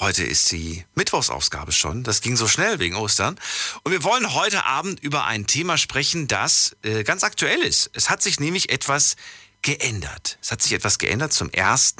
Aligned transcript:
Heute 0.00 0.24
ist 0.24 0.50
die 0.50 0.84
Mittwochsausgabe 0.96 1.70
schon. 1.70 2.02
Das 2.02 2.20
ging 2.20 2.36
so 2.36 2.48
schnell 2.48 2.80
wegen 2.80 2.96
Ostern. 2.96 3.38
Und 3.84 3.92
wir 3.92 4.02
wollen 4.02 4.34
heute 4.34 4.64
Abend 4.64 4.98
über 5.00 5.24
ein 5.24 5.46
Thema 5.46 5.78
sprechen, 5.78 6.26
das 6.26 6.76
äh, 6.82 7.04
ganz 7.04 7.22
aktuell 7.22 7.60
ist. 7.60 7.90
Es 7.92 8.10
hat 8.10 8.20
sich 8.20 8.40
nämlich 8.40 8.70
etwas 8.70 9.14
geändert. 9.62 10.36
Es 10.42 10.50
hat 10.50 10.62
sich 10.62 10.72
etwas 10.72 10.98
geändert 10.98 11.32
zum 11.32 11.48
1. 11.56 11.94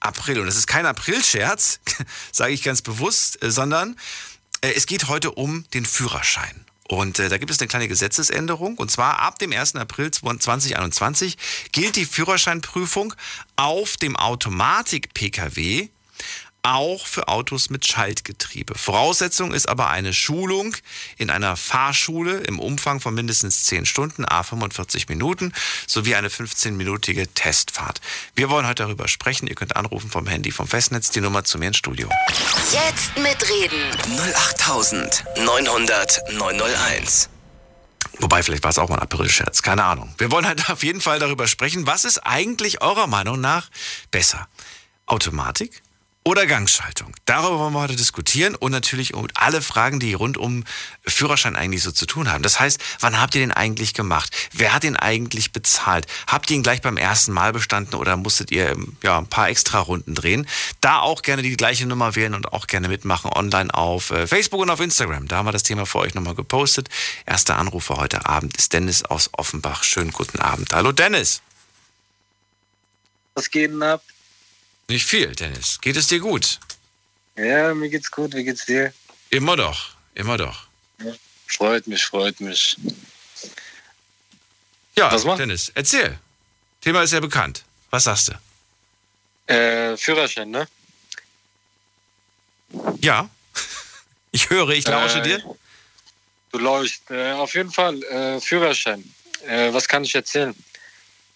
April. 0.00 0.40
Und 0.40 0.48
es 0.48 0.56
ist 0.56 0.66
kein 0.66 0.84
Aprilscherz, 0.84 1.80
sage 2.32 2.52
ich 2.52 2.62
ganz 2.62 2.82
bewusst, 2.82 3.42
äh, 3.42 3.50
sondern 3.50 3.96
äh, 4.60 4.72
es 4.76 4.84
geht 4.84 5.08
heute 5.08 5.30
um 5.30 5.64
den 5.72 5.86
Führerschein. 5.86 6.66
Und 6.88 7.20
äh, 7.20 7.30
da 7.30 7.38
gibt 7.38 7.50
es 7.50 7.58
eine 7.58 7.68
kleine 7.68 7.88
Gesetzesänderung. 7.88 8.76
Und 8.76 8.90
zwar 8.90 9.20
ab 9.20 9.38
dem 9.38 9.52
1. 9.52 9.76
April 9.76 10.10
2021 10.10 11.38
gilt 11.72 11.96
die 11.96 12.04
Führerscheinprüfung 12.04 13.14
auf 13.56 13.96
dem 13.96 14.16
Automatik-Pkw 14.16 15.88
auch 16.62 17.06
für 17.06 17.28
Autos 17.28 17.70
mit 17.70 17.86
Schaltgetriebe. 17.86 18.76
Voraussetzung 18.76 19.52
ist 19.52 19.68
aber 19.68 19.88
eine 19.88 20.12
Schulung 20.12 20.76
in 21.16 21.30
einer 21.30 21.56
Fahrschule 21.56 22.38
im 22.38 22.58
Umfang 22.58 23.00
von 23.00 23.14
mindestens 23.14 23.64
10 23.64 23.86
Stunden, 23.86 24.24
a 24.24 24.42
45 24.42 25.08
Minuten, 25.08 25.52
sowie 25.86 26.14
eine 26.14 26.28
15-minütige 26.28 27.28
Testfahrt. 27.34 28.00
Wir 28.34 28.50
wollen 28.50 28.66
heute 28.66 28.84
darüber 28.84 29.08
sprechen. 29.08 29.46
Ihr 29.46 29.54
könnt 29.54 29.76
anrufen 29.76 30.10
vom 30.10 30.26
Handy 30.26 30.50
vom 30.50 30.68
Festnetz, 30.68 31.10
die 31.10 31.20
Nummer 31.20 31.44
zu 31.44 31.58
mir 31.58 31.68
ins 31.68 31.76
Studio. 31.76 32.08
Jetzt 32.72 33.16
mitreden. 33.18 33.80
08900 34.36 36.20
901. 36.32 37.28
Wobei, 38.18 38.42
vielleicht 38.42 38.62
war 38.62 38.70
es 38.70 38.78
auch 38.78 38.88
mal 38.88 38.96
ein 38.96 39.02
April-Scherz. 39.02 39.62
Keine 39.62 39.84
Ahnung. 39.84 40.14
Wir 40.18 40.30
wollen 40.30 40.46
halt 40.46 40.68
auf 40.70 40.82
jeden 40.82 41.00
Fall 41.00 41.18
darüber 41.18 41.46
sprechen. 41.46 41.86
Was 41.86 42.04
ist 42.04 42.18
eigentlich 42.18 42.82
eurer 42.82 43.06
Meinung 43.06 43.40
nach 43.40 43.70
besser? 44.10 44.48
Automatik 45.06 45.82
oder 46.22 46.46
Gangschaltung? 46.46 47.14
Darüber 47.24 47.58
wollen 47.58 47.72
wir 47.72 47.80
heute 47.80 47.96
diskutieren 47.96 48.54
und 48.54 48.72
natürlich 48.72 49.14
um 49.14 49.26
alle 49.34 49.62
Fragen, 49.62 50.00
die 50.00 50.12
rund 50.12 50.36
um 50.36 50.64
Führerschein 51.06 51.56
eigentlich 51.56 51.82
so 51.82 51.92
zu 51.92 52.04
tun 52.04 52.30
haben. 52.30 52.42
Das 52.42 52.60
heißt, 52.60 52.78
wann 53.00 53.18
habt 53.18 53.34
ihr 53.34 53.40
den 53.40 53.52
eigentlich 53.52 53.94
gemacht? 53.94 54.30
Wer 54.52 54.74
hat 54.74 54.82
den 54.82 54.96
eigentlich 54.96 55.52
bezahlt? 55.52 56.06
Habt 56.26 56.50
ihr 56.50 56.56
ihn 56.56 56.62
gleich 56.62 56.82
beim 56.82 56.98
ersten 56.98 57.32
Mal 57.32 57.52
bestanden 57.52 57.94
oder 57.94 58.16
musstet 58.16 58.50
ihr 58.50 58.70
ähm, 58.70 58.96
ja, 59.02 59.18
ein 59.18 59.28
paar 59.28 59.48
extra 59.48 59.80
Runden 59.80 60.14
drehen? 60.14 60.46
Da 60.82 60.98
auch 60.98 61.22
gerne 61.22 61.42
die 61.42 61.56
gleiche 61.56 61.86
Nummer 61.86 62.14
wählen 62.16 62.34
und 62.34 62.52
auch 62.52 62.66
gerne 62.66 62.88
mitmachen 62.88 63.32
online 63.32 63.72
auf 63.72 64.10
äh, 64.10 64.26
Facebook 64.26 64.60
und 64.60 64.70
auf 64.70 64.80
Instagram. 64.80 65.26
Da 65.26 65.38
haben 65.38 65.46
wir 65.46 65.52
das 65.52 65.62
Thema 65.62 65.86
für 65.86 66.00
euch 66.00 66.14
nochmal 66.14 66.34
gepostet. 66.34 66.90
Erster 67.24 67.56
Anrufer 67.56 67.96
heute 67.96 68.26
Abend 68.26 68.56
ist 68.58 68.74
Dennis 68.74 69.04
aus 69.04 69.30
Offenbach. 69.32 69.84
Schönen 69.84 70.10
guten 70.10 70.38
Abend. 70.38 70.74
Hallo 70.74 70.92
Dennis. 70.92 71.40
Was 73.34 73.50
geht 73.50 73.70
denn 73.70 73.82
ab? 73.82 74.02
Nicht 74.90 75.06
viel, 75.06 75.30
Dennis. 75.36 75.80
Geht 75.80 75.96
es 75.96 76.08
dir 76.08 76.18
gut? 76.18 76.58
Ja, 77.36 77.72
mir 77.74 77.88
geht's 77.88 78.10
gut. 78.10 78.34
Wie 78.34 78.42
geht's 78.42 78.66
dir? 78.66 78.92
Immer 79.30 79.56
doch. 79.56 79.90
Immer 80.16 80.36
doch. 80.36 80.66
Freut 81.46 81.86
mich, 81.86 82.04
freut 82.04 82.40
mich. 82.40 82.76
Ja, 84.96 85.12
Was 85.12 85.24
macht- 85.24 85.38
Dennis, 85.38 85.70
erzähl. 85.76 86.18
Thema 86.80 87.02
ist 87.02 87.12
ja 87.12 87.20
bekannt. 87.20 87.64
Was 87.90 88.02
sagst 88.04 88.32
du? 88.32 89.52
Äh, 89.54 89.96
Führerschein, 89.96 90.50
ne? 90.50 90.66
Ja. 93.00 93.28
Ich 94.32 94.48
höre, 94.48 94.68
ich 94.70 94.86
lausche 94.86 95.18
Äh, 95.18 95.22
dir. 95.22 95.56
Du 96.52 96.58
läufst. 96.58 97.02
Äh, 97.10 97.32
auf 97.32 97.52
jeden 97.54 97.72
Fall, 97.72 98.00
äh, 98.04 98.40
Führerschein. 98.40 99.02
Äh, 99.44 99.72
was 99.72 99.88
kann 99.88 100.04
ich 100.04 100.14
erzählen? 100.14 100.54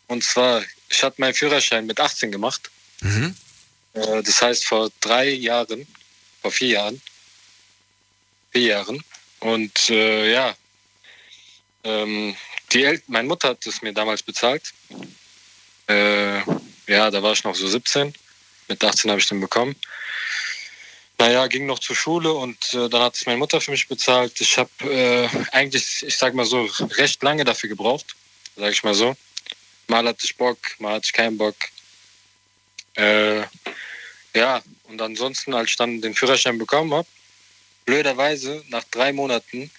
Und 0.06 0.22
zwar, 0.22 0.62
ich 0.88 1.02
hatte 1.02 1.20
meinen 1.20 1.34
Führerschein 1.34 1.86
mit 1.86 1.98
18 1.98 2.30
gemacht. 2.30 2.70
Mhm. 3.00 3.36
Äh, 3.94 4.22
das 4.22 4.42
heißt 4.42 4.66
vor 4.66 4.90
drei 5.00 5.30
Jahren, 5.30 5.86
vor 6.42 6.50
vier 6.50 6.68
Jahren. 6.68 7.02
Vier 8.50 8.66
Jahren. 8.68 9.02
Und 9.40 9.90
äh, 9.90 10.32
ja, 10.32 10.54
ähm, 11.84 12.36
die 12.72 12.84
El 12.84 13.02
meine 13.06 13.28
Mutter 13.28 13.50
hat 13.50 13.66
es 13.66 13.82
mir 13.82 13.92
damals 13.92 14.22
bezahlt. 14.22 14.72
Äh, 15.86 16.38
ja, 16.86 17.10
da 17.10 17.22
war 17.22 17.32
ich 17.32 17.44
noch 17.44 17.54
so 17.54 17.68
17. 17.68 18.12
Mit 18.68 18.82
18 18.82 19.10
habe 19.10 19.20
ich 19.20 19.28
den 19.28 19.40
bekommen. 19.40 19.76
Naja, 21.18 21.46
ging 21.46 21.66
noch 21.66 21.78
zur 21.78 21.94
Schule 21.94 22.32
und 22.32 22.74
äh, 22.74 22.88
dann 22.88 23.02
hat 23.02 23.14
es 23.14 23.26
meine 23.26 23.38
Mutter 23.38 23.60
für 23.60 23.70
mich 23.70 23.86
bezahlt. 23.86 24.40
Ich 24.40 24.58
habe 24.58 24.70
äh, 24.82 25.28
eigentlich, 25.52 26.02
ich 26.02 26.16
sag 26.16 26.34
mal 26.34 26.44
so, 26.44 26.68
recht 26.98 27.22
lange 27.22 27.44
dafür 27.44 27.68
gebraucht, 27.68 28.16
sag 28.56 28.72
ich 28.72 28.82
mal 28.82 28.94
so. 28.94 29.14
Mal 29.86 30.06
hatte 30.06 30.24
ich 30.24 30.36
Bock, 30.36 30.58
mal 30.78 30.94
hatte 30.94 31.06
ich 31.06 31.12
keinen 31.12 31.38
Bock. 31.38 31.54
Äh, 32.94 33.42
ja, 34.34 34.62
und 34.84 35.00
ansonsten, 35.00 35.54
als 35.54 35.70
ich 35.70 35.76
dann 35.76 36.00
den 36.00 36.14
Führerschein 36.14 36.58
bekommen 36.58 36.92
habe, 36.92 37.08
blöderweise, 37.84 38.62
nach 38.68 38.84
drei 38.84 39.12
Monaten, 39.12 39.70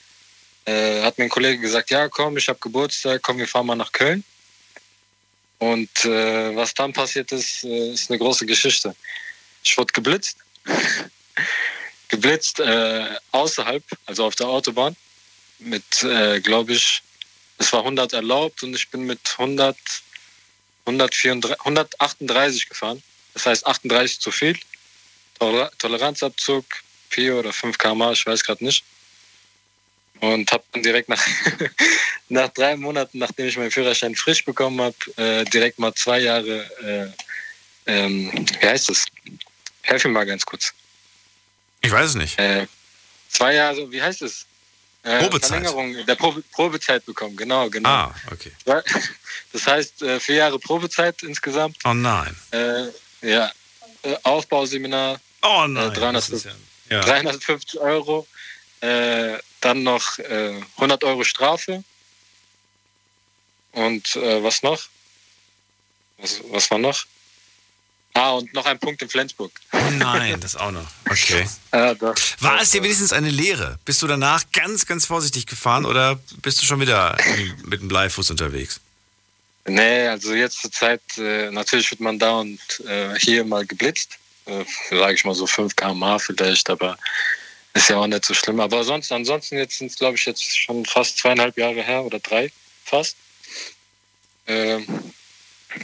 äh, 0.66 1.02
hat 1.02 1.18
mir 1.18 1.26
ein 1.26 1.30
Kollege 1.30 1.60
gesagt, 1.60 1.90
ja 1.92 2.08
komm, 2.10 2.38
ich 2.38 2.48
habe 2.48 2.60
Geburtstag, 2.60 3.22
komm, 3.22 3.38
wir 3.38 3.48
fahren 3.48 3.68
mal 3.68 3.76
nach 3.76 3.92
Köln. 3.92 4.24
Und 5.60 6.06
äh, 6.06 6.56
was 6.56 6.74
dann 6.74 6.94
passiert 6.94 7.32
ist, 7.32 7.64
äh, 7.64 7.94
ist 7.94 8.10
eine 8.10 8.20
große 8.20 8.46
Geschichte. 8.46 8.96
Ich 9.64 9.78
wurde 9.78 9.94
geblitzt. 9.94 10.38
geblitzt 12.10 12.60
äh, 12.60 13.08
außerhalb, 13.32 13.84
also 14.06 14.26
auf 14.26 14.36
der 14.36 14.48
Autobahn. 14.48 14.96
Mit, 15.60 16.04
äh, 16.04 16.42
glaube 16.42 16.74
ich, 16.74 17.02
es 17.58 17.72
war 17.72 17.80
100 17.80 18.14
erlaubt 18.14 18.64
und 18.64 18.76
ich 18.76 18.90
bin 18.90 19.06
mit 19.06 19.20
100, 19.38 19.78
134, 20.86 21.60
138 21.62 22.70
gefahren. 22.70 23.02
Das 23.34 23.46
heißt 23.46 23.66
38 23.66 24.20
zu 24.20 24.32
viel. 24.32 24.58
Toler- 25.40 25.72
Toleranzabzug 25.78 26.66
4 27.10 27.36
oder 27.36 27.52
5 27.54 27.78
km, 27.78 28.12
ich 28.14 28.26
weiß 28.26 28.44
gerade 28.44 28.64
nicht. 28.64 28.84
Und 30.22 30.52
habe 30.52 30.64
dann 30.72 30.82
direkt 30.84 31.10
nach, 31.10 31.22
nach 32.30 32.50
drei 32.50 32.78
Monaten, 32.78 33.18
nachdem 33.20 33.48
ich 33.48 33.58
meinen 33.58 33.72
Führerschein 33.72 34.16
frisch 34.16 34.46
bekommen 34.46 34.80
habe, 34.82 34.96
äh, 35.18 35.44
direkt 35.46 35.78
mal 35.78 35.94
zwei 35.94 36.20
Jahre, 36.20 37.14
äh, 37.88 37.92
ähm, 37.92 38.32
wie 38.62 38.66
heißt 38.68 38.90
das? 38.90 39.06
Helf 39.82 40.04
mir 40.06 40.12
mal 40.12 40.26
ganz 40.26 40.46
kurz. 40.46 40.74
Ich 41.82 41.92
weiß 41.92 42.10
es 42.12 42.16
nicht. 42.16 42.40
Äh, 42.40 42.66
zwei 43.30 43.54
Jahre, 43.56 43.92
wie 43.92 44.02
heißt 44.02 44.22
es? 44.22 44.46
Äh, 45.06 45.20
Probezeit. 45.20 45.50
Verlängerung 45.64 46.06
der 46.06 46.16
Probe, 46.16 46.42
Probezeit 46.52 47.06
bekommen, 47.06 47.36
genau, 47.38 47.70
genau. 47.70 47.90
Ah, 47.90 48.16
okay. 48.32 48.52
Das 49.52 49.68
heißt, 49.68 50.02
äh, 50.02 50.20
vier 50.20 50.36
Jahre 50.36 50.60
Probezeit 50.60 51.24
insgesamt. 51.24 51.78
Oh 51.86 51.94
nein. 51.94 52.36
Äh, 52.52 52.88
ja, 53.22 53.52
äh, 54.02 54.16
Aufbauseminar, 54.24 55.20
Oh 55.42 55.66
nein. 55.68 55.94
300 55.94 56.16
das 56.16 56.30
ist 56.30 56.46
ja, 56.46 56.52
ja. 56.90 57.02
350 57.02 57.80
Euro. 57.80 58.28
Äh, 58.82 59.38
dann 59.62 59.84
noch 59.84 60.18
äh, 60.20 60.62
100 60.76 61.04
Euro 61.04 61.24
Strafe. 61.24 61.84
Und 63.72 64.16
äh, 64.16 64.44
was 64.44 64.64
noch? 64.64 64.82
Was, 66.18 66.42
was 66.50 66.72
war 66.72 66.80
noch? 66.80 67.06
Ah, 68.16 68.32
und 68.32 68.54
noch 68.54 68.66
ein 68.66 68.80
Punkt 68.80 69.02
in 69.02 69.10
Flensburg. 69.10 69.52
Oh 69.74 69.78
nein, 69.98 70.40
das 70.40 70.56
auch 70.56 70.72
noch. 70.72 70.88
Okay. 71.10 71.46
Äh, 71.72 71.94
doch. 71.96 72.16
War 72.40 72.62
es 72.62 72.72
dir 72.72 72.82
wenigstens 72.82 73.12
eine 73.12 73.30
Lehre? 73.30 73.78
Bist 73.84 74.02
du 74.02 74.08
danach 74.08 74.44
ganz, 74.54 74.86
ganz 74.86 75.06
vorsichtig 75.06 75.46
gefahren 75.46 75.84
oder 75.84 76.18
bist 76.42 76.62
du 76.62 76.66
schon 76.66 76.80
wieder 76.80 77.18
mit 77.66 77.82
dem 77.82 77.90
Bleifuß 77.90 78.32
unterwegs? 78.32 78.80
Nee, 79.68 80.08
also 80.08 80.34
jetzt 80.34 80.62
zur 80.62 80.72
Zeit, 80.72 81.02
äh, 81.18 81.52
natürlich 81.52 81.92
wird 81.92 82.00
man 82.00 82.18
da 82.18 82.40
und 82.40 82.62
äh, 82.88 83.20
hier 83.20 83.44
mal 83.44 83.66
geblitzt. 83.66 84.18
Äh, 84.46 84.64
Sage 84.90 85.16
ich 85.16 85.26
mal 85.26 85.36
so 85.36 85.48
5 85.48 85.76
km 85.76 86.18
vielleicht, 86.18 86.70
aber 86.70 86.98
ist 87.74 87.90
ja 87.90 87.98
auch 87.98 88.08
nicht 88.08 88.24
so 88.24 88.34
schlimm. 88.34 88.62
Aber 88.62 88.86
sonst, 88.86 89.12
ansonsten 89.12 89.58
jetzt 89.58 89.80
sind 89.80 89.92
es, 89.92 89.98
glaube 89.98 90.16
ich, 90.16 90.26
jetzt 90.26 90.58
schon 90.58 90.86
fast 90.86 91.18
zweieinhalb 91.18 91.58
Jahre 91.58 91.84
her 91.84 92.04
oder 92.04 92.20
drei 92.20 92.50
fast. 92.86 93.18
Ähm, 94.48 94.86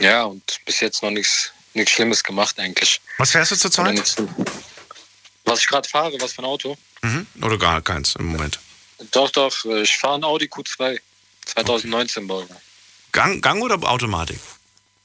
ja, 0.00 0.22
und 0.24 0.60
bis 0.64 0.80
jetzt 0.80 1.02
noch 1.02 1.10
nichts 1.10 1.52
nichts 1.74 1.92
Schlimmes 1.92 2.22
gemacht 2.22 2.58
eigentlich. 2.58 3.00
Was 3.18 3.30
fährst 3.32 3.52
du 3.52 3.56
zurzeit? 3.56 4.16
Was 5.44 5.60
ich 5.60 5.66
gerade 5.66 5.88
fahre, 5.88 6.12
was 6.20 6.32
für 6.32 6.42
ein 6.42 6.46
Auto? 6.46 6.76
Mhm. 7.02 7.26
Oder 7.42 7.58
gar 7.58 7.82
keins 7.82 8.14
im 8.16 8.26
Moment? 8.26 8.58
Doch, 9.10 9.30
doch, 9.30 9.64
ich 9.64 9.96
fahre 9.98 10.16
ein 10.16 10.24
Audi 10.24 10.46
Q2, 10.46 11.00
2019 11.46 12.26
Baujahr. 12.26 12.60
Gang, 13.10 13.42
Gang 13.42 13.60
oder 13.62 13.74
Automatik? 13.88 14.38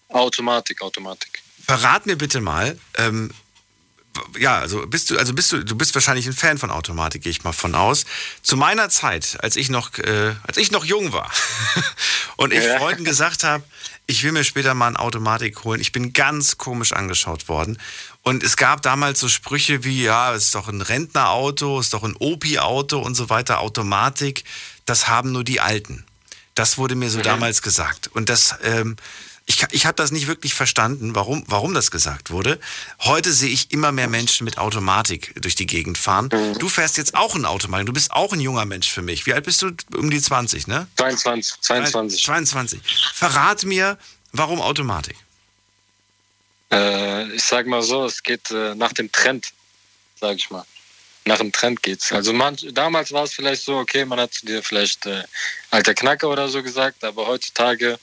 Automatik, 0.10 0.81
Automatik. 0.81 1.42
Verrat 1.66 2.06
mir 2.06 2.16
bitte 2.16 2.40
mal, 2.40 2.78
ähm, 2.98 3.31
ja, 4.40 4.60
also 4.60 4.86
bist 4.88 5.10
du, 5.10 5.18
also 5.18 5.34
bist 5.34 5.52
du, 5.52 5.63
du 5.63 5.75
bist 5.75 5.94
wahrscheinlich 5.94 6.25
ein 6.28 6.34
Fan 6.34 6.58
von 6.58 6.72
Automatik, 6.72 7.24
gehe 7.24 7.31
ich 7.31 7.44
mal 7.44 7.52
von 7.54 7.75
aus. 7.75 8.06
Zu 8.42 8.56
meiner 8.56 8.90
Zeit, 8.90 9.38
als 9.42 9.56
ich 9.56 9.70
noch, 9.70 9.98
äh, 9.98 10.36
als 10.44 10.58
ich 10.58 10.72
noch 10.72 10.86
jung 10.86 11.12
war 11.12 11.31
und 12.38 12.54
ich 12.54 12.63
Ja. 12.63 12.78
Freunden 12.78 13.04
gesagt 13.04 13.44
habe, 13.44 13.63
ich 14.07 14.24
will 14.24 14.31
mir 14.31 14.45
später 14.45 14.74
mal 14.74 14.88
ein 14.88 14.95
Automatik 14.95 15.65
holen, 15.65 15.81
ich 15.81 15.92
bin 15.92 16.13
ganz 16.13 16.57
komisch 16.57 16.94
angeschaut 16.94 17.50
worden. 17.50 17.77
Und 18.24 18.42
es 18.42 18.56
gab 18.56 18.81
damals 18.81 19.19
so 19.19 19.27
Sprüche 19.27 19.83
wie, 19.83 20.04
ja, 20.04 20.33
es 20.33 20.45
ist 20.45 20.56
doch 20.56 20.69
ein 20.69 20.81
Rentnerauto, 20.81 21.80
es 21.80 21.88
ist 21.88 21.94
doch 21.94 22.04
ein 22.04 22.15
Opi-Auto 22.18 23.00
und 23.00 23.15
so 23.15 23.30
weiter, 23.30 23.59
Automatik, 23.59 24.45
das 24.86 25.09
haben 25.09 25.33
nur 25.33 25.44
die 25.44 25.59
Alten. 25.59 26.06
Das 26.56 26.77
wurde 26.77 26.95
mir 26.95 27.09
so 27.09 27.21
damals 27.21 27.62
gesagt. 27.62 28.07
Und 28.07 28.30
das, 28.30 28.56
ähm, 28.63 28.95
ich, 29.50 29.66
ich 29.72 29.86
habe 29.86 29.96
das 29.96 30.12
nicht 30.12 30.28
wirklich 30.28 30.54
verstanden, 30.54 31.16
warum, 31.16 31.44
warum 31.48 31.74
das 31.74 31.90
gesagt 31.90 32.32
wurde. 32.32 32.60
Heute 33.00 33.32
sehe 33.32 33.50
ich 33.50 33.72
immer 33.72 33.94
mehr 33.94 34.10
Menschen 34.10 34.44
mit 34.44 34.58
Automatik 34.58 35.34
durch 35.42 35.56
die 35.56 35.66
Gegend 35.66 35.98
fahren. 35.98 36.30
Du 36.60 36.68
fährst 36.68 36.98
jetzt 36.98 37.16
auch 37.16 37.34
ein 37.34 37.46
Automatik. 37.46 37.88
Du 37.88 37.94
bist 37.94 38.12
auch 38.12 38.34
ein 38.34 38.42
junger 38.42 38.66
Mensch 38.66 38.92
für 38.92 39.02
mich. 39.02 39.26
Wie 39.26 39.34
alt 39.34 39.46
bist 39.46 39.62
du? 39.62 39.72
Um 39.96 40.12
die 40.12 40.22
20, 40.22 40.68
ne? 40.68 40.88
22, 40.98 41.62
22. 41.62 42.24
22. 42.24 42.82
Verrat 43.14 43.64
mir, 43.64 43.98
warum 44.34 44.60
Automatik? 44.60 45.16
Äh, 46.70 47.32
ich 47.32 47.44
sag 47.44 47.68
mal 47.68 47.82
so, 47.82 48.04
es 48.06 48.22
geht 48.22 48.52
äh, 48.52 48.76
nach 48.76 48.92
dem 48.92 49.10
Trend, 49.14 49.54
sag 50.20 50.36
ich 50.36 50.50
mal. 50.50 50.66
Nach 51.24 51.38
dem 51.38 51.54
Trend 51.54 51.82
geht's. 51.84 52.12
Also 52.12 52.34
man, 52.34 52.58
damals 52.74 53.14
war 53.14 53.24
es 53.24 53.34
vielleicht 53.34 53.64
so, 53.64 53.78
okay, 53.78 54.04
man 54.04 54.20
hat 54.20 54.34
zu 54.34 54.46
dir 54.46 54.62
vielleicht 54.62 55.06
äh, 55.06 55.24
alter 55.72 55.94
Knacker 55.94 56.30
oder 56.30 56.50
so 56.50 56.62
gesagt, 56.62 57.06
aber 57.06 57.28
heutzutage 57.28 57.98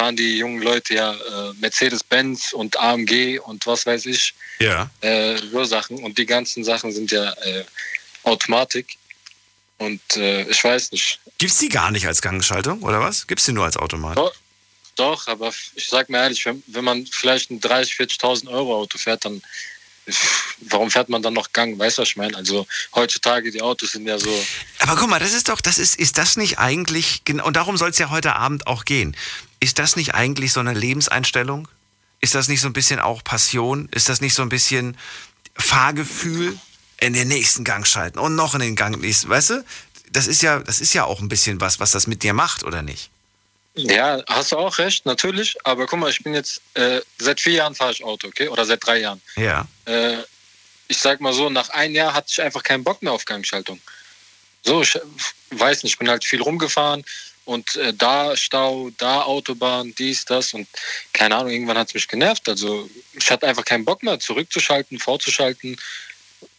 fahren 0.00 0.16
die 0.16 0.38
jungen 0.38 0.62
Leute 0.62 0.94
ja 0.94 1.12
äh, 1.12 1.52
Mercedes-Benz 1.60 2.54
und 2.54 2.78
AMG 2.80 3.38
und 3.40 3.66
was 3.66 3.84
weiß 3.84 4.06
ich, 4.06 4.32
Ja. 4.58 4.88
äh, 5.02 5.36
so 5.52 5.62
Sachen. 5.64 5.98
Und 5.98 6.16
die 6.16 6.24
ganzen 6.24 6.64
Sachen 6.64 6.90
sind 6.90 7.10
ja 7.10 7.30
äh, 7.32 7.64
Automatik. 8.22 8.96
Und 9.76 10.00
äh, 10.16 10.42
ich 10.48 10.64
weiß 10.64 10.92
nicht. 10.92 11.20
Gibt's 11.36 11.58
die 11.58 11.68
gar 11.68 11.90
nicht 11.90 12.06
als 12.06 12.22
Gangschaltung 12.22 12.82
oder 12.82 13.00
was? 13.00 13.26
Gibt's 13.26 13.44
die 13.44 13.52
nur 13.52 13.66
als 13.66 13.76
Automatik? 13.76 14.16
Doch, 14.16 14.34
doch, 14.96 15.28
aber 15.28 15.52
ich 15.74 15.86
sag 15.86 16.08
mir 16.08 16.18
ehrlich, 16.18 16.44
wenn, 16.46 16.62
wenn 16.66 16.84
man 16.84 17.06
vielleicht 17.06 17.50
ein 17.50 17.60
30.000, 17.60 18.18
40.000 18.20 18.48
Euro 18.48 18.76
Auto 18.76 18.96
fährt, 18.96 19.24
dann 19.26 19.42
warum 20.60 20.90
fährt 20.90 21.10
man 21.10 21.22
dann 21.22 21.34
noch 21.34 21.52
Gang? 21.52 21.78
Weißt 21.78 21.98
du, 21.98 22.02
was 22.02 22.08
ich 22.08 22.16
meine? 22.16 22.36
Also 22.36 22.66
heutzutage, 22.94 23.50
die 23.50 23.60
Autos 23.60 23.92
sind 23.92 24.06
ja 24.06 24.18
so. 24.18 24.44
Aber 24.78 24.96
guck 24.96 25.10
mal, 25.10 25.18
das 25.20 25.34
ist 25.34 25.48
doch, 25.50 25.60
das 25.60 25.78
ist, 25.78 25.96
ist 25.96 26.16
das 26.16 26.36
nicht 26.36 26.58
eigentlich, 26.58 27.22
genau, 27.24 27.46
und 27.46 27.54
darum 27.56 27.76
soll 27.76 27.90
es 27.90 27.98
ja 27.98 28.08
heute 28.10 28.34
Abend 28.36 28.66
auch 28.66 28.84
gehen. 28.86 29.14
Ist 29.60 29.78
das 29.78 29.96
nicht 29.96 30.14
eigentlich 30.14 30.52
so 30.52 30.60
eine 30.60 30.74
Lebenseinstellung? 30.74 31.68
Ist 32.20 32.34
das 32.34 32.48
nicht 32.48 32.60
so 32.60 32.66
ein 32.66 32.72
bisschen 32.72 32.98
auch 32.98 33.22
Passion? 33.22 33.88
Ist 33.92 34.08
das 34.08 34.20
nicht 34.20 34.34
so 34.34 34.42
ein 34.42 34.48
bisschen 34.48 34.96
Fahrgefühl 35.54 36.58
in 36.98 37.12
den 37.12 37.28
nächsten 37.28 37.64
Gang 37.64 37.86
schalten 37.86 38.18
und 38.18 38.34
noch 38.34 38.54
in 38.54 38.60
den 38.60 38.76
Gang 38.76 39.00
nächsten, 39.00 39.28
weißt 39.28 39.50
du? 39.50 39.64
Das 40.10 40.26
ist 40.26 40.42
ja, 40.42 40.58
das 40.58 40.80
ist 40.80 40.92
ja 40.92 41.04
auch 41.04 41.20
ein 41.20 41.28
bisschen 41.28 41.60
was, 41.60 41.78
was 41.78 41.92
das 41.92 42.06
mit 42.06 42.22
dir 42.22 42.34
macht, 42.34 42.64
oder 42.64 42.82
nicht? 42.82 43.10
Ja, 43.74 44.22
hast 44.28 44.52
du 44.52 44.56
auch 44.56 44.78
recht, 44.78 45.06
natürlich. 45.06 45.56
Aber 45.64 45.86
guck 45.86 45.98
mal, 45.98 46.10
ich 46.10 46.22
bin 46.22 46.34
jetzt, 46.34 46.60
äh, 46.74 47.00
seit 47.18 47.40
vier 47.40 47.54
Jahren 47.54 47.74
fahre 47.74 47.92
ich 47.92 48.02
Auto, 48.02 48.28
okay? 48.28 48.48
Oder 48.48 48.64
seit 48.64 48.84
drei 48.84 48.98
Jahren. 48.98 49.22
Ja. 49.36 49.66
Äh, 49.84 50.18
ich 50.88 50.98
sag 50.98 51.20
mal 51.20 51.32
so, 51.32 51.48
nach 51.48 51.68
einem 51.70 51.94
Jahr 51.94 52.12
hatte 52.12 52.28
ich 52.30 52.42
einfach 52.42 52.62
keinen 52.62 52.82
Bock 52.82 53.02
mehr 53.02 53.12
auf 53.12 53.24
Gangschaltung. 53.24 53.80
So, 54.62 54.82
ich 54.82 54.98
weiß 55.50 55.84
nicht, 55.84 55.92
ich 55.92 55.98
bin 55.98 56.08
halt 56.08 56.24
viel 56.24 56.42
rumgefahren 56.42 57.04
und 57.50 57.74
äh, 57.74 57.92
da 57.92 58.36
Stau, 58.36 58.90
da 58.96 59.22
Autobahn, 59.22 59.92
dies, 59.98 60.24
das 60.24 60.54
und 60.54 60.68
keine 61.12 61.34
Ahnung, 61.34 61.50
irgendwann 61.50 61.78
hat 61.78 61.88
es 61.88 61.94
mich 61.94 62.06
genervt. 62.06 62.48
Also 62.48 62.88
ich 63.12 63.28
hatte 63.28 63.48
einfach 63.48 63.64
keinen 63.64 63.84
Bock 63.84 64.04
mehr, 64.04 64.20
zurückzuschalten, 64.20 65.00
vorzuschalten, 65.00 65.76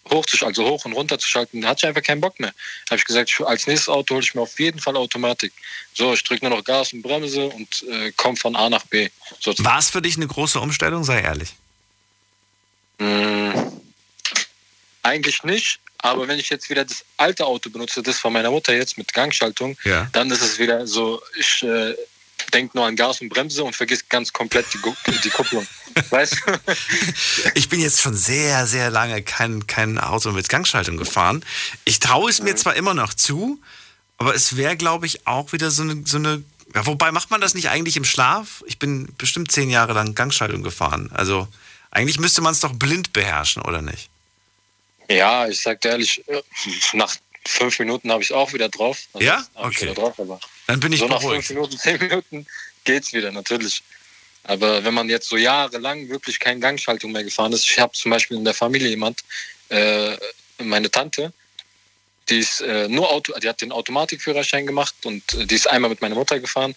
hochzuschalten, 0.10 0.62
also 0.62 0.70
hoch 0.70 0.84
und 0.84 0.92
runter 0.92 1.18
zu 1.18 1.30
schalten, 1.30 1.62
da 1.62 1.70
hatte 1.70 1.86
ich 1.86 1.88
einfach 1.88 2.04
keinen 2.04 2.20
Bock 2.20 2.38
mehr. 2.42 2.54
Habe 2.90 2.98
ich 2.98 3.06
gesagt, 3.06 3.42
als 3.46 3.68
nächstes 3.68 3.88
Auto 3.88 4.16
hole 4.16 4.24
ich 4.24 4.36
mir 4.36 4.42
auf 4.42 4.60
jeden 4.60 4.80
Fall 4.80 4.98
Automatik. 4.98 5.54
So, 5.94 6.14
ich 6.14 6.26
drücke 6.26 6.46
nur 6.46 6.58
noch 6.58 6.64
Gas 6.66 6.92
und 6.92 7.04
Bremse 7.04 7.46
und 7.46 7.86
äh, 7.90 8.12
komme 8.18 8.36
von 8.36 8.58
A 8.58 8.70
nach 8.70 8.86
B. 8.86 9.08
War 9.60 9.80
es 9.80 9.90
für 9.90 10.02
dich 10.02 10.18
eine 10.18 10.28
große 10.28 10.60
Umstellung? 10.60 11.06
Sei 11.06 11.22
ehrlich. 11.22 11.54
Mm, 13.00 13.52
Eigentlich 15.04 15.44
nicht, 15.44 15.80
aber 16.02 16.28
wenn 16.28 16.40
ich 16.40 16.50
jetzt 16.50 16.70
wieder 16.70 16.86
das 16.86 17.04
alte 17.18 17.46
Auto 17.46 17.70
benutze, 17.70 18.02
das 18.04 18.20
von 18.20 18.34
meiner 18.34 18.52
Mutter 18.52 18.74
jetzt 18.74 18.98
mit 18.98 19.14
Gangschaltung, 19.14 19.78
Ja. 19.84 20.08
dann 20.12 20.30
ist 20.32 20.42
es 20.42 20.60
wieder 20.60 20.88
so, 20.88 21.22
ich 21.40 21.64
äh, 21.64 21.96
denke 22.54 22.78
nur 22.78 22.86
an 22.86 22.96
Gas 22.96 23.22
und 23.22 23.30
Bremse 23.30 23.64
und 23.64 23.76
vergiss 23.76 24.08
ganz 24.10 24.34
komplett 24.34 24.66
die, 24.74 24.80
die 25.24 25.30
Kupplung. 25.30 25.66
weißt? 26.10 26.38
Ich 27.56 27.70
bin 27.70 27.82
jetzt 27.82 28.02
schon 28.02 28.16
sehr, 28.16 28.66
sehr 28.68 28.90
lange 28.90 29.22
kein, 29.24 29.68
kein 29.68 30.00
Auto 30.00 30.32
mit 30.32 30.48
Gangschaltung 30.50 30.98
gefahren. 30.98 31.44
Ich 31.86 32.00
traue 32.00 32.30
es 32.30 32.42
mir 32.42 32.56
zwar 32.56 32.76
immer 32.76 32.94
noch 32.94 33.14
zu, 33.14 33.60
aber 34.18 34.36
es 34.36 34.56
wäre, 34.56 34.78
glaube 34.78 35.06
ich, 35.06 35.28
auch 35.28 35.52
wieder 35.52 35.72
so 35.72 35.82
eine, 35.84 36.04
so 36.06 36.18
eine. 36.18 36.44
Ja, 36.74 36.86
wobei 36.86 37.12
macht 37.12 37.32
man 37.32 37.42
das 37.42 37.54
nicht 37.56 37.70
eigentlich 37.70 37.98
im 37.98 38.06
Schlaf? 38.06 38.64
Ich 38.68 38.80
bin 38.80 39.14
bestimmt 39.18 39.52
zehn 39.52 39.70
Jahre 39.70 39.92
lang 39.94 40.16
Gangschaltung 40.16 40.64
gefahren. 40.64 41.10
Also 41.14 41.48
eigentlich 41.90 42.20
müsste 42.20 42.42
man 42.42 42.54
es 42.54 42.62
doch 42.62 42.72
blind 42.74 43.12
beherrschen, 43.12 43.62
oder 43.64 43.82
nicht? 43.82 44.11
Ja, 45.10 45.48
ich 45.48 45.62
sag 45.62 45.82
dir 45.82 45.90
ehrlich, 45.90 46.24
äh, 46.28 46.42
nach 46.94 47.16
fünf 47.48 47.80
Minuten 47.80 48.12
habe 48.12 48.22
ich 48.22 48.30
es 48.30 48.36
auch 48.36 48.54
wieder 48.54 48.70
drauf. 48.70 49.08
Also 49.14 49.26
Ja? 49.26 49.46
Okay. 49.56 49.82
wieder 49.82 49.94
drauf, 49.96 50.20
aber 50.20 50.40
Dann 50.68 50.80
bin 50.80 50.94
ich 50.94 51.00
so 51.00 51.08
nach 51.08 51.22
fünf. 51.22 51.50
Minuten, 51.50 51.78
zehn 51.78 52.00
Minuten 52.00 52.46
geht's 52.84 53.14
wieder, 53.14 53.32
natürlich. 53.32 53.82
Aber 54.44 54.84
wenn 54.84 54.94
man 54.94 55.10
jetzt 55.10 55.30
so 55.30 55.38
jahrelang 55.38 56.10
wirklich 56.10 56.40
keine 56.40 56.60
Gangschaltung 56.60 57.12
mehr 57.12 57.24
gefahren 57.24 57.54
ist, 57.54 57.70
ich 57.70 57.80
habe 57.80 57.94
zum 57.94 58.12
Beispiel 58.12 58.38
in 58.38 58.46
der 58.46 58.54
Familie 58.54 58.90
jemand, 58.90 59.24
äh, 59.70 60.18
meine 60.58 60.90
Tante, 60.90 61.32
die 62.30 62.40
ist 62.40 62.62
äh, 62.62 62.88
nur 62.88 63.12
Auto, 63.12 63.34
die 63.40 63.48
hat 63.48 63.62
den 63.62 63.72
Automatikführerschein 63.72 64.66
gemacht 64.66 64.96
und 65.04 65.34
äh, 65.34 65.46
die 65.46 65.56
ist 65.56 65.70
einmal 65.70 65.90
mit 65.90 66.02
meiner 66.02 66.16
Mutter 66.16 66.40
gefahren 66.40 66.76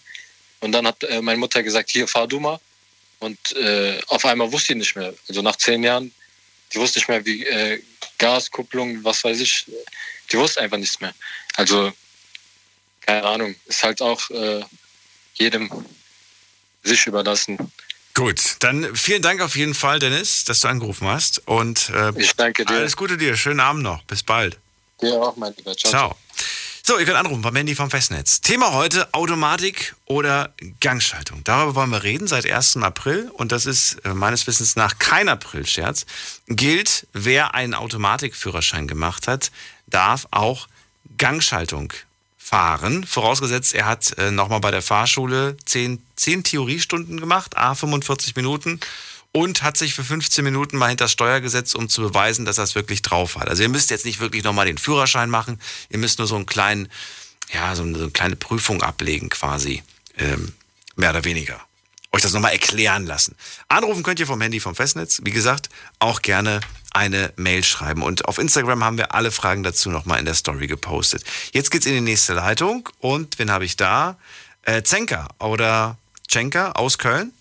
und 0.59 0.71
dann 0.73 0.87
hat 0.87 1.03
äh, 1.03 1.21
meine 1.21 1.39
Mutter 1.39 1.63
gesagt, 1.63 1.89
hier 1.89 2.07
fahr 2.07 2.27
du 2.27 2.39
mal 2.39 2.59
und 3.19 3.37
äh, 3.55 3.99
auf 4.07 4.25
einmal 4.25 4.51
wusste 4.51 4.73
die 4.73 4.79
nicht 4.79 4.95
mehr, 4.95 5.13
also 5.27 5.41
nach 5.41 5.55
zehn 5.55 5.83
Jahren, 5.83 6.13
die 6.73 6.77
wusste 6.77 6.99
nicht 6.99 7.07
mehr 7.07 7.25
wie 7.25 7.45
äh, 8.19 8.23
Gas, 8.23 8.51
Kupplung, 8.51 9.03
was 9.03 9.23
weiß 9.23 9.39
ich, 9.39 9.65
die 10.31 10.37
wusste 10.37 10.61
einfach 10.61 10.77
nichts 10.77 10.99
mehr. 10.99 11.13
Also 11.55 11.91
keine 13.01 13.23
Ahnung, 13.23 13.55
ist 13.65 13.83
halt 13.83 14.01
auch 14.01 14.29
äh, 14.31 14.63
jedem 15.35 15.69
sich 16.83 17.05
überlassen. 17.07 17.57
Gut, 18.13 18.55
dann 18.59 18.95
vielen 18.95 19.21
Dank 19.21 19.41
auf 19.41 19.55
jeden 19.55 19.73
Fall, 19.73 19.99
Dennis, 19.99 20.45
dass 20.45 20.61
du 20.61 20.69
angerufen 20.69 21.07
hast. 21.07 21.45
Und 21.47 21.89
äh, 21.89 22.11
Ich 22.17 22.33
danke 22.33 22.65
dir. 22.65 22.75
alles 22.75 22.95
Gute 22.95 23.17
dir. 23.17 23.35
Schönen 23.35 23.59
Abend 23.59 23.83
noch. 23.83 24.03
Bis 24.03 24.23
bald. 24.23 24.57
Dir 25.01 25.21
auch, 25.21 25.35
mein 25.35 25.53
Lieber. 25.57 25.75
Ciao. 25.75 25.91
Ciao. 25.91 26.17
So, 26.87 26.99
ihr 26.99 27.05
könnt 27.05 27.17
anrufen 27.17 27.41
beim 27.41 27.55
Mandy 27.55 27.73
vom 27.73 27.89
Festnetz. 27.89 28.41
Thema 28.41 28.73
heute 28.73 29.11
Automatik 29.11 29.95
oder 30.05 30.53
Gangschaltung. 30.81 31.43
Darüber 31.43 31.73
wollen 31.73 31.89
wir 31.89 32.03
reden 32.03 32.27
seit 32.27 32.47
1. 32.47 32.77
April 32.77 33.31
und 33.33 33.51
das 33.51 33.65
ist 33.65 34.05
äh, 34.05 34.13
meines 34.13 34.45
Wissens 34.45 34.75
nach 34.75 34.99
kein 34.99 35.27
Aprilscherz. 35.27 36.05
Gilt, 36.45 37.07
wer 37.11 37.55
einen 37.55 37.73
Automatikführerschein 37.73 38.87
gemacht 38.87 39.27
hat, 39.27 39.49
darf 39.87 40.27
auch 40.29 40.67
Gangschaltung 41.17 41.91
fahren. 42.37 43.03
Vorausgesetzt, 43.07 43.73
er 43.73 43.87
hat 43.87 44.15
äh, 44.19 44.29
nochmal 44.29 44.59
bei 44.59 44.69
der 44.69 44.83
Fahrschule 44.83 45.57
10, 45.65 46.05
10 46.17 46.43
Theoriestunden 46.43 47.19
gemacht, 47.19 47.57
a 47.57 47.73
45 47.73 48.35
Minuten 48.35 48.79
und 49.35 49.63
hat 49.63 49.75
sich 49.75 49.93
für 49.93 50.05
15 50.05 50.45
Minuten 50.45 50.77
mal 50.77 50.87
hinter 50.87 51.09
Steuer 51.09 51.41
gesetzt, 51.41 51.75
um 51.75 51.89
zu 51.89 52.01
beweisen, 52.01 52.45
dass 52.45 52.57
er 52.57 52.63
es 52.63 52.73
wirklich 52.73 53.01
drauf 53.01 53.35
hat. 53.35 53.49
Also 53.49 53.63
ihr 53.63 53.69
müsst 53.69 53.91
jetzt 53.91 54.05
nicht 54.05 54.21
wirklich 54.21 54.45
nochmal 54.45 54.65
den 54.65 54.77
Führerschein 54.77 55.29
machen, 55.29 55.59
ihr 55.89 55.97
müsst 55.97 56.19
nur 56.19 56.27
so 56.27 56.37
einen 56.37 56.45
kleinen, 56.45 56.87
ja, 57.51 57.75
so 57.75 57.83
eine, 57.83 57.97
so 57.97 58.03
eine 58.03 58.11
kleine 58.13 58.37
Prüfung 58.37 58.81
ablegen 58.81 59.27
quasi, 59.27 59.83
ähm, 60.17 60.53
mehr 60.95 61.09
oder 61.09 61.25
weniger. 61.25 61.59
Euch 62.13 62.21
das 62.21 62.31
nochmal 62.31 62.53
erklären 62.53 63.05
lassen. 63.05 63.35
Anrufen 63.67 64.03
könnt 64.03 64.21
ihr 64.21 64.25
vom 64.25 64.39
Handy 64.39 64.61
vom 64.61 64.73
Festnetz. 64.73 65.19
Wie 65.25 65.31
gesagt, 65.31 65.67
auch 65.99 66.21
gerne 66.21 66.61
eine 66.91 67.33
Mail 67.35 67.65
schreiben. 67.65 68.03
Und 68.03 68.29
auf 68.29 68.37
Instagram 68.37 68.85
haben 68.85 68.97
wir 68.97 69.13
alle 69.13 69.31
Fragen 69.31 69.63
dazu 69.63 69.89
nochmal 69.89 70.19
in 70.19 70.25
der 70.25 70.35
Story 70.35 70.67
gepostet. 70.67 71.25
Jetzt 71.51 71.71
geht's 71.71 71.85
in 71.85 71.93
die 71.93 71.99
nächste 71.99 72.35
Leitung. 72.35 72.87
Und 72.99 73.37
wen 73.37 73.51
habe 73.51 73.65
ich 73.65 73.75
da? 73.75 74.17
Äh, 74.61 74.83
Zenker 74.83 75.27
oder 75.39 75.97
Cenker 76.25 76.79
aus 76.79 76.97
Köln. 76.97 77.33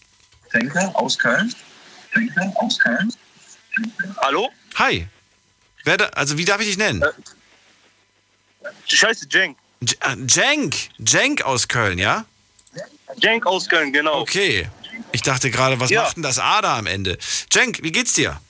Denke 0.52 0.92
aus 0.96 1.20
Köln. 1.20 1.54
Hallo? 4.18 4.50
Hi. 4.76 5.06
Wer 5.84 5.96
da, 5.96 6.06
also 6.06 6.38
wie 6.38 6.44
darf 6.44 6.60
ich 6.60 6.68
dich 6.68 6.78
nennen? 6.78 7.04
Ich 8.86 9.04
heiße 9.04 9.28
Cenk. 9.28 9.58
J 9.80 9.96
äh, 10.00 10.26
Cenk. 10.26 10.74
Cenk 11.04 11.42
aus 11.42 11.68
Köln, 11.68 11.98
ja? 11.98 12.24
Cenk 13.20 13.46
aus 13.46 13.68
Köln, 13.68 13.92
genau. 13.92 14.20
Okay. 14.20 14.68
Ich 15.12 15.22
dachte 15.22 15.50
gerade, 15.50 15.78
was 15.80 15.90
Ja. 15.90 16.02
macht 16.02 16.16
denn 16.16 16.22
das 16.22 16.38
A 16.38 16.62
da 16.62 16.78
am 16.78 16.86
Ende? 16.86 17.18
Cenk, 17.50 17.82
wie 17.82 17.92
geht's 17.92 18.14
dir? 18.14 18.40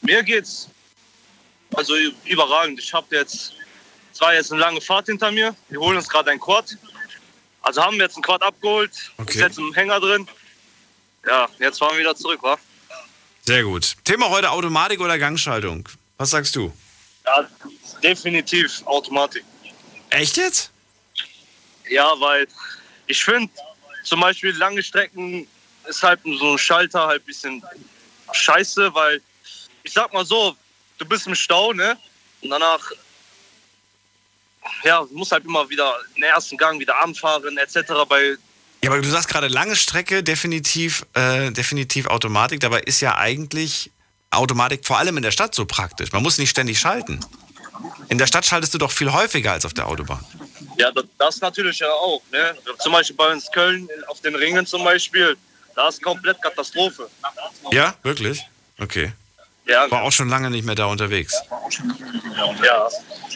Mir 0.00 0.22
geht's 0.22 0.68
also 1.74 1.94
überragend. 2.24 2.78
Ich 2.80 2.92
habe 2.92 3.14
jetzt, 3.14 3.54
es 4.12 4.20
war 4.20 4.34
jetzt 4.34 4.50
eine 4.52 4.60
lange 4.60 4.80
Fahrt 4.80 5.06
hinter 5.06 5.30
mir. 5.30 5.54
Wir 5.68 5.80
holen 5.80 5.96
uns 5.96 6.08
gerade 6.08 6.30
ein 6.30 6.40
Quad. 6.40 6.76
Also 7.62 7.82
haben 7.82 7.96
wir 7.96 8.04
jetzt 8.04 8.16
ein 8.16 8.22
Quad 8.22 8.42
abgeholt. 8.42 8.90
Okay. 9.18 9.34
Ist 9.34 9.40
jetzt 9.40 9.58
im 9.58 9.72
Hänger 9.72 10.00
drin. 10.00 10.26
Ja, 11.26 11.48
jetzt 11.58 11.78
fahren 11.78 11.92
wir 11.92 12.00
wieder 12.00 12.16
zurück, 12.16 12.42
wa? 12.42 12.58
Sehr 13.42 13.64
gut. 13.64 13.96
Thema 14.04 14.28
heute 14.28 14.50
Automatik 14.50 15.00
oder 15.00 15.18
Gangschaltung? 15.18 15.88
Was 16.16 16.30
sagst 16.30 16.54
du? 16.56 16.72
Ja, 17.24 17.48
definitiv 18.02 18.82
Automatik. 18.86 19.44
Echt 20.10 20.36
jetzt? 20.36 20.70
Ja, 21.88 22.12
weil 22.18 22.46
ich 23.06 23.22
finde, 23.22 23.52
zum 24.04 24.20
Beispiel 24.20 24.56
lange 24.56 24.82
Strecken 24.82 25.46
ist 25.86 26.02
halt 26.02 26.20
so 26.24 26.52
ein 26.52 26.58
Schalter 26.58 27.06
halt 27.06 27.22
ein 27.22 27.26
bisschen 27.26 27.62
scheiße, 28.32 28.94
weil 28.94 29.20
ich 29.82 29.92
sag 29.92 30.12
mal 30.12 30.24
so, 30.24 30.56
du 30.98 31.04
bist 31.04 31.26
im 31.26 31.34
Stau, 31.34 31.72
ne? 31.72 31.96
Und 32.40 32.50
danach, 32.50 32.80
ja, 34.84 35.06
musst 35.10 35.32
halt 35.32 35.44
immer 35.44 35.68
wieder 35.68 35.98
den 36.16 36.24
ersten 36.24 36.56
Gang 36.56 36.78
wieder 36.78 37.00
anfahren, 37.00 37.56
etc. 37.58 37.92
Bei, 38.08 38.36
Ja, 38.84 38.90
aber 38.90 39.00
du 39.00 39.08
sagst 39.08 39.28
gerade 39.28 39.48
lange 39.48 39.76
Strecke, 39.76 40.22
definitiv, 40.24 41.06
äh, 41.14 41.50
definitiv 41.52 42.06
Automatik. 42.06 42.60
Dabei 42.60 42.80
ist 42.80 43.00
ja 43.00 43.16
eigentlich 43.16 43.90
Automatik 44.30 44.84
vor 44.86 44.98
allem 44.98 45.16
in 45.18 45.22
der 45.22 45.30
Stadt 45.30 45.54
so 45.54 45.64
praktisch. 45.66 46.10
Man 46.12 46.22
muss 46.22 46.38
nicht 46.38 46.50
ständig 46.50 46.80
schalten. 46.80 47.20
In 48.08 48.18
der 48.18 48.26
Stadt 48.26 48.44
schaltest 48.44 48.74
du 48.74 48.78
doch 48.78 48.90
viel 48.90 49.12
häufiger 49.12 49.52
als 49.52 49.64
auf 49.64 49.74
der 49.74 49.86
Autobahn. 49.86 50.24
ja, 50.78 50.90
das, 50.90 51.04
das 51.18 51.40
natürlich 51.40 51.78
ja 51.78 51.90
auch, 51.90 52.22
ne? 52.32 52.54
Zum 52.78 52.92
Beispiel 52.92 53.16
bei 53.16 53.32
uns 53.32 53.50
Köln, 53.52 53.88
auf 54.08 54.20
den 54.20 54.34
Ringen 54.34 54.66
zum 54.66 54.82
Beispiel, 54.84 55.36
da 55.74 55.88
ist 55.88 56.02
komplett 56.02 56.40
Katastrophe. 56.42 57.08
Ja, 57.70 57.94
wirklich? 58.02 58.44
Okay. 58.78 59.12
Ja, 59.66 59.88
War 59.90 60.02
auch 60.02 60.12
schon 60.12 60.28
lange 60.28 60.50
nicht 60.50 60.64
mehr 60.64 60.74
da 60.74 60.86
unterwegs. 60.86 61.34
ja. 62.62 62.88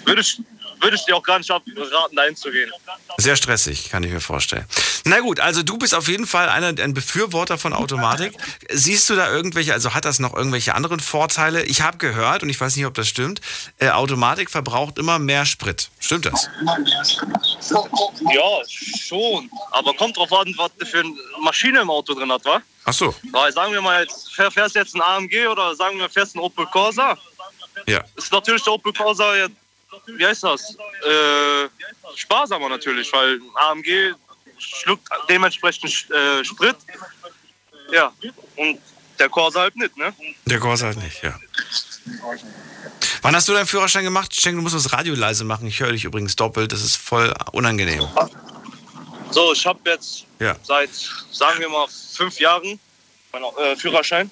Würde 0.04 0.20
ich, 0.20 0.40
würde 0.80 0.96
ich 0.96 1.04
dir 1.04 1.16
auch 1.16 1.22
gar 1.22 1.38
nicht 1.38 1.50
raten, 1.50 1.70
dahin 2.16 2.36
zu 2.36 2.50
gehen. 2.50 2.70
Sehr 3.18 3.36
stressig, 3.36 3.90
kann 3.90 4.02
ich 4.02 4.10
mir 4.12 4.20
vorstellen. 4.20 4.64
Na 5.04 5.20
gut, 5.20 5.40
also 5.40 5.62
du 5.62 5.78
bist 5.78 5.94
auf 5.94 6.08
jeden 6.08 6.26
Fall 6.26 6.48
einer, 6.48 6.68
ein 6.82 6.94
Befürworter 6.94 7.58
von 7.58 7.72
Automatik. 7.72 8.32
Siehst 8.70 9.08
du 9.08 9.14
da 9.16 9.30
irgendwelche, 9.30 9.72
also 9.72 9.94
hat 9.94 10.04
das 10.04 10.18
noch 10.18 10.34
irgendwelche 10.34 10.74
anderen 10.74 11.00
Vorteile? 11.00 11.62
Ich 11.64 11.80
habe 11.82 11.96
gehört, 11.98 12.42
und 12.42 12.48
ich 12.50 12.60
weiß 12.60 12.76
nicht, 12.76 12.86
ob 12.86 12.94
das 12.94 13.08
stimmt, 13.08 13.40
äh, 13.78 13.90
Automatik 13.90 14.50
verbraucht 14.50 14.98
immer 14.98 15.18
mehr 15.18 15.46
Sprit. 15.46 15.90
Stimmt 16.00 16.26
das? 16.26 16.48
Ja, 18.32 18.62
schon. 18.98 19.50
Aber 19.70 19.94
kommt 19.94 20.16
drauf 20.16 20.32
an, 20.32 20.52
was 20.56 20.70
du 20.78 20.86
für 20.86 21.00
eine 21.00 21.12
Maschine 21.40 21.80
im 21.80 21.90
Auto 21.90 22.14
drin 22.14 22.30
hat, 22.30 22.44
wa? 22.44 22.60
Ach 22.84 22.92
so, 22.92 23.14
Weil 23.32 23.52
sagen 23.52 23.72
wir 23.72 23.80
mal, 23.82 24.02
jetzt 24.02 24.32
fähr- 24.34 24.50
fährst 24.50 24.74
jetzt 24.76 24.94
ein 24.94 25.02
AMG 25.02 25.48
oder 25.48 25.74
sagen 25.74 25.98
wir 25.98 26.08
fährst 26.08 26.36
ein 26.36 26.38
Opel 26.40 26.66
Corsa. 26.66 27.16
ja. 27.86 28.02
Ist 28.14 28.30
natürlich 28.32 28.62
der 28.62 28.72
Opel 28.74 28.92
Corsa, 28.92 29.34
ja, 29.36 29.46
wie 30.06 30.26
heißt 30.26 30.42
das? 30.44 30.76
Äh, 31.06 31.68
sparsamer 32.16 32.68
natürlich, 32.68 33.12
weil 33.12 33.34
ein 33.34 33.42
AMG 33.54 34.14
schluckt 34.58 35.08
dementsprechend 35.28 35.90
äh, 36.10 36.44
Sprit. 36.44 36.76
Ja, 37.92 38.12
und 38.56 38.80
der 39.18 39.28
Corsa 39.28 39.60
halt 39.60 39.76
nicht, 39.76 39.96
ne? 39.96 40.14
Der 40.44 40.58
Corsa 40.58 40.86
halt 40.86 40.98
nicht, 40.98 41.22
ja. 41.22 41.38
Wann 43.22 43.34
hast 43.34 43.48
du 43.48 43.52
deinen 43.52 43.66
Führerschein 43.66 44.04
gemacht? 44.04 44.30
Ich 44.32 44.42
denke, 44.42 44.56
du 44.56 44.62
musst 44.62 44.74
das 44.74 44.92
Radio 44.92 45.14
leise 45.14 45.44
machen. 45.44 45.66
Ich 45.66 45.80
höre 45.80 45.92
dich 45.92 46.04
übrigens 46.04 46.36
doppelt. 46.36 46.70
Das 46.72 46.82
ist 46.82 46.96
voll 46.96 47.32
unangenehm. 47.52 48.06
So, 49.30 49.52
ich 49.52 49.66
habe 49.66 49.78
jetzt 49.90 50.24
Ja. 50.38 50.56
seit, 50.62 50.90
sagen 51.32 51.58
wir 51.60 51.68
mal, 51.68 51.86
fünf 51.88 52.38
Jahren 52.38 52.78
meinen 53.32 53.44
äh, 53.58 53.76
Führerschein. 53.76 54.30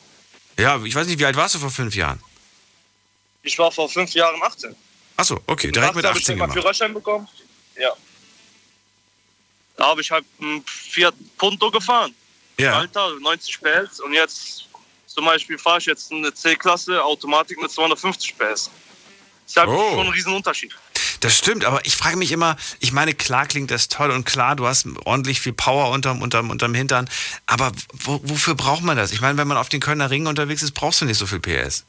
Ja, 0.59 0.81
ich 0.85 0.95
weiß 0.95 1.07
nicht, 1.09 1.19
wie 1.19 1.25
alt 1.27 1.37
warst 1.37 1.55
du 1.57 1.59
vor 1.59 1.71
fünf 1.71 1.95
Jahren? 1.97 2.21
Ich 3.43 3.59
war 3.59 3.73
vor 3.73 3.89
fünf 3.89 4.13
Jahren 4.13 4.41
18. 4.43 4.75
Ach 5.17 5.25
so, 5.25 5.41
okay, 5.47 5.71
direkt 5.71 5.95
mit 5.95 6.05
hab 6.05 6.17
ich 6.17 6.23
18 6.23 6.39
meinen 6.39 6.49
gemacht. 6.51 6.59
Führerschein 6.61 6.95
bekommen. 6.95 7.29
Ja. 7.79 7.93
Da 9.77 9.87
habe 9.87 10.01
ich 10.01 10.11
halt 10.11 10.25
ein 10.41 10.63
Fiat 10.67 11.15
Punto 11.37 11.71
gefahren. 11.71 12.15
Ja. 12.59 12.79
Alter, 12.79 13.19
90 13.21 13.61
PS. 13.61 14.01
Und 14.01 14.13
jetzt 14.13 14.69
zum 15.07 15.25
Beispiel 15.25 15.59
fahre 15.59 15.79
ich 15.79 15.87
jetzt 15.87 16.13
eine 16.13 16.33
C-Klasse 16.33 17.03
Automatik 17.03 17.61
mit 17.61 17.71
250 17.71 18.37
PS. 18.39 18.41
Das 18.47 18.71
ist 19.47 19.57
halt 19.57 19.69
Oh. 19.69 19.91
schon 19.97 20.07
ein 20.07 20.13
Riesenunterschied. 20.13 20.75
Das 21.21 21.37
stimmt, 21.39 21.65
aber 21.65 21.85
ich 21.87 21.97
frage 21.97 22.17
mich 22.17 22.33
immer, 22.33 22.57
ich 22.81 22.93
meine, 22.93 23.15
klar 23.15 23.47
klingt 23.47 23.71
das 23.71 23.89
toll 23.89 24.11
und 24.11 24.25
klar, 24.25 24.57
du 24.57 24.67
hast 24.67 24.87
ordentlich 25.05 25.41
viel 25.41 25.53
Power 25.55 25.91
unterm, 25.91 26.21
unterm, 26.21 26.51
unterm 26.51 26.75
Hintern, 26.75 27.09
aber 27.47 27.73
wo, 27.93 28.21
wofür 28.25 28.55
braucht 28.55 28.83
man 28.83 28.97
das? 28.97 29.11
Ich 29.13 29.21
meine, 29.23 29.39
wenn 29.39 29.49
man 29.49 29.57
auf 29.57 29.69
den 29.71 29.81
Kölner 29.81 30.11
Ringen 30.11 30.27
unterwegs 30.27 30.63
ist, 30.63 30.73
brauchst 30.73 31.01
du 31.01 31.07
nicht 31.07 31.17
so 31.17 31.27
viel 31.27 31.41
PS. 31.41 31.85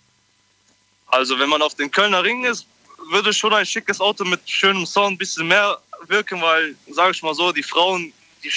Also 1.07 1.37
wenn 1.37 1.49
man 1.49 1.61
auf 1.61 1.75
den 1.75 1.91
Kölner 1.91 2.23
Ring 2.23 2.45
ist, 2.45 2.65
würde 3.11 3.33
schon 3.33 3.53
ein 3.53 3.65
schickes 3.65 3.99
Auto 4.01 4.23
mit 4.25 4.41
schönem 4.49 4.85
Sound 4.85 5.13
ein 5.13 5.17
bisschen 5.17 5.47
mehr 5.47 5.77
wirken, 6.07 6.41
weil, 6.41 6.75
sage 6.91 7.11
ich 7.11 7.21
mal 7.23 7.33
so, 7.33 7.51
die 7.51 7.63
Frauen, 7.63 8.11
die, 8.43 8.51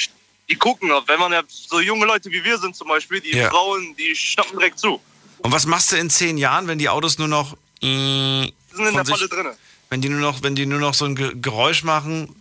die 0.48 0.54
gucken, 0.56 0.90
wenn 1.06 1.18
man 1.20 1.32
ja 1.32 1.42
so 1.48 1.80
junge 1.80 2.06
Leute 2.06 2.30
wie 2.30 2.42
wir 2.44 2.58
sind 2.58 2.74
zum 2.76 2.88
Beispiel, 2.88 3.20
die 3.20 3.32
Ja. 3.36 3.48
Frauen, 3.50 3.94
die 3.96 4.14
schnappen 4.14 4.58
direkt 4.58 4.78
zu. 4.78 5.00
Und 5.38 5.52
was 5.52 5.66
machst 5.66 5.92
du 5.92 5.96
in 5.96 6.10
zehn 6.10 6.36
Jahren, 6.38 6.66
wenn 6.66 6.78
die 6.78 6.88
Autos 6.88 7.18
nur 7.18 7.28
noch, 7.28 7.56
Die 7.82 8.52
sind 8.72 8.86
in 8.88 8.94
der 8.94 9.04
Falle 9.04 9.28
drinne. 9.28 9.56
wenn 9.88 10.00
die 10.00 10.08
nur 10.08 10.20
noch, 10.20 10.42
wenn 10.42 10.54
die 10.56 10.66
nur 10.66 10.80
noch 10.80 10.94
so 10.94 11.04
ein 11.04 11.14
Ge- 11.14 11.32
Geräusch 11.40 11.84
machen, 11.84 12.34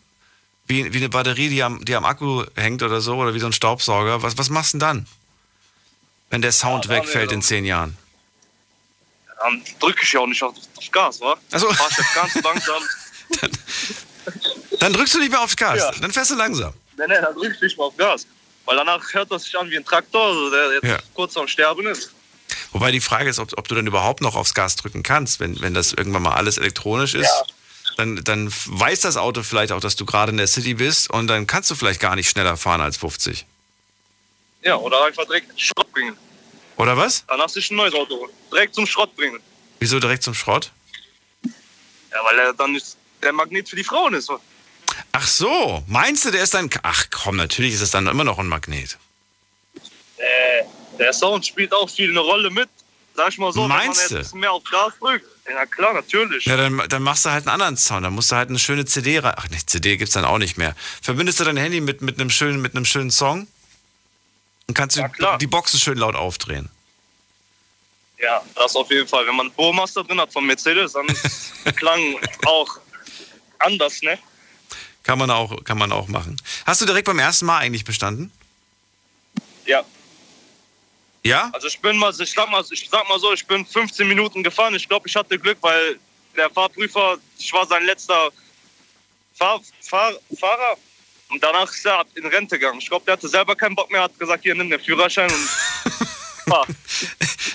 wie, 0.66 0.92
wie 0.94 0.98
eine 0.98 1.10
Batterie, 1.10 1.48
die 1.50 1.64
am, 1.64 1.86
die 1.86 1.96
am 1.96 2.04
Akku 2.06 2.44
hängt 2.56 2.82
oder 2.84 3.00
so, 3.02 3.16
oder 3.16 3.34
wie 3.34 3.40
so 3.40 3.46
ein 3.46 3.54
Staubsauger, 3.54 4.24
was, 4.24 4.38
was 4.38 4.50
machst 4.50 4.74
du 4.74 4.80
denn 4.80 4.88
dann? 4.88 5.08
Wenn 6.30 6.42
der 6.42 6.52
Sound 6.52 6.86
Ja, 6.86 6.92
wegfällt 6.92 7.32
in 7.32 7.42
zehn 7.42 7.64
Jahren. 7.64 7.98
Dann 9.39 9.63
drücke 9.79 10.01
ich 10.03 10.12
ja 10.13 10.20
auch 10.22 10.27
nicht 10.27 10.41
auf, 10.44 10.56
auf 10.75 10.91
Gas, 10.91 11.20
wa? 11.22 11.38
Ach 11.51 11.60
so. 11.60 11.72
Fahr 11.74 11.89
ich 11.91 12.13
ganz 12.15 12.44
langsam. 12.44 12.84
Dann 14.79 14.94
drückst 14.94 15.13
du 15.15 15.20
nicht 15.20 15.32
mehr 15.32 15.41
aufs 15.41 15.56
Gas, 15.56 15.79
Ja. 15.79 15.91
dann 16.01 16.12
fährst 16.12 16.32
du 16.32 16.36
langsam. 16.36 16.74
Nee, 16.98 17.06
nee, 17.08 17.15
dann 17.22 17.34
drücke 17.34 17.56
ich 17.56 17.62
nicht 17.62 17.77
mal 17.77 17.86
auf 17.86 17.98
Gas. 17.98 18.27
Weil 18.65 18.75
danach 18.77 19.01
hört 19.13 19.32
das 19.32 19.44
sich 19.44 19.58
an 19.58 19.70
wie 19.70 19.77
ein 19.77 19.86
Traktor, 19.86 20.27
also 20.27 20.50
der 20.51 20.74
jetzt 20.74 20.84
Ja. 20.86 20.98
kurz 21.13 21.36
am 21.38 21.48
Sterben 21.48 21.88
ist. 21.88 22.12
Wobei 22.72 22.91
die 22.91 23.00
Frage 23.01 23.29
ist, 23.29 23.39
ob, 23.39 23.58
ob 23.58 23.67
du 23.67 23.75
dann 23.75 23.88
überhaupt 23.88 24.22
noch 24.22 24.36
aufs 24.36 24.53
Gas 24.53 24.75
drücken 24.75 25.03
kannst, 25.03 25.39
wenn, 25.39 25.60
wenn 25.62 25.74
das 25.74 25.94
irgendwann 25.94 26.22
mal 26.24 26.34
alles 26.36 26.58
elektronisch 26.58 27.13
ist. 27.15 27.24
Ja. 27.25 27.44
Dann, 27.96 28.24
dann 28.24 28.51
weiß 28.65 29.00
das 29.01 29.17
Auto 29.17 29.41
vielleicht 29.41 29.72
auch, 29.72 29.79
dass 29.79 29.96
du 29.96 30.06
gerade 30.06 30.32
in 30.32 30.38
der 30.38 30.48
City 30.48 30.74
bist 30.75 31.10
und 31.10 31.27
dann 31.27 31.48
kannst 31.48 31.72
du 31.72 31.75
vielleicht 31.75 32.00
gar 32.00 32.15
nicht 32.15 32.29
schneller 32.29 32.58
fahren 32.58 32.82
als 32.82 32.98
50. 32.98 33.46
Ja, 34.63 34.75
oder 34.75 35.06
einfach 35.06 35.25
direkt 35.25 35.60
Schrott 35.60 35.91
bringen. 35.94 36.15
Oder 36.77 36.96
was? 36.96 37.24
Danach 37.27 37.50
sich 37.50 37.69
ein 37.72 37.75
neues 37.75 37.93
Auto 37.93 38.17
holen. 38.17 38.31
Direkt 38.51 38.75
zum 38.75 38.86
Schrott 38.86 39.15
bringen. 39.15 39.39
Wieso 39.79 40.00
direkt 40.00 40.24
zum 40.24 40.34
Schrott? 40.34 40.72
Ja, 41.43 42.24
weil 42.24 42.39
er 42.39 42.53
dann 42.53 42.72
nicht 42.72 42.96
der 43.22 43.34
Magnet 43.34 43.67
für 43.69 43.75
die 43.75 43.84
Frauen 43.84 44.13
ist. 44.13 44.29
Ach 45.12 45.27
so, 45.27 45.84
meinst 45.88 46.25
du, 46.25 46.31
der 46.31 46.43
ist 46.43 46.53
dann. 46.53 46.69
Ach 46.84 47.05
komm, 47.12 47.36
natürlich 47.38 47.74
ist 47.74 47.81
es 47.81 47.91
dann 47.91 48.07
immer 48.07 48.24
noch 48.24 48.39
ein 48.39 48.48
Magnet. 48.48 48.98
Äh, 50.17 50.63
der 50.98 51.13
Sound 51.13 51.46
spielt 51.46 51.74
auch 51.74 51.89
viel 51.89 52.10
eine 52.10 52.19
Rolle 52.19 52.50
mit. 52.50 52.69
Sag 53.15 53.29
ich 53.29 53.38
mal 53.39 53.51
so, 53.51 53.67
Meinst 53.67 53.72
wenn 53.72 53.86
man 53.88 53.96
jetzt 53.96 54.12
du? 54.12 54.15
ein 54.15 54.22
bisschen 54.22 54.39
mehr 54.39 54.51
auf 54.51 54.63
Gas 54.63 54.93
drückt. 55.00 55.25
Ja 55.50 55.65
klar, 55.65 55.93
natürlich. 55.93 56.46
Ja, 56.46 56.57
dann, 56.57 56.84
dann 56.89 57.01
machst 57.01 57.25
du 57.25 57.29
halt 57.31 57.48
einen 57.48 57.53
anderen 57.53 57.77
Sound. 57.77 58.05
Dann 58.05 58.13
musst 58.13 58.31
du 58.31 58.36
halt 58.36 58.50
eine 58.50 58.60
schöne 58.60 58.86
CD 58.86 59.17
rein. 59.19 59.34
Ach, 59.36 59.50
nicht 59.50 59.69
CD 59.69 59.98
gibt's 59.98 60.13
dann 60.13 60.25
auch 60.25 60.38
nicht 60.38 60.57
mehr. 60.57 60.75
Verbindest 61.01 61.39
du 61.39 61.43
dein 61.43 61.57
Handy 61.57 61.81
mit, 61.81 62.01
mit, 62.01 62.19
einem, 62.19 62.29
schönen, 62.29 62.62
mit 62.62 62.75
einem 62.75 62.86
schönen 62.86 63.10
Song 63.10 63.48
und 64.68 64.74
kannst 64.74 64.98
Ja, 64.98 65.08
du 65.08 65.14
klar. 65.14 65.38
die 65.38 65.48
Boxen 65.48 65.80
schön 65.80 65.98
laut 65.98 66.16
aufdrehen. 66.16 66.70
Ja, 68.20 68.44
das 68.56 68.76
auf 68.76 68.90
jeden 68.90 69.08
Fall. 69.08 69.28
Wenn 69.28 69.36
man 69.36 69.48
einen 69.48 69.56
Burmaster 69.56 70.04
drin 70.04 70.20
hat 70.20 70.34
von 70.34 70.46
Mercedes, 70.46 70.94
dann 70.94 71.06
ist 71.08 71.54
Klang 71.76 72.16
auch 72.46 72.80
anders, 73.60 74.02
ne? 74.02 74.18
Kann 75.04 75.20
man 75.20 75.32
auch, 75.32 75.64
kann 75.64 75.78
man 75.78 75.92
auch 75.92 76.08
machen. 76.08 76.36
Hast 76.66 76.82
du 76.82 76.86
direkt 76.86 77.06
beim 77.06 77.20
ersten 77.20 77.46
Mal 77.46 77.60
eigentlich 77.60 77.86
bestanden? 77.86 78.32
Ja. 79.66 79.84
Ja? 81.24 81.50
Also 81.54 81.68
ich 81.68 81.80
bin 81.80 81.98
mal, 81.98 82.14
ich 82.20 82.32
sag 82.32 82.50
mal, 82.50 82.64
ich 82.70 82.90
sag 82.90 83.08
mal 83.08 83.20
so, 83.20 83.32
ich 83.34 83.46
bin 83.46 83.66
15 83.66 84.08
Minuten 84.08 84.44
gefahren. 84.44 84.76
Ich 84.76 84.88
glaube, 84.88 85.08
ich 85.08 85.16
hatte 85.16 85.38
Glück, 85.38 85.58
weil 85.62 86.00
der 86.36 86.50
Fahrprüfer, 86.50 87.18
ich 87.38 87.52
war 87.54 87.66
sein 87.68 87.86
letzter 87.86 88.32
Fahr, 89.36 89.62
Fahr, 89.82 90.14
Fahrer. 90.40 90.78
Und 91.29 91.43
danach 91.43 91.72
ist 91.72 91.86
er 91.86 92.05
in 92.15 92.25
Rente 92.25 92.57
gegangen. 92.57 92.79
Ich 92.79 92.89
glaube, 92.89 93.05
der 93.05 93.13
hatte 93.13 93.27
selber 93.27 93.55
keinen 93.55 93.75
Bock 93.75 93.91
mehr, 93.91 94.03
hat 94.03 94.17
gesagt, 94.17 94.43
hier, 94.43 94.55
nimm 94.55 94.69
den 94.69 94.79
Führerschein. 94.79 95.31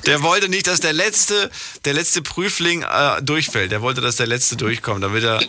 Der 0.07 0.23
wollte 0.23 0.49
nicht, 0.49 0.67
dass 0.67 0.81
der 0.81 0.93
letzte, 0.93 1.51
der 1.85 1.95
letzte 1.95 2.21
Prüfling 2.23 2.83
äh, 2.83 3.23
durchfällt. 3.23 3.71
Der 3.73 3.81
wollte, 3.81 4.01
dass 4.01 4.17
der 4.17 4.27
letzte 4.27 4.57
durchkommt, 4.57 5.03
damit 5.03 5.25
er 5.25 5.41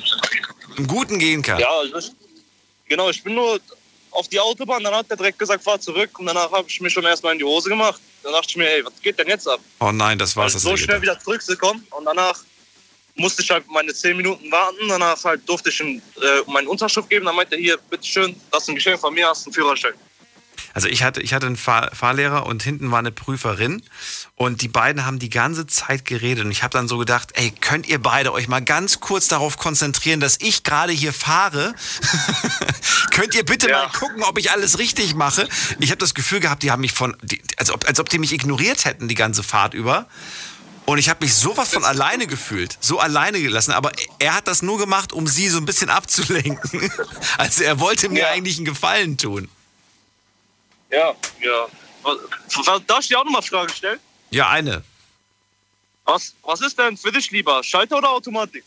im 0.78 0.88
Guten 0.88 1.20
gehen 1.20 1.42
kann. 1.42 1.60
Ja, 1.60 1.70
also 1.70 1.98
ich, 1.98 2.12
genau, 2.88 3.10
ich 3.10 3.24
bin 3.24 3.34
nur 3.34 3.60
auf 4.12 4.28
die 4.28 4.40
Autobahn, 4.40 4.84
dann 4.84 4.94
hat 4.94 5.08
er 5.10 5.18
direkt 5.18 5.40
gesagt, 5.40 5.64
fahr 5.64 5.80
zurück. 5.80 6.18
Und 6.20 6.28
danach 6.28 6.52
habe 6.52 6.66
ich 6.68 6.80
mir 6.80 6.90
schon 6.90 7.04
erstmal 7.04 7.34
in 7.34 7.40
die 7.40 7.46
Hose 7.46 7.70
gemacht. 7.70 8.00
Dann 8.22 8.32
dachte 8.32 8.48
ich 8.50 8.56
mir, 8.56 8.70
ey, 8.70 8.86
was 8.86 8.94
geht 9.02 9.18
denn 9.20 9.28
jetzt 9.28 9.48
ab? 9.48 9.60
Oh 9.80 9.92
nein, 9.92 10.18
das 10.18 10.36
war's. 10.36 10.54
Also 10.54 10.70
das 10.70 10.80
so 10.80 10.86
schnell 10.86 11.02
wieder 11.02 11.20
zurückzukommen. 11.20 11.86
Und 11.90 12.06
danach 12.06 12.40
musste 13.16 13.42
ich 13.42 13.50
halt 13.50 13.66
meine 13.70 13.94
10 13.94 14.18
Minuten 14.18 14.52
warten. 14.52 14.88
Danach 14.90 15.24
halt 15.24 15.48
durfte 15.48 15.70
ich 15.70 15.80
ihm, 15.80 16.02
äh, 16.22 16.52
meine 16.52 16.70
Unterschrift 16.70 17.10
geben. 17.10 17.26
Dann 17.26 17.36
meinte 17.36 17.56
er, 17.56 17.62
hier, 17.62 17.78
bitteschön, 17.90 18.36
das 18.52 18.64
ist 18.64 18.70
ein 18.70 18.76
Geschenk 18.76 19.00
von 19.00 19.14
mir, 19.14 19.28
hast 19.28 19.46
einen 19.46 19.54
Führerschein. 19.54 19.94
Also 20.76 20.88
ich 20.88 21.04
hatte, 21.04 21.22
ich 21.22 21.34
hatte 21.34 21.46
einen 21.46 21.56
Fahr 21.58 21.92
Fahrlehrer 21.94 22.48
und 22.48 22.64
hinten 22.64 22.90
war 22.90 22.98
eine 22.98 23.12
Prüferin 23.12 23.84
und 24.36 24.62
die 24.62 24.68
beiden 24.68 25.06
haben 25.06 25.20
die 25.20 25.30
ganze 25.30 25.68
Zeit 25.68 26.04
geredet 26.06 26.46
und 26.46 26.52
ich 26.52 26.64
habe 26.64 26.72
dann 26.72 26.88
so 26.88 26.98
gedacht, 26.98 27.30
ey, 27.34 27.52
könnt 27.52 27.88
ihr 27.88 28.02
beide 28.02 28.34
euch 28.34 28.48
mal 28.48 28.62
ganz 28.62 29.00
kurz 29.00 29.28
darauf 29.28 29.58
konzentrieren, 29.58 30.20
dass 30.20 30.38
ich 30.42 30.64
gerade 30.64 30.92
hier 30.92 31.14
fahre? 31.14 31.76
könnt 33.12 33.36
ihr 33.36 33.46
bitte 33.46 33.70
Ja. 33.70 33.84
mal 33.84 33.92
gucken, 34.00 34.24
ob 34.24 34.38
ich 34.40 34.52
alles 34.52 34.80
richtig 34.80 35.14
mache? 35.14 35.48
Ich 35.80 35.90
habe 35.92 36.00
das 36.00 36.16
Gefühl 36.16 36.40
gehabt, 36.40 36.64
die 36.64 36.72
haben 36.72 36.82
mich 36.82 36.94
von, 36.94 37.16
die, 37.22 37.42
als, 37.58 37.70
ob, 37.70 37.88
als 37.88 38.00
ob 38.00 38.10
die 38.10 38.18
mich 38.18 38.34
ignoriert 38.34 38.86
hätten 38.86 39.08
die 39.08 39.16
ganze 39.16 39.44
Fahrt 39.44 39.74
über. 39.76 40.08
Und 40.86 40.98
ich 40.98 41.08
habe 41.10 41.24
mich 41.24 41.34
sowas 41.34 41.70
von 41.74 41.84
alleine 41.86 42.28
gefühlt, 42.28 42.78
so 42.82 43.00
alleine 43.00 43.42
gelassen. 43.42 43.72
Aber 43.72 43.92
er 44.20 44.36
hat 44.36 44.48
das 44.48 44.62
nur 44.62 44.78
gemacht, 44.78 45.14
um 45.14 45.28
sie 45.28 45.48
so 45.50 45.58
ein 45.58 45.66
bisschen 45.66 45.90
abzulenken. 45.90 46.92
Also 47.38 47.64
er 47.64 47.80
wollte 47.80 48.10
mir 48.10 48.20
Ja. 48.24 48.30
eigentlich 48.32 48.58
einen 48.58 48.66
Gefallen 48.66 49.18
tun. 49.18 49.50
Ja. 50.92 51.16
Ja. 51.42 51.68
Darf 52.86 53.00
ich 53.00 53.08
dir 53.08 53.20
auch 53.20 53.24
noch 53.26 53.32
mal 53.32 53.42
Frage 53.42 53.72
stellen? 53.74 54.00
Ja, 54.30 54.50
eine. 54.50 54.84
Was, 56.06 56.34
was 56.44 56.60
ist 56.62 56.78
denn 56.78 56.98
für 56.98 57.12
dich 57.12 57.32
lieber, 57.32 57.64
Schalter 57.64 57.98
oder 57.98 58.10
Automatik? 58.10 58.64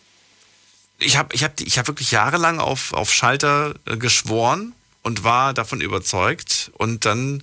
Ich 0.98 1.18
habe 1.18 1.34
ich 1.34 1.44
hab, 1.44 1.60
ich 1.60 1.78
hab 1.78 1.86
wirklich 1.86 2.10
jahrelang 2.10 2.58
auf, 2.60 2.94
auf 2.94 3.12
Schalter 3.12 3.74
äh, 3.84 3.98
geschworen 3.98 4.72
und 5.02 5.22
war 5.22 5.52
davon 5.52 5.82
überzeugt. 5.82 6.70
Und 6.78 7.04
dann, 7.04 7.42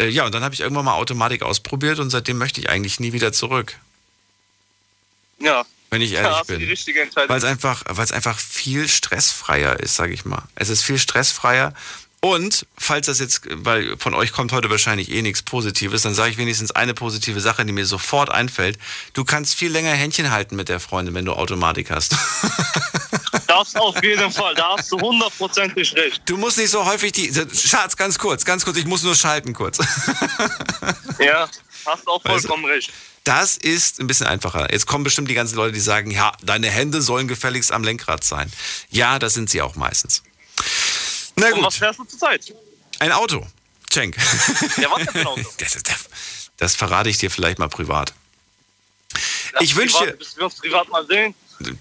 äh, 0.00 0.08
ja, 0.08 0.26
und 0.26 0.34
dann 0.34 0.42
habe 0.42 0.52
ich 0.54 0.60
irgendwann 0.60 0.84
mal 0.84 0.94
Automatik 0.94 1.42
ausprobiert 1.42 2.00
und 2.00 2.10
seitdem 2.10 2.38
möchte 2.38 2.60
ich 2.60 2.68
eigentlich 2.68 2.98
nie 2.98 3.12
wieder 3.12 3.32
zurück, 3.32 3.78
Ja. 5.40 5.64
wenn 5.90 6.02
ich 6.02 6.12
ehrlich 6.12 6.84
die 6.84 6.92
bin. 6.92 7.10
Weil 7.28 7.38
es 7.38 7.44
einfach, 7.44 7.84
einfach 7.86 8.38
viel 8.38 8.88
stressfreier 8.88 9.80
ist, 9.80 9.94
sage 9.96 10.12
ich 10.12 10.24
mal. 10.24 10.42
Es 10.54 10.68
ist 10.68 10.82
viel 10.82 10.98
stressfreier. 10.98 11.74
Und 12.22 12.66
falls 12.76 13.06
das 13.06 13.18
jetzt, 13.18 13.42
weil 13.50 13.96
von 13.96 14.12
euch 14.14 14.32
kommt 14.32 14.52
heute 14.52 14.68
wahrscheinlich 14.68 15.10
eh 15.10 15.22
nichts 15.22 15.42
Positives, 15.42 16.02
dann 16.02 16.14
sage 16.14 16.30
ich 16.30 16.36
wenigstens 16.36 16.70
eine 16.70 16.92
positive 16.92 17.40
Sache, 17.40 17.64
die 17.64 17.72
mir 17.72 17.86
sofort 17.86 18.28
einfällt. 18.30 18.78
Du 19.14 19.24
kannst 19.24 19.54
viel 19.54 19.72
länger 19.72 19.92
Händchen 19.92 20.30
halten 20.30 20.54
mit 20.54 20.68
der 20.68 20.80
Freundin, 20.80 21.14
wenn 21.14 21.24
du 21.24 21.32
Automatik 21.32 21.90
hast. 21.90 22.14
Das 23.46 23.74
auf 23.74 24.00
jeden 24.02 24.30
Fall, 24.30 24.54
da 24.54 24.76
hast 24.76 24.92
du 24.92 25.00
hundertprozentig 25.00 25.94
recht. 25.96 26.22
Du 26.24 26.36
musst 26.36 26.56
nicht 26.56 26.70
so 26.70 26.84
häufig 26.86 27.10
die. 27.10 27.32
Schatz, 27.52 27.96
ganz 27.96 28.16
kurz, 28.16 28.44
ganz 28.44 28.64
kurz, 28.64 28.76
ich 28.76 28.86
muss 28.86 29.02
nur 29.02 29.16
schalten 29.16 29.52
kurz. 29.52 29.78
Ja, 31.18 31.48
hast 31.84 32.06
auch 32.06 32.24
Weißt 32.24 32.44
du? 32.44 32.48
vollkommen 32.48 32.64
recht. 32.66 32.92
Das 33.24 33.56
ist 33.56 34.00
ein 34.00 34.06
bisschen 34.06 34.26
einfacher. 34.26 34.72
Jetzt 34.72 34.86
kommen 34.86 35.04
bestimmt 35.04 35.28
die 35.28 35.34
ganzen 35.34 35.56
Leute, 35.56 35.72
die 35.72 35.80
sagen, 35.80 36.10
ja, 36.10 36.32
deine 36.42 36.68
Hände 36.70 37.02
sollen 37.02 37.28
gefälligst 37.28 37.70
am 37.72 37.84
Lenkrad 37.84 38.24
sein. 38.24 38.50
Ja, 38.90 39.18
das 39.18 39.34
sind 39.34 39.50
sie 39.50 39.60
auch 39.62 39.74
meistens. 39.76 40.22
Na 41.36 41.46
Und 41.48 41.58
was 41.58 41.62
gut, 41.64 41.74
fährst 41.74 41.98
du 41.98 42.04
zurzeit? 42.04 42.54
ein 42.98 43.12
Auto. 43.12 43.46
Schenk. 43.92 44.16
Ja, 44.78 44.90
was 44.90 45.02
für 45.10 45.20
ein 45.20 45.26
Auto? 45.26 45.42
Das, 45.58 45.74
ist- 45.76 45.90
das 46.56 46.74
verrate 46.76 47.08
ich 47.08 47.18
dir 47.18 47.30
vielleicht 47.30 47.58
mal 47.58 47.68
privat. 47.68 48.12
Lass 49.52 49.62
Ich 49.64 49.74
wünsch 49.76 49.92
privat- 49.92 50.20
dir- 50.20 50.26
wir 50.36 50.44
uns 50.44 50.54
privat 50.56 50.88
mal 50.88 51.06
sehen. 51.06 51.34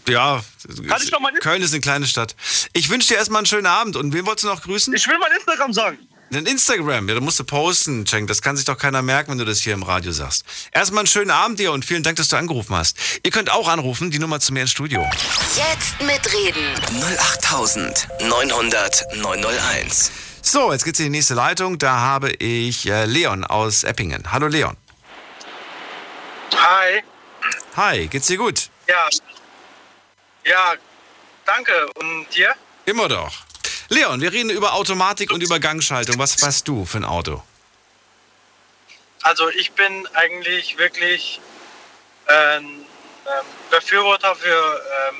Ja, 0.08 0.44
Kann 0.90 1.02
ich 1.02 1.12
noch 1.12 1.22
mal? 1.22 1.32
Köln 1.36 1.62
ist 1.62 1.72
eine 1.72 1.80
kleine 1.82 2.06
Stadt. 2.06 2.36
Ich 2.74 2.90
wünsche 2.90 3.10
dir 3.10 3.16
erstmal 3.16 3.40
einen 3.40 3.46
schönen 3.46 3.66
Abend. 3.68 3.96
Und 3.96 4.12
wen 4.14 4.26
wolltest 4.26 4.44
du 4.44 4.50
noch 4.50 4.62
grüßen? 4.62 4.94
Ich 4.94 5.08
will 5.08 5.18
mein 5.20 5.32
Instagram 5.32 5.72
sagen. 5.72 5.98
Dein 6.32 6.46
Instagram, 6.46 7.10
ja, 7.10 7.16
da 7.16 7.22
musst 7.22 7.40
du 7.40 7.44
posten, 7.44 8.06
Cenk. 8.06 8.28
Das 8.28 8.44
kann 8.44 8.56
sich 8.56 8.64
doch 8.64 8.78
keiner 8.78 9.02
merken, 9.02 9.32
wenn 9.32 9.40
du 9.40 9.46
das 9.46 9.62
hier 9.62 9.74
im 9.74 9.82
Radio 9.82 10.12
sagst. 10.12 10.44
Erstmal 10.72 11.00
einen 11.00 11.08
schönen 11.08 11.32
Abend 11.32 11.60
dir 11.60 11.72
und 11.72 11.84
vielen 11.84 12.04
Dank, 12.04 12.18
dass 12.18 12.28
du 12.28 12.36
angerufen 12.36 12.76
hast. 12.76 12.96
Ihr 13.24 13.32
könnt 13.32 13.52
auch 13.52 13.68
anrufen, 13.68 14.12
die 14.12 14.20
Nummer 14.20 14.40
zu 14.40 14.54
mir 14.54 14.62
ins 14.62 14.70
Studio. 14.70 15.10
Jetzt 15.56 16.00
mitreden. 16.02 16.76
08900 17.02 19.08
901. 19.16 20.12
So, 20.44 20.72
jetzt 20.72 20.86
geht's 20.86 21.00
in 21.00 21.06
die 21.06 21.18
nächste 21.18 21.34
Leitung. 21.34 21.80
Da 21.80 21.98
habe 21.98 22.30
ich 22.34 22.88
äh, 22.88 23.06
Leon 23.06 23.44
aus 23.44 23.84
Eppingen. 23.84 24.32
Hallo 24.32 24.46
Leon. 24.46 24.78
Hi. 26.54 27.02
Hi, 27.76 28.08
geht's 28.08 28.28
dir 28.28 28.38
gut? 28.38 28.70
Ja. 28.88 29.10
Ja, 30.46 30.74
danke. 31.46 31.88
Und 31.96 32.28
dir? 32.36 32.54
Immer 32.86 33.08
doch. 33.08 33.32
Leon, 33.90 34.22
wir 34.22 34.32
reden 34.32 34.50
über 34.52 34.74
Automatik 34.74 35.32
und 35.32 35.42
über 35.42 35.60
Gangschaltung. 35.60 36.20
Was 36.20 36.36
fährst 36.36 36.68
du 36.68 36.86
für 36.86 36.98
ein 36.98 37.06
Auto? 37.06 37.42
Also 39.24 39.50
ich 39.50 39.72
bin 39.74 40.08
eigentlich 40.14 40.78
wirklich 40.78 41.42
ein 42.28 42.64
ähm, 42.66 42.86
Befürworter 43.72 44.36
für 44.36 44.82
ähm, 45.10 45.16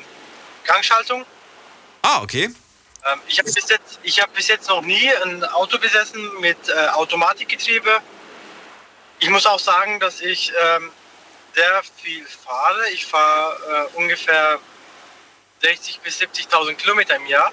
Gangschaltung. 0.66 1.26
Ah, 2.04 2.22
okay. 2.22 2.46
Ähm, 3.12 3.20
ich 3.28 3.40
habe 3.40 3.52
bis, 3.52 3.68
jetzt- 3.70 4.00
ich 4.04 4.22
hab 4.22 4.34
bis 4.34 4.48
jetzt 4.48 4.70
noch 4.70 4.82
nie 4.82 5.10
ein 5.26 5.44
Auto 5.46 5.78
besessen 5.80 6.22
mit 6.40 6.58
äh, 6.70 6.88
Automatikgetriebe. 6.90 8.00
Ich 9.20 9.30
muss 9.30 9.46
auch 9.46 9.60
sagen, 9.60 10.00
dass 10.00 10.22
ich 10.22 10.54
ähm, 10.64 10.92
sehr 11.56 11.82
viel 12.02 12.26
fahre. 12.26 12.90
Ich 12.92 13.06
fahre 13.06 13.90
äh, 13.94 13.98
ungefähr 13.98 14.60
60.000 15.64 16.00
bis 16.04 16.22
70.000 16.22 16.76
Kilometer 16.76 17.16
im 17.16 17.26
Jahr 17.26 17.52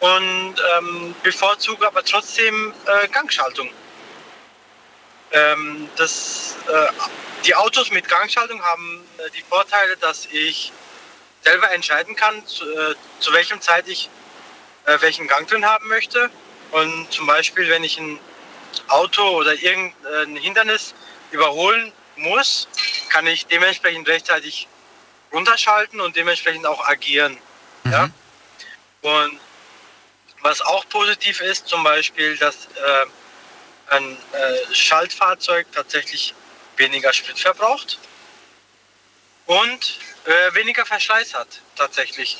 und 0.00 0.54
ähm, 0.76 1.14
bevorzuge 1.22 1.86
aber 1.86 2.04
trotzdem 2.04 2.72
äh, 2.86 3.08
Gangschaltung. 3.08 3.70
Ähm, 5.32 5.88
das, 5.96 6.56
äh, 6.68 6.92
die 7.44 7.54
Autos 7.54 7.90
mit 7.90 8.08
Gangschaltung 8.08 8.62
haben 8.62 9.04
äh, 9.18 9.30
die 9.30 9.42
Vorteile, 9.42 9.96
dass 9.96 10.26
ich 10.26 10.72
selber 11.42 11.70
entscheiden 11.72 12.14
kann, 12.16 12.46
zu, 12.46 12.64
äh, 12.64 12.94
zu 13.20 13.32
welchem 13.32 13.60
Zeit 13.60 13.88
ich 13.88 14.08
äh, 14.86 15.00
welchen 15.00 15.26
Gang 15.26 15.48
drin 15.48 15.64
haben 15.64 15.88
möchte. 15.88 16.30
Und 16.70 17.12
zum 17.12 17.26
Beispiel, 17.26 17.68
wenn 17.68 17.84
ich 17.84 17.98
ein 17.98 18.18
Auto 18.88 19.22
oder 19.22 19.54
irgendein 19.54 20.36
Hindernis 20.36 20.94
überholen 21.30 21.92
muss, 22.16 22.68
kann 23.10 23.26
ich 23.26 23.46
dementsprechend 23.46 24.08
rechtzeitig 24.08 24.68
runterschalten 25.32 26.00
und 26.00 26.16
dementsprechend 26.16 26.66
auch 26.66 26.86
agieren. 26.86 27.38
Ja? 27.84 28.10
Und 29.02 29.38
was 30.44 30.60
auch 30.60 30.86
positiv 30.90 31.40
ist, 31.40 31.66
zum 31.66 31.82
Beispiel, 31.82 32.36
dass 32.36 32.66
äh, 32.66 33.06
ein 33.94 34.16
äh, 34.32 34.74
Schaltfahrzeug 34.74 35.66
tatsächlich 35.72 36.34
weniger 36.76 37.14
Sprit 37.14 37.38
verbraucht 37.38 37.98
und 39.46 39.98
äh, 40.26 40.54
weniger 40.54 40.84
Verschleiß 40.84 41.32
hat 41.32 41.48
tatsächlich. 41.76 42.36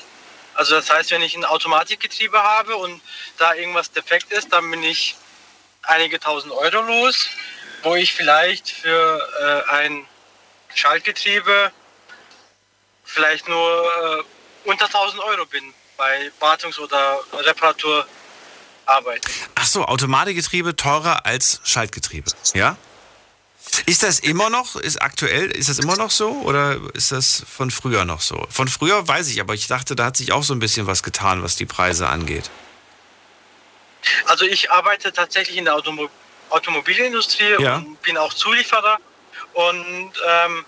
Also 0.53 0.75
das 0.75 0.91
heißt, 0.91 1.13
wenn 1.13 1.23
ich 1.23 1.35
ein 1.35 1.47
Automatikgetriebe 1.47 2.43
habe 2.43 2.77
und 2.77 3.01
da 3.39 3.55
irgendwas 3.55 3.91
defekt 3.91 4.31
ist, 4.33 4.53
dann 4.53 4.71
bin 4.71 4.83
ich 4.83 5.17
einige 5.83 6.21
tausend 6.21 6.53
Euro 6.53 6.83
los, 6.83 7.31
wo 7.85 7.95
ich 7.95 8.13
vielleicht 8.13 8.69
für 8.69 9.65
äh, 9.69 9.73
ein 9.73 10.07
Schaltgetriebe 10.75 11.73
vielleicht 13.05 13.49
nur 13.49 14.25
äh, 14.67 14.69
unter 14.69 14.87
1000 14.87 15.23
Euro 15.23 15.47
bin 15.47 15.73
bei 15.97 16.31
Wartungs- 16.41 16.79
oder 16.79 17.19
Reparaturarbeiten. 17.33 19.31
Ach 19.55 19.67
so, 19.67 19.85
Automatikgetriebe 19.85 20.77
teurer 20.77 21.25
als 21.27 21.61
Schaltgetriebe. 21.65 22.31
Ja? 22.55 22.77
Ist 23.87 24.03
das 24.03 24.21
immer 24.21 24.51
noch, 24.51 24.77
ist 24.77 25.01
aktuell, 25.03 25.51
ist 25.51 25.69
das 25.69 25.79
immer 25.79 25.97
noch 25.97 26.11
so 26.11 26.31
oder 26.43 26.77
ist 26.93 27.13
das 27.13 27.45
von 27.51 27.71
früher 27.71 28.05
noch 28.05 28.21
so? 28.21 28.47
Von 28.51 28.69
früher 28.69 29.07
weiß 29.09 29.29
ich, 29.29 29.41
aber 29.41 29.55
ich 29.55 29.67
dachte, 29.67 29.97
da 29.97 30.07
hat 30.07 30.17
sich 30.17 30.33
auch 30.33 30.43
so 30.45 30.55
ein 30.55 30.61
bisschen 30.61 30.87
was 30.87 31.03
getan, 31.03 31.43
was 31.43 31.57
die 31.57 31.67
Preise 31.67 32.09
angeht. 32.09 32.51
Also 34.27 34.45
ich 34.45 34.71
arbeite 34.71 35.13
tatsächlich 35.13 35.57
in 35.57 35.65
der 35.65 35.75
Automo 35.75 36.09
Automobilindustrie 36.51 37.57
Ja. 37.59 37.77
und 37.77 38.01
bin 38.03 38.17
auch 38.19 38.33
Zulieferer 38.33 38.99
und 39.55 40.13
ähm, 40.29 40.65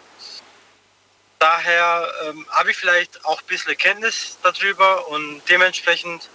daher 1.38 2.10
ähm, 2.24 2.46
habe 2.50 2.70
ich 2.70 2.76
vielleicht 2.76 3.24
auch 3.24 3.40
ein 3.40 3.46
bisschen 3.46 3.76
Kenntnis 3.76 4.38
darüber 4.42 5.08
und 5.08 5.42
dementsprechend 5.48 6.28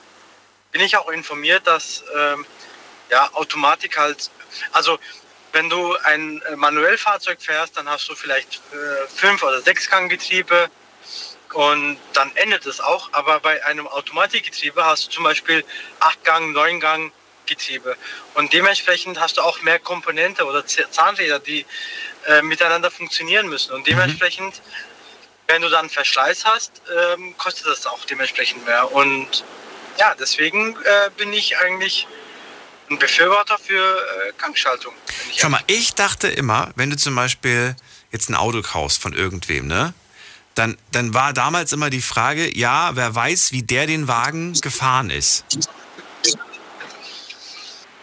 bin 0.72 0.82
ich 0.82 0.96
auch 0.98 1.10
informiert, 1.10 1.68
dass 1.68 2.04
ähm, 2.16 2.46
ja, 3.10 3.30
Automatik 3.34 3.98
halt, 3.98 4.32
also 4.72 4.98
wenn 5.54 5.70
du 5.70 5.96
ein 6.04 6.42
äh, 6.44 6.56
Manuellfahrzeug 6.56 7.42
fährst, 7.42 7.78
dann 7.78 7.90
hast 7.90 8.08
du 8.08 8.16
vielleicht 8.16 8.62
äh, 8.72 9.08
fünf 9.14 9.44
oder 9.44 9.62
sechs 9.62 9.90
Ganggetriebe 9.90 10.70
und 11.54 11.98
dann 12.14 12.34
endet 12.36 12.66
es 12.66 12.80
auch. 12.80 13.10
Aber 13.12 13.42
bei 13.42 13.64
einem 13.66 13.88
Automatikgetriebe 13.88 14.86
hast 14.86 15.08
du 15.08 15.12
zum 15.12 15.24
Beispiel 15.26 15.66
acht 16.00 16.24
Gang, 16.24 16.54
neun 16.54 16.80
Gang 16.80 17.12
Getriebe 17.48 17.98
und 18.36 18.54
dementsprechend 18.54 19.20
hast 19.20 19.38
du 19.38 19.42
auch 19.42 19.62
mehr 19.62 19.80
Komponente 19.80 20.46
oder 20.46 20.66
Zahnräder, 20.66 21.40
die 21.40 21.66
äh, 22.28 22.42
miteinander 22.42 22.92
funktionieren 22.92 23.50
müssen. 23.50 23.74
Und 23.74 23.88
dementsprechend, 23.88 24.62
wenn 25.52 25.62
du 25.62 25.70
dann 25.70 25.90
Verschleiß 25.90 26.46
hast, 26.46 26.82
ähm, 27.14 27.36
kostet 27.38 27.68
das 27.68 27.86
auch 27.86 28.06
dementsprechend 28.06 28.66
mehr 28.66 28.92
und 28.94 29.44
ja, 30.00 30.16
deswegen 30.18 30.76
äh, 30.76 31.10
bin 31.18 31.34
ich 31.34 31.58
eigentlich 31.58 32.08
ein 32.90 32.98
Befürworter 32.98 33.58
für 33.58 33.98
äh, 34.30 34.34
ich 35.32 35.40
Schau 35.40 35.50
mal, 35.50 35.62
ich 35.68 35.94
dachte 35.94 36.28
immer, 36.30 36.72
wenn 36.76 36.90
du 36.90 36.98
zum 36.98 37.16
Beispiel 37.16 37.76
jetzt 38.12 38.30
ein 38.30 38.36
Auto 38.36 38.62
kaufst 38.62 39.02
von 39.02 39.14
irgendwem, 39.14 39.68
ne? 39.68 39.94
Dann, 40.56 40.78
dann 40.92 41.14
war 41.14 41.32
damals 41.32 41.72
immer 41.72 41.90
die 41.90 42.02
Frage, 42.02 42.58
ja, 42.58 42.92
wer 42.96 43.16
weiß, 43.16 43.54
wie 43.54 43.64
der 43.64 43.88
den 43.88 44.10
Wagen 44.10 44.54
gefahren 44.60 45.10
ist. 45.10 45.46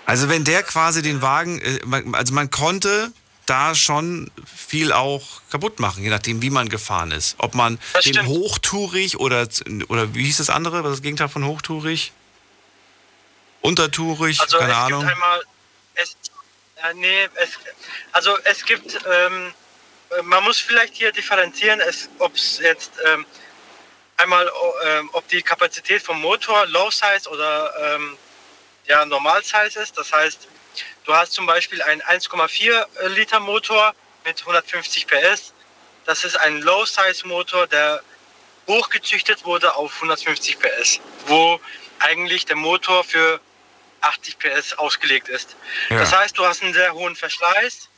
Also 0.06 0.30
wenn 0.30 0.44
der 0.44 0.62
quasi 0.62 1.02
den 1.02 1.20
Wagen, 1.20 1.60
äh, 1.60 1.80
also 2.12 2.32
man 2.32 2.50
konnte 2.50 3.12
da 3.44 3.74
schon 3.74 4.30
viel 4.68 4.92
auch 4.92 5.22
kaputt 5.50 5.80
machen, 5.80 6.02
je 6.04 6.10
nachdem, 6.10 6.42
wie 6.42 6.50
man 6.50 6.68
gefahren 6.68 7.10
ist. 7.10 7.36
Ob 7.38 7.54
man 7.54 7.78
Das 7.94 8.04
den 8.04 8.12
stimmt. 8.14 8.28
hochtourig 8.28 9.18
oder, 9.18 9.48
oder 9.88 10.14
wie 10.14 10.24
hieß 10.26 10.36
das 10.36 10.50
andere, 10.50 10.84
was 10.84 10.90
ist 10.90 10.96
das 10.98 11.02
Gegenteil 11.02 11.30
von 11.30 11.46
hochtourig? 11.46 12.12
Untertourig, 13.62 14.38
Also 14.40 14.58
keine 14.58 14.72
es 14.72 14.78
Ahnung. 14.78 15.00
gibt 15.00 15.12
einmal, 15.12 15.42
es, 15.94 16.16
äh, 16.76 16.94
nee, 16.94 17.28
es, 17.36 17.50
also 18.12 18.36
es 18.44 18.62
gibt, 18.64 18.94
ähm, 19.10 19.52
äh, 20.10 20.22
man 20.22 20.44
muss 20.44 20.58
vielleicht 20.60 20.94
hier 20.94 21.12
differenzieren, 21.12 21.80
ob 22.18 22.34
es 22.34 22.58
jetzt 22.58 22.92
ähm, 23.06 23.24
einmal, 24.18 24.50
ähm, 24.84 25.08
ob 25.14 25.26
die 25.28 25.40
Kapazität 25.42 26.02
vom 26.02 26.20
Motor 26.20 26.66
Low 26.66 26.90
Size 26.90 27.28
oder 27.30 27.72
ähm, 27.94 28.18
ja, 28.86 29.02
Normal 29.06 29.42
Size 29.42 29.80
ist. 29.80 29.96
Das 29.96 30.12
heißt, 30.12 30.46
du 31.04 31.14
hast 31.14 31.32
zum 31.32 31.46
Beispiel 31.46 31.80
einen 31.82 32.02
1,4 32.02 33.08
Liter 33.08 33.40
Motor 33.40 33.94
mit 34.28 34.40
150 34.40 35.06
PS. 35.06 35.54
Das 36.04 36.24
ist 36.24 36.36
ein 36.36 36.60
Low 36.60 36.84
Size 36.84 37.26
Motor, 37.26 37.66
der 37.66 38.02
hochgezüchtet 38.66 39.44
wurde 39.44 39.74
auf 39.74 39.94
150 39.96 40.58
PS, 40.58 41.00
wo 41.26 41.58
eigentlich 41.98 42.44
der 42.44 42.56
Motor 42.56 43.04
für 43.04 43.40
80 44.02 44.38
PS 44.38 44.74
ausgelegt 44.74 45.28
ist. 45.28 45.56
Ja. 45.88 45.98
Das 45.98 46.12
heißt, 46.12 46.36
du 46.36 46.44
hast 46.44 46.62
einen 46.62 46.74
sehr 46.74 46.92
hohen 46.92 47.16
Verschleiß, 47.16 47.88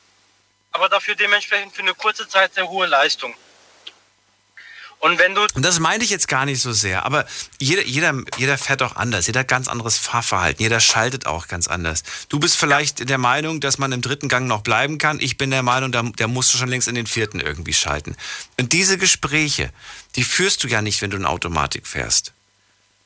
aber 0.71 0.87
dafür 0.87 1.15
dementsprechend 1.15 1.75
für 1.75 1.81
eine 1.81 1.93
kurze 1.93 2.27
Zeit 2.27 2.53
sehr 2.53 2.67
hohe 2.69 2.87
Leistung. 2.87 3.35
Und 5.01 5.17
wenn 5.17 5.33
du 5.33 5.41
Und 5.55 5.65
das 5.65 5.79
meinte 5.79 6.05
ich 6.05 6.11
jetzt 6.11 6.27
gar 6.27 6.45
nicht 6.45 6.61
so 6.61 6.71
sehr, 6.73 7.05
aber 7.05 7.25
jeder, 7.59 7.83
jeder, 7.83 8.13
jeder 8.37 8.57
fährt 8.59 8.83
auch 8.83 8.95
anders, 8.95 9.25
jeder 9.25 9.39
hat 9.39 9.47
ganz 9.47 9.67
anderes 9.67 9.97
Fahrverhalten, 9.97 10.61
jeder 10.61 10.79
schaltet 10.79 11.25
auch 11.25 11.47
ganz 11.47 11.67
anders. 11.67 12.03
Du 12.29 12.39
bist 12.39 12.55
vielleicht 12.55 13.09
der 13.09 13.17
Meinung, 13.17 13.59
dass 13.59 13.79
man 13.79 13.91
im 13.93 14.03
dritten 14.03 14.29
Gang 14.29 14.47
noch 14.47 14.61
bleiben 14.61 14.99
kann, 14.99 15.19
ich 15.19 15.39
bin 15.39 15.49
der 15.49 15.63
Meinung, 15.63 15.91
der, 15.91 16.03
der 16.03 16.27
musst 16.27 16.53
du 16.53 16.59
schon 16.59 16.69
längst 16.69 16.87
in 16.87 16.93
den 16.93 17.07
vierten 17.07 17.39
irgendwie 17.39 17.73
schalten. 17.73 18.15
Und 18.59 18.73
diese 18.73 18.99
Gespräche, 18.99 19.71
die 20.15 20.23
führst 20.23 20.63
du 20.63 20.67
ja 20.67 20.83
nicht, 20.83 21.01
wenn 21.01 21.09
du 21.09 21.17
in 21.17 21.25
Automatik 21.25 21.87
fährst. 21.87 22.33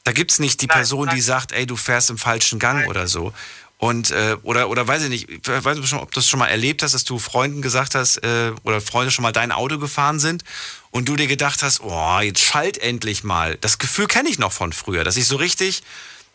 Da 0.04 0.12
gibt's 0.12 0.38
nicht 0.38 0.62
die 0.62 0.68
Nein, 0.68 0.80
Person, 0.80 1.08
die 1.08 1.16
nein. 1.16 1.22
sagt, 1.22 1.54
ey, 1.54 1.66
du 1.66 1.78
fährst 1.78 2.10
im 2.10 2.18
falschen 2.18 2.60
Gang 2.60 2.80
Nein. 2.82 2.90
oder 2.90 3.08
so. 3.08 3.34
Und, 3.78 4.12
äh, 4.12 4.38
oder, 4.44 4.70
oder 4.70 4.88
weiß 4.88 5.04
ich 5.04 5.10
nicht, 5.10 5.30
ich 5.30 5.46
weiß 5.48 5.78
nicht, 5.78 5.94
ob 5.94 6.12
du 6.12 6.16
das 6.20 6.28
schon 6.30 6.40
mal 6.40 6.48
erlebt 6.48 6.82
hast, 6.82 6.94
dass 6.94 7.04
du 7.04 7.20
Freunden 7.20 7.62
gesagt 7.62 7.94
hast, 7.94 8.18
äh, 8.24 8.54
oder 8.64 8.80
Freunde 8.80 9.12
schon 9.12 9.24
mal 9.24 9.34
dein 9.34 9.52
Auto 9.52 9.78
gefahren 9.78 10.20
sind 10.20 10.44
und 10.92 11.10
du 11.10 11.16
dir 11.18 11.28
gedacht 11.28 11.62
hast, 11.62 11.82
oh, 11.82 12.20
jetzt 12.22 12.42
schalt 12.42 12.78
endlich 12.78 13.24
mal. 13.26 13.58
Das 13.58 13.78
Gefühl 13.78 14.08
kenne 14.08 14.30
ich 14.30 14.40
noch 14.40 14.54
von 14.54 14.72
früher, 14.72 15.04
dass 15.04 15.18
ich 15.18 15.28
so 15.28 15.36
richtig 15.36 15.84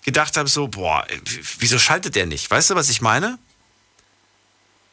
gedacht 0.05 0.37
habe, 0.37 0.49
so, 0.51 0.69
boah, 0.69 1.07
w- 1.09 1.39
wieso 1.61 1.79
schaltet 1.79 2.15
der 2.15 2.27
nicht? 2.27 2.51
Weißt 2.51 2.69
du, 2.71 2.75
was 2.75 2.91
ich 2.91 3.01
meine? 3.01 3.39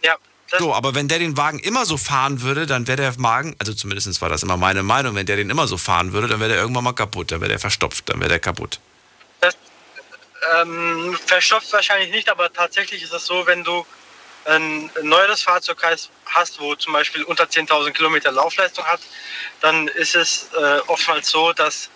ja, 0.02 0.16
das, 0.50 0.60
So, 0.60 0.74
aber 0.74 0.96
wenn 0.96 1.10
der 1.10 1.20
den 1.20 1.36
Wagen 1.36 1.60
immer 1.60 1.86
so 1.86 1.98
fahren 1.98 2.42
würde, 2.42 2.66
dann 2.66 2.88
wäre 2.88 2.96
der 2.98 3.22
Wagen, 3.22 3.56
also 3.60 3.74
zumindest 3.74 4.22
war 4.22 4.30
das 4.30 4.44
immer 4.44 4.56
meine 4.56 4.84
Meinung, 4.84 5.16
wenn 5.16 5.26
der 5.26 5.36
den 5.36 5.50
immer 5.50 5.68
so 5.68 5.78
fahren 5.78 6.14
würde, 6.14 6.30
dann 6.30 6.40
wäre 6.40 6.52
der 6.52 6.60
irgendwann 6.62 6.86
mal 6.86 6.94
kaputt, 6.94 7.32
dann 7.32 7.42
wäre 7.42 7.50
der 7.50 7.60
verstopft, 7.60 8.08
dann 8.08 8.20
wäre 8.22 8.30
der 8.30 8.40
kaputt. 8.40 8.80
Ähm, 10.56 11.18
verstopft 11.26 11.72
wahrscheinlich 11.74 12.12
nicht, 12.12 12.30
aber 12.30 12.52
tatsächlich 12.52 13.04
ist 13.04 13.14
es 13.14 13.26
so, 13.26 13.46
wenn 13.46 13.64
du 13.64 13.86
ein 14.46 14.90
neueres 15.02 15.42
Fahrzeug 15.42 15.84
hast, 16.26 16.60
wo 16.60 16.76
zum 16.76 16.94
Beispiel 16.94 17.24
unter 17.24 17.46
10.000 17.46 17.92
Kilometer 17.92 18.32
Laufleistung 18.32 18.86
hat, 18.86 19.02
dann 19.60 19.88
ist 19.90 20.16
es 20.16 20.50
äh, 20.54 20.80
oftmals 20.88 21.30
so, 21.30 21.52
dass 21.52 21.90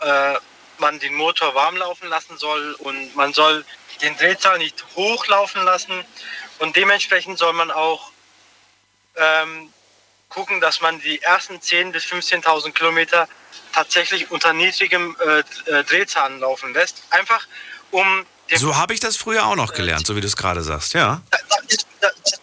äh, 0.00 0.34
man 0.78 0.98
den 1.00 1.14
Motor 1.14 1.54
warm 1.54 1.76
laufen 1.76 2.08
lassen 2.08 2.36
soll 2.38 2.74
und 2.78 3.16
man 3.16 3.32
soll 3.32 3.64
den 4.02 4.16
Drehzahl 4.16 4.58
nicht 4.58 4.84
hochlaufen 4.94 5.62
lassen 5.64 6.04
und 6.58 6.76
dementsprechend 6.76 7.38
soll 7.38 7.52
man 7.52 7.70
auch 7.70 8.10
ähm, 9.16 9.72
gucken, 10.28 10.60
dass 10.60 10.80
man 10.80 11.00
die 11.00 11.22
ersten 11.22 11.56
10.000 11.56 11.92
bis 11.92 12.04
15.000 12.04 12.72
Kilometer 12.72 13.28
tatsächlich 13.74 14.30
unter 14.30 14.52
niedrigem 14.52 15.16
äh, 15.20 15.70
äh, 15.70 15.84
Drehzahlen 15.84 16.38
laufen 16.38 16.72
lässt. 16.72 17.02
Einfach 17.10 17.46
um 17.90 18.24
So 18.54 18.76
habe 18.76 18.94
ich 18.94 19.00
das 19.00 19.16
früher 19.16 19.44
auch 19.46 19.56
noch 19.56 19.72
gelernt, 19.72 20.06
so 20.06 20.14
wie 20.16 20.20
du 20.20 20.26
es 20.26 20.36
gerade 20.36 20.62
sagst, 20.62 20.94
ja. 20.94 21.22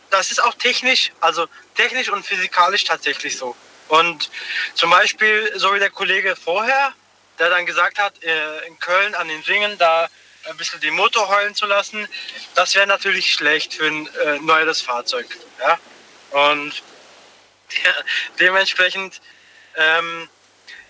das 0.09 0.31
ist, 0.31 0.43
auch 0.43 0.53
technisch, 0.55 1.11
also 1.21 1.47
technisch 1.75 2.09
und 2.09 2.25
physikalisch 2.25 2.83
tatsächlich 2.83 3.37
so. 3.37 3.55
Und 3.87 4.29
zum 4.73 4.89
Beispiel, 4.89 5.51
so 5.55 5.73
wie 5.73 5.79
der 5.79 5.89
Kollege 5.89 6.35
vorher, 6.35 6.93
der 7.39 7.49
dann 7.49 7.65
gesagt 7.65 7.97
hat, 7.97 8.21
äh, 8.23 8.67
in 8.67 8.77
Köln 8.79 9.15
an 9.15 9.27
den 9.27 9.41
Ringen 9.41 9.77
da 9.77 10.09
ein 10.49 10.57
bisschen 10.57 10.79
den 10.81 10.93
Motor 10.95 11.29
heulen 11.29 11.55
zu 11.55 11.65
lassen, 11.65 12.07
das 12.55 12.75
wäre 12.75 12.87
natürlich 12.87 13.33
schlecht 13.33 13.73
für 13.73 13.85
ein 13.85 14.07
äh, 14.07 14.39
neueres 14.39 14.81
Fahrzeug. 14.81 15.27
Ja? 15.59 15.77
Und 16.31 16.83
dementsprechend, 18.39 19.21
ähm, 19.75 20.29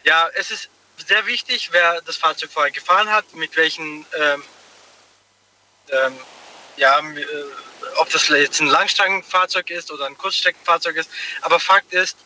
ja, 0.03 0.29
es 0.35 0.51
ist 0.51 0.69
sehr 1.07 1.25
wichtig, 1.25 1.69
wer 1.71 2.01
das 2.01 2.17
Fahrzeug 2.17 2.51
vorher 2.51 2.71
gefahren 2.71 3.09
hat, 3.09 3.33
mit 3.33 3.55
welchen 3.55 4.05
ähm, 4.17 4.43
ähm, 5.89 6.19
ja, 6.77 6.99
äh, 6.99 7.23
ob 7.97 8.09
das 8.09 8.27
jetzt 8.29 8.61
ein 8.61 8.67
Langstreckenfahrzeug 8.67 9.69
ist 9.69 9.91
oder 9.91 10.05
ein 10.05 10.17
Kurzstreckenfahrzeug 10.17 10.95
ist. 10.95 11.09
Aber 11.41 11.59
Fakt 11.59 11.93
ist, 11.93 12.17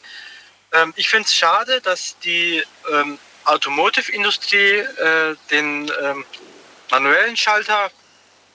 ähm, 0.74 0.94
ich 0.96 1.10
finde 1.10 1.26
es 1.26 1.36
schade, 1.36 1.82
dass 1.82 2.18
die 2.20 2.64
ähm, 2.92 3.18
Automotive-Industrie 3.46 4.78
äh, 4.78 5.36
den 5.52 5.92
ähm, 6.02 6.26
manuellen 6.92 7.38
Schalter 7.38 7.92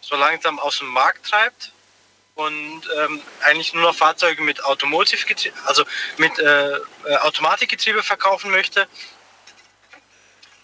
so 0.00 0.16
langsam 0.16 0.58
aus 0.58 0.78
dem 0.78 0.88
Markt 0.88 1.26
treibt 1.26 1.72
und 2.40 2.82
ähm, 2.96 3.20
eigentlich 3.42 3.74
nur 3.74 3.82
noch 3.82 3.94
Fahrzeuge 3.94 4.42
mit 4.42 4.64
Automotive, 4.64 5.24
also 5.66 5.84
mit 6.16 6.38
äh, 6.38 6.72
äh, 6.72 6.78
Automatikgetriebe 7.20 8.02
verkaufen 8.02 8.50
möchte. 8.50 8.88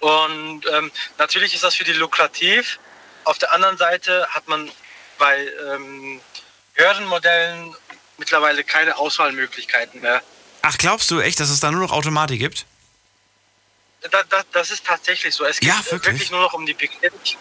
Und 0.01 0.63
ähm, 0.73 0.91
natürlich 1.19 1.55
ist 1.55 1.65
das 1.65 1.75
für 1.75 1.85
die 1.85 1.93
lukrativ. 1.93 2.79
Auf 3.25 3.39
der 3.39 3.53
anderen 3.53 3.77
Seite 3.77 4.27
hat 4.31 4.49
man 4.49 4.71
bei 5.19 5.51
ähm, 5.71 6.21
höheren 6.75 7.07
Modellen 7.07 7.75
mittlerweile 8.19 8.65
keine 8.65 8.97
Auswahlmöglichkeiten 8.97 10.01
mehr. 10.01 10.23
Ach, 10.63 10.79
glaubst 10.79 11.11
du 11.11 11.21
echt, 11.21 11.41
dass 11.41 11.51
es 11.51 11.61
da 11.61 11.71
nur 11.71 11.83
noch 11.83 11.93
Automatik 11.93 12.39
gibt? 12.39 12.67
Da, 14.11 14.23
da, 14.25 14.43
das 14.53 14.71
ist 14.71 14.87
tatsächlich 14.87 15.35
so. 15.35 15.45
Es 15.45 15.61
geht 15.61 15.69
Ja, 15.69 15.75
äh, 15.81 15.93
wirklich? 15.93 16.05
wirklich 16.15 16.31
nur 16.31 16.41
noch 16.41 16.53
um 16.55 16.65
die 16.65 16.75
Bequemlichkeit. 16.75 17.37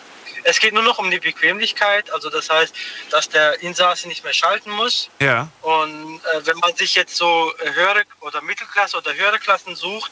Es 0.47 0.59
geht 0.59 0.73
nur 0.73 0.83
noch 0.83 0.99
um 0.99 1.09
die 1.09 1.19
Bequemlichkeit, 1.19 2.11
also 2.11 2.29
das 2.29 2.51
heißt, 2.51 2.75
dass 3.09 3.29
der 3.29 3.61
Insasse 3.63 4.07
nicht 4.07 4.23
mehr 4.23 4.33
schalten 4.33 4.69
muss. 4.69 5.09
Ja. 5.19 5.49
Und 5.63 6.21
äh, 6.23 6.45
wenn 6.45 6.57
man 6.57 6.75
sich 6.75 6.93
jetzt 6.93 7.15
so 7.15 7.51
äh, 7.57 7.73
höhere 7.73 8.03
oder 8.21 8.41
Mittelklasse 8.43 8.95
oder 8.97 9.15
höhere 9.15 9.39
Klassen 9.39 9.75
sucht, 9.75 10.11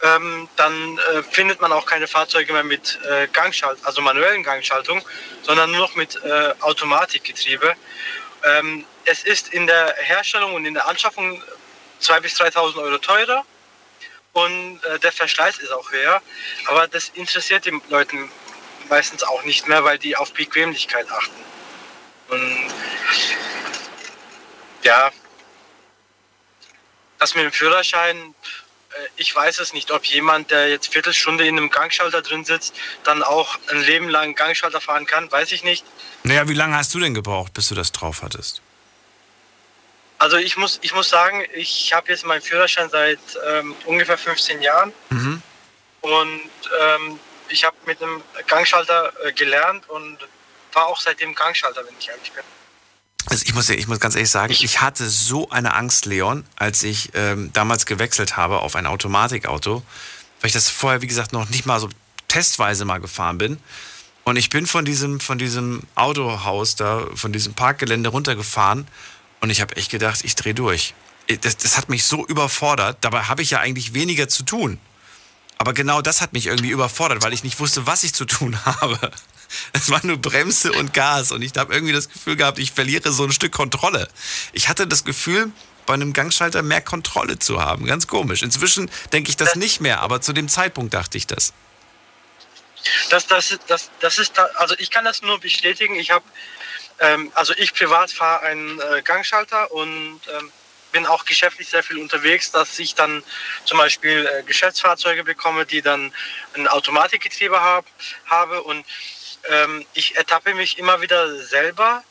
ähm, 0.00 0.48
dann 0.54 0.98
äh, 0.98 1.24
findet 1.24 1.60
man 1.60 1.72
auch 1.72 1.86
keine 1.86 2.06
Fahrzeuge 2.06 2.52
mehr 2.52 2.62
mit 2.62 3.00
äh, 3.10 3.26
Gangschalt, 3.26 3.80
also 3.82 4.00
manuellen 4.00 4.44
Gangschaltung, 4.44 5.02
sondern 5.42 5.72
nur 5.72 5.80
noch 5.80 5.96
mit 5.96 6.14
äh, 6.22 6.54
Automatikgetriebe. 6.60 7.74
Ähm, 8.44 8.84
es 9.06 9.24
ist 9.24 9.48
in 9.48 9.66
der 9.66 9.92
Herstellung 9.98 10.54
und 10.54 10.66
in 10.66 10.74
der 10.74 10.86
Anschaffung 10.86 11.42
2.000 12.00 12.20
bis 12.20 12.40
3.000 12.40 12.76
Euro 12.76 12.98
teurer 12.98 13.44
und 14.34 14.84
äh, 14.84 15.00
der 15.00 15.10
Verschleiß 15.10 15.58
ist 15.58 15.72
auch 15.72 15.90
höher. 15.90 16.22
Aber 16.66 16.86
das 16.86 17.08
interessiert 17.14 17.64
die 17.64 17.76
Leuten 17.88 18.30
meistens 18.88 19.22
auch 19.22 19.42
nicht 19.44 19.68
mehr, 19.68 19.84
weil 19.84 19.98
die 19.98 20.16
auf 20.16 20.32
Bequemlichkeit 20.32 21.10
achten. 21.10 21.44
Und 22.28 22.68
ja, 24.82 25.10
das 27.18 27.34
mit 27.34 27.44
dem 27.44 27.52
Führerschein, 27.52 28.16
äh, 28.16 29.08
ich 29.16 29.34
weiß 29.34 29.58
es 29.60 29.72
nicht, 29.72 29.90
ob 29.90 30.04
jemand, 30.04 30.50
der 30.50 30.68
jetzt 30.68 30.92
Viertelstunde 30.92 31.46
in 31.46 31.56
einem 31.56 31.70
Gangschalter 31.70 32.22
drin 32.22 32.44
sitzt, 32.44 32.74
dann 33.04 33.22
auch 33.22 33.58
ein 33.70 33.80
Leben 33.82 34.08
lang 34.08 34.34
Gangschalter 34.34 34.80
fahren 34.80 35.06
kann, 35.06 35.30
weiß 35.30 35.52
ich 35.52 35.64
nicht. 35.64 35.84
Naja, 36.22 36.48
wie 36.48 36.54
lange 36.54 36.76
hast 36.76 36.94
du 36.94 37.00
denn 37.00 37.14
gebraucht, 37.14 37.54
bis 37.54 37.68
du 37.68 37.74
das 37.74 37.92
drauf 37.92 38.22
hattest? 38.22 38.62
Also 40.18 40.36
ich 40.36 40.56
muss, 40.56 40.78
ich 40.82 40.92
muss 40.94 41.08
sagen, 41.08 41.44
ich 41.54 41.92
habe 41.92 42.08
jetzt 42.10 42.26
meinen 42.26 42.42
Führerschein 42.42 42.90
seit 42.90 43.20
ähm, 43.48 43.74
ungefähr 43.84 44.18
15 44.18 44.60
Jahren 44.62 44.92
Mhm. 45.10 45.42
und 46.00 46.50
ähm, 46.80 47.20
ich 47.50 47.64
habe 47.64 47.76
mit 47.86 48.02
einem 48.02 48.22
Gangschalter 48.46 49.12
äh, 49.24 49.32
gelernt 49.32 49.88
und 49.88 50.18
war 50.72 50.86
auch 50.86 51.00
seitdem 51.00 51.34
Gangschalter, 51.34 51.82
wenn 51.86 51.94
ich 51.98 52.08
ehrlich 52.08 52.32
bin. 52.32 52.44
Also 53.26 53.44
ich 53.44 53.54
muss, 53.54 53.68
ich 53.68 53.88
muss 53.88 54.00
ganz 54.00 54.14
ehrlich 54.14 54.30
sagen, 54.30 54.54
ich 54.58 54.80
hatte 54.80 55.08
so 55.08 55.50
eine 55.50 55.74
Angst, 55.74 56.06
Leon, 56.06 56.46
als 56.56 56.82
ich 56.82 57.10
ähm, 57.14 57.52
damals 57.52 57.84
gewechselt 57.84 58.36
habe 58.36 58.60
auf 58.60 58.74
ein 58.74 58.86
Automatikauto, 58.86 59.82
weil 60.40 60.46
ich 60.46 60.52
das 60.52 60.70
vorher, 60.70 61.02
wie 61.02 61.06
gesagt, 61.06 61.32
noch 61.32 61.48
nicht 61.50 61.66
mal 61.66 61.78
so 61.78 61.90
testweise 62.28 62.84
mal 62.84 62.98
gefahren 62.98 63.38
bin. 63.38 63.58
Und 64.24 64.36
ich 64.36 64.50
bin 64.50 64.66
von 64.66 64.84
diesem, 64.84 65.20
von 65.20 65.38
diesem 65.38 65.82
Autohaus 65.94 66.76
da, 66.76 67.06
von 67.14 67.32
diesem 67.32 67.54
Parkgelände 67.54 68.10
runtergefahren 68.10 68.86
und 69.40 69.50
ich 69.50 69.60
habe 69.60 69.76
echt 69.76 69.90
gedacht, 69.90 70.20
ich 70.22 70.34
drehe 70.34 70.54
durch. 70.54 70.94
Das, 71.42 71.56
das 71.58 71.76
hat 71.76 71.88
mich 71.88 72.04
so 72.04 72.26
überfordert. 72.26 72.98
Dabei 73.02 73.24
habe 73.24 73.42
ich 73.42 73.50
ja 73.50 73.60
eigentlich 73.60 73.92
weniger 73.92 74.28
zu 74.28 74.42
tun. 74.42 74.78
Aber 75.58 75.72
genau 75.72 76.00
das 76.02 76.20
hat 76.20 76.32
mich 76.32 76.46
irgendwie 76.46 76.70
überfordert, 76.70 77.22
weil 77.22 77.32
ich 77.32 77.42
nicht 77.42 77.58
wusste, 77.58 77.86
was 77.86 78.04
ich 78.04 78.14
zu 78.14 78.24
tun 78.24 78.58
habe. 78.64 79.10
Es 79.72 79.90
war 79.90 80.04
nur 80.04 80.18
Bremse 80.18 80.72
und 80.72 80.94
Gas 80.94 81.32
und 81.32 81.42
ich 81.42 81.52
habe 81.56 81.74
irgendwie 81.74 81.92
das 81.92 82.08
Gefühl 82.08 82.36
gehabt, 82.36 82.58
ich 82.58 82.72
verliere 82.72 83.10
so 83.12 83.24
ein 83.24 83.32
Stück 83.32 83.52
Kontrolle. 83.52 84.08
Ich 84.52 84.68
hatte 84.68 84.86
das 84.86 85.04
Gefühl, 85.04 85.52
bei 85.86 85.94
einem 85.94 86.12
Gangschalter 86.12 86.62
mehr 86.62 86.82
Kontrolle 86.82 87.38
zu 87.38 87.62
haben. 87.62 87.86
Ganz 87.86 88.06
komisch. 88.06 88.42
Inzwischen 88.42 88.90
denke 89.12 89.30
ich 89.30 89.36
das 89.36 89.56
nicht 89.56 89.80
mehr, 89.80 90.00
aber 90.00 90.20
zu 90.20 90.34
dem 90.34 90.48
Zeitpunkt 90.48 90.92
dachte 90.92 91.16
ich 91.16 91.26
das. 91.26 91.54
Das, 93.08 93.26
das, 93.26 93.58
das, 93.66 93.90
das 94.00 94.18
ist, 94.18 94.38
also 94.38 94.74
ich 94.78 94.90
kann 94.90 95.06
das 95.06 95.22
nur 95.22 95.40
bestätigen. 95.40 95.96
Ich 95.96 96.10
habe, 96.10 96.24
ähm, 97.00 97.32
also 97.34 97.54
ich 97.56 97.72
privat 97.72 98.12
fahre 98.12 98.42
einen 98.42 98.78
äh, 98.78 99.02
Gangschalter 99.02 99.72
und 99.72 100.20
ähm, 100.38 100.52
bin 100.92 101.06
auch 101.06 101.24
geschäftlich 101.24 101.68
sehr 101.68 101.82
viel 101.82 101.98
unterwegs, 101.98 102.50
dass 102.50 102.78
ich 102.78 102.94
dann 102.94 103.22
zum 103.64 103.78
Beispiel 103.78 104.26
äh, 104.26 104.42
Geschäftsfahrzeuge 104.42 105.24
bekomme, 105.24 105.66
die 105.66 105.82
dann 105.82 106.12
ein 106.54 106.68
Automatikgetriebe 106.68 107.60
hab, 107.60 107.84
habe 108.26 108.62
und 108.62 108.84
ähm, 109.50 109.86
ich 109.94 110.16
ertappe 110.16 110.54
mich 110.54 110.78
immer 110.78 111.00
wieder 111.00 111.36
selber, 111.42 112.02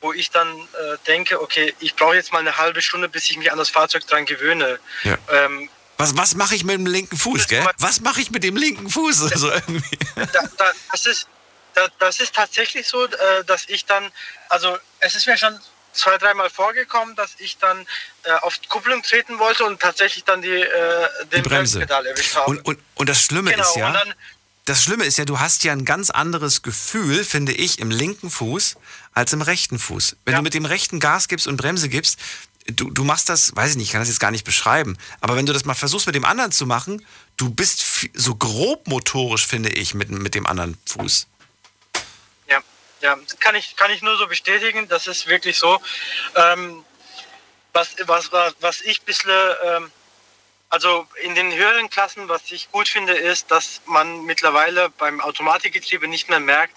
wo 0.00 0.12
ich 0.12 0.30
dann 0.30 0.48
äh, 0.48 0.96
denke, 1.06 1.40
okay, 1.40 1.74
ich 1.80 1.94
brauche 1.94 2.14
jetzt 2.14 2.32
mal 2.32 2.40
eine 2.40 2.58
halbe 2.58 2.82
Stunde, 2.82 3.08
bis 3.08 3.30
ich 3.30 3.36
mich 3.36 3.52
an 3.52 3.58
das 3.58 3.70
Fahrzeug 3.70 4.06
dran 4.06 4.24
gewöhne. 4.26 4.78
Ja. 5.04 5.16
Ähm, 5.30 5.68
Was, 5.96 6.16
was 6.16 6.34
mache 6.34 6.54
ich 6.54 6.64
mit 6.64 6.74
dem 6.74 6.86
linken 6.86 7.16
Fuß, 7.16 7.46
gell? 7.46 7.64
Was 7.78 8.00
mache 8.00 8.20
ich 8.20 8.30
mit 8.30 8.42
dem 8.42 8.56
linken 8.56 8.90
Fuß? 8.90 9.32
Also 9.32 9.50
irgendwie. 9.50 9.98
da, 10.14 10.42
da, 10.56 10.72
das, 10.90 11.06
ist, 11.06 11.28
da, 11.74 11.86
das 11.98 12.20
ist 12.20 12.34
tatsächlich 12.34 12.86
so, 12.88 13.04
äh, 13.04 13.44
dass 13.46 13.68
ich 13.68 13.84
dann, 13.84 14.10
also 14.48 14.76
es 15.00 15.14
ist 15.14 15.26
mir 15.26 15.36
schon 15.36 15.58
zwei, 15.92 16.18
dreimal 16.18 16.50
vorgekommen, 16.50 17.14
dass 17.16 17.34
ich 17.38 17.58
dann 17.58 17.86
äh, 18.24 18.32
auf 18.42 18.58
die 18.58 18.68
Kupplung 18.68 19.02
treten 19.02 19.38
wollte 19.38 19.64
und 19.64 19.80
tatsächlich 19.80 20.24
dann 20.24 20.42
die, 20.42 20.48
äh, 20.48 21.08
den 21.32 21.42
Die 21.42 21.48
Bremse. 21.48 21.78
Bremspedal 21.78 22.06
erwischt 22.06 22.34
habe. 22.36 22.50
Und, 22.50 22.64
und, 22.64 22.78
und 22.94 23.08
das 23.08 23.22
Schlimme 23.22 23.50
genau, 23.50 23.62
ist 23.68 23.76
ja, 23.76 23.92
dann, 23.92 24.14
das 24.64 24.82
Schlimme 24.84 25.04
ist 25.04 25.18
ja, 25.18 25.24
du 25.24 25.40
hast 25.40 25.64
ja 25.64 25.72
ein 25.72 25.84
ganz 25.84 26.10
anderes 26.10 26.62
Gefühl, 26.62 27.24
finde 27.24 27.52
ich, 27.52 27.78
im 27.78 27.90
linken 27.90 28.30
Fuß 28.30 28.76
als 29.12 29.32
im 29.32 29.42
rechten 29.42 29.78
Fuß. 29.78 30.16
Wenn 30.24 30.32
Ja. 30.32 30.38
du 30.38 30.42
mit 30.44 30.54
dem 30.54 30.64
rechten 30.64 31.00
Gas 31.00 31.28
gibst 31.28 31.46
und 31.46 31.56
Bremse 31.56 31.88
gibst, 31.88 32.18
du, 32.66 32.90
du 32.90 33.04
machst 33.04 33.28
das, 33.28 33.54
weiß 33.56 33.72
ich 33.72 33.76
nicht, 33.76 33.86
ich 33.88 33.92
kann 33.92 34.00
das 34.00 34.08
jetzt 34.08 34.20
gar 34.20 34.30
nicht 34.30 34.44
beschreiben, 34.44 34.96
aber 35.20 35.36
wenn 35.36 35.46
du 35.46 35.52
das 35.52 35.64
mal 35.64 35.74
versuchst 35.74 36.06
mit 36.06 36.14
dem 36.14 36.24
anderen 36.24 36.52
zu 36.52 36.64
machen, 36.66 37.04
du 37.36 37.50
bist 37.50 37.84
so 38.14 38.36
grob 38.36 38.86
motorisch, 38.86 39.46
finde 39.46 39.70
ich, 39.70 39.94
mit, 39.94 40.10
mit 40.10 40.34
dem 40.34 40.46
anderen 40.46 40.78
Fuß. 40.86 41.26
Ja, 43.02 43.18
kann 43.40 43.54
ich, 43.54 43.76
kann 43.76 43.90
ich 43.90 44.02
nur 44.02 44.16
so 44.16 44.26
bestätigen, 44.26 44.88
das 44.88 45.06
ist 45.06 45.26
wirklich 45.26 45.58
so. 45.58 45.80
Ähm, 46.34 46.84
was, 47.72 47.96
was, 48.06 48.30
was, 48.60 48.80
ich 48.82 49.00
ein 49.00 49.04
bisschen, 49.04 49.30
ähm, 49.64 49.92
also 50.68 51.06
in 51.22 51.34
den 51.34 51.52
höheren 51.52 51.90
Klassen, 51.90 52.28
was 52.28 52.50
ich 52.50 52.70
gut 52.70 52.88
finde, 52.88 53.12
ist, 53.12 53.50
dass 53.50 53.80
man 53.86 54.24
mittlerweile 54.24 54.90
beim 54.90 55.20
Automatikgetriebe 55.20 56.06
nicht 56.08 56.28
mehr 56.28 56.40
merkt, 56.40 56.76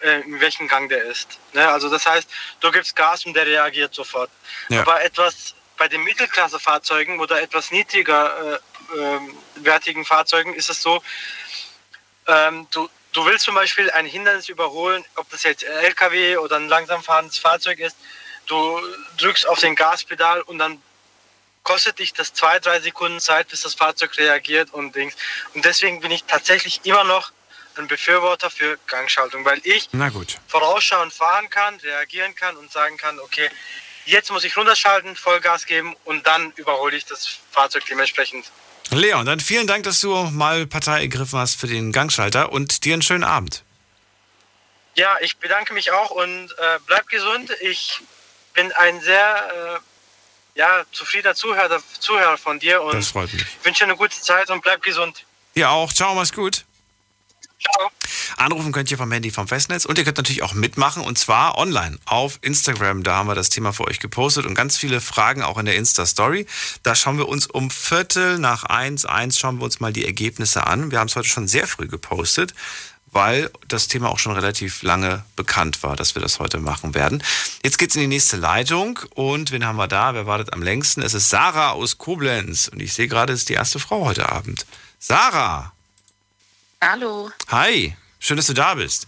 äh, 0.00 0.20
in 0.20 0.40
welchem 0.40 0.68
Gang 0.68 0.88
der 0.88 1.04
ist. 1.04 1.38
Ne? 1.52 1.68
Also 1.68 1.88
das 1.88 2.06
heißt, 2.06 2.28
du 2.60 2.70
gibst 2.70 2.96
Gas 2.96 3.24
und 3.26 3.34
der 3.34 3.46
reagiert 3.46 3.94
sofort. 3.94 4.30
Ja. 4.68 4.82
Aber 4.82 5.02
etwas 5.02 5.54
bei 5.76 5.88
den 5.88 6.02
Mittelklassefahrzeugen 6.04 7.20
oder 7.20 7.40
etwas 7.40 7.70
niedriger 7.70 8.60
äh, 8.94 8.98
ähm, 8.98 9.36
wertigen 9.56 10.04
Fahrzeugen 10.04 10.54
ist 10.54 10.70
es 10.70 10.80
so, 10.80 11.02
ähm, 12.26 12.66
du, 12.70 12.88
du 13.16 13.24
willst 13.24 13.46
zum 13.46 13.54
Beispiel 13.54 13.90
ein 13.90 14.04
Hindernis 14.04 14.48
überholen, 14.48 15.04
ob 15.16 15.28
das 15.30 15.42
jetzt 15.42 15.64
ein 15.64 15.72
LKW 15.72 16.36
oder 16.36 16.56
ein 16.56 16.68
langsam 16.68 17.02
fahrendes 17.02 17.38
Fahrzeug 17.38 17.78
ist. 17.78 17.96
Du 18.46 18.78
drückst 19.16 19.48
auf 19.48 19.58
den 19.58 19.74
Gaspedal 19.74 20.42
und 20.42 20.58
dann 20.58 20.80
kostet 21.62 21.98
dich 21.98 22.12
das 22.12 22.32
zwei, 22.34 22.58
drei 22.58 22.78
Sekunden 22.78 23.18
Zeit, 23.18 23.48
bis 23.48 23.62
das 23.62 23.74
Fahrzeug 23.74 24.16
reagiert 24.18 24.72
und 24.72 24.94
Dings. 24.94 25.16
Und 25.54 25.64
deswegen 25.64 26.00
bin 26.00 26.10
ich 26.10 26.24
tatsächlich 26.24 26.80
immer 26.84 27.04
noch 27.04 27.32
ein 27.76 27.88
Befürworter 27.88 28.50
für 28.50 28.78
Gangschaltung, 28.86 29.44
weil 29.44 29.60
ich 29.64 29.88
Na 29.92 30.10
gut. 30.10 30.38
vorausschauend 30.46 31.12
fahren 31.12 31.50
kann, 31.50 31.76
reagieren 31.76 32.34
kann 32.34 32.56
und 32.56 32.70
sagen 32.70 32.96
kann, 32.96 33.18
okay, 33.20 33.50
jetzt 34.06 34.30
muss 34.30 34.44
ich 34.44 34.56
runterschalten, 34.56 35.14
Vollgas 35.16 35.66
geben 35.66 35.94
und 36.04 36.26
dann 36.26 36.52
überhole 36.56 36.96
ich 36.96 37.04
das 37.04 37.38
Fahrzeug 37.50 37.84
dementsprechend. 37.86 38.50
Leon, 38.90 39.26
dann 39.26 39.40
vielen 39.40 39.66
Dank, 39.66 39.84
dass 39.84 40.00
du 40.00 40.14
mal 40.32 40.66
Partei 40.66 41.00
ergriffen 41.02 41.38
hast 41.38 41.58
für 41.60 41.66
den 41.66 41.92
Gangschalter 41.92 42.52
und 42.52 42.84
dir 42.84 42.94
einen 42.94 43.02
schönen 43.02 43.24
Abend. 43.24 43.62
Ja, 44.94 45.16
ich 45.20 45.36
bedanke 45.36 45.74
mich 45.74 45.90
auch 45.90 46.10
und 46.10 46.52
äh, 46.52 46.78
bleib 46.86 47.08
gesund. 47.08 47.50
Ich 47.60 48.00
bin 48.54 48.72
ein 48.72 49.00
sehr 49.00 49.80
äh, 50.54 50.58
ja, 50.58 50.84
zufriedener 50.92 51.34
Zuhörer, 51.34 51.82
Zuhörer 51.98 52.38
von 52.38 52.58
dir 52.58 52.80
und 52.82 52.94
Das 52.94 53.08
freut 53.08 53.32
mich. 53.32 53.44
wünsche 53.62 53.84
eine 53.84 53.96
gute 53.96 54.18
Zeit 54.20 54.50
und 54.50 54.62
bleib 54.62 54.82
gesund. 54.82 55.24
Dir 55.54 55.70
auch. 55.70 55.92
Ciao, 55.92 56.14
mach's 56.14 56.32
gut. 56.32 56.65
Ciao. 57.60 57.90
Anrufen 58.36 58.72
könnt 58.72 58.90
ihr 58.90 58.98
vom 58.98 59.10
Handy 59.10 59.30
vom 59.30 59.48
Festnetz 59.48 59.86
und 59.86 59.96
ihr 59.98 60.04
könnt 60.04 60.18
natürlich 60.18 60.42
auch 60.42 60.52
mitmachen 60.52 61.02
und 61.02 61.18
zwar 61.18 61.56
online 61.56 61.98
auf 62.04 62.38
Instagram. 62.42 63.02
Da 63.02 63.16
haben 63.16 63.28
wir 63.28 63.34
das 63.34 63.48
Thema 63.48 63.72
für 63.72 63.86
euch 63.86 63.98
gepostet 63.98 64.44
und 64.44 64.54
ganz 64.54 64.76
viele 64.76 65.00
Fragen 65.00 65.42
auch 65.42 65.56
in 65.58 65.64
der 65.64 65.76
Insta-Story. 65.76 66.46
Da 66.82 66.94
schauen 66.94 67.16
wir 67.16 67.28
uns 67.28 67.46
um 67.46 67.70
Viertel 67.70 68.38
nach 68.38 68.64
eins, 68.64 69.06
eins 69.06 69.38
schauen 69.38 69.58
wir 69.58 69.64
uns 69.64 69.80
mal 69.80 69.92
die 69.92 70.04
Ergebnisse 70.04 70.66
an. 70.66 70.90
Wir 70.90 71.00
haben 71.00 71.08
es 71.08 71.16
heute 71.16 71.28
schon 71.28 71.48
sehr 71.48 71.66
früh 71.66 71.88
gepostet, 71.88 72.52
weil 73.06 73.50
das 73.68 73.88
Thema 73.88 74.10
auch 74.10 74.18
schon 74.18 74.32
relativ 74.32 74.82
lange 74.82 75.24
bekannt 75.34 75.82
war, 75.82 75.96
dass 75.96 76.14
wir 76.14 76.20
das 76.20 76.38
heute 76.38 76.58
machen 76.58 76.94
werden. 76.94 77.22
Jetzt 77.62 77.78
geht's 77.78 77.94
in 77.94 78.02
die 78.02 78.06
nächste 78.06 78.36
Leitung 78.36 78.98
und 79.14 79.50
wen 79.50 79.64
haben 79.64 79.76
wir 79.76 79.88
da? 79.88 80.12
Wer 80.12 80.26
wartet 80.26 80.52
am 80.52 80.62
längsten? 80.62 81.00
Es 81.00 81.14
ist 81.14 81.30
Sarah 81.30 81.70
aus 81.70 81.96
Koblenz 81.96 82.68
und 82.68 82.80
ich 82.80 82.92
sehe 82.92 83.08
gerade, 83.08 83.32
es 83.32 83.40
ist 83.40 83.48
die 83.48 83.54
erste 83.54 83.78
Frau 83.78 84.04
heute 84.04 84.28
Abend. 84.30 84.66
Sarah! 84.98 85.75
Hallo. 86.80 87.30
Hi, 87.48 87.96
schön, 88.18 88.36
dass 88.36 88.46
du 88.46 88.52
da 88.52 88.74
bist. 88.74 89.06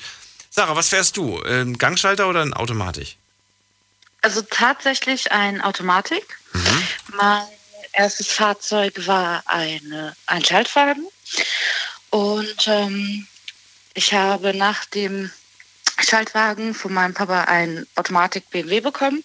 Sarah, 0.51 0.75
was 0.75 0.89
fährst 0.89 1.17
du? 1.17 1.41
Ein 1.43 1.77
Gangschalter 1.77 2.29
oder 2.29 2.41
ein 2.43 2.55
Automatik? 2.55 3.17
Also 4.23 4.43
tatsächlich 4.43 5.31
ein 5.31 5.61
Automatik. 5.61 6.25
Mein 7.15 7.45
erstes 7.93 8.29
Fahrzeug 8.29 9.07
war 9.07 9.43
eine, 9.47 10.17
ein 10.27 10.45
Schaltwagen. 10.45 11.07
Und 12.11 12.67
ähm, 12.67 13.27
ich 13.95 14.15
habe 14.15 14.55
nach 14.55 14.87
dem 14.87 15.31
Schaltwagen 16.01 16.75
von 16.75 16.93
meinem 16.93 17.15
Papa 17.15 17.43
ein 17.43 17.87
Automatik 17.97 18.49
BMW 18.51 18.81
bekommen. 18.81 19.23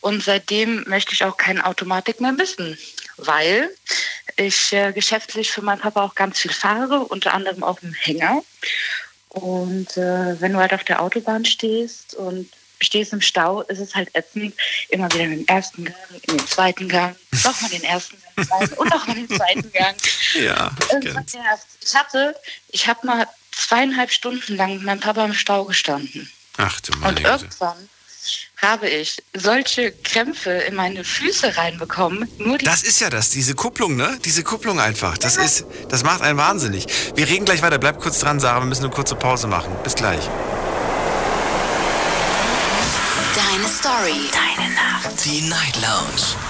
Und 0.00 0.24
seitdem 0.24 0.82
möchte 0.88 1.12
ich 1.12 1.24
auch 1.24 1.36
keine 1.36 1.66
Automatik 1.66 2.20
mehr 2.20 2.36
wissen, 2.38 2.78
weil 3.26 3.70
ich 4.36 4.72
äh, 4.72 4.92
geschäftlich 4.92 5.50
für 5.50 5.62
meinen 5.62 5.80
Papa 5.80 6.02
auch 6.02 6.14
ganz 6.14 6.38
viel 6.38 6.52
fahre, 6.52 7.00
unter 7.00 7.34
anderem 7.34 7.62
auf 7.62 7.80
dem 7.80 7.92
Hänger. 7.92 8.42
Und 9.28 9.96
äh, 9.96 10.40
wenn 10.40 10.52
du 10.52 10.58
halt 10.58 10.74
auf 10.74 10.84
der 10.84 11.00
Autobahn 11.02 11.44
stehst 11.44 12.14
und 12.14 12.50
stehst 12.80 13.12
im 13.12 13.20
Stau, 13.20 13.62
ist 13.62 13.78
es 13.78 13.94
halt 13.94 14.14
ätzend, 14.14 14.54
immer 14.88 15.12
wieder 15.12 15.24
in 15.24 15.30
den 15.30 15.48
ersten 15.48 15.84
Gang, 15.84 15.96
in 16.22 16.38
den 16.38 16.46
zweiten 16.46 16.88
Gang, 16.88 17.14
nochmal 17.44 17.70
den 17.70 17.84
ersten 17.84 18.16
Gang 18.36 18.78
und 18.78 18.88
nochmal 18.88 19.16
den 19.16 19.28
zweiten 19.28 19.70
Gang. 19.72 19.96
Ja, 20.34 20.70
nervt. 21.02 21.66
Ich 21.82 21.94
hatte, 21.94 22.36
ich 22.68 22.86
habe 22.86 23.04
mal 23.04 23.26
zweieinhalb 23.50 24.12
Stunden 24.12 24.56
lang 24.56 24.74
mit 24.74 24.82
meinem 24.84 25.00
Papa 25.00 25.24
im 25.24 25.34
Stau 25.34 25.64
gestanden. 25.64 26.30
Ach 26.56 26.80
du 26.80 26.92
Und 26.92 27.00
meine 27.00 27.16
Güte. 27.16 27.28
irgendwann 27.28 27.88
habe 28.62 28.88
ich 28.88 29.22
solche 29.34 29.92
Krämpfe 29.92 30.50
in 30.50 30.74
meine 30.74 31.02
Füße 31.04 31.56
reinbekommen. 31.56 32.28
Nur 32.38 32.58
die 32.58 32.64
Das 32.64 32.82
ist 32.82 33.00
ja 33.00 33.08
das, 33.08 33.30
diese 33.30 33.54
Kupplung, 33.54 33.96
ne? 33.96 34.18
Diese 34.24 34.42
Kupplung 34.42 34.78
einfach. 34.80 35.16
Das 35.16 35.36
ist, 35.36 35.64
das 35.88 36.02
macht 36.02 36.20
einen 36.22 36.38
wahnsinnig. 36.38 36.86
Wir 37.14 37.28
reden 37.28 37.44
gleich 37.44 37.62
weiter. 37.62 37.78
Bleib 37.78 38.00
kurz 38.00 38.18
dran, 38.20 38.38
Sarah. 38.38 38.60
Wir 38.60 38.66
müssen 38.66 38.84
eine 38.84 38.92
kurze 38.92 39.14
Pause 39.14 39.46
machen. 39.46 39.74
Bis 39.82 39.94
gleich. 39.94 40.28
Deine 43.34 43.68
Story. 43.68 44.28
Deine 44.32 44.74
Nacht. 44.74 45.24
Die 45.24 45.42
Night 45.42 45.76
Lounge. 45.80 46.49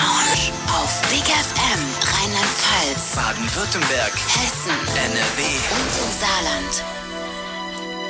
Lounge. 0.00 0.52
Auf 0.68 1.02
Big 1.08 1.24
FM 1.24 1.82
Rheinland-Pfalz, 2.02 3.14
Baden-Württemberg, 3.14 4.12
Hessen 4.12 4.78
NRW. 4.96 5.42
und 5.70 5.92
im 6.02 6.10
Saarland. 6.20 6.84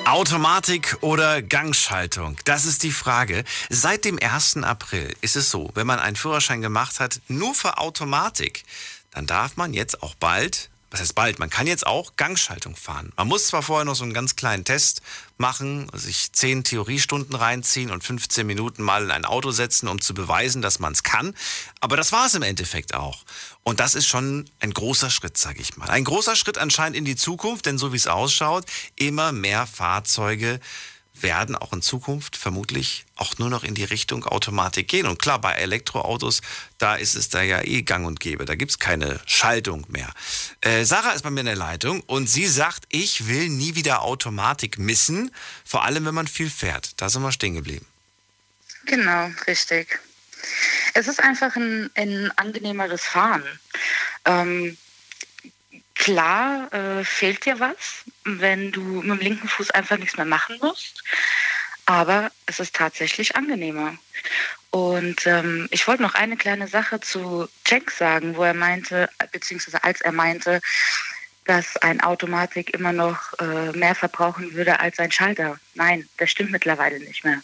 Automatik 0.06 0.98
oder 1.00 1.42
Gangschaltung? 1.42 2.36
Das 2.44 2.64
ist 2.64 2.82
die 2.82 2.90
Frage. 2.90 3.44
Seit 3.70 4.04
dem 4.04 4.18
1. 4.18 4.58
April 4.58 5.14
ist 5.20 5.36
es 5.36 5.50
so, 5.50 5.70
wenn 5.74 5.86
man 5.86 5.98
einen 5.98 6.16
Führerschein 6.16 6.60
gemacht 6.60 7.00
hat, 7.00 7.20
nur 7.28 7.54
für 7.54 7.78
Automatik, 7.78 8.64
dann 9.10 9.26
darf 9.26 9.56
man 9.56 9.72
jetzt 9.72 10.02
auch 10.02 10.14
bald 10.14 10.70
was 10.94 11.00
heißt 11.00 11.16
bald, 11.16 11.40
man 11.40 11.50
kann 11.50 11.66
jetzt 11.66 11.88
auch 11.88 12.14
Gangschaltung 12.14 12.76
fahren. 12.76 13.12
Man 13.16 13.26
muss 13.26 13.48
zwar 13.48 13.62
vorher 13.62 13.84
noch 13.84 13.96
so 13.96 14.04
einen 14.04 14.14
ganz 14.14 14.36
kleinen 14.36 14.64
Test 14.64 15.02
machen, 15.38 15.88
sich 15.92 16.32
10 16.32 16.62
Theoriestunden 16.62 17.34
reinziehen 17.34 17.90
und 17.90 18.04
15 18.04 18.46
Minuten 18.46 18.84
mal 18.84 19.02
in 19.02 19.10
ein 19.10 19.24
Auto 19.24 19.50
setzen, 19.50 19.88
um 19.88 20.00
zu 20.00 20.14
beweisen, 20.14 20.62
dass 20.62 20.78
man 20.78 20.92
es 20.92 21.02
kann. 21.02 21.34
Aber 21.80 21.96
das 21.96 22.12
war 22.12 22.26
es 22.26 22.34
im 22.34 22.42
Endeffekt 22.42 22.94
auch. 22.94 23.24
Und 23.64 23.80
das 23.80 23.96
ist 23.96 24.06
schon 24.06 24.48
ein 24.60 24.72
großer 24.72 25.10
Schritt, 25.10 25.36
sage 25.36 25.60
ich 25.60 25.76
mal. 25.76 25.90
Ein 25.90 26.04
großer 26.04 26.36
Schritt 26.36 26.58
anscheinend 26.58 26.96
in 26.96 27.04
die 27.04 27.16
Zukunft, 27.16 27.66
denn 27.66 27.76
so 27.76 27.92
wie 27.92 27.96
es 27.96 28.06
ausschaut, 28.06 28.64
immer 28.94 29.32
mehr 29.32 29.66
Fahrzeuge 29.66 30.60
werden 31.20 31.56
auch 31.56 31.72
in 31.72 31.82
Zukunft 31.82 32.36
vermutlich 32.36 33.04
auch 33.16 33.38
nur 33.38 33.48
noch 33.48 33.64
in 33.64 33.74
die 33.74 33.84
Richtung 33.84 34.24
Automatik 34.24 34.88
gehen. 34.88 35.06
Und 35.06 35.18
klar, 35.18 35.40
bei 35.40 35.52
Elektroautos, 35.52 36.42
da 36.78 36.96
ist 36.96 37.14
es 37.14 37.28
da 37.28 37.42
ja 37.42 37.62
eh 37.62 37.82
gang 37.82 38.06
und 38.06 38.20
gäbe. 38.20 38.44
Da 38.44 38.54
gibt 38.54 38.72
es 38.72 38.78
keine 38.78 39.20
Schaltung 39.26 39.86
mehr. 39.88 40.12
Äh, 40.60 40.84
Sarah 40.84 41.12
ist 41.12 41.22
bei 41.22 41.30
mir 41.30 41.40
in 41.40 41.46
der 41.46 41.56
Leitung 41.56 42.00
und 42.02 42.28
sie 42.28 42.46
sagt, 42.46 42.84
ich 42.88 43.28
will 43.28 43.48
nie 43.48 43.74
wieder 43.74 44.02
Automatik 44.02 44.78
missen, 44.78 45.30
vor 45.64 45.84
allem 45.84 46.04
wenn 46.04 46.14
man 46.14 46.26
viel 46.26 46.50
fährt. 46.50 47.00
Da 47.00 47.08
sind 47.08 47.22
wir 47.22 47.32
stehen 47.32 47.54
geblieben. 47.54 47.86
Genau, 48.86 49.30
richtig. 49.46 50.00
Es 50.92 51.08
ist 51.08 51.22
einfach 51.22 51.56
ein, 51.56 51.90
ein 51.94 52.30
angenehmeres 52.36 53.02
Fahren. 53.02 53.44
Ähm, 54.26 54.76
klar 55.94 56.72
äh, 56.72 57.04
fehlt 57.04 57.44
dir 57.44 57.60
was, 57.60 58.04
wenn 58.24 58.72
du 58.72 58.80
mit 58.80 59.20
dem 59.20 59.20
linken 59.20 59.48
Fuß 59.48 59.70
einfach 59.70 59.98
nichts 59.98 60.16
mehr 60.16 60.26
machen 60.26 60.58
musst. 60.60 61.02
Aber 61.86 62.30
es 62.46 62.60
ist 62.60 62.74
tatsächlich 62.74 63.36
angenehmer. 63.36 63.96
Und 64.70 65.26
ähm, 65.26 65.68
ich 65.70 65.86
wollte 65.86 66.02
noch 66.02 66.14
eine 66.14 66.36
kleine 66.36 66.66
Sache 66.66 67.00
zu 67.00 67.48
Jack 67.66 67.90
sagen, 67.90 68.36
wo 68.36 68.42
er 68.42 68.54
meinte, 68.54 69.08
beziehungsweise 69.30 69.84
als 69.84 70.00
er 70.00 70.12
meinte, 70.12 70.60
dass 71.44 71.76
ein 71.76 72.00
Automatik 72.00 72.72
immer 72.74 72.92
noch 72.92 73.38
äh, 73.38 73.70
mehr 73.72 73.94
verbrauchen 73.94 74.54
würde 74.54 74.80
als 74.80 74.98
ein 74.98 75.12
Schalter. 75.12 75.60
Nein, 75.74 76.08
das 76.16 76.30
stimmt 76.30 76.50
mittlerweile 76.50 76.98
nicht 76.98 77.24
mehr. 77.24 77.40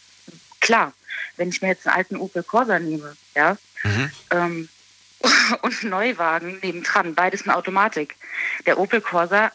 Klar, 0.61 0.93
wenn 1.37 1.51
ich 1.51 1.63
mir 1.63 1.69
jetzt 1.69 1.87
einen 1.87 1.97
alten 1.97 2.17
Opel 2.17 2.43
Corsa 2.43 2.79
nehme, 2.79 3.17
ja, 3.35 3.57
mhm. 3.85 4.11
ähm, 4.31 4.69
und 5.63 5.83
Neuwagen 5.85 6.59
nebendran, 6.63 7.15
beides 7.15 7.43
eine 7.43 7.57
Automatik. 7.57 8.17
Der 8.67 8.79
Opel 8.79 9.01
Corsa, 9.01 9.53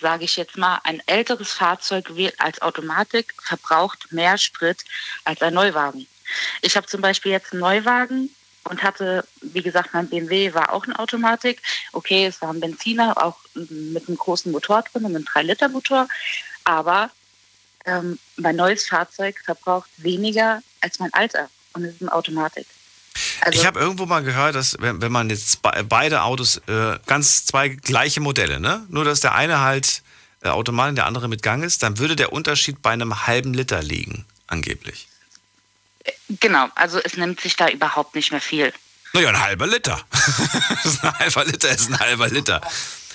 sage 0.00 0.24
ich 0.24 0.36
jetzt 0.36 0.56
mal, 0.56 0.80
ein 0.84 1.02
älteres 1.06 1.52
Fahrzeug 1.52 2.10
als 2.38 2.60
Automatik 2.62 3.34
verbraucht 3.42 4.12
mehr 4.12 4.36
Sprit 4.38 4.84
als 5.24 5.42
ein 5.42 5.54
Neuwagen. 5.54 6.06
Ich 6.62 6.76
habe 6.76 6.86
zum 6.86 7.00
Beispiel 7.00 7.32
jetzt 7.32 7.52
einen 7.52 7.60
Neuwagen 7.60 8.30
und 8.64 8.82
hatte, 8.82 9.26
wie 9.42 9.62
gesagt, 9.62 9.94
mein 9.94 10.08
BMW 10.08 10.52
war 10.54 10.72
auch 10.72 10.84
eine 10.84 10.98
Automatik. 10.98 11.62
Okay, 11.92 12.26
es 12.26 12.42
war 12.42 12.50
ein 12.52 12.60
Benziner, 12.60 13.22
auch 13.22 13.38
mit 13.54 14.08
einem 14.08 14.18
großen 14.18 14.50
Motor 14.50 14.82
drin, 14.82 15.04
mit 15.04 15.14
einem 15.14 15.24
3-Liter-Motor. 15.24 16.08
Aber 16.64 17.10
ähm, 17.84 18.18
mein 18.36 18.56
neues 18.56 18.88
Fahrzeug 18.88 19.40
verbraucht 19.44 19.88
weniger 19.98 20.62
als 20.80 20.98
mein 20.98 21.12
alter 21.14 21.48
und 21.74 21.84
es 21.84 21.94
ist 21.94 22.02
eine 22.02 22.12
Automatik. 22.12 22.66
Also, 23.40 23.60
ich 23.60 23.66
habe 23.66 23.78
irgendwo 23.78 24.06
mal 24.06 24.22
gehört, 24.22 24.54
dass 24.54 24.76
wenn, 24.80 25.00
wenn 25.00 25.12
man 25.12 25.30
jetzt 25.30 25.60
beide 25.62 26.22
Autos, 26.22 26.58
äh, 26.68 26.98
ganz 27.06 27.46
zwei 27.46 27.68
gleiche 27.68 28.20
Modelle, 28.20 28.60
ne? 28.60 28.84
Nur 28.88 29.04
dass 29.04 29.20
der 29.20 29.34
eine 29.34 29.60
halt 29.60 30.02
äh, 30.42 30.48
Automat 30.48 30.90
und 30.90 30.96
der 30.96 31.06
andere 31.06 31.28
mit 31.28 31.42
Gang 31.42 31.64
ist, 31.64 31.82
dann 31.82 31.98
würde 31.98 32.16
der 32.16 32.32
Unterschied 32.32 32.82
bei 32.82 32.90
einem 32.90 33.26
halben 33.26 33.54
Liter 33.54 33.82
liegen, 33.82 34.24
angeblich. 34.46 35.08
Genau, 36.28 36.68
also 36.74 37.00
es 37.02 37.16
nimmt 37.16 37.40
sich 37.40 37.56
da 37.56 37.68
überhaupt 37.68 38.14
nicht 38.14 38.30
mehr 38.30 38.40
viel. 38.40 38.72
Naja, 39.12 39.28
ein 39.30 39.40
halber 39.40 39.66
Liter. 39.66 40.00
ein 41.02 41.18
halber 41.18 41.44
Liter 41.44 41.70
ist 41.70 41.90
ein 41.90 41.98
halber 41.98 42.28
Liter. 42.28 42.60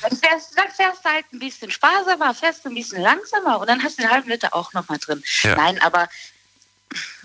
Dann 0.01 0.17
fährst, 0.17 0.57
dann 0.57 0.71
fährst 0.71 1.05
du 1.05 1.09
halt 1.09 1.25
ein 1.31 1.39
bisschen 1.39 1.69
sparsamer, 1.69 2.33
fährst 2.33 2.65
du 2.65 2.69
ein 2.69 2.75
bisschen 2.75 3.01
langsamer 3.01 3.59
und 3.59 3.67
dann 3.67 3.83
hast 3.83 3.99
du 3.99 4.01
den 4.01 4.11
halben 4.11 4.29
Liter 4.29 4.55
auch 4.55 4.73
nochmal 4.73 4.97
drin. 4.97 5.23
Ja. 5.43 5.55
Nein, 5.55 5.79
aber 5.81 6.09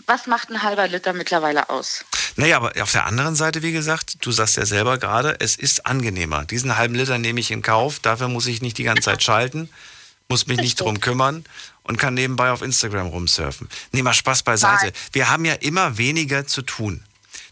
was 0.07 0.27
macht 0.27 0.51
ein 0.51 0.63
halber 0.63 0.87
Liter 0.87 1.13
mittlerweile 1.13 1.71
aus? 1.71 2.05
Naja, 2.37 2.57
aber 2.57 2.73
auf 2.83 2.93
der 2.93 3.07
anderen 3.07 3.35
Seite, 3.35 3.63
wie 3.63 3.73
gesagt, 3.73 4.19
du 4.21 4.31
sagst 4.31 4.57
ja 4.57 4.67
selber 4.67 4.99
gerade, 4.99 5.37
es 5.41 5.57
ist 5.57 5.87
angenehmer. 5.87 6.45
Diesen 6.45 6.77
halben 6.77 6.95
Liter 6.95 7.19
nehme 7.19 7.41
ich 7.41 7.51
in 7.51 7.63
Kauf, 7.63 7.99
dafür 7.99 8.29
muss 8.29 8.47
ich 8.47 8.61
nicht 8.61 8.77
die 8.77 8.85
ganze 8.85 9.03
Zeit 9.03 9.23
schalten, 9.23 9.71
muss 10.29 10.47
mich 10.47 10.59
nicht 10.59 10.79
drum 10.81 11.01
kümmern 11.01 11.45
und 11.83 11.97
kann 11.99 12.15
nebenbei 12.15 12.51
auf 12.51 12.61
Instagram 12.61 13.07
rumsurfen. 13.07 13.69
Nee, 13.93 14.03
mal 14.03 14.13
Spaß 14.13 14.43
beiseite. 14.43 14.93
Wir 15.13 15.31
haben 15.31 15.47
ja 15.47 15.55
immer 15.55 15.97
weniger 15.97 16.47
zu 16.47 16.61
tun. 16.63 17.03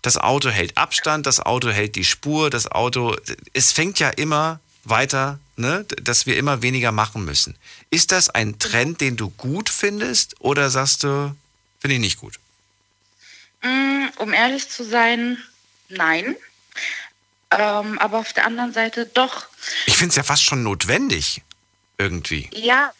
Das 0.02 0.18
Auto 0.18 0.50
hält 0.50 0.76
Abstand, 0.76 1.24
das 1.24 1.40
Auto 1.40 1.70
hält 1.70 1.96
die 1.96 2.04
Spur, 2.04 2.50
das 2.50 2.70
Auto, 2.70 3.16
es 3.54 3.72
fängt 3.72 3.98
ja 4.00 4.10
immer 4.10 4.60
weiter, 4.84 5.38
ne, 5.56 5.86
dass 6.02 6.26
wir 6.26 6.36
immer 6.36 6.60
weniger 6.60 6.92
machen 6.92 7.24
müssen. 7.24 7.56
Ist 7.88 8.12
das 8.12 8.28
ein 8.28 8.58
Trend, 8.58 9.00
den 9.00 9.16
du 9.16 9.30
gut 9.30 9.70
findest 9.70 10.36
oder 10.40 10.68
sagst 10.68 11.04
du, 11.04 11.34
finde 11.80 11.94
ich 11.94 12.00
nicht 12.00 12.18
gut? 12.18 12.38
Mm, 13.64 14.08
um 14.18 14.32
ehrlich 14.32 14.68
zu 14.68 14.84
sein, 14.84 15.42
nein. 15.88 16.36
Ähm, 17.50 17.98
aber 17.98 18.18
auf 18.18 18.32
der 18.32 18.44
anderen 18.44 18.72
Seite 18.72 19.06
doch. 19.06 19.46
Ich 19.86 19.96
finde 19.96 20.10
es 20.10 20.16
ja 20.16 20.22
fast 20.22 20.44
schon 20.44 20.62
notwendig, 20.62 21.42
irgendwie. 21.98 22.50
Ja, 22.52 22.92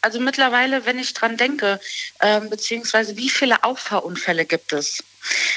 also 0.00 0.20
mittlerweile, 0.20 0.84
wenn 0.86 0.98
ich 0.98 1.14
dran 1.14 1.36
denke, 1.36 1.80
ähm, 2.20 2.50
beziehungsweise 2.50 3.16
wie 3.16 3.30
viele 3.30 3.64
Auffahrunfälle 3.64 4.44
gibt 4.44 4.72
es? 4.72 5.02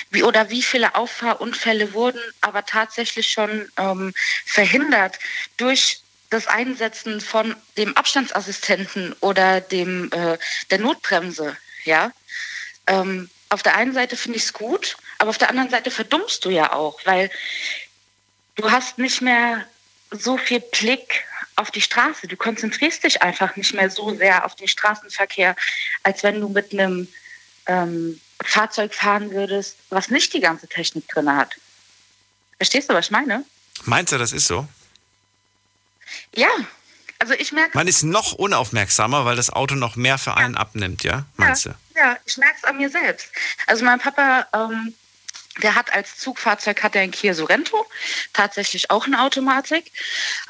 Wie, 0.09 0.23
oder 0.23 0.49
wie 0.49 0.61
viele 0.61 0.95
Auffahrunfälle 0.95 1.93
wurden 1.93 2.21
aber 2.41 2.65
tatsächlich 2.65 3.31
schon 3.31 3.69
ähm, 3.77 4.13
verhindert 4.45 5.19
durch 5.57 5.99
das 6.29 6.47
Einsetzen 6.47 7.21
von 7.21 7.55
dem 7.77 7.95
Abstandsassistenten 7.97 9.13
oder 9.19 9.61
dem 9.61 10.11
äh, 10.11 10.37
der 10.69 10.79
Notbremse, 10.79 11.55
ja. 11.83 12.11
Ähm, 12.87 13.29
auf 13.49 13.63
der 13.63 13.75
einen 13.75 13.93
Seite 13.93 14.17
finde 14.17 14.37
ich 14.37 14.45
es 14.45 14.53
gut, 14.53 14.97
aber 15.17 15.29
auf 15.29 15.37
der 15.37 15.49
anderen 15.49 15.69
Seite 15.69 15.91
verdummst 15.91 16.43
du 16.45 16.49
ja 16.49 16.73
auch, 16.73 16.99
weil 17.05 17.29
du 18.55 18.71
hast 18.71 18.97
nicht 18.97 19.21
mehr 19.21 19.65
so 20.11 20.37
viel 20.37 20.59
Blick 20.59 21.23
auf 21.55 21.71
die 21.71 21.81
Straße. 21.81 22.27
Du 22.27 22.35
konzentrierst 22.35 23.03
dich 23.03 23.21
einfach 23.21 23.55
nicht 23.55 23.73
mehr 23.73 23.89
so 23.89 24.15
sehr 24.15 24.45
auf 24.45 24.55
den 24.55 24.67
Straßenverkehr, 24.67 25.55
als 26.03 26.23
wenn 26.23 26.41
du 26.41 26.49
mit 26.49 26.73
einem 26.73 27.07
ähm, 27.67 28.19
Fahrzeug 28.43 28.93
fahren 28.93 29.31
würdest, 29.31 29.77
was 29.89 30.09
nicht 30.09 30.33
die 30.33 30.41
ganze 30.41 30.67
Technik 30.67 31.07
drin 31.07 31.33
hat. 31.33 31.55
Verstehst 32.57 32.89
du, 32.89 32.93
was 32.93 33.05
ich 33.05 33.11
meine? 33.11 33.45
Meinst 33.83 34.11
du, 34.11 34.17
das 34.17 34.31
ist 34.31 34.47
so? 34.47 34.67
Ja, 36.35 36.49
also 37.19 37.33
ich 37.33 37.51
merke. 37.51 37.77
Man 37.77 37.87
ist 37.87 38.03
noch 38.03 38.33
unaufmerksamer, 38.33 39.25
weil 39.25 39.35
das 39.35 39.49
Auto 39.49 39.75
noch 39.75 39.95
mehr 39.95 40.17
für 40.17 40.35
einen 40.35 40.55
ja. 40.55 40.59
abnimmt, 40.59 41.03
ja? 41.03 41.25
Meinst 41.37 41.65
ja, 41.65 41.71
du? 41.71 41.77
Ja, 42.05 42.17
ich 42.23 42.37
merke 42.37 42.55
es 42.57 42.63
an 42.63 42.77
mir 42.77 42.89
selbst. 42.89 43.31
Also 43.65 43.83
mein 43.83 43.97
Papa, 43.97 44.45
ähm, 44.53 44.93
der 45.63 45.73
hat 45.73 45.91
als 45.91 46.17
Zugfahrzeug 46.17 46.83
hat 46.83 46.95
er 46.95 47.01
ein 47.01 47.09
Kia 47.09 47.33
Sorento, 47.33 47.83
tatsächlich 48.31 48.91
auch 48.91 49.07
eine 49.07 49.23
Automatik, 49.23 49.91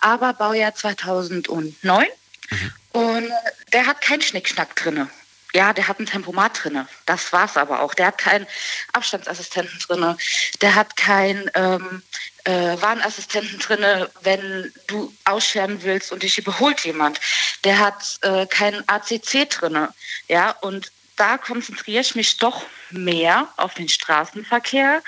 aber 0.02 0.34
Baujahr 0.34 0.76
2009. 0.76 2.08
Mhm. 2.50 2.74
Und 2.92 3.32
der 3.72 3.86
hat 3.86 4.02
keinen 4.02 4.22
Schnickschnack 4.22 4.76
drinne. 4.76 5.10
Ja, 5.54 5.72
der 5.72 5.88
hat 5.88 5.98
ein 6.02 6.06
Tempomat 6.08 6.62
drinne. 6.62 6.90
Das 7.06 7.32
war's 7.32 7.56
aber 7.56 7.80
auch. 7.80 7.94
Der 7.94 8.08
hat 8.08 8.18
keinen 8.18 8.46
Abstandsassistenten 8.92 9.80
drinne. 9.80 10.18
Der 10.60 10.76
hat 10.76 10.98
keinen 10.98 11.50
ähm, 11.54 12.04
äh, 12.44 12.76
Warnassistenten 12.82 13.60
drinne, 13.60 14.10
wenn 14.24 14.74
du 14.88 15.14
ausscheren 15.24 15.82
willst 15.84 16.12
und 16.12 16.24
dich 16.24 16.38
überholt 16.38 16.82
jemand. 16.82 17.22
Der 17.64 17.80
hat 17.80 18.18
äh, 18.24 18.46
keinen 18.48 18.84
ACC 18.90 19.50
drinne. 19.50 19.94
Ja, 20.28 20.52
und 20.52 20.92
da 21.16 21.38
konzentriere 21.38 22.02
ich 22.02 22.16
mich 22.16 22.38
doch 22.38 22.66
mehr 22.92 23.48
auf 23.58 23.74
den 23.74 23.90
Straßenverkehr 23.90 25.02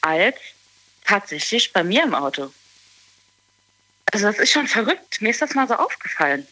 als 0.00 0.36
tatsächlich 1.04 1.72
bei 1.72 1.82
mir 1.82 2.02
im 2.04 2.14
Auto. 2.14 2.52
Also 4.12 4.26
das 4.26 4.38
ist 4.38 4.52
schon 4.52 4.68
verrückt. 4.68 5.20
Mir 5.20 5.30
ist 5.30 5.42
das 5.42 5.54
mal 5.54 5.68
so 5.68 5.74
aufgefallen. 5.74 6.46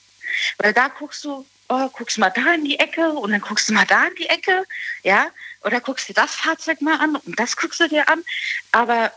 Weil 0.58 0.72
da 0.72 0.88
guckst 0.88 1.24
du, 1.24 1.46
oh, 1.68 1.88
guckst 1.90 2.18
mal 2.18 2.30
da 2.30 2.54
in 2.54 2.64
die 2.64 2.78
Ecke 2.78 3.10
und 3.10 3.30
dann 3.30 3.40
guckst 3.40 3.68
du 3.68 3.72
mal 3.72 3.86
da 3.86 4.06
in 4.06 4.14
die 4.16 4.28
Ecke, 4.28 4.64
ja, 5.02 5.28
oder 5.62 5.80
guckst 5.80 6.08
dir 6.08 6.14
das 6.14 6.34
Fahrzeug 6.34 6.80
mal 6.80 7.00
an 7.00 7.16
und 7.16 7.38
das 7.38 7.56
guckst 7.56 7.80
du 7.80 7.88
dir 7.88 8.08
an. 8.08 8.24
Aber 8.72 9.12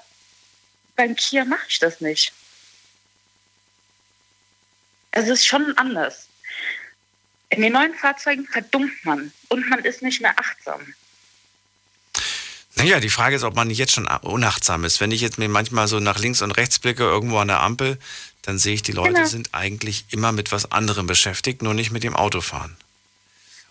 beim 0.96 1.16
Kia 1.16 1.46
mache 1.46 1.66
ich 1.68 1.80
das 1.80 2.02
nicht. 2.02 2.34
Also 5.12 5.34
es 5.34 5.40
ist 5.40 5.48
schon 5.48 5.78
anders. 5.78 6.29
In 7.50 7.62
den 7.62 7.74
neuen 7.74 7.96
Fahrzeugen 7.96 8.46
verdummt 8.46 8.94
man 9.04 9.32
und 9.50 9.68
man 9.70 9.80
ist 9.80 10.02
nicht 10.02 10.22
mehr 10.22 10.38
achtsam. 10.38 10.82
Naja, 12.76 13.00
die 13.00 13.10
Frage 13.10 13.36
ist, 13.36 13.44
ob 13.44 13.56
man 13.56 13.68
nicht 13.68 13.78
jetzt 13.78 13.92
schon 13.92 14.08
unachtsam 14.08 14.86
ist. 14.86 15.02
Wenn 15.02 15.12
ich 15.12 15.20
jetzt 15.20 15.38
mir 15.38 15.50
manchmal 15.50 15.88
so 15.88 16.00
nach 16.00 16.20
links 16.20 16.42
und 16.42 16.52
rechts 16.52 16.80
blicke, 16.80 17.04
irgendwo 17.04 17.40
an 17.40 17.50
der 17.50 17.62
Ampel, 17.62 17.98
dann 18.44 18.58
sehe 18.58 18.74
ich, 18.74 18.84
die 18.84 18.94
Leute 18.94 19.14
genau. 19.14 19.28
sind 19.28 19.54
eigentlich 19.54 20.06
immer 20.12 20.32
mit 20.32 20.52
was 20.52 20.72
anderem 20.72 21.06
beschäftigt, 21.06 21.62
nur 21.62 21.74
nicht 21.74 21.92
mit 21.92 22.04
dem 22.04 22.16
Autofahren. 22.16 22.78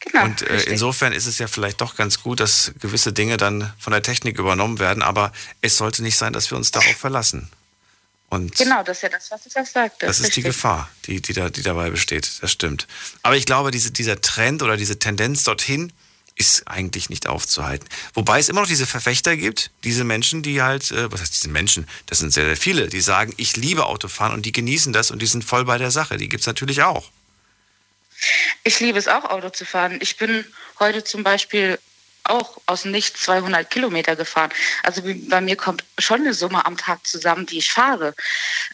Genau, 0.01 0.25
und 0.25 0.43
äh, 0.43 0.63
insofern 0.65 1.13
ist 1.13 1.27
es 1.27 1.39
ja 1.39 1.49
vielleicht 1.49 1.81
doch 1.81 1.97
ganz 1.97 2.23
gut, 2.23 2.41
dass 2.41 2.73
gewisse 2.81 3.13
Dinge 3.13 3.37
dann 3.37 3.73
von 3.79 3.93
der 3.93 4.03
Technik 4.03 4.39
übernommen 4.39 4.79
werden, 4.79 5.03
aber 5.03 5.33
es 5.61 5.77
sollte 5.77 6.03
nicht 6.03 6.17
sein, 6.17 6.33
dass 6.33 6.51
wir 6.51 6.59
uns 6.59 6.71
darauf 6.71 6.97
verlassen. 6.97 7.49
Und 8.31 8.57
Genau, 8.57 8.83
das 8.83 8.99
ist 8.99 9.03
ja 9.05 9.09
das, 9.09 9.31
was 9.31 9.47
ich 9.47 9.57
auch 9.57 9.65
sagte. 9.67 10.07
das 10.07 10.21
ist 10.21 10.37
die 10.37 10.41
Richtig. 10.41 10.45
Gefahr, 10.45 10.91
die, 11.07 11.23
die, 11.23 11.33
da, 11.33 11.49
die 11.49 11.63
dabei 11.63 11.91
besteht. 11.91 12.43
Das 12.43 12.53
stimmt. 12.53 12.87
Aber 13.23 13.37
ich 13.37 13.47
glaube, 13.47 13.71
diese, 13.71 13.91
dieser 13.91 14.21
Trend 14.21 14.63
oder 14.63 14.77
diese 14.77 14.99
Tendenz 14.99 15.45
dorthin 15.45 15.93
ist 16.35 16.69
eigentlich 16.69 17.11
nicht 17.11 17.27
aufzuhalten. 17.27 17.89
Wobei 18.15 18.39
es 18.39 18.49
immer 18.49 18.61
noch 18.61 18.69
diese 18.69 18.87
Verfechter 18.87 19.37
gibt, 19.37 19.71
diese 19.83 20.05
Menschen, 20.05 20.43
die 20.43 20.63
halt, 20.63 20.91
äh, 20.93 21.11
was 21.11 21.21
heißt 21.21 21.35
diese 21.35 21.49
Menschen? 21.49 21.89
Das 22.07 22.19
sind 22.19 22.33
sehr, 22.33 22.45
sehr 22.45 22.57
viele, 22.57 22.89
die 22.89 23.01
sagen, 23.01 23.33
ich 23.39 23.57
liebe 23.57 23.87
Autofahren 23.87 24.35
und 24.35 24.47
die 24.47 24.53
genießen 24.53 24.93
das 24.93 25.11
und 25.11 25.21
die 25.21 25.27
sind 25.27 25.43
voll 25.43 25.65
bei 25.65 25.79
der 25.79 25.91
Sache. 25.91 26.17
Die 26.17 26.29
gibt 26.29 26.43
es 26.43 26.47
natürlich 26.47 26.83
auch. 26.83 27.11
Ich 28.63 28.79
liebe 28.81 28.99
es 28.99 29.09
auch, 29.09 29.25
Auto 29.25 29.51
zu 29.51 29.65
fahren. 29.65 29.99
Ich 30.01 30.17
bin 30.17 30.45
heute 30.79 31.03
zum 31.03 31.23
Beispiel 31.25 31.79
auch 32.29 32.61
aus 32.67 32.83
dem 32.83 32.93
Nichts 32.93 33.23
200 33.23 33.71
Kilometer 33.71 34.17
gefahren. 34.17 34.51
Also 34.83 35.03
bei 35.05 35.41
mir 35.41 35.57
kommt 35.57 35.85
schon 35.99 36.21
eine 36.21 36.35
Summe 36.35 36.65
am 36.65 36.77
Tag 36.77 37.07
zusammen, 37.07 37.47
die 37.47 37.59
ich 37.59 37.73
fahre. 37.73 38.15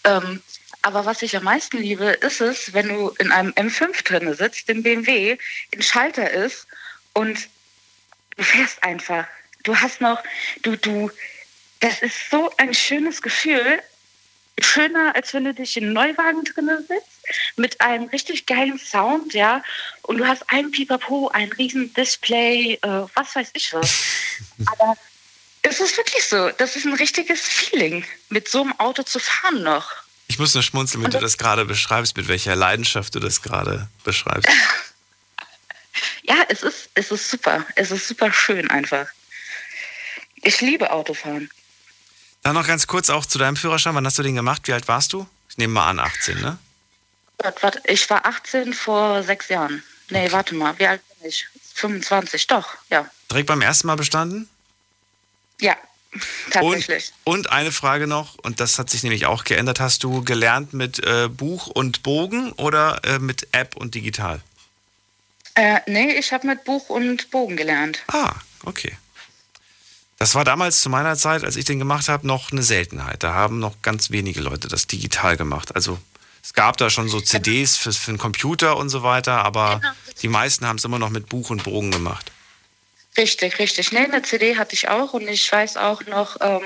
Ähm, 0.05 0.42
aber 0.82 1.07
was 1.07 1.22
ich 1.22 1.34
am 1.36 1.44
meisten 1.44 1.78
liebe, 1.78 2.05
ist 2.05 2.42
es, 2.42 2.74
wenn 2.74 2.88
du 2.88 3.09
in 3.18 3.32
einem 3.32 3.52
M5 3.52 4.05
drinne 4.05 4.34
sitzt, 4.34 4.68
dem 4.68 4.82
BMW, 4.82 5.38
ein 5.74 5.82
Schalter 5.82 6.30
ist 6.30 6.66
und 7.14 7.48
du 8.36 8.42
fährst 8.42 8.82
einfach. 8.82 9.26
Du 9.62 9.74
hast 9.74 10.02
noch, 10.02 10.22
du, 10.62 10.76
du, 10.76 11.11
das 11.80 12.02
ist 12.02 12.30
so 12.30 12.52
ein 12.59 12.74
schönes 12.74 13.22
Gefühl. 13.22 13.82
Schöner, 14.61 15.14
als 15.14 15.34
wenn 15.34 15.44
du 15.44 15.55
dich 15.55 15.76
in 15.76 15.84
einem 15.84 15.92
Neuwagen 15.94 16.44
drinne 16.44 16.78
sitzt, 16.78 17.57
mit 17.57 17.80
einem 17.80 18.09
richtig 18.09 18.46
geilen 18.46 18.78
Sound, 18.78 19.34
ja. 19.34 19.62
Und 20.02 20.18
du 20.18 20.26
hast 20.26 20.44
ein 20.48 20.70
Pipapo, 20.70 21.28
ein 21.28 21.50
riesen 21.52 21.92
Display, 21.94 22.78
äh, 22.82 23.07
was 23.14 23.34
weiß 23.34 23.50
ich 23.55 23.72
was. 23.72 24.02
Aber 24.66 24.96
es 25.62 25.80
ist 25.80 25.96
wirklich 25.96 26.24
so. 26.24 26.50
Das 26.50 26.76
ist 26.76 26.84
ein 26.84 26.94
richtiges 26.94 27.40
Feeling, 27.40 28.05
mit 28.28 28.48
so 28.48 28.62
einem 28.62 28.78
Auto 28.78 29.02
zu 29.02 29.18
fahren 29.18 29.62
noch. 29.62 29.90
Ich 30.28 30.38
muss 30.38 30.55
nur 30.55 30.62
schmunzeln, 30.62 31.02
wenn 31.05 31.11
du 31.11 31.18
das 31.18 31.36
gerade 31.36 31.64
beschreibst, 31.64 32.16
mit 32.16 32.28
welcher 32.28 32.57
Leidenschaft 32.57 33.14
du 33.14 33.20
das 33.20 33.42
gerade 33.42 33.88
beschreibst. 34.05 34.48
Ja, 36.26 36.36
es 36.48 36.62
ist, 36.62 36.88
es 36.94 37.11
ist 37.11 37.30
super. 37.30 37.64
Es 37.76 37.90
ist 37.90 38.09
super 38.09 38.32
schön 38.32 38.70
einfach. 38.70 39.07
Ich 40.36 40.61
liebe 40.61 40.90
Autofahren. 40.90 41.50
Dann 42.45 42.55
noch 42.55 42.66
ganz 42.66 42.86
kurz 42.86 43.09
auch 43.11 43.24
zu 43.26 43.38
deinem 43.38 43.57
Führerschein. 43.57 43.95
Wann 43.95 44.07
hast 44.07 44.18
du 44.18 44.22
den 44.22 44.34
gemacht? 44.36 44.68
Wie 44.68 44.74
alt 44.74 44.86
warst 44.86 45.12
du? 45.14 45.26
Ich 45.49 45.57
nehme 45.57 45.72
mal 45.72 45.88
an, 45.88 45.99
18, 45.99 46.40
ne? 46.40 46.59
Ich 47.84 48.09
war 48.11 48.24
18 48.26 48.74
vor 48.74 49.22
sechs 49.22 49.49
Jahren. 49.49 49.82
Nee, 50.11 50.30
warte 50.30 50.55
mal, 50.55 50.78
wie 50.78 50.86
alt 50.86 51.01
bin 51.20 51.28
ich? 51.30 51.49
25, 51.74 52.47
doch, 52.47 52.68
ja. 52.90 53.09
Direkt 53.30 53.47
beim 53.49 53.62
ersten 53.62 53.86
Mal 53.86 53.97
bestanden? 53.97 54.49
Ja, 55.61 55.76
Und, 56.12 56.53
tatsächlich. 56.53 57.12
und 57.24 57.51
eine 57.51 57.72
Frage 57.72 58.07
noch, 58.07 58.36
und 58.38 58.61
das 58.61 58.78
hat 58.78 58.90
sich 58.90 59.03
nämlich 59.03 59.26
auch 59.26 59.45
geändert. 59.45 59.80
Hast 59.80 60.05
du 60.05 60.22
gelernt 60.22 60.74
mit 60.74 61.05
äh, 61.05 61.28
Buch 61.28 61.66
und 61.66 62.03
Bogen 62.03 62.53
oder 62.53 63.01
äh, 63.05 63.18
mit 63.18 63.49
App 63.53 63.74
und 63.76 63.95
digital? 63.95 64.40
Äh, 65.55 65.80
nee, 65.86 66.12
ich 66.12 66.32
habe 66.32 66.47
mit 66.47 66.64
Buch 66.64 66.90
und 66.90 67.30
Bogen 67.30 67.57
gelernt. 67.57 68.03
Ah, 68.09 68.34
okay. 68.64 68.97
Das 70.24 70.34
war 70.34 70.46
damals 70.46 70.80
zu 70.80 70.88
meiner 70.88 71.18
Zeit, 71.18 71.44
als 71.44 71.54
ich 71.54 71.66
den 71.66 71.78
gemacht 71.78 72.08
habe, 72.08 72.26
noch 72.26 72.50
eine 72.50 72.62
Seltenheit. 72.62 73.22
Da 73.22 73.34
haben 73.34 73.58
noch 73.58 73.82
ganz 73.82 74.10
wenige 74.10 74.40
Leute 74.40 74.68
das 74.68 74.86
digital 74.86 75.36
gemacht. 75.36 75.76
Also 75.76 75.98
es 76.42 76.54
gab 76.54 76.78
da 76.78 76.88
schon 76.88 77.10
so 77.10 77.20
CDs 77.20 77.76
für, 77.76 77.92
für 77.92 78.10
den 78.10 78.16
Computer 78.16 78.78
und 78.78 78.88
so 78.88 79.02
weiter, 79.02 79.44
aber 79.44 79.82
die 80.22 80.28
meisten 80.28 80.66
haben 80.66 80.78
es 80.78 80.84
immer 80.86 80.98
noch 80.98 81.10
mit 81.10 81.28
Buch 81.28 81.50
und 81.50 81.64
Bogen 81.64 81.90
gemacht. 81.90 82.32
Richtig, 83.18 83.58
richtig. 83.58 83.92
Nee, 83.92 83.98
eine 83.98 84.22
CD 84.22 84.56
hatte 84.56 84.72
ich 84.72 84.88
auch 84.88 85.12
und 85.12 85.28
ich 85.28 85.52
weiß 85.52 85.76
auch 85.76 86.06
noch, 86.06 86.38
ähm, 86.40 86.62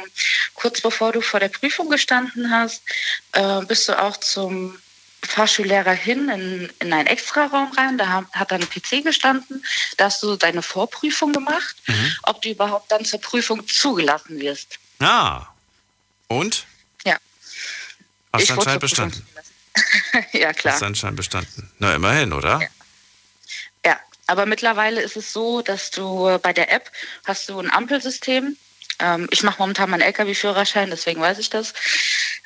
kurz 0.55 0.81
bevor 0.81 1.11
du 1.11 1.21
vor 1.21 1.41
der 1.41 1.49
Prüfung 1.49 1.91
gestanden 1.91 2.53
hast, 2.53 2.85
äh, 3.33 3.63
bist 3.65 3.89
du 3.89 4.01
auch 4.01 4.19
zum 4.19 4.79
Fahrschullehrer 5.29 5.93
hin 5.93 6.29
in, 6.29 6.73
in 6.81 6.93
einen 6.93 7.07
Extraraum 7.07 7.71
rein. 7.73 7.99
Da 7.99 8.25
hat, 8.33 8.51
dann 8.51 8.63
ein 8.63 8.69
PC 8.69 9.05
gestanden. 9.05 9.65
Da 9.97 10.07
hast 10.07 10.23
du 10.23 10.37
deine 10.37 10.63
Vorprüfung 10.63 11.33
gemacht, 11.33 11.77
ob 12.25 12.43
du 12.43 12.51
überhaupt 12.51 12.91
dann 12.91 13.05
zur 13.05 13.21
Prüfung 13.21 13.67
zugelassen 13.69 14.41
wirst. 14.41 14.79
Ah, 15.01 15.47
und? 16.29 16.67
Ja. 17.05 17.17
Hast 18.33 18.43
Ich 18.43 18.49
du 18.49 18.55
anscheinend 18.55 18.81
bestanden? 18.81 19.27
ja, 20.33 20.53
klar. 20.53 20.75
Hast 20.75 20.83
du 20.83 20.87
anscheinend 20.87 21.17
bestanden. 21.17 21.71
Na, 21.79 21.95
immerhin, 21.95 22.33
oder? 22.33 22.61
Ja, 23.85 23.99
aber 24.27 24.47
mittlerweile 24.47 25.01
ist 25.01 25.17
es 25.17 25.33
so, 25.33 25.63
dass 25.63 25.91
du 25.91 26.29
äh, 26.29 26.39
bei 26.39 26.53
der 26.53 26.73
App 26.73 26.91
hast 27.25 27.49
du 27.49 27.59
ein 27.59 27.71
Ampelsystem. 27.71 28.57
Ähm, 29.01 29.29
ich 29.31 29.43
mache 29.43 29.59
momentan 29.61 29.91
meinen 29.91 30.01
LKW-Führerschein, 30.03 30.91
deswegen 30.91 31.21
weiß 31.21 31.39
ich 31.39 31.51
das. 31.51 31.73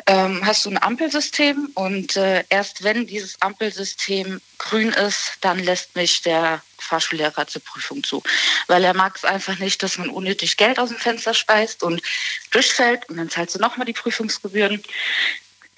Ähm, 0.07 0.45
hast 0.45 0.65
du 0.67 0.71
ein 0.71 0.83
Ampelsystem 0.83 1.71
und 1.75 2.17
äh, 2.17 2.45
erst 2.49 2.83
wenn 2.83 3.07
dieses 3.07 3.41
Ampelsystem 3.41 4.41
grün 4.59 4.89
ist, 4.93 5.35
dann 5.41 5.59
lässt 5.61 5.95
mich 5.95 6.23
der 6.23 6.61
Fahrschullehrer 6.79 7.47
zur 7.47 7.63
Prüfung 7.63 8.03
zu. 8.03 8.23
Weil 8.67 8.83
er 8.85 8.95
mag 8.95 9.15
es 9.17 9.25
einfach 9.25 9.59
nicht, 9.59 9.83
dass 9.83 9.99
man 9.99 10.11
unnötig 10.11 10.57
Geld 10.57 10.79
aus 10.81 10.89
dem 10.89 10.99
Fenster 10.99 11.35
speist 11.35 11.83
und 11.85 12.03
durchfällt 12.51 13.09
und 13.09 13.17
dann 13.17 13.31
zahlst 13.31 13.55
du 13.55 13.61
nochmal 13.61 13.87
die 13.87 13.93
Prüfungsgebühren. 13.93 14.83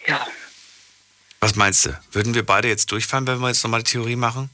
Ja, 0.06 0.26
Was 1.40 1.54
meinst 1.54 1.84
du? 1.84 2.00
Würden 2.12 2.34
wir 2.34 2.44
beide 2.46 2.68
jetzt 2.68 2.90
durchfallen, 2.90 3.26
wenn 3.26 3.38
wir 3.40 3.48
jetzt 3.48 3.62
nochmal 3.62 3.82
die 3.82 3.90
Theorie 3.92 4.16
machen? 4.16 4.48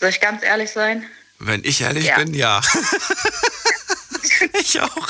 soll 0.00 0.08
ich 0.10 0.20
ganz 0.20 0.42
ehrlich 0.42 0.70
sein? 0.72 1.06
Wenn 1.38 1.62
ich 1.64 1.80
ehrlich 1.80 2.06
Ja. 2.06 2.16
bin, 2.16 2.34
ja. 2.34 2.60
ich 4.60 4.80
auch. 4.80 5.08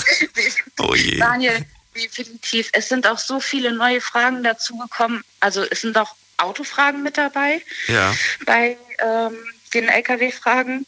Oh 0.79 0.95
je. 0.95 1.19
Daniel, 1.19 1.65
definitiv. 1.95 2.71
Es 2.73 2.89
sind 2.89 3.07
auch 3.07 3.19
so 3.19 3.41
viele 3.41 3.73
neue 3.73 4.01
Fragen 4.01 4.43
dazugekommen. 4.43 5.23
Also 5.41 5.63
es 5.63 5.83
sind 5.83 5.97
auch 5.97 6.15
Autofragen 6.39 7.03
mit 7.03 7.17
dabei 7.19 7.63
Ja. 7.89 8.15
bei 8.47 8.77
ähm, 8.99 9.37
den 9.75 9.89
Lkw-Fragen. 9.89 10.87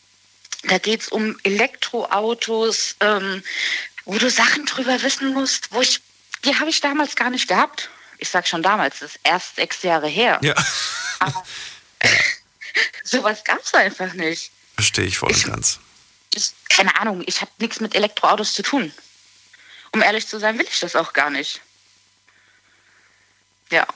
Da 0.64 0.78
geht 0.78 1.02
es 1.02 1.08
um 1.08 1.38
Elektroautos, 1.42 2.96
ähm, 3.00 3.42
wo 4.04 4.16
du 4.18 4.30
Sachen 4.30 4.64
drüber 4.66 5.02
wissen 5.02 5.32
musst, 5.32 5.72
wo 5.72 5.80
ich, 5.80 6.00
die 6.44 6.58
habe 6.58 6.70
ich 6.70 6.80
damals 6.80 7.16
gar 7.16 7.30
nicht 7.30 7.48
gehabt. 7.48 7.90
Ich 8.18 8.30
sag 8.30 8.48
schon 8.48 8.62
damals, 8.62 9.00
das 9.00 9.16
ist 9.16 9.20
erst 9.24 9.56
sechs 9.56 9.82
Jahre 9.82 10.08
her. 10.08 10.40
Ja. 10.42 10.54
Sowas 13.04 13.44
gab 13.44 13.60
es 13.62 13.74
einfach 13.74 14.12
nicht. 14.14 14.50
Verstehe 14.74 15.04
ich 15.04 15.18
voll 15.18 15.32
und 15.32 15.44
ganz. 15.44 15.78
Ich, 16.34 16.52
keine 16.68 16.98
Ahnung, 17.00 17.22
ich 17.26 17.40
habe 17.40 17.50
nichts 17.58 17.80
mit 17.80 17.94
Elektroautos 17.94 18.54
zu 18.54 18.62
tun. 18.62 18.92
Um 19.92 20.02
ehrlich 20.02 20.26
zu 20.26 20.38
sein, 20.38 20.58
will 20.58 20.66
ich 20.68 20.80
das 20.80 20.96
auch 20.96 21.12
gar 21.12 21.30
nicht. 21.30 21.60
Ja. 23.70 23.86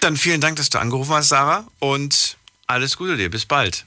Dann 0.00 0.16
vielen 0.16 0.40
Dank, 0.40 0.56
dass 0.56 0.70
du 0.70 0.78
angerufen 0.78 1.14
hast, 1.14 1.28
Sarah. 1.28 1.66
Und 1.78 2.36
alles 2.66 2.96
Gute 2.96 3.16
dir. 3.16 3.30
Bis 3.30 3.46
bald. 3.46 3.84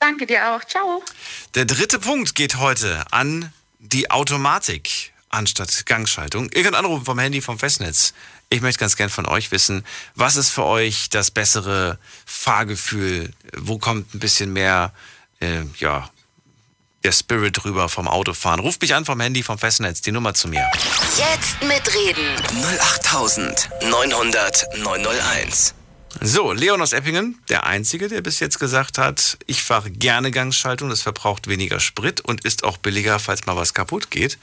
Danke 0.00 0.26
dir 0.26 0.52
auch. 0.52 0.64
Ciao. 0.64 1.04
Der 1.54 1.64
dritte 1.64 1.98
Punkt 1.98 2.34
geht 2.34 2.56
heute 2.56 3.04
an 3.10 3.52
die 3.78 4.10
Automatik 4.10 5.12
anstatt 5.28 5.86
Gangschaltung. 5.86 6.50
Ihr 6.52 6.62
könnt 6.62 6.76
anrufen 6.76 7.04
vom 7.04 7.18
Handy 7.18 7.40
vom 7.40 7.58
Festnetz. 7.58 8.14
Ich 8.48 8.60
möchte 8.60 8.80
ganz 8.80 8.96
gern 8.96 9.10
von 9.10 9.26
euch 9.26 9.52
wissen, 9.52 9.84
was 10.16 10.36
ist 10.36 10.50
für 10.50 10.64
euch 10.64 11.08
das 11.08 11.30
bessere 11.30 11.98
Fahrgefühl? 12.26 13.32
Wo 13.56 13.78
kommt 13.78 14.12
ein 14.12 14.18
bisschen 14.18 14.52
mehr, 14.52 14.92
äh, 15.40 15.62
ja, 15.78 16.10
der 17.04 17.12
Spirit 17.12 17.64
rüber 17.64 17.88
vom 17.88 18.08
Autofahren? 18.08 18.60
Ruft 18.60 18.82
mich 18.82 18.94
an 18.94 19.04
vom 19.04 19.20
Handy 19.20 19.42
vom 19.42 19.58
Festnetz, 19.58 20.00
die 20.00 20.12
Nummer 20.12 20.34
zu 20.34 20.48
mir. 20.48 20.66
Jetzt 21.16 21.62
mitreden. 21.62 22.36
08900 22.80 24.66
901. 24.78 25.74
So, 26.20 26.52
Leon 26.52 26.82
aus 26.82 26.92
Eppingen, 26.92 27.38
der 27.48 27.64
Einzige, 27.64 28.08
der 28.08 28.20
bis 28.20 28.40
jetzt 28.40 28.58
gesagt 28.58 28.98
hat, 28.98 29.38
ich 29.46 29.62
fahre 29.62 29.90
gerne 29.90 30.30
Gangschaltung, 30.30 30.90
das 30.90 31.02
verbraucht 31.02 31.46
weniger 31.46 31.78
Sprit 31.78 32.20
und 32.20 32.44
ist 32.44 32.64
auch 32.64 32.78
billiger, 32.78 33.18
falls 33.18 33.46
mal 33.46 33.56
was 33.56 33.74
kaputt 33.74 34.10
geht. 34.10 34.36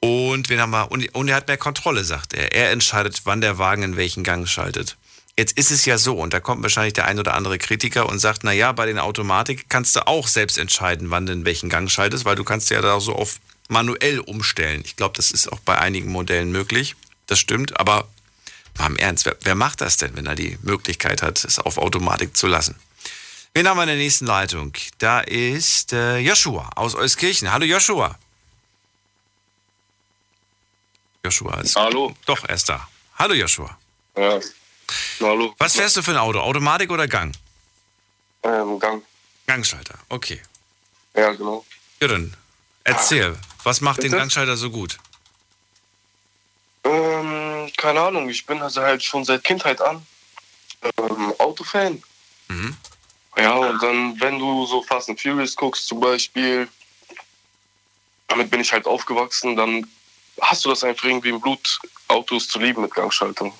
Und, 0.00 0.48
wen 0.48 0.60
haben 0.60 0.70
wir? 0.70 0.90
Und, 0.90 1.14
und 1.14 1.28
er 1.28 1.36
hat 1.36 1.46
mehr 1.46 1.58
Kontrolle, 1.58 2.02
sagt 2.02 2.32
er. 2.34 2.52
Er 2.52 2.72
entscheidet, 2.72 3.20
wann 3.24 3.40
der 3.40 3.58
Wagen 3.58 3.84
in 3.84 3.96
welchen 3.96 4.24
Gang 4.24 4.48
schaltet. 4.48 4.96
Jetzt 5.38 5.56
ist 5.56 5.70
es 5.70 5.86
ja 5.86 5.96
so, 5.96 6.18
und 6.18 6.34
da 6.34 6.40
kommt 6.40 6.62
wahrscheinlich 6.62 6.92
der 6.92 7.06
ein 7.06 7.18
oder 7.18 7.34
andere 7.34 7.56
Kritiker 7.56 8.06
und 8.06 8.18
sagt, 8.18 8.44
na 8.44 8.52
ja, 8.52 8.72
bei 8.72 8.84
den 8.84 8.98
Automatik 8.98 9.70
kannst 9.70 9.96
du 9.96 10.06
auch 10.06 10.28
selbst 10.28 10.58
entscheiden, 10.58 11.10
wann 11.10 11.24
du 11.24 11.32
in 11.32 11.44
welchen 11.46 11.70
Gang 11.70 11.90
schaltest, 11.90 12.26
weil 12.26 12.36
du 12.36 12.44
kannst 12.44 12.68
ja 12.70 12.82
da 12.82 13.00
so 13.00 13.14
auf 13.14 13.40
manuell 13.68 14.20
umstellen. 14.20 14.82
Ich 14.84 14.96
glaube, 14.96 15.16
das 15.16 15.30
ist 15.30 15.50
auch 15.50 15.60
bei 15.60 15.78
einigen 15.78 16.12
Modellen 16.12 16.52
möglich. 16.52 16.96
Das 17.26 17.38
stimmt, 17.38 17.80
aber 17.80 18.08
mal 18.76 18.88
im 18.88 18.96
Ernst, 18.96 19.24
wer, 19.24 19.36
wer 19.40 19.54
macht 19.54 19.80
das 19.80 19.96
denn, 19.96 20.14
wenn 20.16 20.26
er 20.26 20.34
die 20.34 20.58
Möglichkeit 20.62 21.22
hat, 21.22 21.42
es 21.44 21.58
auf 21.58 21.78
Automatik 21.78 22.36
zu 22.36 22.46
lassen? 22.46 22.76
Wen 23.54 23.66
haben 23.66 23.78
wir 23.78 23.82
in 23.82 23.88
der 23.88 23.96
nächsten 23.96 24.26
Leitung? 24.26 24.72
Da 24.98 25.20
ist 25.20 25.92
äh, 25.92 26.18
Joshua 26.18 26.70
aus 26.74 26.94
Euskirchen. 26.94 27.52
Hallo 27.52 27.64
Joshua. 27.64 28.18
Joshua 31.24 31.60
ist. 31.60 31.76
Hallo. 31.76 32.14
Doch, 32.26 32.44
er 32.44 32.54
ist 32.54 32.68
da. 32.68 32.88
Hallo 33.18 33.34
Joshua. 33.34 33.78
Ja. 34.16 34.40
Hallo. 35.20 35.54
Was 35.58 35.74
fährst 35.74 35.96
du 35.96 36.02
für 36.02 36.12
ein 36.12 36.16
Auto? 36.16 36.40
Automatik 36.40 36.90
oder 36.90 37.06
Gang? 37.08 37.32
Ähm, 38.42 38.78
Gang. 38.78 39.02
Gangschalter, 39.46 39.94
okay. 40.08 40.40
Ja, 41.14 41.32
genau. 41.32 41.64
Ja, 42.00 42.08
dann 42.08 42.36
erzähl, 42.84 43.36
was 43.64 43.80
macht 43.80 44.02
den? 44.02 44.12
Gangschalter 44.12 44.56
so 44.56 44.70
gut? 44.70 44.98
Ähm, 46.84 47.70
keine 47.76 48.00
Ahnung, 48.00 48.28
ich 48.28 48.44
bin 48.46 48.60
also 48.62 48.82
halt 48.82 49.02
schon 49.02 49.24
seit 49.24 49.44
Kindheit 49.44 49.80
an 49.80 50.04
ähm, 50.98 51.34
Autofan. 51.38 52.02
Mhm. 52.48 52.76
Ja, 53.36 53.54
und 53.54 53.82
dann, 53.82 54.20
wenn 54.20 54.38
du 54.38 54.66
so 54.66 54.82
Fast 54.82 55.08
and 55.08 55.20
Furious 55.20 55.56
guckst 55.56 55.86
zum 55.86 56.00
Beispiel, 56.00 56.68
damit 58.28 58.50
bin 58.50 58.60
ich 58.60 58.72
halt 58.72 58.86
aufgewachsen, 58.86 59.56
dann 59.56 59.86
hast 60.40 60.64
du 60.64 60.70
das 60.70 60.84
einfach 60.84 61.04
irgendwie 61.04 61.30
im 61.30 61.40
Blut, 61.40 61.78
Autos 62.08 62.48
zu 62.48 62.58
lieben 62.58 62.82
mit 62.82 62.94
Gangschaltung. 62.94 63.54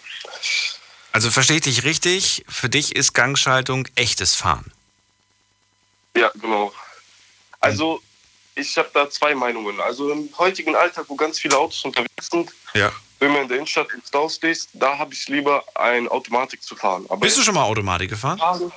Also 1.13 1.31
verstehe 1.31 1.57
ich 1.57 1.63
dich 1.63 1.85
richtig, 1.85 2.45
für 2.49 2.69
dich 2.69 2.97
ist 2.97 3.13
Gangschaltung 3.13 3.87
echtes 3.97 4.35
Fahren. 4.35 4.73
Ja, 6.17 6.31
genau. 6.35 6.73
Also, 7.61 8.03
ich 8.55 8.77
habe 8.77 8.91
da 8.93 9.09
zwei 9.09 9.35
Meinungen. 9.35 9.81
Also 9.81 10.11
im 10.11 10.29
heutigen 10.39 10.75
Alltag, 10.75 11.07
wo 11.09 11.15
ganz 11.17 11.39
viele 11.39 11.57
Autos 11.57 11.85
unterwegs 11.85 12.29
sind, 12.31 12.51
Ja. 12.75 12.91
wenn 13.19 13.31
man 13.33 13.43
in 13.43 13.49
der 13.49 13.57
Innenstadt 13.59 13.89
im 13.95 14.03
Stau 14.07 14.29
stehst, 14.29 14.71
da 14.73 14.99
habe 14.99 15.15
ich 15.15 15.29
lieber 15.29 15.65
ein 15.75 16.09
Automatik 16.09 16.63
zu 16.63 16.75
fahren. 16.77 17.05
Aber 17.09 17.19
Bist 17.21 17.37
du 17.39 17.43
schon 17.43 17.55
mal 17.55 17.63
Automatik 17.65 18.11
gefahren? 18.11 18.73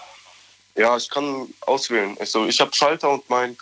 Ja, 0.76 0.96
ich 0.98 1.10
kann 1.10 1.48
auswählen. 1.62 2.18
Also 2.20 2.46
ich 2.48 2.60
habe 2.60 2.74
Schalter 2.76 3.10
und 3.10 3.30
mein 3.30 3.58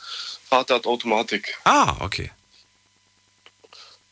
Vater 0.49 0.75
hat 0.75 0.85
Automatik. 0.87 1.57
Ah, 1.63 1.95
okay. 1.99 2.31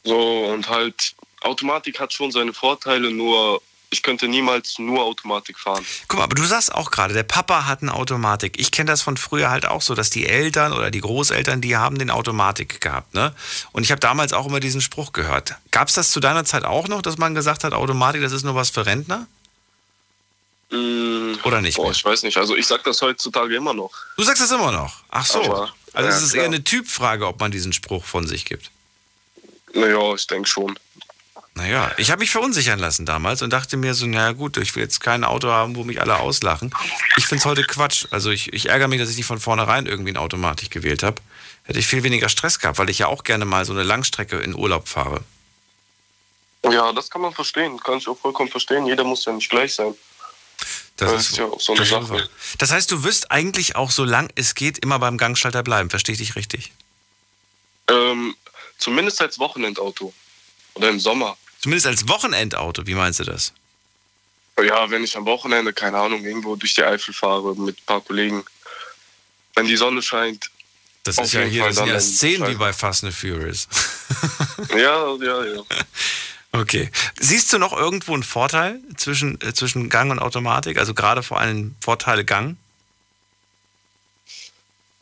So 0.03 0.45
und 0.45 0.69
halt 0.69 1.15
Automatik 1.41 1.99
hat 1.99 2.13
schon 2.13 2.31
seine 2.31 2.53
Vorteile, 2.53 3.11
nur 3.11 3.61
ich 3.91 4.03
könnte 4.03 4.27
niemals 4.27 4.79
nur 4.79 5.03
Automatik 5.03 5.59
fahren. 5.59 5.85
Guck 6.07 6.19
mal, 6.19 6.23
aber 6.23 6.35
du 6.35 6.45
sagst 6.45 6.73
auch 6.73 6.91
gerade, 6.91 7.13
der 7.13 7.23
Papa 7.23 7.67
hat 7.67 7.81
eine 7.81 7.93
Automatik. 7.93 8.57
Ich 8.57 8.71
kenne 8.71 8.89
das 8.89 9.01
von 9.01 9.17
früher 9.17 9.51
halt 9.51 9.65
auch 9.65 9.81
so, 9.81 9.95
dass 9.95 10.09
die 10.09 10.25
Eltern 10.25 10.71
oder 10.71 10.89
die 10.91 11.01
Großeltern, 11.01 11.59
die 11.59 11.75
haben 11.75 11.99
den 11.99 12.09
Automatik 12.09 12.79
gehabt, 12.79 13.13
ne? 13.13 13.35
Und 13.73 13.83
ich 13.83 13.91
habe 13.91 13.99
damals 13.99 14.31
auch 14.31 14.47
immer 14.47 14.61
diesen 14.61 14.79
Spruch 14.81 15.11
gehört. 15.11 15.55
Gab 15.71 15.89
es 15.89 15.93
das 15.93 16.09
zu 16.09 16.21
deiner 16.21 16.45
Zeit 16.45 16.63
auch 16.63 16.87
noch, 16.87 17.01
dass 17.01 17.17
man 17.17 17.35
gesagt 17.35 17.65
hat, 17.65 17.73
Automatik, 17.73 18.21
das 18.21 18.31
ist 18.31 18.43
nur 18.43 18.55
was 18.55 18.69
für 18.69 18.85
Rentner? 18.85 19.27
Mm, 20.71 21.33
Oder 21.43 21.61
nicht 21.61 21.75
Boah, 21.75 21.83
mehr? 21.83 21.91
ich 21.91 22.05
weiß 22.05 22.23
nicht. 22.23 22.37
Also 22.37 22.55
ich 22.55 22.65
sag 22.65 22.83
das 22.85 23.01
heutzutage 23.01 23.55
immer 23.55 23.73
noch. 23.73 23.91
Du 24.15 24.23
sagst 24.23 24.41
das 24.41 24.51
immer 24.51 24.71
noch. 24.71 25.03
Ach 25.09 25.25
so. 25.25 25.43
Aber, 25.43 25.73
also 25.91 26.09
ja, 26.09 26.15
es 26.15 26.23
ist 26.23 26.31
klar. 26.31 26.43
eher 26.43 26.47
eine 26.47 26.63
Typfrage, 26.63 27.27
ob 27.27 27.41
man 27.41 27.51
diesen 27.51 27.73
Spruch 27.73 28.05
von 28.05 28.25
sich 28.25 28.45
gibt. 28.45 28.71
Naja, 29.73 30.13
ich 30.15 30.27
denke 30.27 30.47
schon. 30.47 30.79
Naja, 31.55 31.91
ich 31.97 32.11
habe 32.11 32.21
mich 32.21 32.31
verunsichern 32.31 32.79
lassen 32.79 33.05
damals 33.05 33.41
und 33.41 33.51
dachte 33.51 33.75
mir 33.75 33.93
so, 33.93 34.05
naja 34.05 34.31
gut, 34.31 34.57
ich 34.57 34.73
will 34.75 34.83
jetzt 34.83 35.01
kein 35.01 35.23
Auto 35.23 35.49
haben, 35.49 35.75
wo 35.75 35.83
mich 35.83 35.99
alle 35.99 36.17
auslachen. 36.19 36.73
Ich 37.17 37.27
finde 37.27 37.41
es 37.41 37.45
heute 37.45 37.63
Quatsch. 37.63 38.05
Also 38.09 38.29
ich, 38.29 38.53
ich 38.53 38.69
ärgere 38.69 38.87
mich, 38.87 38.99
dass 38.99 39.09
ich 39.09 39.17
nicht 39.17 39.25
von 39.25 39.39
vornherein 39.39 39.85
irgendwie 39.85 40.11
eine 40.11 40.21
Automatik 40.21 40.71
gewählt 40.71 41.03
habe. 41.03 41.21
Hätte 41.63 41.79
ich 41.79 41.87
viel 41.87 42.03
weniger 42.03 42.29
Stress 42.29 42.59
gehabt, 42.59 42.79
weil 42.79 42.89
ich 42.89 42.99
ja 42.99 43.07
auch 43.07 43.23
gerne 43.23 43.45
mal 43.45 43.65
so 43.65 43.73
eine 43.73 43.83
Langstrecke 43.83 44.39
in 44.39 44.55
Urlaub 44.55 44.87
fahre. 44.87 45.23
Ja, 46.63 46.93
das 46.93 47.09
kann 47.09 47.21
man 47.21 47.33
verstehen. 47.33 47.79
Kann 47.79 47.97
ich 47.97 48.07
auch 48.07 48.17
vollkommen 48.17 48.49
verstehen. 48.49 48.85
Jeder 48.85 49.03
muss 49.03 49.25
ja 49.25 49.33
nicht 49.33 49.49
gleich 49.49 49.73
sein. 49.75 49.93
Das, 50.97 51.11
Das 51.11 51.29
ist 51.29 51.37
ja 51.37 51.45
auch 51.45 51.59
so 51.59 51.73
eine 51.73 51.85
Sache. 51.85 52.29
Das 52.59 52.71
heißt, 52.71 52.91
du 52.91 53.03
wirst 53.03 53.31
eigentlich 53.31 53.75
auch 53.75 53.91
so 53.91 54.03
lang 54.03 54.29
es 54.35 54.55
geht 54.55 54.77
immer 54.79 54.99
beim 54.99 55.17
Gangschalter 55.17 55.63
bleiben. 55.63 55.89
Verstehe 55.89 56.13
ich 56.13 56.19
dich 56.19 56.35
richtig? 56.35 56.71
Ähm, 57.89 58.35
zumindest 58.77 59.21
als 59.21 59.39
Wochenendauto. 59.39 60.13
Oder 60.75 60.89
im 60.89 60.99
Sommer. 60.99 61.37
Zumindest 61.61 61.87
als 61.87 62.07
Wochenendauto. 62.07 62.87
Wie 62.87 62.95
meinst 62.95 63.19
du 63.19 63.23
das? 63.23 63.53
Ja, 64.59 64.89
wenn 64.89 65.03
ich 65.03 65.15
am 65.15 65.25
Wochenende, 65.25 65.73
keine 65.73 65.97
Ahnung, 65.97 66.23
irgendwo 66.23 66.55
durch 66.55 66.73
die 66.73 66.83
Eifel 66.83 67.13
fahre 67.13 67.55
mit 67.55 67.77
ein 67.77 67.85
paar 67.85 68.01
Kollegen. 68.01 68.43
Wenn 69.55 69.65
die 69.65 69.75
Sonne 69.75 70.01
scheint. 70.01 70.49
Das 71.03 71.17
ist 71.17 71.33
ja 71.33 71.41
hier, 71.41 71.61
Fall 71.61 71.69
das 71.69 71.77
sind 71.77 71.87
ja 71.87 71.99
Szenen 71.99 72.47
wie 72.47 72.55
bei 72.55 72.73
Fast 72.73 73.03
and 73.03 73.13
Furious. 73.13 73.67
Ja, 74.77 75.15
ja, 75.15 75.43
ja. 75.43 75.63
Okay. 76.51 76.91
Siehst 77.19 77.51
du 77.51 77.57
noch 77.57 77.73
irgendwo 77.75 78.13
einen 78.13 78.23
Vorteil 78.23 78.79
zwischen, 78.95 79.41
äh, 79.41 79.53
zwischen 79.53 79.89
Gang 79.89 80.11
und 80.11 80.19
Automatik? 80.19 80.77
Also 80.77 80.93
gerade 80.93 81.23
vor 81.23 81.39
allem 81.39 81.75
Vorteile 81.81 82.23
Gang? 82.23 82.57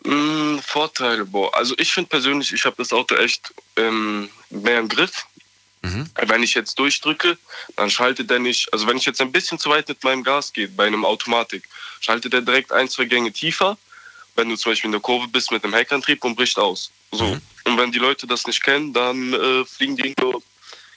Mm, 0.06 0.60
Vorteile, 0.60 1.26
boah. 1.26 1.54
Also 1.56 1.76
ich 1.78 1.92
finde 1.92 2.10
persönlich, 2.10 2.54
ich 2.54 2.64
habe 2.66 2.78
das 2.78 2.94
Auto 2.94 3.16
echt 3.16 3.54
ähm, 3.76 4.30
mehr 4.50 4.80
im 4.80 4.88
Griff. 4.88 5.26
Mhm. 5.82 6.10
Wenn 6.26 6.44
ich 6.44 6.54
jetzt 6.54 6.78
durchdrücke, 6.78 7.38
dann 7.76 7.90
schaltet 7.90 8.30
er 8.32 8.40
nicht, 8.40 8.72
also 8.74 8.88
wenn 8.88 8.98
ich 8.98 9.06
jetzt 9.06 9.22
ein 9.22 9.32
bisschen 9.32 9.60
zu 9.60 9.70
weit 9.70 9.88
mit 9.88 10.04
meinem 10.04 10.24
Gas 10.24 10.52
gehe, 10.52 10.68
bei 10.68 10.88
einem 10.88 11.06
Automatik, 11.06 11.70
schaltet 12.02 12.34
er 12.34 12.42
direkt 12.42 12.72
ein, 12.72 12.90
zwei 12.90 13.06
Gänge 13.06 13.32
tiefer, 13.32 13.78
wenn 14.36 14.50
du 14.50 14.56
zum 14.56 14.72
Beispiel 14.72 14.90
in 14.90 14.94
der 14.94 15.02
Kurve 15.02 15.28
bist 15.28 15.52
mit 15.52 15.64
einem 15.64 15.74
Heckantrieb 15.74 16.24
und 16.24 16.36
bricht 16.36 16.58
aus. 16.58 16.92
So. 17.12 17.26
Mhm. 17.26 17.42
Und 17.66 17.78
wenn 17.78 17.92
die 17.92 18.00
Leute 18.00 18.28
das 18.28 18.46
nicht 18.46 18.62
kennen, 18.62 18.94
dann 18.94 19.34
äh, 19.34 19.66
fliegen 19.66 19.96
die 19.96 20.10
irgendwo 20.10 20.42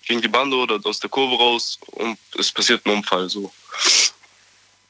gegen 0.07 0.21
die 0.21 0.29
Bande 0.29 0.57
oder 0.57 0.81
aus 0.83 1.01
der 1.01 1.11
Kurve 1.11 1.37
raus 1.37 1.79
und 1.93 2.19
es 2.37 2.51
passiert 2.51 2.85
ein 2.87 2.97
Unfall. 2.97 3.29
So. 3.29 3.53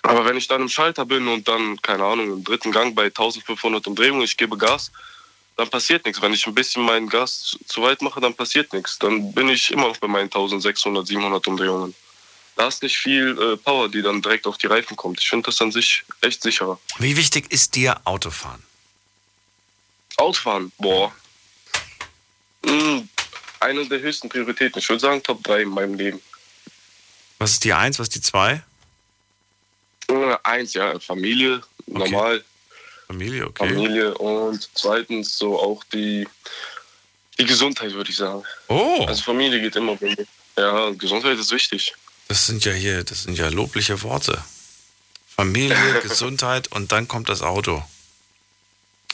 Aber 0.03 0.24
wenn 0.24 0.36
ich 0.36 0.49
dann 0.49 0.62
im 0.62 0.68
Schalter 0.68 1.05
bin 1.05 1.28
und 1.28 1.47
dann, 1.49 1.80
keine 1.82 2.05
Ahnung, 2.05 2.32
im 2.32 2.45
dritten 2.45 2.72
Gang 2.72 2.95
bei 2.95 3.05
1500 3.05 3.86
Umdrehungen, 3.86 4.22
ich 4.22 4.36
gebe 4.36 4.57
Gas, 4.57 4.90
dann 5.57 5.68
passiert 5.70 6.05
nichts. 6.05 6.20
Wenn 6.22 6.32
ich 6.32 6.46
ein 6.46 6.55
bisschen 6.55 6.82
mein 6.82 7.09
Gas 7.09 7.57
zu- 7.66 7.82
weit 7.82 8.03
mache, 8.03 8.20
dann 8.20 8.34
passiert 8.34 8.72
nichts. 8.72 8.98
Dann 8.98 9.32
bin 9.32 9.48
ich 9.48 9.70
immer 9.70 9.88
noch 9.88 9.96
bei 9.98 10.09
meinen 10.09 10.30
1600, 10.30 11.07
700 11.07 11.46
Umdrehungen. 11.46 11.94
Da 12.57 12.68
ist 12.68 12.82
nicht 12.82 12.96
viel 12.98 13.36
äh, 13.40 13.57
Power, 13.57 13.88
die 13.88 14.03
dann 14.03 14.20
direkt 14.22 14.46
auf 14.46 14.59
die 14.59 14.66
Reifen 14.66 14.96
kommt. 14.96 15.20
Ich 15.20 15.28
finde 15.28 15.46
das 15.46 15.61
an 15.61 15.72
sich 15.72 16.05
echt 16.20 16.42
sicherer. 16.42 16.78
Wie 16.98 17.16
wichtig 17.16 17.50
ist 17.53 17.74
dir 17.74 18.00
Autofahren? 18.05 18.62
Autofahren, 20.18 20.70
boah. 20.78 21.12
Mm, 22.64 23.00
eine 23.61 23.86
der 23.86 24.00
höchsten 24.00 24.28
Prioritäten. 24.28 24.78
Ich 24.78 24.88
würde 24.88 25.00
sagen 25.00 25.22
Top 25.22 25.42
3 25.44 25.62
in 25.62 25.68
meinem 25.70 25.94
Leben. 25.94 26.20
Was 27.38 27.53
ist 27.53 27.64
die 27.64 27.72
Eins, 27.72 27.98
was 27.98 28.09
ist 28.09 28.14
die 28.16 28.20
Zwei? 28.20 28.62
Äh, 30.09 30.36
Eins, 30.44 30.74
ja, 30.74 30.98
Familie, 31.00 31.62
normal. 31.86 32.44
Familie, 33.07 33.46
okay. 33.46 33.68
Familie 33.68 34.14
und 34.14 34.68
zweitens 34.74 35.36
so 35.38 35.59
auch 35.59 35.82
die, 35.92 36.26
die 37.38 37.44
Gesundheit, 37.44 37.92
würde 37.92 38.11
ich 38.11 38.16
sagen. 38.16 38.42
Oh, 38.68 39.05
Also 39.07 39.22
Familie 39.22 39.61
geht 39.61 39.76
immer 39.76 39.96
bei 39.96 40.07
mir. 40.07 40.26
Ja, 40.57 40.90
Gesundheit 40.90 41.38
ist 41.38 41.50
wichtig. 41.50 41.94
das 42.28 42.46
sind 42.46 42.64
ja 42.64 42.72
hier, 42.72 43.05
das 43.05 43.24
sind 43.24 43.38
ja 43.38 43.48
lobliche 43.48 44.03
Worte. 44.03 44.42
Familie, 45.34 46.00
Gesundheit 46.03 46.68
und 46.68 46.92
dann 46.92 47.09
kommt 47.09 47.28
das 47.28 47.42
Auto. 47.42 47.82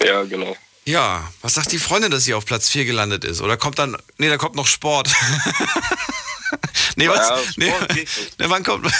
Ja, 0.00 0.22
genau. 0.24 0.56
Ja, 0.84 1.30
was 1.42 1.54
sagt 1.54 1.70
die 1.72 1.78
Freundin, 1.78 2.10
dass 2.10 2.24
sie 2.24 2.34
auf 2.34 2.46
Platz 2.46 2.70
4 2.70 2.84
gelandet 2.86 3.24
ist? 3.24 3.40
Oder 3.40 3.56
kommt 3.56 3.78
dann, 3.78 3.96
nee, 4.16 4.28
da 4.28 4.38
kommt 4.38 4.54
noch 4.54 4.66
Sport. 4.66 5.10
nee, 6.96 7.08
was? 7.08 7.28
Ja, 7.28 7.38
Sport 7.38 7.94
nee, 7.94 8.06
wann 8.48 8.62
kommt, 8.64 8.90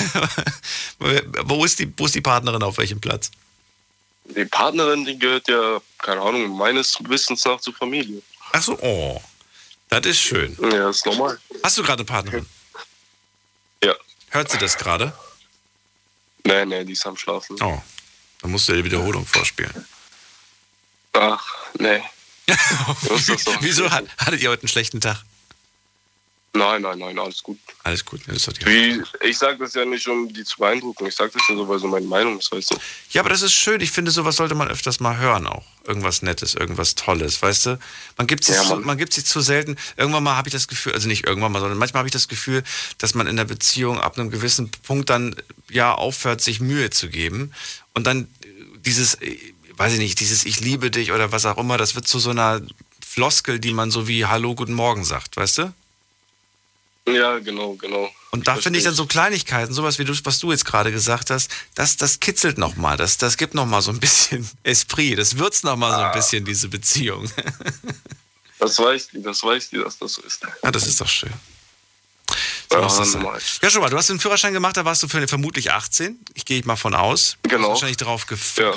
wo 1.45 1.64
ist, 1.64 1.78
die, 1.78 1.91
wo 1.97 2.07
ist 2.07 2.14
die 2.14 2.20
Partnerin 2.20 2.62
auf 2.62 2.76
welchem 2.78 3.01
Platz? 3.01 3.30
Die 4.37 4.45
Partnerin, 4.45 5.05
die 5.05 5.18
gehört 5.18 5.49
ja, 5.49 5.81
keine 5.99 6.20
Ahnung, 6.20 6.49
meines 6.57 6.97
Wissens 7.01 7.45
nach 7.45 7.61
zur 7.61 7.74
Familie. 7.74 8.22
Ach 8.53 8.62
so, 8.62 8.79
oh, 8.81 9.20
das 9.89 10.07
ist 10.07 10.20
schön. 10.20 10.57
Ja, 10.61 10.91
ist 10.91 11.07
normal. 11.07 11.39
Hast 11.62 11.79
du 11.79 11.83
gerade 11.83 12.01
eine 12.01 12.05
Partnerin? 12.05 12.47
Ja. 13.83 13.95
Hört 14.31 14.51
sie 14.51 14.59
das 14.59 14.76
gerade? 14.76 15.12
Nee, 16.45 16.64
nee, 16.66 16.85
die 16.85 16.93
ist 16.93 17.07
am 17.07 17.16
Schlafen. 17.16 17.57
Oh, 17.62 17.81
dann 18.41 18.51
musst 18.51 18.68
du 18.68 18.72
dir 18.72 18.79
die 18.79 18.85
Wiederholung 18.85 19.26
vorspielen. 19.26 19.87
Ach, 21.12 21.45
nee. 21.79 22.03
Wieso 23.61 23.91
hat, 23.91 24.07
hattet 24.18 24.41
ihr 24.41 24.51
heute 24.51 24.62
einen 24.62 24.68
schlechten 24.68 25.01
Tag? 25.01 25.24
Nein, 26.55 26.82
nein, 26.82 26.99
nein, 26.99 27.18
alles 27.18 27.42
gut. 27.42 27.59
Alles 27.84 28.05
gut, 28.05 28.22
das 28.26 28.36
ist 28.36 28.49
doch 28.49 28.53
die 28.55 28.64
Wie, 28.64 29.03
ich 29.22 29.36
sage 29.36 29.59
das 29.59 29.74
ja 29.74 29.84
nicht, 29.84 30.09
um 30.09 30.32
die 30.32 30.44
zu 30.44 30.57
beeindrucken. 30.59 31.07
Ich 31.07 31.14
sage 31.14 31.30
das 31.34 31.42
ja 31.49 31.55
so, 31.55 31.68
weil 31.68 31.78
so 31.78 31.86
meine 31.86 32.07
Meinung 32.07 32.38
ist, 32.38 32.51
weißt 32.51 32.70
du. 32.72 32.76
Ja, 33.11 33.20
aber 33.20 33.28
das 33.30 33.42
ist 33.42 33.53
schön. 33.53 33.80
Ich 33.80 33.90
finde, 33.90 34.11
sowas 34.11 34.36
sollte 34.36 34.55
man 34.55 34.68
öfters 34.68 34.99
mal 34.99 35.18
hören 35.18 35.46
auch. 35.46 35.66
Irgendwas 35.86 36.22
Nettes, 36.22 36.55
irgendwas 36.55 36.94
Tolles, 36.94 37.40
weißt 37.42 37.66
du? 37.66 37.78
Man 38.16 38.26
gibt 38.26 38.44
sich, 38.44 38.57
Ja, 38.57 38.64
zu, 38.64 38.76
man 38.76 38.96
gibt 38.96 39.12
sich 39.12 39.26
zu 39.26 39.40
selten. 39.40 39.76
Irgendwann 39.96 40.22
mal 40.22 40.36
habe 40.36 40.49
ich 40.49 40.53
das 40.53 40.68
Gefühl, 40.68 40.94
also 40.94 41.07
nicht 41.07 41.26
irgendwann 41.26 41.53
mal, 41.53 41.61
sondern 41.61 41.78
manchmal 41.78 42.01
habe 42.01 42.09
ich 42.09 42.12
das 42.12 42.28
Gefühl, 42.28 42.64
dass 42.96 43.14
man 43.14 43.26
in 43.26 43.36
der 43.36 43.44
Beziehung 43.44 44.01
ab 44.01 44.18
einem 44.18 44.30
gewissen 44.30 44.70
Punkt 44.70 45.11
dann 45.11 45.36
ja 45.70 45.94
aufhört, 45.94 46.40
sich 46.40 46.61
Mühe 46.61 46.90
zu 46.90 47.09
geben. 47.09 47.53
Und 47.94 48.07
dann 48.07 48.22
äh, 48.42 48.49
dieses, 48.80 49.14
äh, 49.16 49.38
weiß 49.76 49.92
ich 49.92 49.99
nicht, 49.99 50.18
dieses 50.20 50.44
Ich 50.44 50.61
liebe 50.61 50.90
dich 50.90 51.12
oder 51.12 51.30
was 51.30 51.44
auch 51.46 51.59
immer, 51.59 51.76
das 51.76 51.94
wird 51.94 52.09
zu 52.09 52.18
so 52.18 52.30
einer 52.30 52.62
Floskel, 53.07 53.59
die 53.59 53.72
man 53.72 53.90
so 53.90 54.09
wie 54.09 54.24
Hallo, 54.26 54.55
guten 54.55 54.72
Morgen 54.74 55.05
sagt, 55.05 55.36
weißt 55.36 55.59
du? 55.59 55.74
Ja, 57.15 57.39
genau, 57.39 57.75
genau. 57.75 58.11
Und 58.31 58.47
da 58.47 58.57
finde 58.57 58.79
ich 58.79 58.85
dann 58.85 58.95
so 58.95 59.07
Kleinigkeiten, 59.07 59.73
sowas 59.73 59.99
wie 59.99 60.05
du, 60.05 60.15
was 60.25 60.39
du 60.39 60.51
jetzt 60.51 60.65
gerade 60.65 60.93
gesagt 60.93 61.31
hast, 61.31 61.51
das, 61.75 61.97
das 61.97 62.21
kitzelt 62.21 62.59
nochmal, 62.59 62.97
das, 62.97 63.17
das 63.17 63.37
gibt 63.37 63.55
nochmal 63.55 63.81
so 63.83 63.91
ein 63.91 64.01
bisschen 64.01 64.49
Esprit, 64.63 65.19
das 65.19 65.39
würzt 65.39 65.65
nochmal 65.65 65.93
so 65.93 65.99
ein 65.99 66.13
bisschen 66.13 66.45
diese 66.45 66.69
Beziehung. 66.69 67.31
Das 68.61 68.77
weiß 68.77 69.11
die, 69.11 69.23
das 69.23 69.41
weiß 69.45 69.71
die, 69.71 69.77
dass 69.79 69.99
das 69.99 70.15
so 70.15 70.23
ist. 70.23 70.41
Ja, 70.65 70.73
das 70.73 70.85
ist 70.87 71.01
doch 71.01 71.07
schön. 71.07 71.33
So 72.71 72.79
Ja, 72.79 72.89
sein. 72.89 73.09
normal. 73.23 73.41
Ja, 73.63 73.71
schon 73.71 73.81
mal, 73.81 73.89
du 73.89 73.97
hast 73.97 74.09
den 74.11 74.19
Führerschein 74.19 74.53
gemacht, 74.53 74.77
da 74.77 74.85
warst 74.85 75.03
du 75.03 75.09
für, 75.09 75.27
vermutlich 75.29 75.71
18. 75.71 76.19
Ich 76.35 76.45
gehe 76.45 76.61
mal 76.65 76.75
von 76.75 76.95
aus. 76.95 77.37
Genau. 77.45 77.69
wahrscheinlich 77.69 77.97
drauf 77.99 78.27
gef 78.27 78.59
Ja. 78.59 78.75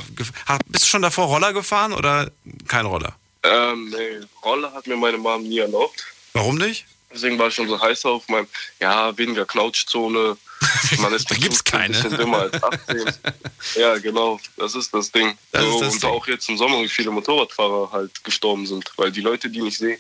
Bist 0.68 0.86
du 0.86 0.88
schon 0.88 1.02
davor 1.02 1.26
Roller 1.26 1.52
gefahren 1.52 1.94
oder 1.94 2.32
kein 2.68 2.86
Roller? 2.86 3.16
Ähm, 3.44 3.90
nee, 3.90 4.20
Rolle 4.44 4.72
hat 4.72 4.86
mir 4.86 4.96
meine 4.96 5.18
Mom 5.18 5.44
nie 5.44 5.58
erlaubt. 5.58 6.06
Warum 6.34 6.58
nicht? 6.58 6.86
Deswegen 7.14 7.38
war 7.38 7.48
ich 7.48 7.56
schon 7.56 7.68
so 7.68 7.80
heiß 7.80 8.06
auf 8.06 8.28
meinem, 8.30 8.48
ja, 8.80 9.16
weniger 9.18 9.46
Knautschzone. 9.46 10.38
Man 11.00 11.14
ist 11.14 11.30
Da 11.30 11.36
gibt's 11.36 11.64
keine. 11.64 11.96
Ein 11.98 12.04
bisschen 12.04 12.18
dümmer 12.18 12.40
als 12.40 12.64
18. 12.64 13.14
ja, 13.76 13.98
genau, 13.98 14.40
das 14.58 14.76
ist 14.76 14.94
das 14.94 15.12
Ding. 15.12 15.38
Das 15.52 15.64
so, 15.64 15.70
ist 15.70 15.82
das 15.82 15.94
und 15.94 16.04
Ding. 16.04 16.10
auch 16.10 16.28
jetzt 16.28 16.50
im 16.50 16.58
Sommer, 16.58 16.82
wie 16.82 16.90
viele 16.90 17.12
Motorradfahrer 17.12 17.92
halt 17.92 18.24
gestorben 18.24 18.66
sind. 18.66 18.92
Weil 18.98 19.12
die 19.12 19.22
Leute, 19.22 19.50
die 19.50 19.62
nicht 19.62 19.78
sehen, 19.78 20.00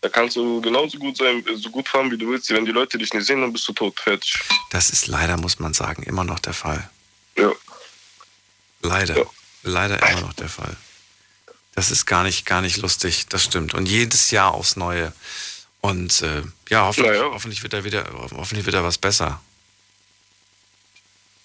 da 0.00 0.10
kannst 0.10 0.36
du 0.36 0.60
genauso 0.60 0.98
gut 0.98 1.16
sein, 1.16 1.42
so 1.54 1.70
gut 1.70 1.88
fahren, 1.88 2.10
wie 2.10 2.18
du 2.18 2.28
willst. 2.28 2.50
Wenn 2.50 2.66
die 2.66 2.72
Leute 2.72 2.98
dich 2.98 3.14
nicht 3.14 3.26
sehen, 3.26 3.40
dann 3.40 3.52
bist 3.52 3.66
du 3.68 3.72
tot, 3.72 3.98
fertig. 3.98 4.38
Das 4.70 4.90
ist 4.90 5.06
leider, 5.06 5.38
muss 5.38 5.58
man 5.58 5.72
sagen, 5.72 6.02
immer 6.02 6.24
noch 6.24 6.40
der 6.40 6.52
Fall. 6.52 6.90
Ja. 7.38 7.50
Leider. 8.82 9.16
Ja. 9.16 9.24
Leider 9.62 9.98
immer 10.10 10.20
noch 10.20 10.34
der 10.34 10.50
Fall. 10.50 10.76
Das 11.74 11.90
ist 11.90 12.04
gar 12.06 12.22
nicht, 12.22 12.44
gar 12.44 12.60
nicht 12.60 12.76
lustig, 12.76 13.26
das 13.28 13.44
stimmt. 13.44 13.72
Und 13.72 13.86
jedes 13.86 14.30
Jahr 14.30 14.52
aufs 14.52 14.76
Neue. 14.76 15.12
Und 15.84 16.22
äh, 16.22 16.40
ja, 16.70 16.86
hoffentlich, 16.86 17.12
Ja, 17.14 17.24
ja. 17.26 17.30
hoffentlich 17.30 17.62
wird 17.62 17.74
da 17.74 17.84
wieder, 17.84 18.08
hoffentlich 18.32 18.64
wird 18.64 18.74
da 18.74 18.82
was 18.82 18.96
besser. 18.96 19.42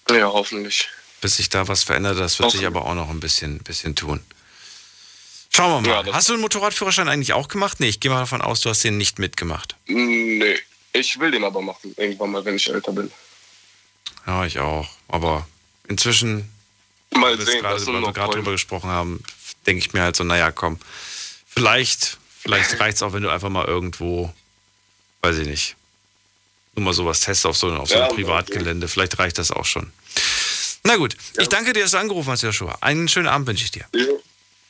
Ja, 0.08 0.32
hoffentlich. 0.32 0.88
Bis 1.20 1.36
sich 1.36 1.50
da 1.50 1.68
was 1.68 1.82
verändert, 1.82 2.18
das 2.18 2.38
wird 2.38 2.50
sich 2.50 2.64
aber 2.64 2.86
auch 2.86 2.94
noch 2.94 3.10
ein 3.10 3.20
bisschen, 3.20 3.58
bisschen 3.58 3.94
tun. 3.94 4.20
Schauen 5.50 5.84
wir 5.84 5.90
Ja, 5.90 5.96
mal. 5.96 6.04
das- 6.04 6.14
hast 6.14 6.28
du 6.30 6.32
einen 6.32 6.40
Motorradführerschein 6.40 7.06
eigentlich 7.10 7.34
auch 7.34 7.48
gemacht? 7.48 7.80
Nee, 7.80 7.88
ich 7.88 8.00
gehe 8.00 8.10
mal 8.10 8.20
davon 8.20 8.40
aus, 8.40 8.62
du 8.62 8.70
hast 8.70 8.82
den 8.82 8.96
nicht 8.96 9.18
mitgemacht. 9.18 9.76
Nee, 9.84 10.56
ich 10.94 11.20
will 11.20 11.30
den 11.32 11.44
aber 11.44 11.60
machen, 11.60 11.92
irgendwann 11.98 12.30
mal, 12.30 12.42
wenn 12.42 12.56
ich 12.56 12.70
älter 12.72 12.92
bin. 12.92 13.10
Ja, 14.26 14.46
ich 14.46 14.58
auch. 14.58 14.88
Aber 15.08 15.46
inzwischen 15.86 16.50
Mal 17.10 17.38
sehen, 17.38 17.60
gerade, 17.60 17.86
weil 17.86 18.00
wir 18.00 18.12
gerade 18.14 18.32
drüber 18.32 18.52
gesprochen 18.52 18.88
haben, 18.88 19.22
denke 19.66 19.84
ich 19.84 19.92
mir 19.92 20.00
halt 20.00 20.16
so, 20.16 20.24
naja, 20.24 20.50
komm, 20.50 20.78
vielleicht, 21.46 22.16
vielleicht 22.40 22.78
reicht 22.80 22.96
es 22.96 23.02
auch, 23.02 23.12
wenn 23.12 23.22
du 23.22 23.30
einfach 23.30 23.48
mal 23.48 23.66
irgendwo, 23.66 24.32
weiß 25.22 25.38
ich 25.38 25.46
nicht, 25.46 25.76
nur 26.74 26.84
mal 26.84 26.94
sowas 26.94 27.20
testest 27.20 27.46
auf 27.46 27.56
so, 27.56 27.72
auf 27.74 27.88
so 27.88 27.94
Ja, 27.96 28.06
einem 28.06 28.14
Privatgelände. 28.14 28.88
Vielleicht 28.88 29.18
reicht 29.18 29.38
das 29.38 29.50
auch 29.50 29.64
schon. 29.64 29.92
Na 30.84 30.96
gut, 30.96 31.16
ich 31.38 31.48
danke 31.48 31.72
dir, 31.72 31.82
dass 31.82 31.92
du 31.92 31.98
angerufen 31.98 32.30
hast, 32.30 32.42
Joshua. 32.42 32.76
Einen 32.80 33.08
schönen 33.08 33.28
Abend 33.28 33.46
wünsche 33.46 33.64
ich 33.64 33.70
dir. 33.70 33.84
Ja, 33.94 34.04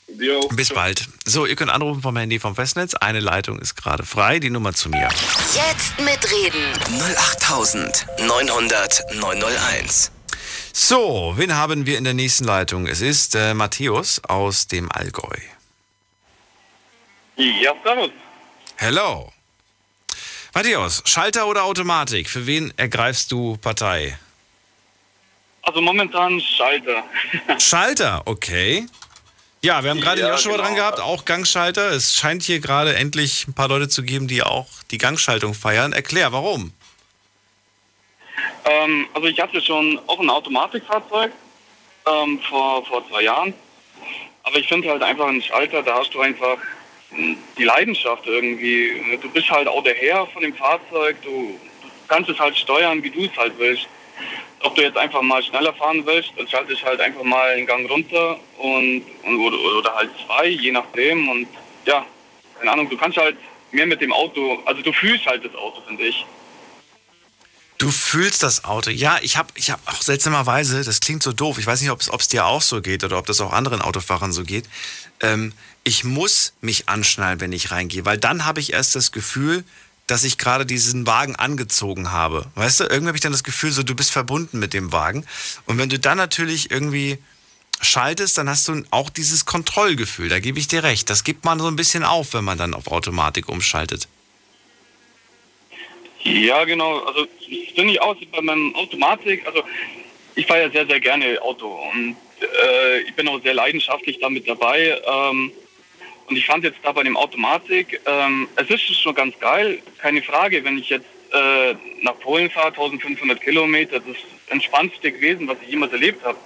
dir 0.09 0.39
auch. 0.39 0.49
Bis 0.49 0.71
bald. 0.71 1.07
So, 1.25 1.47
ihr 1.47 1.55
könnt 1.57 1.71
anrufen 1.71 2.03
vom 2.03 2.17
Handy 2.17 2.41
vom 2.41 2.55
Festnetz. 2.57 2.95
Eine 2.95 3.21
Leitung 3.21 3.59
ist 3.61 3.77
gerade 3.77 4.05
frei, 4.05 4.41
die 4.41 4.51
Nummer 4.51 4.75
zu 4.75 4.89
mir. 4.89 5.09
Jetzt 5.55 6.01
mitreden. 6.01 6.73
08900 6.99 9.15
901. 9.15 10.11
So, 10.73 11.35
wen 11.37 11.55
haben 11.55 11.87
wir 11.87 11.99
in 11.99 12.05
der 12.05 12.15
nächsten 12.15 12.45
Leitung? 12.45 12.87
Es 12.87 13.01
ist 13.01 13.35
äh, 13.35 13.55
Matthäus 13.55 14.21
aus 14.25 14.67
dem 14.67 14.91
Allgäu. 14.91 15.37
Ja, 17.37 17.75
servus. 17.83 18.11
Hello. 18.77 19.33
Matthäus, 20.55 21.03
Schalter 21.07 21.47
oder 21.47 21.65
Automatik? 21.65 22.29
Für 22.29 22.47
wen 22.47 22.73
ergreifst 22.77 23.31
du 23.31 23.57
Partei? 23.59 24.19
Also 25.63 25.81
momentan 25.81 26.41
Schalter. 26.41 27.05
Schalter, 27.59 28.23
okay. 28.27 28.87
Ja, 29.63 29.83
wir 29.85 29.91
haben 29.91 30.01
gerade 30.01 30.23
Ja, 30.23 30.31
Joshua 30.31 30.53
genau. 30.53 30.65
dran 30.65 30.75
gehabt, 30.75 31.01
auch 31.01 31.25
Gangschalter. 31.25 31.91
Es 31.91 32.15
scheint 32.17 32.43
hier 32.43 32.61
gerade 32.61 32.97
endlich 32.97 33.47
ein 33.47 33.55
paar 33.55 33.69
Leute 33.69 33.89
zu 33.89 34.03
geben, 34.03 34.27
die 34.27 34.43
auch 34.43 34.67
die 34.91 34.99
Gangschaltung 34.99 35.55
feiern. 35.55 35.93
Erklär, 35.93 36.33
warum? 36.33 36.73
Ähm, 38.65 39.07
also 39.15 39.29
ich 39.29 39.39
hatte 39.41 39.61
schon 39.61 40.01
auch 40.07 40.19
ein 40.19 40.31
Automatikfahrzeug 40.31 41.31
ähm, 42.07 42.41
vor, 42.49 42.85
vor 42.87 43.07
zwei 43.09 43.23
Jahren. 43.23 43.55
Aber 44.43 44.57
ich 44.57 44.67
finde 44.67 44.89
halt 44.89 45.03
einfach 45.03 45.27
einen 45.27 45.43
Schalter, 45.43 45.83
da 45.83 45.97
hast 45.99 46.13
du 46.15 46.21
einfach 46.21 46.57
die 47.13 47.65
Leidenschaft 47.65 48.27
irgendwie. 48.27 49.19
Du 49.21 49.29
bist 49.31 49.51
halt 49.51 49.69
auch 49.69 49.83
der 49.83 49.95
Herr 49.95 50.27
von 50.29 50.43
dem 50.43 50.55
Fahrzeug, 50.55 51.21
du, 51.23 51.59
du 51.83 51.89
kannst 52.09 52.31
es 52.31 52.39
halt 52.39 52.57
steuern, 52.57 53.03
wie 53.03 53.11
du 53.11 53.25
es 53.25 53.37
halt 53.37 53.53
willst. 53.59 53.87
Ob 54.63 54.75
du 54.75 54.83
jetzt 54.83 54.99
einfach 54.99 55.23
mal 55.23 55.43
schneller 55.43 55.73
fahren 55.73 56.05
willst, 56.05 56.33
dann 56.37 56.47
schaltest 56.47 56.83
du 56.83 56.87
halt 56.87 57.01
einfach 57.01 57.23
mal 57.23 57.51
einen 57.51 57.67
Gang 57.67 57.89
runter 57.91 58.39
und, 58.59 59.03
und 59.23 59.41
oder, 59.41 59.59
oder 59.79 59.95
halt 59.95 60.11
zwei, 60.27 60.49
je 60.49 60.71
nachdem. 60.71 61.29
Und 61.29 61.49
ja, 61.87 62.05
keine 62.59 62.73
Ahnung, 62.73 62.91
du 62.91 62.97
kannst 62.97 63.17
halt 63.17 63.37
mehr 63.73 63.87
mit 63.87 64.01
dem 64.01 64.13
Auto, 64.13 64.63
also 64.67 64.83
du 64.83 64.93
fühlst 64.93 65.27
halt 65.27 65.45
das 65.45 65.55
Auto, 65.55 65.81
finde 65.87 66.05
ich. 66.05 66.27
Du 67.79 67.91
fühlst 67.91 68.43
das 68.43 68.65
Auto. 68.65 68.91
Ja, 68.91 69.19
ich 69.23 69.39
habe 69.39 69.49
ich 69.55 69.71
hab 69.71 69.81
auch 69.89 70.03
seltsamerweise, 70.03 70.85
das 70.85 71.01
klingt 71.01 71.23
so 71.23 71.33
doof, 71.33 71.57
ich 71.57 71.67
weiß 71.67 71.81
nicht, 71.81 71.91
ob 71.91 72.21
es 72.21 72.29
dir 72.29 72.45
auch 72.45 72.61
so 72.61 72.83
geht 72.83 73.05
oder 73.05 73.17
ob 73.17 73.25
das 73.25 73.41
auch 73.41 73.55
anderen 73.55 73.81
Autofahrern 73.81 74.33
so 74.33 74.45
geht. 74.45 74.67
Ähm, 75.23 75.55
ich 75.85 76.05
muss 76.05 76.55
mich 76.61 76.89
anschnallen, 76.89 77.41
wenn 77.41 77.53
ich 77.53 77.71
reingehe, 77.71 78.05
weil 78.05 78.19
dann 78.19 78.45
habe 78.45 78.61
ich 78.61 78.73
erst 78.73 78.95
das 78.95 79.13
Gefühl, 79.13 79.65
dass 80.07 80.25
ich 80.25 80.39
gerade 80.39 80.67
diesen 80.67 81.07
Wagen 81.07 81.37
angezogen 81.37 82.11
habe. 82.11 82.47
Weißt 82.57 82.81
du, 82.81 82.85
irgendwie 82.85 83.09
habe 83.09 83.17
ich 83.17 83.23
dann 83.23 83.33
das 83.33 83.45
Gefühl, 83.45 83.71
so 83.71 83.83
du 83.83 83.95
bist 83.95 84.11
verbunden 84.11 84.59
mit 84.59 84.75
dem 84.75 84.93
Wagen. 84.93 85.25
Und 85.67 85.79
wenn 85.79 85.89
du 85.89 85.99
dann 85.99 86.19
natürlich 86.19 86.71
irgendwie 86.71 87.19
schaltest, 87.81 88.37
dann 88.37 88.49
hast 88.49 88.67
du 88.69 88.83
auch 88.91 89.09
dieses 89.09 89.47
Kontrollgefühl. 89.47 90.29
Da 90.29 90.41
gebe 90.41 90.59
ich 90.59 90.69
dir 90.69 90.83
recht. 90.83 91.09
Das 91.09 91.25
gibt 91.25 91.45
man 91.45 91.61
so 91.61 91.69
ein 91.69 91.77
bisschen 91.77 92.03
auf, 92.03 92.35
wenn 92.35 92.45
man 92.45 92.59
dann 92.59 92.75
auf 92.75 92.89
Automatik 92.89 93.49
umschaltet. 93.49 94.09
Ja, 96.23 96.65
genau. 96.65 96.99
Also 97.05 97.25
das 97.25 97.75
finde 97.75 97.95
ich 97.95 98.03
auch 98.03 98.17
bei 98.33 98.43
meinem 98.43 98.75
Automatik. 98.75 99.47
Also 99.47 99.63
ich 100.35 100.47
fahre 100.47 100.63
ja 100.63 100.71
sehr, 100.71 100.87
sehr 100.87 101.01
gerne 101.01 101.41
Auto 101.41 101.69
und 101.93 102.17
äh, 102.41 103.01
ich 103.01 103.15
bin 103.15 103.29
auch 103.29 103.41
sehr 103.43 103.55
leidenschaftlich 103.55 104.19
damit 104.21 104.47
dabei. 104.47 105.01
Ähm, 105.07 105.53
und 106.31 106.37
ich 106.37 106.47
fand 106.47 106.63
jetzt 106.65 106.79
da 106.83 106.93
bei 106.93 107.03
dem 107.03 107.17
Automatik, 107.17 108.01
ähm, 108.07 108.49
es 108.57 108.71
ist 108.71 109.01
schon 109.03 109.15
ganz 109.15 109.39
geil, 109.41 109.83
keine 109.99 110.23
Frage, 110.23 110.65
wenn 110.65 110.79
ich 110.79 110.89
jetzt 110.89 111.07
äh, 111.33 111.75
nach 112.03 112.19
Polen 112.21 112.49
fahre, 112.51 112.69
1500 112.69 113.41
Kilometer, 113.41 113.99
das 113.99 114.09
ist 114.17 114.23
das 114.47 114.53
entspannendste 114.53 115.11
gewesen, 115.13 115.49
was 115.49 115.59
ich 115.63 115.71
jemals 115.71 115.93
erlebt 115.93 116.25
habe. 116.25 116.39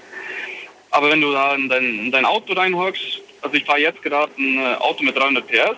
Aber 0.91 1.11
wenn 1.11 1.21
du 1.21 1.33
da 1.33 1.55
in 1.55 1.69
dein, 1.69 1.85
in 1.85 2.11
dein 2.11 2.25
Auto 2.25 2.55
reinhockst, 2.55 3.21
also 3.43 3.55
ich 3.57 3.65
fahre 3.65 3.81
jetzt 3.81 4.03
gerade 4.03 4.33
ein 4.39 4.59
äh, 4.59 4.75
Auto 4.77 5.05
mit 5.05 5.17
300 5.17 5.47
PS, 5.47 5.77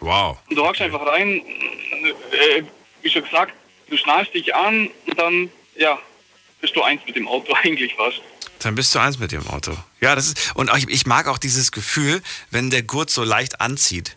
Wow. 0.00 0.38
und 0.48 0.56
du 0.56 0.64
hockst 0.64 0.80
einfach 0.80 1.04
rein, 1.04 1.42
äh, 2.30 2.62
wie 3.02 3.10
schon 3.10 3.24
gesagt, 3.24 3.52
du 3.90 3.96
schnallst 3.96 4.32
dich 4.34 4.54
an 4.54 4.88
und 5.06 5.18
dann, 5.18 5.50
ja, 5.76 5.98
bist 6.60 6.76
du 6.76 6.82
eins 6.82 7.02
mit 7.06 7.16
dem 7.16 7.26
Auto 7.26 7.52
eigentlich 7.64 7.94
fast. 7.94 8.20
Dann 8.60 8.74
bist 8.74 8.94
du 8.94 8.98
eins 8.98 9.18
mit 9.18 9.32
dem 9.32 9.46
Auto. 9.46 9.76
Ja, 10.00 10.14
das 10.14 10.26
ist. 10.28 10.54
Und 10.54 10.70
ich, 10.76 10.88
ich 10.88 11.06
mag 11.06 11.28
auch 11.28 11.38
dieses 11.38 11.72
Gefühl, 11.72 12.22
wenn 12.50 12.70
der 12.70 12.82
Gurt 12.82 13.10
so 13.10 13.24
leicht 13.24 13.60
anzieht. 13.60 14.16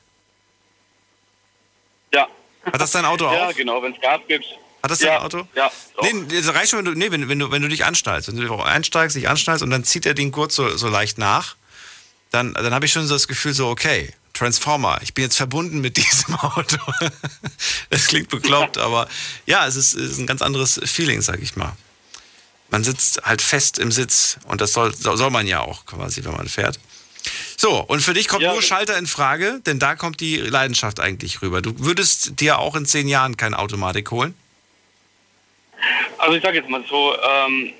Ja. 2.14 2.28
Hat 2.66 2.82
das 2.82 2.92
dein 2.92 3.06
Auto 3.06 3.28
auch? 3.28 3.34
Ja, 3.34 3.52
genau, 3.52 3.82
wenn 3.82 3.94
es 3.94 4.02
Gas 4.02 4.22
gibt. 4.28 4.46
Hat 4.84 4.90
das 4.90 5.00
ja, 5.02 5.16
dein 5.16 5.22
Auto? 5.22 5.48
Ja, 5.56 5.72
doch. 5.96 6.04
Nee, 6.04 6.42
das 6.42 6.54
reicht 6.54 6.72
schon, 6.72 6.80
wenn 6.80 6.86
du, 6.86 6.94
nee, 6.94 7.12
wenn, 7.12 7.30
wenn, 7.30 7.40
du, 7.40 7.52
wenn 7.52 7.62
du 7.62 7.68
dich 7.68 7.86
anschnallst. 7.86 8.30
Wenn 8.30 8.38
du 8.38 8.56
einsteigst, 8.56 9.16
dich 9.16 9.30
anschnallst 9.30 9.64
und 9.64 9.70
dann 9.70 9.84
zieht 9.84 10.06
er 10.06 10.14
den 10.14 10.32
Gurt 10.32 10.52
so, 10.52 10.76
so 10.76 10.88
leicht 10.88 11.18
nach, 11.18 11.56
dann, 12.32 12.54
dann 12.54 12.74
habe 12.74 12.86
ich 12.86 12.92
schon 12.92 13.06
so 13.06 13.14
das 13.14 13.28
Gefühl, 13.28 13.54
so, 13.54 13.70
okay, 13.70 14.12
Transformer, 14.34 15.00
ich 15.04 15.14
bin 15.14 15.24
jetzt 15.24 15.38
verbunden 15.38 15.82
mit 15.82 15.98
diesem 15.98 16.36
Auto. 16.36 16.78
das 17.90 18.08
klingt 18.08 18.30
bekloppt, 18.30 18.78
aber 18.80 19.08
ja, 19.46 19.68
es 19.68 19.76
ist, 19.76 19.94
es 19.94 20.14
ist 20.14 20.18
ein 20.18 20.28
ganz 20.28 20.42
anderes 20.42 20.80
Feeling, 20.86 21.22
sag 21.22 21.42
ich 21.42 21.56
mal. 21.56 21.76
Man 22.72 22.84
sitzt 22.84 23.22
halt 23.24 23.42
fest 23.42 23.78
im 23.78 23.92
Sitz 23.92 24.38
und 24.48 24.62
das 24.62 24.74
soll, 24.74 24.94
soll 24.96 25.30
man 25.30 25.46
ja 25.46 25.60
auch 25.62 25.86
quasi, 25.86 26.24
wenn 26.24 26.32
man 26.34 26.48
fährt. 26.48 26.80
So, 27.58 27.80
und 27.82 28.00
für 28.02 28.14
dich 28.14 28.28
kommt 28.28 28.42
Ja. 28.42 28.54
nur 28.54 28.62
Schalter 28.64 28.98
in 28.98 29.06
Frage, 29.06 29.62
denn 29.66 29.78
da 29.78 29.96
kommt 29.96 30.20
die 30.22 30.38
Leidenschaft 30.38 31.00
eigentlich 31.00 31.42
rüber. 31.42 31.62
Du 31.62 31.74
würdest 31.80 32.40
dir 32.40 32.58
auch 32.60 32.76
in 32.76 32.86
zehn 32.86 33.08
Jahren 33.08 33.38
keine 33.38 33.60
Automatik 33.60 34.10
holen? 34.10 34.34
Also 36.18 36.36
ich 36.36 36.42
sage 36.44 36.58
jetzt 36.58 36.70
mal 36.70 36.84
so, 36.90 37.16
ähm, 37.22 37.74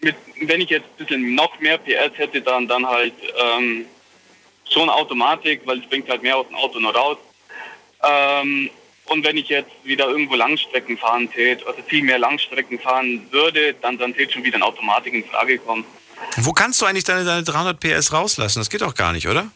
mit, 0.00 0.14
wenn 0.42 0.60
ich 0.60 0.70
jetzt 0.70 0.84
ein 0.84 0.96
bisschen 0.98 1.34
noch 1.34 1.58
mehr 1.60 1.78
PS 1.78 2.16
hätte, 2.16 2.42
dann, 2.42 2.68
dann 2.68 2.86
halt 2.86 3.14
ähm, 3.38 3.86
schon 4.72 4.88
Automatik, 4.88 5.62
weil 5.64 5.80
es 5.80 5.88
bringt 5.88 6.08
halt 6.08 6.22
mehr 6.22 6.36
aus 6.36 6.46
dem 6.46 6.56
Auto 6.56 6.78
noch 6.80 6.94
raus. 6.94 7.18
Ähm, 8.02 8.70
und 9.10 9.24
wenn 9.24 9.36
ich 9.36 9.48
jetzt 9.48 9.70
wieder 9.82 10.08
irgendwo 10.08 10.36
Langstrecken 10.36 10.96
fahren 10.96 11.30
tät, 11.32 11.66
also 11.66 11.82
viel 11.82 12.04
mehr 12.04 12.18
Langstrecken 12.18 12.78
fahren 12.78 13.26
würde, 13.32 13.74
dann, 13.74 13.98
dann 13.98 14.14
tät 14.14 14.32
schon 14.32 14.44
wieder 14.44 14.54
eine 14.54 14.64
Automatik 14.64 15.12
in 15.12 15.24
Frage 15.24 15.58
kommen. 15.58 15.84
Wo 16.36 16.52
kannst 16.52 16.80
du 16.80 16.86
eigentlich 16.86 17.04
deine, 17.04 17.24
deine 17.24 17.42
300 17.42 17.80
PS 17.80 18.12
rauslassen? 18.12 18.60
Das 18.60 18.70
geht 18.70 18.82
doch 18.82 18.94
gar 18.94 19.12
nicht, 19.12 19.26
oder? 19.26 19.50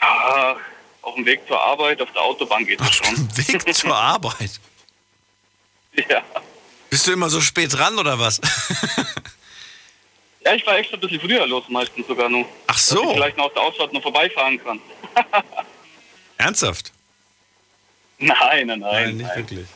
Ah, 0.00 0.56
auf 1.02 1.14
dem 1.14 1.24
Weg 1.24 1.46
zur 1.46 1.60
Arbeit, 1.60 2.02
auf 2.02 2.10
der 2.12 2.22
Autobahn 2.22 2.66
geht 2.66 2.80
Auf 2.80 2.92
schon. 2.92 3.14
dem 3.14 3.36
Weg 3.64 3.74
zur 3.74 3.96
Arbeit. 3.96 4.60
Ja. 6.08 6.22
Bist 6.88 7.06
du 7.06 7.12
immer 7.12 7.28
so 7.28 7.42
spät 7.42 7.74
dran 7.74 7.98
oder 7.98 8.18
was? 8.18 8.40
ja, 10.42 10.54
ich 10.54 10.66
war 10.66 10.78
extra 10.78 10.96
ein 10.96 11.00
bisschen 11.00 11.20
früher 11.20 11.46
los, 11.46 11.64
meistens 11.68 12.06
sogar 12.06 12.30
nur. 12.30 12.46
Ach 12.66 12.74
Dass 12.74 12.84
ich 12.84 12.88
so, 12.88 13.12
vielleicht 13.12 13.36
noch 13.36 13.44
auf 13.44 13.52
der 13.52 13.62
Ausfahrt 13.62 13.92
noch 13.92 14.00
vorbeifahren 14.00 14.58
kann. 14.64 14.80
ernsthaft? 16.38 16.92
Nein, 18.22 18.66
nein, 18.68 18.80
nein. 18.80 19.16
nein. 19.18 19.36
wirklich. 19.36 19.66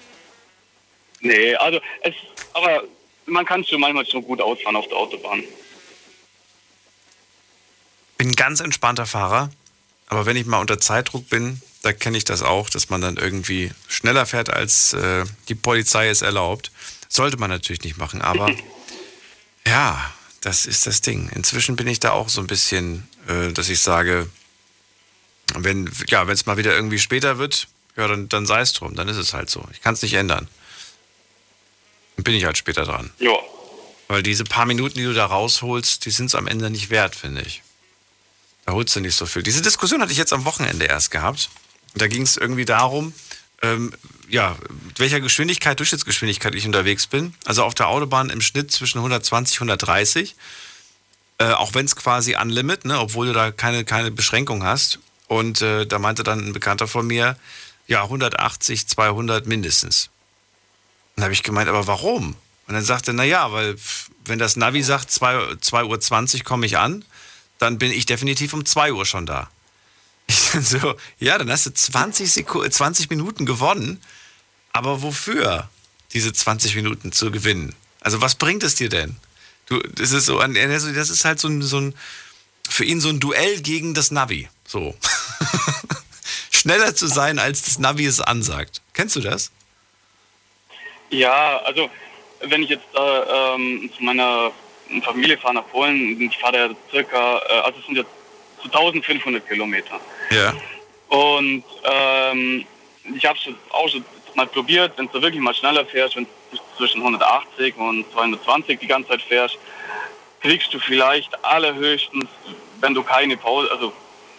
Nee, 1.20 1.54
also 1.56 1.80
es, 2.02 2.14
aber 2.54 2.84
man 3.26 3.44
kann 3.44 3.64
schon 3.64 3.80
manchmal 3.80 4.06
schon 4.06 4.22
gut 4.22 4.40
ausfahren 4.40 4.76
auf 4.76 4.86
der 4.88 4.96
Autobahn. 4.96 5.42
Bin 8.18 8.28
ein 8.28 8.34
ganz 8.34 8.60
entspannter 8.60 9.06
Fahrer, 9.06 9.50
aber 10.06 10.26
wenn 10.26 10.36
ich 10.36 10.46
mal 10.46 10.60
unter 10.60 10.78
Zeitdruck 10.78 11.28
bin, 11.28 11.60
Da 11.82 11.92
kenne 11.92 12.18
ich 12.18 12.24
das 12.24 12.42
auch, 12.42 12.68
dass 12.68 12.90
man 12.90 13.00
dann 13.00 13.16
irgendwie 13.16 13.70
schneller 13.86 14.26
fährt, 14.26 14.50
als 14.50 14.92
äh, 14.92 15.24
die 15.48 15.54
Polizei 15.54 16.08
es 16.08 16.20
erlaubt. 16.20 16.72
Sollte 17.08 17.36
man 17.36 17.48
natürlich 17.48 17.84
nicht 17.84 17.96
machen, 17.96 18.22
aber 18.22 18.50
ja, 19.66 20.12
das 20.40 20.66
ist 20.66 20.86
das 20.88 21.00
Ding. 21.00 21.30
Inzwischen 21.32 21.76
bin 21.76 21.86
ich 21.86 22.00
da 22.00 22.10
auch 22.10 22.28
so 22.28 22.40
ein 22.40 22.48
bisschen, 22.48 23.08
äh, 23.28 23.52
dass 23.52 23.68
ich 23.68 23.78
sage, 23.78 24.28
wenn 25.54 25.88
ja, 26.08 26.24
es 26.24 26.46
mal 26.46 26.56
wieder 26.56 26.74
irgendwie 26.74 26.98
später 26.98 27.38
wird, 27.38 27.68
ja, 27.96 28.08
dann, 28.08 28.28
dann 28.28 28.46
sei 28.46 28.60
es 28.60 28.72
drum, 28.72 28.94
dann 28.94 29.08
ist 29.08 29.16
es 29.16 29.32
halt 29.32 29.50
so. 29.50 29.66
Ich 29.72 29.80
kann 29.80 29.94
es 29.94 30.02
nicht 30.02 30.14
ändern. 30.14 30.48
Dann 32.16 32.24
bin 32.24 32.34
ich 32.34 32.44
halt 32.44 32.58
später 32.58 32.84
dran. 32.84 33.10
Ja. 33.18 33.34
Weil 34.08 34.22
diese 34.22 34.44
paar 34.44 34.66
Minuten, 34.66 34.98
die 34.98 35.04
du 35.04 35.14
da 35.14 35.26
rausholst, 35.26 36.04
die 36.04 36.10
sind 36.10 36.26
es 36.26 36.34
am 36.34 36.46
Ende 36.46 36.70
nicht 36.70 36.90
wert, 36.90 37.16
finde 37.16 37.42
ich. 37.42 37.62
Da 38.64 38.72
holst 38.72 38.94
du 38.96 39.00
nicht 39.00 39.16
so 39.16 39.26
viel. 39.26 39.42
Diese 39.42 39.62
Diskussion 39.62 40.00
hatte 40.00 40.12
ich 40.12 40.18
jetzt 40.18 40.32
am 40.32 40.44
Wochenende 40.44 40.86
erst 40.86 41.10
gehabt. 41.10 41.50
Und 41.94 42.02
da 42.02 42.08
ging 42.08 42.22
es 42.22 42.36
irgendwie 42.36 42.64
darum, 42.64 43.14
ähm, 43.62 43.92
ja, 44.28 44.56
mit 44.86 44.98
welcher 45.00 45.20
Geschwindigkeit, 45.20 45.78
Durchschnittsgeschwindigkeit 45.78 46.54
ich 46.54 46.66
unterwegs 46.66 47.06
bin. 47.06 47.34
Also 47.44 47.62
auf 47.64 47.74
der 47.74 47.88
Autobahn 47.88 48.28
im 48.28 48.40
Schnitt 48.40 48.70
zwischen 48.70 48.98
120 48.98 49.60
und 49.60 49.70
130. 49.70 50.34
Äh, 51.38 51.52
auch 51.52 51.74
wenn 51.74 51.86
es 51.86 51.96
quasi 51.96 52.36
unlimit, 52.36 52.84
ne, 52.84 52.98
obwohl 52.98 53.26
du 53.26 53.32
da 53.32 53.50
keine, 53.50 53.84
keine 53.84 54.10
Beschränkung 54.10 54.64
hast. 54.64 54.98
Und 55.28 55.62
äh, 55.62 55.86
da 55.86 55.98
meinte 55.98 56.22
dann 56.22 56.46
ein 56.46 56.52
Bekannter 56.52 56.86
von 56.86 57.06
mir, 57.06 57.36
ja, 57.86 58.02
180, 58.02 58.86
200 58.88 59.46
mindestens. 59.46 60.10
Dann 61.14 61.24
habe 61.24 61.34
ich 61.34 61.42
gemeint, 61.42 61.68
aber 61.68 61.86
warum? 61.86 62.36
Und 62.66 62.74
dann 62.74 62.84
sagte 62.84 63.12
er, 63.12 63.14
naja, 63.14 63.52
weil 63.52 63.76
wenn 64.24 64.38
das 64.38 64.56
Navi 64.56 64.82
sagt, 64.82 65.10
2.20 65.10 66.38
Uhr 66.38 66.44
komme 66.44 66.66
ich 66.66 66.78
an, 66.78 67.04
dann 67.58 67.78
bin 67.78 67.92
ich 67.92 68.06
definitiv 68.06 68.52
um 68.52 68.64
2 68.64 68.92
Uhr 68.92 69.06
schon 69.06 69.26
da. 69.26 69.50
Ich 70.28 70.50
dann 70.50 70.64
so, 70.64 70.96
ja, 71.20 71.38
dann 71.38 71.50
hast 71.50 71.66
du 71.66 71.72
20, 71.72 72.32
Sekunden, 72.32 72.72
20 72.72 73.10
Minuten 73.10 73.46
gewonnen, 73.46 74.02
aber 74.72 75.02
wofür 75.02 75.68
diese 76.12 76.32
20 76.32 76.74
Minuten 76.74 77.12
zu 77.12 77.30
gewinnen? 77.30 77.76
Also 78.00 78.20
was 78.20 78.34
bringt 78.34 78.64
es 78.64 78.74
dir 78.74 78.88
denn? 78.88 79.16
Du, 79.66 79.78
das 79.80 80.10
ist 80.10 80.26
so, 80.26 80.40
das 80.40 81.10
ist 81.10 81.24
halt 81.24 81.38
so 81.38 81.48
ein, 81.48 81.62
so 81.62 81.80
ein, 81.80 81.94
für 82.68 82.84
ihn 82.84 83.00
so 83.00 83.08
ein 83.08 83.20
Duell 83.20 83.60
gegen 83.60 83.94
das 83.94 84.10
Navi. 84.10 84.48
So. 84.66 84.96
Schneller 86.66 86.96
zu 86.96 87.06
sein, 87.06 87.38
als 87.38 87.62
das 87.62 87.78
Navi 87.78 88.06
es 88.06 88.20
ansagt. 88.20 88.82
Kennst 88.92 89.14
du 89.14 89.20
das? 89.20 89.52
Ja, 91.10 91.58
also 91.58 91.88
wenn 92.40 92.64
ich 92.64 92.70
jetzt 92.70 92.82
äh, 92.92 93.54
ähm, 93.54 93.88
zu 93.96 94.02
meiner 94.02 94.50
Familie 95.04 95.38
fahre 95.38 95.54
nach 95.54 95.68
Polen, 95.68 96.20
ich 96.20 96.36
fahre 96.38 96.56
ja 96.56 96.68
circa, 96.90 97.38
äh, 97.38 97.52
also 97.60 97.78
es 97.78 97.86
sind 97.86 97.94
jetzt 97.94 98.10
zu 98.60 98.64
1500 98.64 99.48
Kilometer. 99.48 100.00
Ja. 100.32 100.54
Und 101.16 101.62
ähm, 101.84 102.66
ich 103.14 103.24
habe 103.24 103.38
es 103.38 103.54
auch 103.70 103.88
schon 103.88 104.04
mal 104.34 104.48
probiert, 104.48 104.94
wenn 104.96 105.06
du 105.06 105.22
wirklich 105.22 105.40
mal 105.40 105.54
schneller 105.54 105.86
fährst, 105.86 106.16
wenn 106.16 106.26
du 106.50 106.58
zwischen 106.76 107.00
180 107.00 107.76
und 107.76 108.10
220 108.12 108.80
die 108.80 108.88
ganze 108.88 109.10
Zeit 109.10 109.22
fährst, 109.22 109.56
kriegst 110.40 110.74
du 110.74 110.80
vielleicht 110.80 111.32
allerhöchstens, 111.44 112.28
wenn 112.80 112.92
du 112.92 113.04
keine 113.04 113.36
Pause, 113.36 113.70
also 113.70 113.92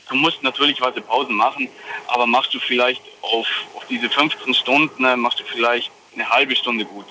du 0.10 0.16
musst 0.16 0.42
natürlich 0.44 0.80
was 0.82 0.94
Pausen 0.96 1.36
machen, 1.36 1.70
aber 2.08 2.26
machst 2.28 2.54
du 2.54 2.60
vielleicht 2.60 3.02
auf, 3.22 3.48
auf 3.76 3.86
diese 3.90 4.10
15 4.10 4.54
Stunden, 4.54 5.02
ne, 5.02 5.16
machst 5.18 5.40
du 5.40 5.44
vielleicht 5.44 5.92
eine 6.16 6.28
halbe 6.30 6.56
Stunde 6.56 6.86
gut. 6.86 7.06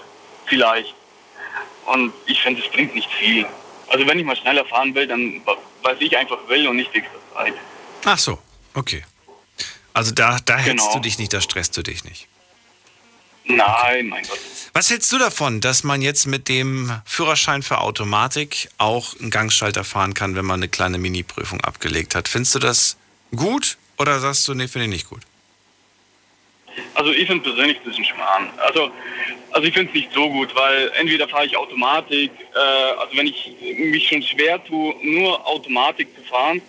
Vielleicht. 0.47 0.95
Und 1.87 2.13
ich 2.27 2.41
finde, 2.43 2.63
es 2.63 2.71
bringt 2.71 2.95
nicht 2.95 3.11
viel. 3.13 3.47
Also 3.89 4.07
wenn 4.07 4.19
ich 4.19 4.25
mal 4.25 4.37
schneller 4.37 4.65
fahren 4.65 4.95
will, 4.95 5.07
dann 5.07 5.43
was 5.83 5.97
ich 6.01 6.17
einfach 6.17 6.39
will 6.49 6.67
und 6.67 6.77
nicht 6.77 6.93
extra 6.95 7.15
Zeit. 7.35 7.55
Ach 8.05 8.19
so, 8.19 8.39
okay. 8.75 9.05
Also 9.93 10.13
da, 10.13 10.39
da 10.45 10.57
Genau. 10.57 10.83
hetzt 10.83 10.95
du 10.95 10.99
dich 11.01 11.19
nicht, 11.19 11.33
da 11.33 11.41
stresst 11.41 11.77
du 11.77 11.83
dich 11.83 12.05
nicht. 12.05 12.27
Nein, 13.47 14.09
mein 14.09 14.25
Gott. 14.25 14.39
Was 14.73 14.91
hältst 14.91 15.11
du 15.13 15.19
davon, 15.19 15.61
dass 15.61 15.85
man 15.85 16.03
jetzt 16.03 16.27
mit 16.27 16.49
dem 16.49 17.01
Führerschein 17.07 17.63
für 17.63 17.81
Automatik 17.81 18.69
auch 18.77 19.19
einen 19.19 19.31
Gangschalter 19.31 19.85
fahren 19.85 20.15
kann, 20.15 20.35
wenn 20.35 20.45
man 20.45 20.61
eine 20.61 20.69
kleine 20.69 20.99
Mini-Prüfung 20.99 21.61
abgelegt 21.63 22.15
hat? 22.15 22.29
Findest 22.29 22.55
du 22.57 22.59
das 22.59 22.97
gut 23.35 23.79
oder 23.99 24.21
sagst 24.21 24.47
du, 24.49 24.55
nee, 24.55 24.69
finde 24.69 24.87
ich 24.87 24.93
nicht 24.93 25.09
gut? 25.09 25.23
Also 26.95 27.13
ich 27.13 27.27
finde 27.27 27.45
persönlich 27.45 27.79
ein 27.79 27.85
bisschen 27.85 28.05
schmarrn. 28.05 28.51
Also, 28.59 28.91
also 29.53 29.67
ich 29.67 29.73
finde 29.73 29.91
es 29.91 29.95
nicht 29.95 30.13
so 30.13 30.29
gut, 30.29 30.55
weil 30.55 30.91
entweder 30.99 31.29
fahre 31.29 31.47
ich 31.47 31.57
Automatik, 31.57 32.31
äh, 32.55 32.59
also 32.59 33.17
wenn 33.17 33.29
ich 33.29 33.55
mich 33.79 34.09
schon 34.09 34.23
schwer 34.23 34.63
tue, 34.63 34.95
nur 35.03 35.47
Automatik 35.47 36.09
zu 36.17 36.23
fahren, 36.25 36.61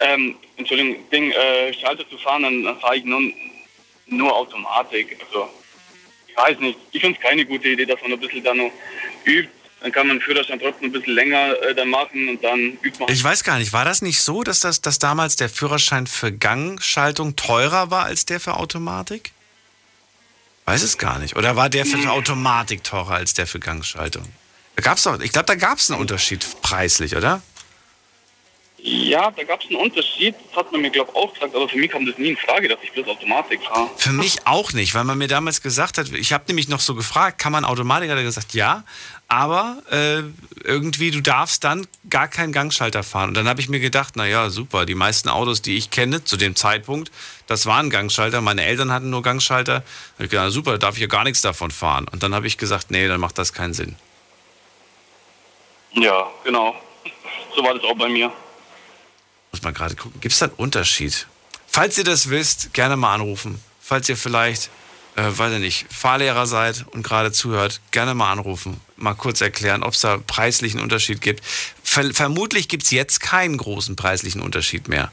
ähm, 0.00 0.36
Entschuldigung, 0.56 1.08
Ding, 1.10 1.30
äh, 1.30 1.72
Schalter 1.72 2.08
zu 2.08 2.18
fahren, 2.18 2.42
dann, 2.42 2.64
dann 2.64 2.80
fahre 2.80 2.96
ich 2.96 3.04
nur, 3.04 3.22
nur 4.06 4.34
Automatik. 4.34 5.16
Also 5.26 5.48
weiß 6.40 6.58
nicht, 6.60 6.78
ich 6.92 7.00
finde 7.00 7.18
es 7.18 7.22
keine 7.22 7.44
gute 7.44 7.68
Idee, 7.68 7.86
dass 7.86 8.00
man 8.02 8.12
ein 8.12 8.20
bisschen 8.20 8.42
da 8.42 8.54
noch 8.54 8.70
übt. 9.24 9.50
Dann 9.80 9.92
kann 9.92 10.06
man 10.08 10.18
den 10.18 10.22
Führerschein 10.22 10.60
trotzdem 10.60 10.88
ein 10.88 10.92
bisschen 10.92 11.14
länger 11.14 11.54
äh, 11.62 11.74
dann 11.74 11.88
machen 11.88 12.28
und 12.28 12.44
dann 12.44 12.78
übt 12.82 12.98
man. 12.98 13.08
Ich 13.10 13.24
weiß 13.24 13.44
gar 13.44 13.58
nicht, 13.58 13.72
war 13.72 13.86
das 13.86 14.02
nicht 14.02 14.20
so, 14.20 14.42
dass, 14.42 14.60
das, 14.60 14.82
dass 14.82 14.98
damals 14.98 15.36
der 15.36 15.48
Führerschein 15.48 16.06
für 16.06 16.32
Gangschaltung 16.32 17.34
teurer 17.36 17.90
war 17.90 18.04
als 18.04 18.26
der 18.26 18.40
für 18.40 18.58
Automatik? 18.58 19.32
Weiß 20.66 20.82
es 20.82 20.98
gar 20.98 21.18
nicht. 21.18 21.34
Oder 21.36 21.56
war 21.56 21.70
der 21.70 21.86
für 21.86 22.10
Automatik 22.10 22.84
teurer 22.84 23.14
als 23.14 23.32
der 23.32 23.46
für 23.46 23.58
Gangschaltung? 23.58 24.24
Da 24.76 24.82
gab's 24.82 25.02
doch, 25.02 25.18
ich 25.20 25.32
glaube, 25.32 25.46
da 25.46 25.54
gab 25.54 25.78
es 25.78 25.90
einen 25.90 26.00
Unterschied 26.00 26.46
preislich, 26.62 27.16
oder? 27.16 27.42
Ja, 28.82 29.30
da 29.30 29.42
gab 29.44 29.62
es 29.62 29.68
einen 29.68 29.76
Unterschied, 29.76 30.34
das 30.48 30.56
hat 30.56 30.72
man 30.72 30.80
mir 30.80 30.90
glaube 30.90 31.14
auch 31.14 31.34
gesagt, 31.34 31.54
aber 31.54 31.68
für 31.68 31.76
mich 31.76 31.90
kam 31.90 32.06
das 32.06 32.16
nie 32.16 32.30
in 32.30 32.36
Frage, 32.36 32.66
dass 32.66 32.78
ich 32.82 32.92
bloß 32.92 33.08
Automatik 33.08 33.62
fahre. 33.62 33.90
Für 33.96 34.12
mich 34.12 34.46
auch 34.46 34.72
nicht, 34.72 34.94
weil 34.94 35.04
man 35.04 35.18
mir 35.18 35.28
damals 35.28 35.60
gesagt 35.60 35.98
hat, 35.98 36.08
ich 36.12 36.32
habe 36.32 36.44
nämlich 36.48 36.68
noch 36.68 36.80
so 36.80 36.94
gefragt, 36.94 37.38
kann 37.38 37.52
man 37.52 37.66
Automatik? 37.66 38.10
Hat 38.10 38.16
er 38.16 38.22
gesagt, 38.22 38.54
ja, 38.54 38.84
aber 39.28 39.82
äh, 39.90 40.22
irgendwie, 40.64 41.10
du 41.10 41.20
darfst 41.20 41.62
dann 41.62 41.86
gar 42.08 42.26
keinen 42.26 42.52
Gangschalter 42.52 43.02
fahren. 43.02 43.28
Und 43.28 43.36
dann 43.36 43.48
habe 43.48 43.60
ich 43.60 43.68
mir 43.68 43.80
gedacht, 43.80 44.16
naja, 44.16 44.48
super, 44.50 44.86
die 44.86 44.94
meisten 44.94 45.28
Autos, 45.28 45.62
die 45.62 45.76
ich 45.76 45.90
kenne 45.90 46.24
zu 46.24 46.36
dem 46.36 46.56
Zeitpunkt, 46.56 47.12
das 47.46 47.66
waren 47.66 47.90
Gangschalter. 47.90 48.40
Meine 48.40 48.64
Eltern 48.64 48.92
hatten 48.92 49.10
nur 49.10 49.22
Gangschalter. 49.22 49.84
Da 50.18 50.24
ich 50.24 50.30
gedacht, 50.30 50.52
super, 50.52 50.72
da 50.72 50.78
darf 50.78 50.94
ich 50.96 51.02
ja 51.02 51.06
gar 51.06 51.24
nichts 51.24 51.42
davon 51.42 51.70
fahren. 51.70 52.08
Und 52.10 52.22
dann 52.22 52.34
habe 52.34 52.46
ich 52.46 52.56
gesagt, 52.56 52.90
nee, 52.90 53.06
dann 53.06 53.20
macht 53.20 53.38
das 53.38 53.52
keinen 53.52 53.74
Sinn. 53.74 53.96
Ja, 55.92 56.28
genau. 56.44 56.74
So 57.54 57.62
war 57.62 57.74
das 57.74 57.84
auch 57.84 57.96
bei 57.96 58.08
mir. 58.08 58.32
Muss 59.52 59.62
mal 59.62 59.72
gerade 59.72 59.96
gucken. 59.96 60.20
Gibt 60.20 60.32
es 60.32 60.38
da 60.38 60.46
einen 60.46 60.54
Unterschied? 60.54 61.26
Falls 61.66 61.98
ihr 61.98 62.04
das 62.04 62.30
wisst, 62.30 62.72
gerne 62.72 62.96
mal 62.96 63.14
anrufen. 63.14 63.60
Falls 63.80 64.08
ihr 64.08 64.16
vielleicht, 64.16 64.70
äh, 65.16 65.22
weiß 65.24 65.54
ich 65.54 65.60
nicht, 65.60 65.86
Fahrlehrer 65.92 66.46
seid 66.46 66.84
und 66.90 67.02
gerade 67.02 67.32
zuhört, 67.32 67.80
gerne 67.90 68.14
mal 68.14 68.32
anrufen. 68.32 68.80
Mal 68.96 69.14
kurz 69.14 69.40
erklären, 69.40 69.82
ob 69.82 69.94
es 69.94 70.00
da 70.00 70.18
preislichen 70.18 70.80
Unterschied 70.80 71.20
gibt. 71.20 71.44
Ver 71.82 72.12
vermutlich 72.12 72.68
gibt 72.68 72.84
es 72.84 72.90
jetzt 72.90 73.20
keinen 73.20 73.56
großen 73.56 73.96
preislichen 73.96 74.40
Unterschied 74.40 74.88
mehr. 74.88 75.10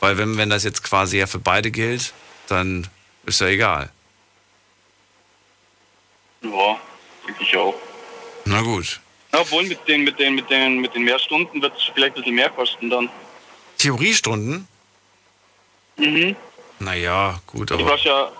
Weil 0.00 0.18
wenn, 0.18 0.36
wenn 0.36 0.50
das 0.50 0.64
jetzt 0.64 0.82
quasi 0.82 1.18
ja 1.18 1.26
für 1.26 1.38
beide 1.38 1.70
gilt, 1.70 2.12
dann 2.48 2.88
ist 3.26 3.40
ja 3.40 3.48
egal. 3.48 3.90
Ja, 6.42 6.80
denke 7.26 7.42
ich 7.42 7.56
auch. 7.56 7.74
Na 8.44 8.62
gut. 8.62 9.00
Obwohl 9.32 9.64
mit 9.64 9.86
den, 9.86 10.02
mit 10.02 10.18
den, 10.18 10.34
mit 10.34 10.50
den, 10.50 10.80
mit 10.80 10.94
den 10.94 11.04
mehr 11.04 11.18
Stunden 11.18 11.62
wird 11.62 11.76
es 11.76 11.84
vielleicht 11.94 12.16
ein 12.16 12.22
bisschen 12.22 12.34
mehr 12.34 12.50
kosten 12.50 12.90
dann. 12.90 13.08
Theoriestunden? 13.80 14.68
Mhm. 15.96 16.36
Naja, 16.78 17.40
gut, 17.46 17.72
aber 17.72 17.84
warst 17.86 18.04
ja, 18.04 18.30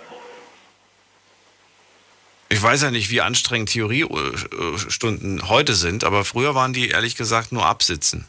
ich 2.52 2.60
weiß 2.60 2.82
ja 2.82 2.90
nicht, 2.90 3.10
wie 3.10 3.20
anstrengend 3.20 3.70
Theoriestunden 3.70 5.48
heute 5.48 5.74
sind, 5.74 6.04
aber 6.04 6.24
früher 6.24 6.54
waren 6.54 6.72
die 6.72 6.88
ehrlich 6.88 7.16
gesagt 7.16 7.52
nur 7.52 7.64
absitzen. 7.64 8.26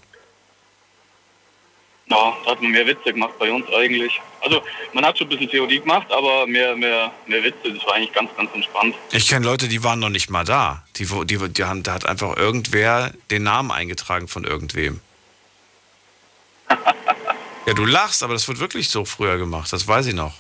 ja, 2.06 2.38
da 2.46 2.52
hat 2.52 2.62
man 2.62 2.72
mehr 2.72 2.86
Witze 2.86 3.12
gemacht 3.12 3.34
bei 3.40 3.52
uns 3.52 3.66
eigentlich. 3.74 4.22
Also 4.42 4.62
man 4.94 5.06
hat 5.06 5.18
schon 5.18 5.28
ein 5.28 5.32
bisschen 5.32 5.50
Theorie 5.50 5.80
gemacht, 5.80 6.12
aber 6.12 6.46
mehr, 6.46 6.76
mehr, 6.76 7.12
mehr 7.26 7.44
Witze, 7.44 7.74
das 7.74 7.84
war 7.86 7.96
eigentlich 7.96 8.14
ganz, 8.14 8.30
ganz 8.38 8.52
entspannt. 8.54 8.96
Ich 9.12 9.28
kenne 9.28 9.46
Leute, 9.46 9.68
die 9.68 9.84
waren 9.84 10.00
noch 10.00 10.10
nicht 10.10 10.30
mal 10.30 10.46
da. 10.46 10.86
Die, 10.98 11.08
die, 11.26 11.50
die 11.50 11.64
haben, 11.64 11.84
da 11.84 11.94
hat 11.94 12.06
einfach 12.06 12.38
irgendwer 12.38 13.12
den 13.32 13.44
Namen 13.44 13.72
eingetragen 13.72 14.28
von 14.28 14.44
irgendwem. 14.44 15.00
Ja, 17.72 17.76
du 17.76 17.86
lachst, 17.86 18.22
aber 18.22 18.34
das 18.34 18.50
wird 18.50 18.60
wirklich 18.60 18.90
so 18.90 19.06
früher 19.06 19.38
gemacht, 19.38 19.72
das 19.72 19.88
weiß 19.88 20.08
ich 20.08 20.14
noch. 20.14 20.34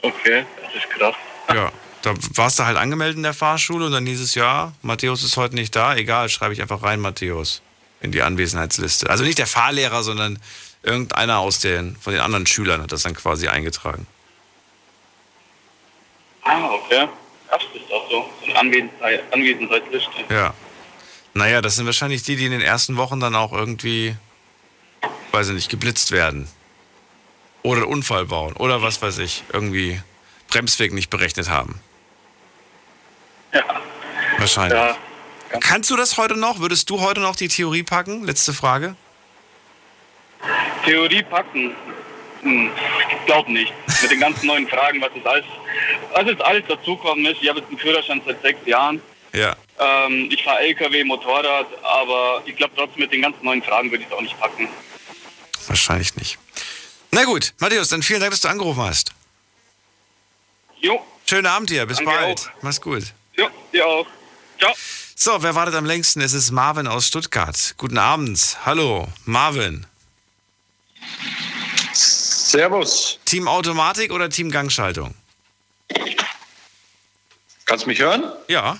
Okay, 0.00 0.46
das 0.62 0.74
ist 0.76 0.88
krass. 0.90 1.16
Ja, 1.52 1.72
da 2.02 2.14
warst 2.34 2.60
du 2.60 2.66
halt 2.66 2.76
angemeldet 2.76 3.16
in 3.16 3.24
der 3.24 3.34
Fahrschule 3.34 3.86
und 3.86 3.90
dann 3.90 4.06
hieß 4.06 4.20
es, 4.20 4.36
ja, 4.36 4.74
Matthäus 4.82 5.24
ist 5.24 5.36
heute 5.36 5.56
nicht 5.56 5.74
da, 5.74 5.96
egal, 5.96 6.28
schreibe 6.28 6.54
ich 6.54 6.62
einfach 6.62 6.84
rein, 6.84 7.00
Matthäus, 7.00 7.62
in 8.00 8.12
die 8.12 8.22
Anwesenheitsliste. 8.22 9.10
Also 9.10 9.24
nicht 9.24 9.38
der 9.38 9.48
Fahrlehrer, 9.48 10.04
sondern 10.04 10.38
irgendeiner 10.84 11.40
aus 11.40 11.58
den, 11.58 11.96
von 11.96 12.12
den 12.12 12.22
anderen 12.22 12.46
Schülern 12.46 12.80
hat 12.80 12.92
das 12.92 13.02
dann 13.02 13.14
quasi 13.14 13.48
eingetragen. 13.48 14.06
Ah, 16.44 16.70
okay. 16.74 17.08
Das 17.50 17.62
ist 17.74 17.92
auch 17.92 18.08
so. 18.08 18.30
So 18.38 18.50
eine 18.52 18.60
Anwesenheit, 18.60 19.24
Anwesenheitsliste. 19.32 20.10
Ja. 20.30 20.54
Naja, 21.34 21.60
das 21.60 21.74
sind 21.74 21.86
wahrscheinlich 21.86 22.22
die, 22.22 22.36
die 22.36 22.46
in 22.46 22.52
den 22.52 22.60
ersten 22.60 22.96
Wochen 22.96 23.18
dann 23.18 23.34
auch 23.34 23.52
irgendwie, 23.52 24.14
weiß 25.36 25.48
ich 25.48 25.54
nicht, 25.54 25.68
geblitzt 25.68 26.12
werden. 26.12 26.48
Oder 27.62 27.82
einen 27.82 27.90
Unfall 27.92 28.24
bauen. 28.24 28.54
Oder 28.54 28.80
was 28.80 29.02
weiß 29.02 29.18
ich. 29.18 29.44
Irgendwie 29.52 30.00
Bremsweg 30.48 30.94
nicht 30.94 31.10
berechnet 31.10 31.50
haben. 31.50 31.78
Ja. 33.52 33.62
Wahrscheinlich. 34.38 34.78
Ja. 34.78 34.96
Kannst 35.60 35.90
du 35.90 35.96
das 35.96 36.16
heute 36.16 36.38
noch? 36.38 36.60
Würdest 36.60 36.88
du 36.88 37.00
heute 37.00 37.20
noch 37.20 37.36
die 37.36 37.48
Theorie 37.48 37.82
packen? 37.82 38.24
Letzte 38.24 38.54
Frage. 38.54 38.96
Theorie 40.86 41.22
packen. 41.22 41.74
Hm, 42.40 42.70
ich 43.10 43.26
glaube 43.26 43.52
nicht. 43.52 43.72
Mit 44.00 44.10
den 44.10 44.20
ganzen 44.20 44.46
neuen 44.46 44.66
Fragen, 44.68 45.02
was 45.02 45.10
jetzt 45.14 45.26
alles, 45.26 45.44
was 46.14 46.24
jetzt 46.24 46.42
alles 46.42 46.64
dazukommen 46.66 47.26
ist. 47.26 47.42
Ich 47.42 47.48
habe 47.48 47.58
jetzt 47.58 47.68
einen 47.68 47.78
Führerschein 47.78 48.22
seit 48.24 48.40
sechs 48.40 48.66
Jahren. 48.66 49.02
Ja. 49.34 49.54
Ähm, 49.78 50.30
ich 50.32 50.42
fahre 50.42 50.60
LKW, 50.60 51.04
Motorrad, 51.04 51.66
aber 51.82 52.42
ich 52.46 52.56
glaube 52.56 52.72
trotzdem 52.74 53.02
mit 53.02 53.12
den 53.12 53.20
ganzen 53.20 53.44
neuen 53.44 53.62
Fragen 53.62 53.90
würde 53.90 54.02
ich 54.02 54.08
es 54.08 54.16
auch 54.16 54.22
nicht 54.22 54.38
packen. 54.40 54.68
Wahrscheinlich 55.68 56.16
nicht. 56.16 56.38
Na 57.10 57.24
gut, 57.24 57.54
Matthäus, 57.58 57.88
dann 57.88 58.02
vielen 58.02 58.20
Dank, 58.20 58.32
dass 58.32 58.40
du 58.40 58.48
angerufen 58.48 58.82
hast. 58.82 59.12
Jo, 60.80 61.04
Schönen 61.28 61.46
Abend 61.46 61.70
dir, 61.70 61.84
bis 61.86 61.96
Danke 61.96 62.12
bald. 62.12 62.38
auch. 62.40 62.62
Mach's 62.62 62.80
gut. 62.80 63.02
jo, 63.36 63.48
dir 63.72 63.84
auch. 63.86 64.06
Ciao. 64.58 64.72
So, 65.16 65.42
wer 65.42 65.54
wartet 65.56 65.74
am 65.74 65.84
längsten? 65.84 66.20
Es 66.20 66.32
ist 66.32 66.50
Marvin 66.52 66.86
aus 66.86 67.08
Stuttgart. 67.08 67.74
Guten 67.78 67.98
Abend. 67.98 68.58
Hallo, 68.64 69.08
Marvin. 69.24 69.86
Servus. 71.92 73.18
Team 73.24 73.48
Automatik 73.48 74.12
oder 74.12 74.30
Team 74.30 74.50
Gangschaltung? 74.50 75.14
Kannst 77.64 77.84
du 77.84 77.88
mich 77.88 77.98
hören? 77.98 78.32
Ja. 78.46 78.78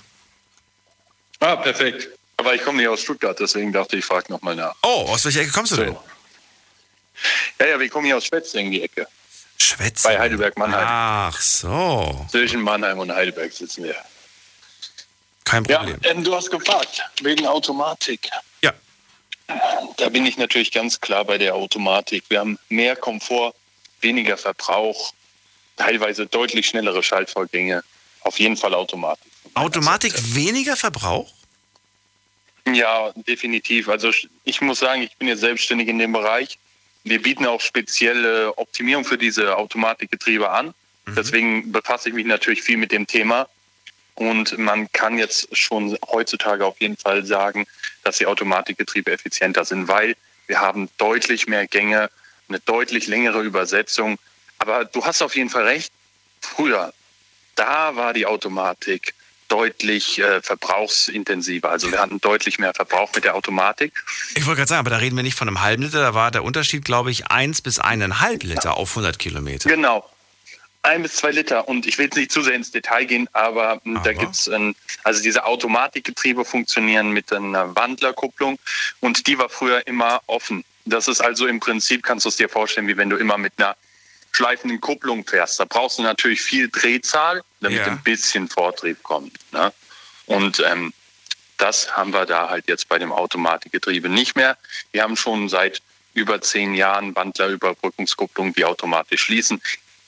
Ah, 1.39 1.55
perfekt. 1.57 2.07
Aber 2.37 2.53
ich 2.55 2.63
komme 2.63 2.77
nicht 2.77 2.87
aus 2.87 3.01
Stuttgart, 3.01 3.37
deswegen 3.39 3.73
dachte 3.73 3.95
ich, 3.97 3.99
ich 4.01 4.05
frage 4.05 4.31
nochmal 4.31 4.55
nach. 4.55 4.75
Oh, 4.83 5.07
aus 5.09 5.25
welcher 5.25 5.41
Ecke 5.41 5.51
kommst 5.51 5.73
du 5.73 5.77
denn? 5.77 5.97
Ja, 7.59 7.67
ja, 7.67 7.79
wir 7.79 7.89
kommen 7.89 8.05
hier 8.05 8.17
aus 8.17 8.25
Schwetzingen 8.25 8.71
die 8.71 8.81
Ecke. 8.83 9.07
Schwätzen. 9.59 10.03
Bei 10.03 10.19
Heidelberg-Mannheim. 10.19 10.85
Ach 10.87 11.41
so. 11.41 12.25
Zwischen 12.29 12.61
Mannheim 12.61 12.99
und 12.99 13.11
Heidelberg 13.13 13.51
sitzen 13.51 13.83
wir. 13.85 13.95
Kein 15.43 15.63
Ja, 15.65 15.79
Problem. 15.79 15.99
ähm, 16.03 16.23
du 16.23 16.35
hast 16.35 16.51
gefragt, 16.51 17.01
wegen 17.21 17.47
Automatik. 17.47 18.29
Ja. 18.61 18.73
Da 19.97 20.09
bin 20.09 20.25
ich 20.25 20.37
natürlich 20.37 20.71
ganz 20.71 20.99
klar 20.99 21.25
bei 21.25 21.37
der 21.37 21.55
Automatik. 21.55 22.23
Wir 22.29 22.39
haben 22.39 22.59
mehr 22.69 22.95
Komfort, 22.95 23.53
weniger 24.01 24.37
Verbrauch, 24.37 25.13
teilweise 25.77 26.27
deutlich 26.27 26.67
schnellere 26.67 27.01
Schaltvorgänge. 27.01 27.83
Auf 28.21 28.39
jeden 28.39 28.57
Fall 28.57 28.73
Automatik. 28.73 29.31
Automatik 29.53 30.13
weniger 30.35 30.75
Verbrauch? 30.75 31.31
Ja, 32.73 33.11
definitiv. 33.15 33.87
Also 33.87 34.11
ich 34.43 34.61
muss 34.61 34.79
sagen, 34.79 35.01
ich 35.01 35.15
bin 35.17 35.29
jetzt 35.29 35.39
selbstständig 35.39 35.87
in 35.87 35.97
dem 35.97 36.11
Bereich. 36.11 36.57
Wir 37.03 37.21
bieten 37.21 37.45
auch 37.45 37.61
spezielle 37.61 38.57
Optimierung 38.57 39.05
für 39.05 39.17
diese 39.17 39.57
Automatikgetriebe 39.57 40.49
an. 40.49 40.73
Deswegen 41.15 41.71
befasse 41.71 42.09
ich 42.09 42.15
mich 42.15 42.25
natürlich 42.25 42.61
viel 42.61 42.77
mit 42.77 42.91
dem 42.91 43.07
Thema. 43.07 43.47
Und 44.15 44.57
man 44.57 44.91
kann 44.91 45.17
jetzt 45.17 45.55
schon 45.55 45.97
heutzutage 46.11 46.65
auf 46.65 46.81
jeden 46.81 46.97
Fall 46.97 47.25
sagen, 47.25 47.65
dass 48.03 48.17
die 48.17 48.25
Automatikgetriebe 48.25 49.11
effizienter 49.11 49.63
sind, 49.63 49.87
weil 49.87 50.15
wir 50.47 50.59
haben 50.59 50.89
deutlich 50.97 51.47
mehr 51.47 51.67
Gänge, 51.67 52.09
eine 52.49 52.59
deutlich 52.61 53.07
längere 53.07 53.43
Übersetzung. 53.43 54.17
Aber 54.57 54.85
du 54.85 55.05
hast 55.05 55.21
auf 55.21 55.35
jeden 55.35 55.49
Fall 55.49 55.63
recht. 55.63 55.91
Früher, 56.41 56.93
da 57.55 57.95
war 57.95 58.13
die 58.13 58.25
Automatik 58.25 59.13
deutlich 59.47 60.19
äh, 60.19 60.41
verbrauchsintensiver. 60.41 61.69
Also 61.69 61.91
wir 61.91 61.99
hatten 61.99 62.19
deutlich 62.19 62.59
mehr 62.59 62.73
Verbrauch 62.73 63.13
mit 63.15 63.23
der 63.23 63.35
Automatik. 63.35 63.93
Ich 64.35 64.45
wollte 64.45 64.57
gerade 64.57 64.69
sagen, 64.69 64.79
aber 64.79 64.89
da 64.89 64.97
reden 64.97 65.15
wir 65.15 65.23
nicht 65.23 65.37
von 65.37 65.47
einem 65.47 65.61
halben 65.61 65.83
Liter, 65.83 66.01
da 66.01 66.13
war 66.13 66.31
der 66.31 66.43
Unterschied, 66.43 66.85
glaube 66.85 67.11
ich, 67.11 67.27
1 67.27 67.61
bis 67.61 67.79
1,5 67.79 68.45
Liter 68.45 68.77
auf 68.77 68.89
100 68.91 69.17
Kilometer. 69.19 69.69
Genau. 69.69 70.09
Ein 70.83 71.03
bis 71.03 71.15
zwei 71.15 71.31
Liter. 71.31 71.67
Und 71.67 71.85
ich 71.85 71.97
will 71.97 72.05
jetzt 72.05 72.15
nicht 72.15 72.31
zu 72.31 72.41
sehr 72.41 72.53
ins 72.53 72.71
Detail 72.71 73.05
gehen, 73.05 73.27
aber, 73.33 73.81
da 73.83 73.99
Aber? 73.99 74.13
gibt 74.13 74.35
es, 74.35 74.49
also 75.03 75.23
diese 75.23 75.45
Automatikgetriebe 75.45 76.45
funktionieren 76.45 77.11
mit 77.11 77.33
einer 77.33 77.75
Wandlerkupplung 77.75 78.57
und 79.01 79.27
die 79.27 79.37
war 79.37 79.49
früher 79.49 79.85
immer 79.87 80.21
offen. 80.27 80.63
Das 80.85 81.07
ist 81.09 81.19
also 81.19 81.47
im 81.47 81.59
Prinzip, 81.59 82.03
kannst 82.03 82.25
du 82.25 82.29
es 82.29 82.37
dir 82.37 82.47
vorstellen, 82.47 82.87
wie 82.87 82.95
wenn 82.95 83.09
du 83.09 83.17
immer 83.17 83.37
mit 83.37 83.53
einer 83.57 83.75
schleifenden 84.31 84.79
Kupplung 84.79 85.25
fährst. 85.25 85.59
Da 85.59 85.65
brauchst 85.65 85.97
du 85.97 86.03
natürlich 86.03 86.41
viel 86.41 86.69
Drehzahl, 86.69 87.43
damit 87.61 87.79
Ja. 87.79 87.85
ein 87.87 88.03
bisschen 88.03 88.47
Vortrieb 88.49 89.03
kommt. 89.03 89.37
Ne? 89.51 89.73
Und 90.25 90.63
ähm, 90.65 90.93
das 91.57 91.95
haben 91.97 92.13
wir 92.13 92.25
da 92.25 92.49
halt 92.49 92.67
jetzt 92.67 92.87
bei 92.87 92.99
dem 92.99 93.11
Automatikgetriebe 93.11 94.09
nicht 94.09 94.35
mehr. 94.35 94.57
Wir 94.91 95.03
haben 95.03 95.17
schon 95.17 95.49
seit 95.49 95.81
über 96.13 96.41
zehn 96.41 96.73
Jahren 96.73 97.15
Wandlerüberbrückungskupplungen, 97.15 98.53
die 98.53 98.65
automatisch 98.65 99.21
schließen. 99.23 99.61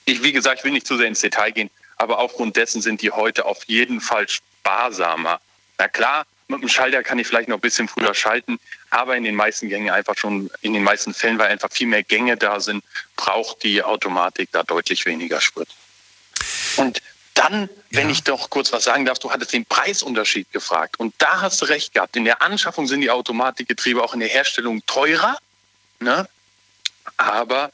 Ich, 0.04 0.22
wie 0.22 0.32
gesagt, 0.32 0.58
ich 0.58 0.64
will 0.64 0.72
nicht 0.72 0.86
zu 0.86 0.96
sehr 0.96 1.06
ins 1.06 1.20
Detail 1.20 1.50
gehen, 1.52 1.70
aber 1.96 2.18
aufgrund 2.18 2.56
dessen 2.56 2.82
sind 2.82 3.02
die 3.02 3.10
heute 3.10 3.44
auf 3.44 3.64
jeden 3.66 4.00
Fall 4.00 4.26
sparsamer. 4.28 5.40
Na 5.78 5.88
klar, 5.88 6.26
mit 6.48 6.62
dem 6.62 6.68
Schalter 6.68 7.02
kann 7.02 7.18
ich 7.18 7.26
vielleicht 7.28 7.48
noch 7.48 7.58
ein 7.58 7.60
bisschen 7.60 7.86
früher 7.86 8.12
schalten, 8.14 8.58
aber 8.90 9.16
in 9.16 9.22
den 9.22 9.36
meisten 9.36 9.68
Gängen 9.68 9.90
einfach 9.90 10.16
schon, 10.18 10.50
in 10.62 10.72
den 10.72 10.82
meisten 10.82 11.14
Fällen, 11.14 11.38
weil 11.38 11.48
einfach 11.48 11.70
viel 11.70 11.86
mehr 11.86 12.02
Gänge 12.02 12.36
da 12.36 12.58
sind, 12.58 12.82
braucht 13.16 13.62
die 13.62 13.82
Automatik 13.82 14.48
da 14.50 14.62
deutlich 14.64 15.06
weniger 15.06 15.40
Sprit. 15.40 15.68
Und 16.76 17.00
dann, 17.40 17.70
wenn 17.90 18.06
Ja. 18.08 18.12
ich 18.12 18.22
doch 18.22 18.50
kurz 18.50 18.72
was 18.72 18.84
sagen 18.84 19.04
darf, 19.04 19.18
du 19.18 19.30
hattest 19.30 19.52
den 19.52 19.64
Preisunterschied 19.64 20.52
gefragt. 20.52 20.98
Und 21.00 21.14
da 21.18 21.40
hast 21.40 21.60
du 21.62 21.66
recht 21.66 21.94
gehabt. 21.94 22.16
In 22.16 22.24
der 22.24 22.42
Anschaffung 22.42 22.86
sind 22.86 23.00
die 23.00 23.10
Automatikgetriebe 23.10 24.02
auch 24.02 24.12
in 24.14 24.20
der 24.20 24.28
Herstellung 24.28 24.84
teurer. 24.86 25.38
Ne? 26.00 26.28
Aber 27.16 27.72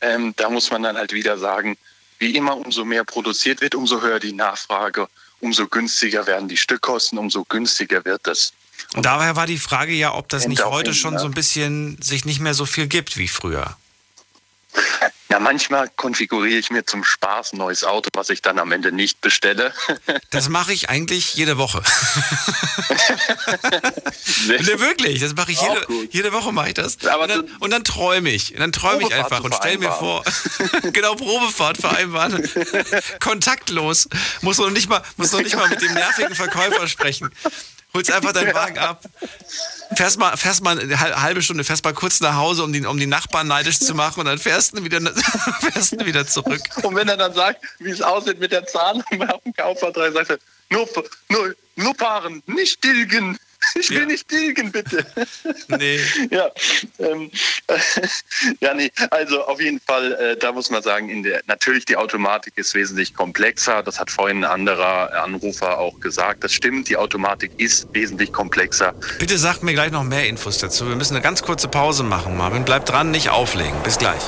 ähm, 0.00 0.34
da 0.36 0.50
muss 0.50 0.70
man 0.70 0.82
dann 0.82 0.96
halt 0.96 1.12
wieder 1.12 1.38
sagen, 1.38 1.76
wie 2.18 2.36
immer, 2.36 2.56
umso 2.56 2.84
mehr 2.84 3.04
produziert 3.04 3.60
wird, 3.60 3.74
umso 3.74 4.02
höher 4.02 4.20
die 4.20 4.32
Nachfrage, 4.32 5.08
umso 5.40 5.66
günstiger 5.68 6.26
werden 6.26 6.48
die 6.48 6.56
Stückkosten, 6.56 7.18
umso 7.18 7.44
günstiger 7.44 8.04
wird 8.04 8.26
es. 8.26 8.52
Und 8.94 9.06
daher 9.06 9.36
war 9.36 9.46
die 9.46 9.58
Frage 9.58 9.92
ja, 9.92 10.14
ob 10.14 10.28
das 10.28 10.46
nicht 10.46 10.64
heute 10.64 10.94
schon 10.94 11.18
so 11.18 11.26
ein 11.26 11.32
bisschen 11.32 12.00
sich 12.02 12.24
nicht 12.24 12.40
mehr 12.40 12.54
so 12.54 12.66
viel 12.66 12.86
gibt 12.86 13.16
wie 13.16 13.28
früher. 13.28 13.76
Ja, 15.30 15.38
manchmal 15.38 15.88
konfiguriere 15.96 16.58
ich 16.58 16.70
mir 16.70 16.86
zum 16.86 17.04
Spaß 17.04 17.52
ein 17.52 17.58
neues 17.58 17.84
Auto, 17.84 18.08
was 18.14 18.30
ich 18.30 18.40
dann 18.40 18.58
am 18.58 18.72
Ende 18.72 18.92
nicht 18.92 19.20
bestelle. 19.20 19.72
Das 20.30 20.48
mache 20.48 20.72
ich 20.72 20.88
eigentlich 20.90 21.34
jede 21.34 21.58
Woche. 21.58 21.82
Sehr 24.12 24.62
Ne, 24.62 24.80
wirklich, 24.80 25.20
das 25.20 25.34
mache 25.34 25.52
ich 25.52 25.60
jede, 25.60 25.86
jede 26.10 26.32
Woche 26.32 26.52
mache 26.52 26.68
ich 26.68 26.74
das. 26.74 27.04
Aber 27.06 27.22
und 27.24 27.28
dann, 27.28 27.44
und 27.60 27.70
dann 27.70 27.84
träume 27.84 28.30
ich. 28.30 28.52
Und 28.52 28.60
dann 28.60 28.72
träume 28.72 29.02
ich 29.02 29.14
einfach 29.14 29.42
und 29.42 29.54
stell 29.54 29.78
mir 29.78 29.90
vor, 29.92 30.22
genau, 30.92 31.14
Probefahrt 31.14 31.78
vereinbaren. 31.78 32.48
Kontaktlos. 33.20 34.08
Muss 34.42 34.58
noch 34.58 34.70
nicht 34.70 34.88
mal, 34.88 35.02
muss 35.16 35.32
noch 35.32 35.42
nicht 35.42 35.56
mal 35.56 35.68
mit 35.68 35.80
dem 35.80 35.94
nervigen 35.94 36.34
Verkäufer 36.34 36.86
sprechen. 36.88 37.30
Holst 37.94 38.10
einfach 38.12 38.32
deinen 38.32 38.54
Wagen 38.54 38.78
ab. 38.78 39.02
Fährst 39.96 40.18
mal, 40.18 40.36
fährst 40.36 40.62
mal 40.62 40.78
eine 40.78 41.00
hal- 41.00 41.20
halbe 41.20 41.42
Stunde, 41.42 41.64
fährst 41.64 41.82
mal 41.84 41.94
kurz 41.94 42.20
nach 42.20 42.34
Hause, 42.36 42.62
um 42.62 42.72
die, 42.72 42.84
um 42.84 42.98
die 42.98 43.06
Nachbarn 43.06 43.48
neidisch 43.48 43.78
zu 43.80 43.94
machen 43.94 44.20
und 44.20 44.26
dann 44.26 44.38
fährst 44.38 44.76
du 44.76 44.84
wieder, 44.84 45.00
fährst 45.60 45.92
du 45.92 46.04
wieder 46.04 46.26
zurück. 46.26 46.60
Und 46.82 46.94
wenn 46.94 47.08
er 47.08 47.16
dann 47.16 47.32
sagt, 47.34 47.64
wie 47.78 47.90
es 47.90 48.02
aussieht 48.02 48.38
mit 48.38 48.52
der 48.52 48.66
Zahlung 48.66 49.02
auf 49.28 49.42
dem 49.44 49.54
Kaufvertrag, 49.54 50.12
sagt 50.12 50.30
er, 50.30 50.38
nur, 50.70 50.86
nur, 51.30 51.54
nur 51.76 51.94
fahren, 51.94 52.42
nicht 52.46 52.82
tilgen. 52.82 53.38
Ich 53.74 53.90
will 53.90 54.00
Ja. 54.00 54.06
nicht 54.06 54.28
tilgen, 54.28 54.72
bitte. 54.72 55.04
Nee. 55.68 56.00
ja, 56.30 56.50
ähm, 56.98 57.30
ja, 58.60 58.74
nee, 58.74 58.90
also 59.10 59.44
auf 59.44 59.60
jeden 59.60 59.80
Fall, 59.80 60.12
äh, 60.14 60.36
da 60.36 60.52
muss 60.52 60.70
man 60.70 60.82
sagen, 60.82 61.08
in 61.10 61.22
der, 61.22 61.42
natürlich 61.46 61.84
die 61.84 61.96
Automatik 61.96 62.54
ist 62.56 62.74
wesentlich 62.74 63.14
komplexer. 63.14 63.82
Das 63.82 64.00
hat 64.00 64.10
vorhin 64.10 64.38
ein 64.44 64.50
anderer 64.50 65.22
Anrufer 65.22 65.78
auch 65.78 65.98
gesagt. 66.00 66.44
Das 66.44 66.52
stimmt, 66.52 66.88
die 66.88 66.96
Automatik 66.96 67.52
ist 67.58 67.86
wesentlich 67.92 68.32
komplexer. 68.32 68.94
Bitte 69.18 69.38
sagt 69.38 69.62
mir 69.62 69.74
gleich 69.74 69.90
noch 69.90 70.04
mehr 70.04 70.26
Infos 70.26 70.58
dazu. 70.58 70.88
Wir 70.88 70.96
müssen 70.96 71.14
eine 71.14 71.22
ganz 71.22 71.42
kurze 71.42 71.68
Pause 71.68 72.02
machen, 72.02 72.36
Marvin. 72.36 72.64
Bleib 72.64 72.86
dran, 72.86 73.10
nicht 73.10 73.30
auflegen. 73.30 73.82
Bis 73.82 73.98
gleich. 73.98 74.22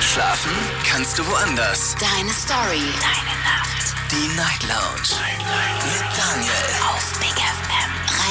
Schlafen 0.00 0.52
kannst 0.88 1.18
du 1.18 1.26
woanders. 1.26 1.94
Deine 2.00 2.30
Story. 2.32 2.82
Deine 3.00 3.36
Nacht. 3.44 3.94
Die 4.10 4.36
Night 4.36 4.62
Lounge. 4.62 5.20
Mit 5.84 6.16
Daniel. 6.16 6.52
Auf. 6.88 7.15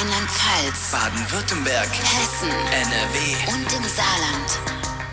Rheinland-Pfalz. 0.06 0.92
Baden-Württemberg. 0.92 1.88
Hessen. 1.88 2.48
NRW. 2.48 3.52
Und 3.52 3.72
im 3.72 3.82
Saarland. 3.88 4.60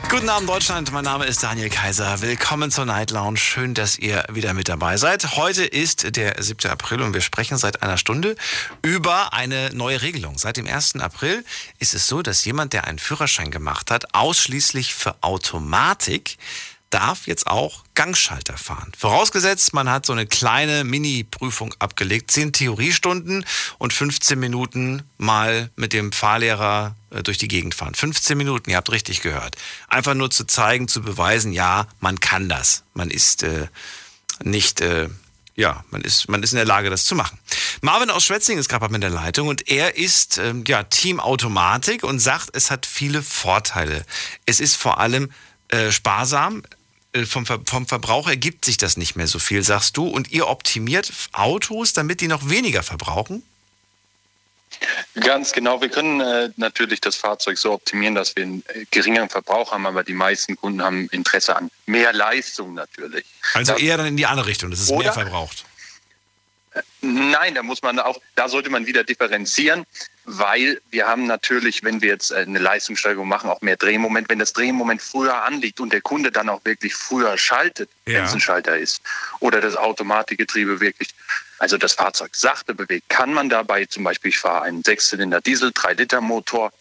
Guten 0.07 0.29
Abend, 0.29 0.47
Deutschland. 0.47 0.91
Mein 0.91 1.05
Name 1.05 1.25
ist 1.25 1.41
Daniel 1.41 1.69
Kaiser. 1.71 2.21
Willkommen 2.21 2.69
zur 2.69 2.85
Night 2.85 3.09
Lounge. 3.09 3.37
Schön, 3.37 3.73
dass 3.73 3.97
ihr 3.97 4.23
wieder 4.31 4.53
mit 4.53 4.69
dabei 4.69 4.97
seid. 4.97 5.35
Heute 5.35 5.65
ist 5.65 6.15
der 6.15 6.35
7. 6.39 6.69
April 6.69 7.01
und 7.01 7.15
wir 7.15 7.21
sprechen 7.21 7.57
seit 7.57 7.81
einer 7.81 7.97
Stunde 7.97 8.35
über 8.83 9.33
eine 9.33 9.73
neue 9.73 10.03
Regelung. 10.03 10.37
Seit 10.37 10.57
dem 10.57 10.67
1. 10.67 10.97
April 10.97 11.43
ist 11.79 11.95
es 11.95 12.05
so, 12.07 12.21
dass 12.21 12.45
jemand, 12.45 12.73
der 12.73 12.85
einen 12.85 12.99
Führerschein 12.99 13.49
gemacht 13.49 13.89
hat, 13.89 14.13
ausschließlich 14.13 14.93
für 14.93 15.15
Automatik 15.21 16.37
darf 16.93 17.25
jetzt 17.27 17.47
auch 17.47 17.83
Gangschalter 17.95 18.57
fahren. 18.57 18.91
Vorausgesetzt, 18.97 19.73
man 19.73 19.89
hat 19.89 20.05
so 20.05 20.13
eine 20.13 20.27
kleine 20.27 20.83
Mini-Prüfung 20.83 21.73
abgelegt, 21.79 22.31
10 22.31 22.53
Theoriestunden 22.53 23.45
und 23.79 23.93
15 23.93 24.39
Minuten 24.39 25.03
mal 25.17 25.71
mit 25.75 25.93
dem 25.93 26.11
Fahrlehrer 26.11 26.95
äh, 27.09 27.23
durch 27.23 27.37
die 27.37 27.47
Gegend 27.47 27.73
fahren. 27.73 27.95
15 27.95 28.37
Minuten, 28.37 28.69
ihr 28.69 28.77
habt 28.77 28.91
richtig 28.91 29.21
gehört. 29.21 29.55
Einfach 29.87 30.13
nur 30.13 30.29
zu 30.29 30.45
zeigen, 30.45 30.87
zu 30.87 31.01
beweisen, 31.01 31.51
ja, 31.51 31.87
man 31.99 32.19
kann 32.19 32.47
das. 32.47 32.83
Man 32.93 33.09
ist 33.09 33.41
äh, 33.41 33.67
nicht, 34.43 34.81
äh, 34.81 35.09
ja, 35.55 35.83
man 35.89 36.01
ist, 36.01 36.29
man 36.29 36.43
ist 36.43 36.51
in 36.53 36.57
der 36.57 36.65
Lage, 36.65 36.91
das 36.91 37.05
zu 37.05 37.15
machen. 37.15 37.39
Marvin 37.81 38.11
aus 38.11 38.25
Schwetzing 38.25 38.57
ist 38.59 38.69
gerade 38.69 38.89
mit 38.89 39.01
der 39.01 39.09
Leitung 39.09 39.47
und 39.47 39.67
er 39.67 39.97
ist 39.97 40.37
ähm, 40.37 40.63
ja, 40.67 40.83
Team 40.83 41.19
Automatik 41.19 42.03
und 42.03 42.19
sagt, 42.19 42.49
es 42.53 42.69
hat 42.69 42.85
viele 42.85 43.23
Vorteile. 43.23 44.05
Es 44.45 44.59
ist 44.59 44.75
vor 44.75 44.99
allem 44.99 45.31
äh, 45.69 45.91
sparsam. 45.91 46.61
Äh, 47.13 47.25
vom, 47.25 47.45
Ver 47.45 47.61
vom 47.65 47.87
Verbrauch 47.87 48.27
ergibt 48.27 48.65
sich 48.65 48.77
das 48.77 48.97
nicht 48.97 49.15
mehr 49.15 49.27
so 49.27 49.39
viel, 49.39 49.63
sagst 49.63 49.97
du. 49.97 50.07
Und 50.07 50.31
ihr 50.31 50.47
optimiert 50.47 51.11
Autos, 51.31 51.93
damit 51.93 52.21
die 52.21 52.27
noch 52.27 52.49
weniger 52.49 52.83
verbrauchen? 52.83 53.43
Ganz 55.19 55.51
genau. 55.53 55.81
Wir 55.81 55.89
können 55.89 56.19
äh, 56.19 56.49
natürlich 56.57 56.99
das 56.99 57.15
Fahrzeug 57.15 57.57
so 57.57 57.71
optimieren, 57.73 58.15
dass 58.15 58.35
wir 58.35 58.43
einen 58.43 58.63
äh, 58.69 58.85
geringeren 58.89 59.29
Verbrauch 59.29 59.71
haben, 59.71 59.85
aber 59.85 60.03
die 60.03 60.13
meisten 60.13 60.55
Kunden 60.55 60.81
haben 60.81 61.07
Interesse 61.11 61.55
an 61.55 61.69
mehr 61.85 62.11
Leistung 62.11 62.73
natürlich. 62.73 63.25
Also 63.53 63.73
das, 63.73 63.81
eher 63.81 63.97
dann 63.97 64.07
in 64.07 64.17
die 64.17 64.25
andere 64.25 64.47
Richtung, 64.47 64.71
dass 64.71 64.79
es 64.79 64.89
mehr 64.89 65.13
verbraucht. 65.13 65.65
Nein, 67.01 67.55
da 67.55 67.63
muss 67.63 67.81
man 67.81 67.99
auch, 67.99 68.19
da 68.35 68.47
sollte 68.47 68.69
man 68.69 68.87
wieder 68.87 69.03
differenzieren, 69.03 69.85
weil 70.25 70.81
wir 70.89 71.07
haben 71.07 71.25
natürlich, 71.27 71.83
wenn 71.83 72.01
wir 72.01 72.09
jetzt 72.09 72.31
äh, 72.31 72.37
eine 72.37 72.59
Leistungssteigerung 72.59 73.27
machen, 73.27 73.49
auch 73.49 73.61
mehr 73.61 73.75
Drehmoment. 73.75 74.29
Wenn 74.29 74.39
das 74.39 74.53
Drehmoment 74.53 75.01
früher 75.01 75.43
anliegt 75.43 75.79
und 75.79 75.91
der 75.91 76.01
Kunde 76.01 76.31
dann 76.31 76.49
auch 76.49 76.63
wirklich 76.63 76.95
früher 76.95 77.37
schaltet, 77.37 77.89
ja. 78.05 78.13
wenn 78.13 78.23
es 78.25 78.33
ein 78.33 78.39
Schalter 78.39 78.77
ist, 78.77 79.01
oder 79.39 79.59
das 79.59 79.75
Automatikgetriebe 79.75 80.79
wirklich, 80.79 81.09
also 81.59 81.77
das 81.77 81.93
Fahrzeug 81.93 82.35
sachte 82.35 82.73
bewegt, 82.73 83.09
kann 83.09 83.33
man 83.33 83.49
dabei 83.49 83.85
zum 83.85 84.03
Beispiel, 84.03 84.29
ich 84.29 84.39
fahre 84.39 84.63
einen 84.63 84.83
Sechszylinder 84.83 85.41
Diesel, 85.41 85.69
3-Liter-Motor, 85.69 86.71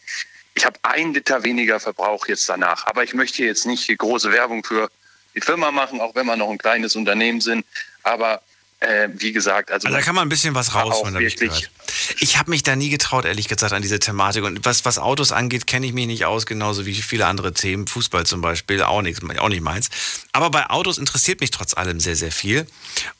ich 0.55 0.65
habe 0.65 0.79
ein 0.83 1.15
Liter 1.15 1.43
weniger 1.45 1.81
Verbrauch 1.81 2.27
jetzt 2.27 2.49
danach. 2.49 2.87
Aber 2.87 3.03
ich 3.03 3.15
möchte 3.15 3.45
jetzt 3.45 3.67
nicht 3.67 3.89
große 3.99 4.31
Werbung 4.31 4.63
für 4.65 4.91
die 5.35 5.41
Firma 5.41 5.71
machen, 5.71 6.01
auch 6.01 6.15
wenn 6.15 6.27
wir 6.27 6.37
noch 6.37 6.51
ein 6.51 6.59
kleines 6.59 6.95
Unternehmen 6.95 7.41
sind. 7.41 7.65
Aber 8.03 8.43
äh, 8.83 9.09
wie 9.15 9.33
gesagt, 9.33 9.71
also, 9.71 9.87
also 9.87 9.97
da 9.97 10.03
kann 10.03 10.15
man 10.15 10.27
ein 10.27 10.29
bisschen 10.29 10.55
was 10.55 10.75
rausholen, 10.75 11.15
habe 11.15 11.25
ich 11.25 11.37
gehört. 11.37 11.71
Ich 12.19 12.37
habe 12.39 12.51
mich 12.51 12.65
da 12.65 12.75
nie 12.75 12.89
getraut, 12.89 13.25
ehrlich 13.25 13.47
gesagt, 13.47 13.73
an 13.73 13.81
diese 13.81 14.01
Thematik. 14.01 14.43
Und 14.43 14.65
was, 14.65 14.85
was 14.85 14.99
Autos 14.99 15.31
angeht, 15.31 15.69
kenne 15.69 15.87
ich 15.87 15.93
mich 15.93 16.09
nicht 16.09 16.25
aus, 16.25 16.47
genauso 16.47 16.85
wie 16.85 16.95
viele 16.95 17.27
andere 17.27 17.53
Themen. 17.53 17.87
Fußball 17.87 18.27
zum 18.27 18.41
Beispiel, 18.41 18.83
auch, 18.83 19.03
nicht, 19.03 19.23
auch 19.39 19.49
nicht 19.49 19.63
meins. 19.63 19.89
Aber 20.33 20.51
bei 20.51 20.69
Autos 20.69 20.99
interessiert 20.99 21.41
mich 21.41 21.51
trotz 21.51 21.75
allem 21.75 22.01
sehr, 22.01 22.17
sehr 22.17 22.33
viel. 22.33 22.67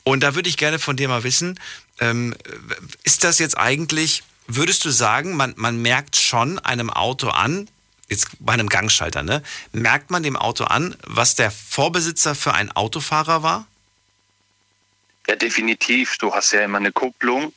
Und 0.03 0.21
da 0.21 0.35
würde 0.35 0.49
ich 0.49 0.57
gerne 0.57 0.79
von 0.79 0.97
dir 0.97 1.07
mal 1.07 1.23
wissen, 1.23 1.57
ähm, 1.99 2.35
ist 3.03 3.23
das 3.23 3.39
jetzt 3.39 3.57
eigentlich, 3.57 4.23
würdest 4.47 4.83
du 4.83 4.89
sagen, 4.89 5.37
man, 5.37 5.53
man 5.55 5.81
merkt 5.81 6.17
schon 6.17 6.59
einem 6.59 6.89
Auto 6.89 7.29
an, 7.29 7.69
jetzt 8.09 8.27
bei 8.39 8.53
einem 8.53 8.67
Gangschalter, 8.67 9.23
ne, 9.23 9.41
merkt 9.71 10.11
man 10.11 10.23
dem 10.23 10.35
Auto 10.35 10.65
an, 10.65 10.95
was 11.05 11.35
der 11.35 11.51
Vorbesitzer 11.51 12.35
für 12.35 12.53
ein 12.53 12.71
Autofahrer 12.71 13.43
war? 13.43 13.65
Ja, 15.27 15.35
definitiv. 15.35 16.17
Du 16.17 16.33
hast 16.33 16.51
ja 16.51 16.63
immer 16.63 16.77
eine 16.77 16.91
Kupplung. 16.91 17.53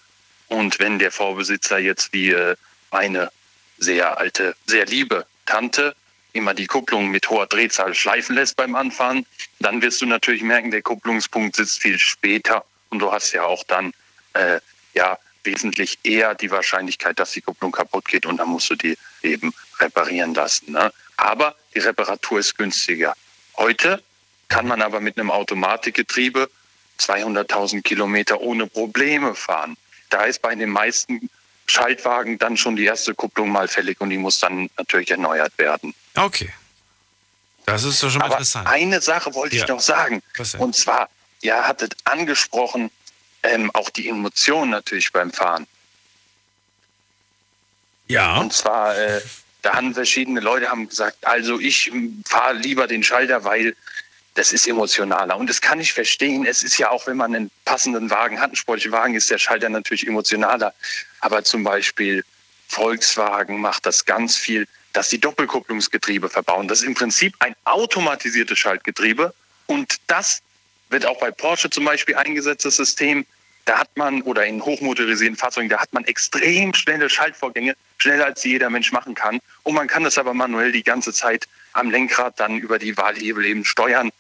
Und 0.49 0.79
wenn 0.79 0.99
der 0.99 1.11
Vorbesitzer 1.11 1.79
jetzt 1.79 2.13
wie 2.13 2.31
äh, 2.31 2.57
eine 2.91 3.31
sehr 3.79 4.19
alte, 4.19 4.55
sehr 4.67 4.87
liebe 4.87 5.27
Tante 5.45 5.95
immer 6.33 6.55
die 6.55 6.67
Kupplung 6.67 7.09
mit 7.09 7.29
hoher 7.31 7.47
Drehzahl 7.47 7.95
schleifen 7.95 8.37
lässt 8.37 8.57
beim 8.57 8.75
Anfahren, 8.77 9.27
dann 9.59 9.81
wirst 9.83 10.03
du 10.03 10.07
natürlich 10.07 10.43
merken, 10.43 10.71
der 10.71 10.83
Kupplungspunkt 10.83 11.57
sitzt 11.57 11.81
viel 11.81 11.99
später 11.99 12.65
und 12.91 12.99
du 12.99 13.11
hast 13.11 13.33
ja 13.33 13.45
auch 13.45 13.65
dann 13.65 13.93
äh, 14.35 14.61
ja 14.95 15.19
wesentlich 15.45 15.99
eher 16.03 16.35
die 16.35 16.51
Wahrscheinlichkeit, 16.51 17.19
dass 17.19 17.33
die 17.33 17.41
Kupplung 17.41 17.73
kaputt 17.73 18.07
geht 18.07 18.27
und 18.27 18.37
dann 18.37 18.49
musst 18.49 18.69
du 18.71 18.75
die 18.75 18.99
eben 19.23 19.55
reparieren 19.79 20.35
lassen. 20.35 20.73
Ne? 20.73 20.93
Aber 21.17 21.57
die 21.75 21.79
Reparatur 21.79 22.41
ist 22.41 22.57
günstiger. 22.57 23.15
Heute 23.57 24.03
kann 24.49 24.67
man 24.67 24.83
aber 24.83 25.01
mit 25.01 25.19
einem 25.19 25.31
Automatikgetriebe 25.31 26.51
200.000 26.99 27.83
Kilometer 27.83 28.41
ohne 28.41 28.67
Probleme 28.67 29.35
fahren. 29.35 29.77
Da 30.11 30.25
ist 30.25 30.43
bei 30.43 30.55
den 30.55 30.71
meisten 30.71 31.29
Schaltwagen 31.67 32.39
dann 32.39 32.57
schon 32.57 32.77
die 32.77 32.85
erste 32.85 33.15
Kupplung 33.15 33.51
mal 33.51 33.69
fällig 33.69 34.01
und 34.01 34.11
die 34.11 34.19
muss 34.19 34.39
dann 34.39 34.71
natürlich 34.79 35.11
erneuert 35.11 35.57
werden. 35.59 35.95
Okay. 36.15 36.53
Das 37.65 37.83
ist 37.83 38.03
doch 38.03 38.11
schon 38.11 38.21
mal 38.21 38.27
Aber 38.27 38.35
interessant. 38.35 38.69
Eine 38.69 39.01
Sache 39.01 39.35
wollte 39.35 39.57
ja. 39.57 39.65
ich 39.65 39.69
noch 39.69 39.81
sagen. 39.81 40.23
Und 40.59 40.77
zwar, 40.77 41.09
ihr 41.41 41.67
hattet 41.67 41.97
angesprochen, 42.05 42.91
ähm, 43.43 43.71
auch 43.75 43.91
die 43.91 44.09
Emotionen 44.09 44.71
natürlich 44.71 45.13
beim 45.13 45.33
Fahren. 45.33 45.67
Ja. 48.09 48.39
Und 48.39 48.53
zwar, 48.53 48.97
äh, 48.97 49.21
da 49.63 49.75
haben 49.75 49.95
verschiedene 49.95 50.39
Leute 50.39 50.71
haben 50.71 50.89
gesagt, 50.89 51.27
also 51.27 51.59
ich 51.59 51.91
fahre 52.25 52.55
lieber 52.55 52.87
den 52.87 53.03
Schalter, 53.03 53.43
weil 53.43 53.75
das 54.37 54.53
ist 54.53 54.69
emotionaler. 54.69 55.37
Und 55.37 55.49
das 55.49 55.61
kann 55.61 55.81
ich 55.81 55.93
verstehen. 55.93 56.47
Es 56.47 56.63
ist 56.63 56.79
ja 56.79 56.91
auch, 56.91 57.07
wenn 57.07 57.17
man 57.17 57.35
einen 57.35 57.51
passenden 57.65 58.11
Wagen 58.11 58.39
hat, 58.39 58.51
einen 58.51 58.57
sportlichen 58.57 58.93
Wagen, 58.93 59.15
ist 59.15 59.31
der 59.31 59.39
Schalter 59.39 59.69
natürlich 59.69 60.07
emotionaler. 60.07 60.75
Aber 61.21 61.43
zum 61.43 61.65
Beispiel 61.65 62.23
Volkswagen 62.69 63.61
macht 63.61 63.87
das 63.87 64.05
ganz 64.05 64.37
viel, 64.37 64.69
dass 64.93 65.09
die 65.09 65.19
Doppelkupplungsgetriebe 65.19 66.29
verbauen. 66.29 66.69
Das 66.69 66.81
ist 66.81 66.87
im 66.87 66.95
Prinzip 66.95 67.35
ein 67.39 67.57
automatisiertes 67.65 68.59
Schaltgetriebe. 68.59 69.35
Und 69.67 69.97
das 70.07 70.43
wird 70.91 71.07
auch 71.07 71.19
bei 71.19 71.31
Porsche 71.31 71.71
zum 71.71 71.85
Beispiel 71.87 72.17
eingesetzt, 72.17 72.65
das 72.67 72.77
System. 72.77 73.25
Da 73.65 73.79
hat 73.79 73.97
man, 73.97 74.23
oder 74.23 74.47
in 74.47 74.63
hochmotorisierten 74.63 75.37
Fahrzeugen, 75.37 75.69
da 75.69 75.81
hat 75.81 75.93
man 75.93 76.05
extrem 76.05 76.73
schnelle 76.75 77.11
Schaltvorgänge, 77.11 77.75
schneller 77.99 78.27
als 78.27 78.45
jeder 78.45 78.71
Mensch 78.71 78.93
machen 78.93 79.15
kann. 79.15 79.41
Und 79.65 79.75
man 79.75 79.89
kann 79.89 80.05
das 80.05 80.19
aber 80.19 80.35
manuell 80.35 80.73
die 80.73 80.85
ganze 80.85 81.13
Zeit 81.13 81.49
am 81.73 81.91
Lenkrad 81.91 82.39
dann 82.39 82.59
über 82.59 82.79
die 82.79 82.97
Wahlhebel 82.97 83.45
eben 83.45 83.65
steuern. 83.65 84.11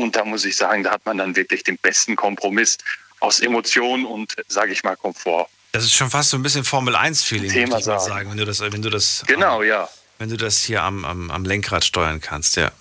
Und 0.00 0.16
da 0.16 0.24
muss 0.24 0.44
ich 0.44 0.56
sagen, 0.56 0.82
da 0.82 0.92
hat 0.92 1.04
man 1.06 1.18
dann 1.18 1.36
wirklich 1.36 1.62
den 1.62 1.78
besten 1.78 2.16
Kompromiss 2.16 2.78
aus 3.20 3.40
Emotionen 3.40 4.04
und, 4.04 4.34
sage 4.48 4.72
ich 4.72 4.82
mal, 4.82 4.96
Komfort. 4.96 5.48
Das 5.72 5.84
ist 5.84 5.94
schon 5.94 6.10
fast 6.10 6.30
so 6.30 6.36
ein 6.36 6.42
bisschen 6.42 6.64
Formel 6.64 6.96
1-Feeling, 6.96 7.50
Thema 7.50 7.78
ich 7.78 7.86
mal 7.86 8.00
sagen, 8.00 8.30
wenn 8.30 8.38
du 8.38 8.44
das, 8.44 8.60
wenn 8.60 8.82
du 8.82 8.90
das, 8.90 9.22
genau, 9.26 9.62
ja. 9.62 9.88
wenn 10.18 10.28
du 10.28 10.36
das 10.36 10.58
hier 10.58 10.82
am, 10.82 11.04
am, 11.04 11.30
am 11.30 11.44
Lenkrad 11.44 11.84
steuern 11.84 12.20
kannst, 12.20 12.56
ja. 12.56 12.72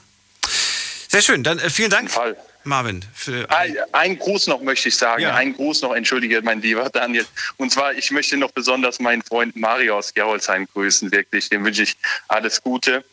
Sehr 1.07 1.21
schön, 1.21 1.43
dann 1.43 1.59
äh, 1.59 1.69
vielen 1.69 1.89
Dank. 1.89 2.09
Fall. 2.09 2.35
Marvin. 2.63 3.03
Ein, 3.47 3.77
ein 3.93 4.19
Gruß 4.19 4.47
noch 4.47 4.61
möchte 4.61 4.89
ich 4.89 4.97
sagen. 4.97 5.21
Ja. 5.23 5.33
Ein 5.33 5.53
Gruß 5.53 5.81
noch, 5.81 5.95
entschuldige, 5.95 6.41
mein 6.41 6.61
lieber 6.61 6.89
Daniel. 6.89 7.25
Und 7.57 7.71
zwar, 7.71 7.93
ich 7.93 8.11
möchte 8.11 8.37
noch 8.37 8.51
besonders 8.51 8.99
meinen 8.99 9.21
Freund 9.23 9.55
Mario 9.55 9.97
aus 9.97 10.13
Gerolzheim 10.13 10.67
grüßen. 10.73 11.11
Wirklich, 11.11 11.49
dem 11.49 11.63
wünsche 11.63 11.83
ich 11.83 11.97
alles 12.27 12.61
Gute. 12.61 13.03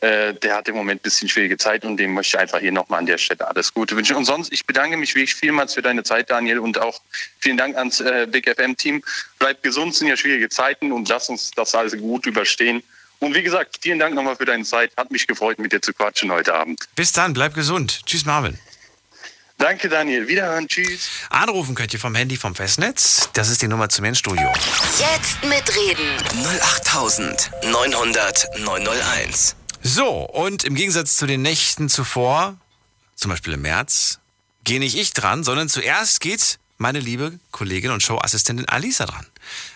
Äh, 0.00 0.34
der 0.34 0.56
hat 0.56 0.68
im 0.68 0.76
Moment 0.76 1.00
ein 1.00 1.02
bisschen 1.02 1.28
schwierige 1.28 1.58
Zeit 1.58 1.84
und 1.84 1.98
dem 1.98 2.14
möchte 2.14 2.36
ich 2.36 2.40
einfach 2.40 2.58
hier 2.58 2.72
nochmal 2.72 3.00
an 3.00 3.06
der 3.06 3.18
Stelle 3.18 3.46
alles 3.46 3.74
Gute 3.74 3.96
wünschen. 3.96 4.16
Und 4.16 4.24
sonst, 4.24 4.52
ich 4.52 4.64
bedanke 4.64 4.96
mich 4.96 5.14
wirklich 5.14 5.34
vielmals 5.34 5.74
für 5.74 5.82
deine 5.82 6.02
Zeit, 6.02 6.30
Daniel, 6.30 6.58
und 6.60 6.78
auch 6.78 7.00
vielen 7.38 7.58
Dank 7.58 7.76
ans 7.76 8.00
äh, 8.00 8.26
Big 8.30 8.48
FM-Team. 8.48 9.02
Bleib 9.38 9.62
gesund, 9.62 9.94
sind 9.94 10.08
ja 10.08 10.16
schwierige 10.16 10.48
Zeiten 10.48 10.92
und 10.92 11.08
lass 11.08 11.28
uns 11.28 11.50
das 11.50 11.74
alles 11.74 11.96
gut 11.98 12.24
überstehen. 12.24 12.82
Und 13.18 13.34
wie 13.34 13.42
gesagt, 13.42 13.78
vielen 13.82 13.98
Dank 13.98 14.14
nochmal 14.14 14.36
für 14.36 14.46
deine 14.46 14.64
Zeit. 14.64 14.92
Hat 14.96 15.10
mich 15.10 15.26
gefreut, 15.26 15.58
mit 15.58 15.72
dir 15.72 15.82
zu 15.82 15.92
quatschen 15.92 16.32
heute 16.32 16.54
Abend. 16.54 16.80
Bis 16.96 17.12
dann, 17.12 17.34
bleib 17.34 17.52
gesund. 17.54 18.00
Tschüss, 18.06 18.24
Marvin. 18.24 18.58
Danke, 19.58 19.90
Daniel. 19.90 20.26
Wiederhören. 20.26 20.66
Tschüss. 20.66 21.10
Anrufen 21.28 21.74
könnt 21.74 21.92
ihr 21.92 22.00
vom 22.00 22.14
Handy 22.14 22.38
vom 22.38 22.54
Festnetz. 22.54 23.28
Das 23.34 23.50
ist 23.50 23.60
die 23.60 23.68
Nummer 23.68 23.90
zum 23.90 24.14
Studio. 24.14 24.50
Jetzt 24.98 25.44
mitreden. 25.44 26.16
08900 26.62 28.58
901. 28.60 29.59
So, 29.82 30.08
und 30.08 30.64
im 30.64 30.74
Gegensatz 30.74 31.16
zu 31.16 31.26
den 31.26 31.42
Nächten 31.42 31.88
zuvor, 31.88 32.56
zum 33.16 33.30
Beispiel 33.30 33.54
im 33.54 33.62
März, 33.62 34.18
gehe 34.64 34.78
nicht 34.78 34.96
ich 34.96 35.12
dran, 35.12 35.42
sondern 35.42 35.68
zuerst 35.68 36.20
geht 36.20 36.58
meine 36.76 37.00
liebe 37.00 37.38
Kollegin 37.50 37.90
und 37.90 38.02
Showassistentin 38.02 38.68
Alisa 38.68 39.06
dran. 39.06 39.26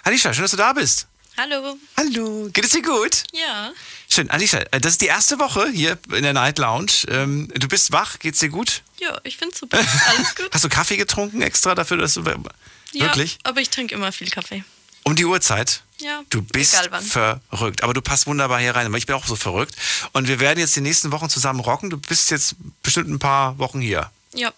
Alicia, 0.03 0.33
schön, 0.33 0.43
dass 0.43 0.51
du 0.51 0.57
da 0.57 0.73
bist. 0.73 1.07
Hallo. 1.37 1.77
Hallo. 1.97 2.49
Geht 2.53 2.65
es 2.65 2.71
dir 2.71 2.83
gut? 2.83 3.25
Ja. 3.33 3.73
Schön. 4.09 4.31
Alicia, 4.31 4.61
äh, 4.71 4.81
das 4.81 4.93
ist 4.93 5.01
die 5.01 5.07
erste 5.07 5.39
Woche 5.39 5.69
hier 5.69 5.99
in 6.13 6.23
der 6.23 6.33
Night 6.33 6.59
Lounge. 6.59 6.93
Ähm, 7.09 7.49
du 7.55 7.67
bist 7.67 7.91
wach, 7.91 8.19
geht's 8.21 8.39
dir 8.39 8.51
gut? 8.51 8.83
Ja, 9.01 9.19
ich 9.25 9.37
find's 9.37 9.59
super. 9.59 9.79
Alles 9.79 10.35
gut. 10.37 10.51
Hast 10.53 10.65
du 10.65 10.69
Kaffee 10.69 10.97
getrunken 10.97 11.43
extra 11.43 11.75
dafür, 11.75 11.97
dass 11.97 12.15
du. 12.15 12.23
Ja, 12.23 13.07
wirklich? 13.07 13.39
aber 13.43 13.61
ich 13.61 13.71
trinke 13.71 13.95
immer 13.95 14.13
viel 14.13 14.31
Kaffee. 14.31 14.65
Um 15.05 15.15
die 15.17 15.25
Uhrzeit? 15.25 15.83
Ja. 15.99 16.23
Du 16.31 16.43
bist 16.43 16.77
verrückt. 17.03 17.83
Aber 17.83 17.95
du 17.95 18.03
passt 18.03 18.27
wunderbar 18.27 18.61
hier 18.61 18.75
rein. 18.75 18.87
Aber 18.87 18.99
ich 18.99 19.07
bin 19.07 19.15
auch 19.15 19.27
so 19.27 19.37
verrückt. 19.37 19.75
Und 20.13 20.29
wir 20.29 20.41
werden 20.41 20.59
jetzt 20.59 20.75
die 20.75 20.81
nächsten 20.81 21.13
Wochen 21.13 21.29
zusammen 21.29 21.61
rocken. 21.61 21.91
Du 21.91 21.99
bist 21.99 22.31
jetzt 22.31 22.57
bestimmt 22.83 23.11
ein 23.11 23.19
paar 23.19 23.59
Wochen 23.59 23.81
hier. 23.81 24.11
Ja. 24.35 24.53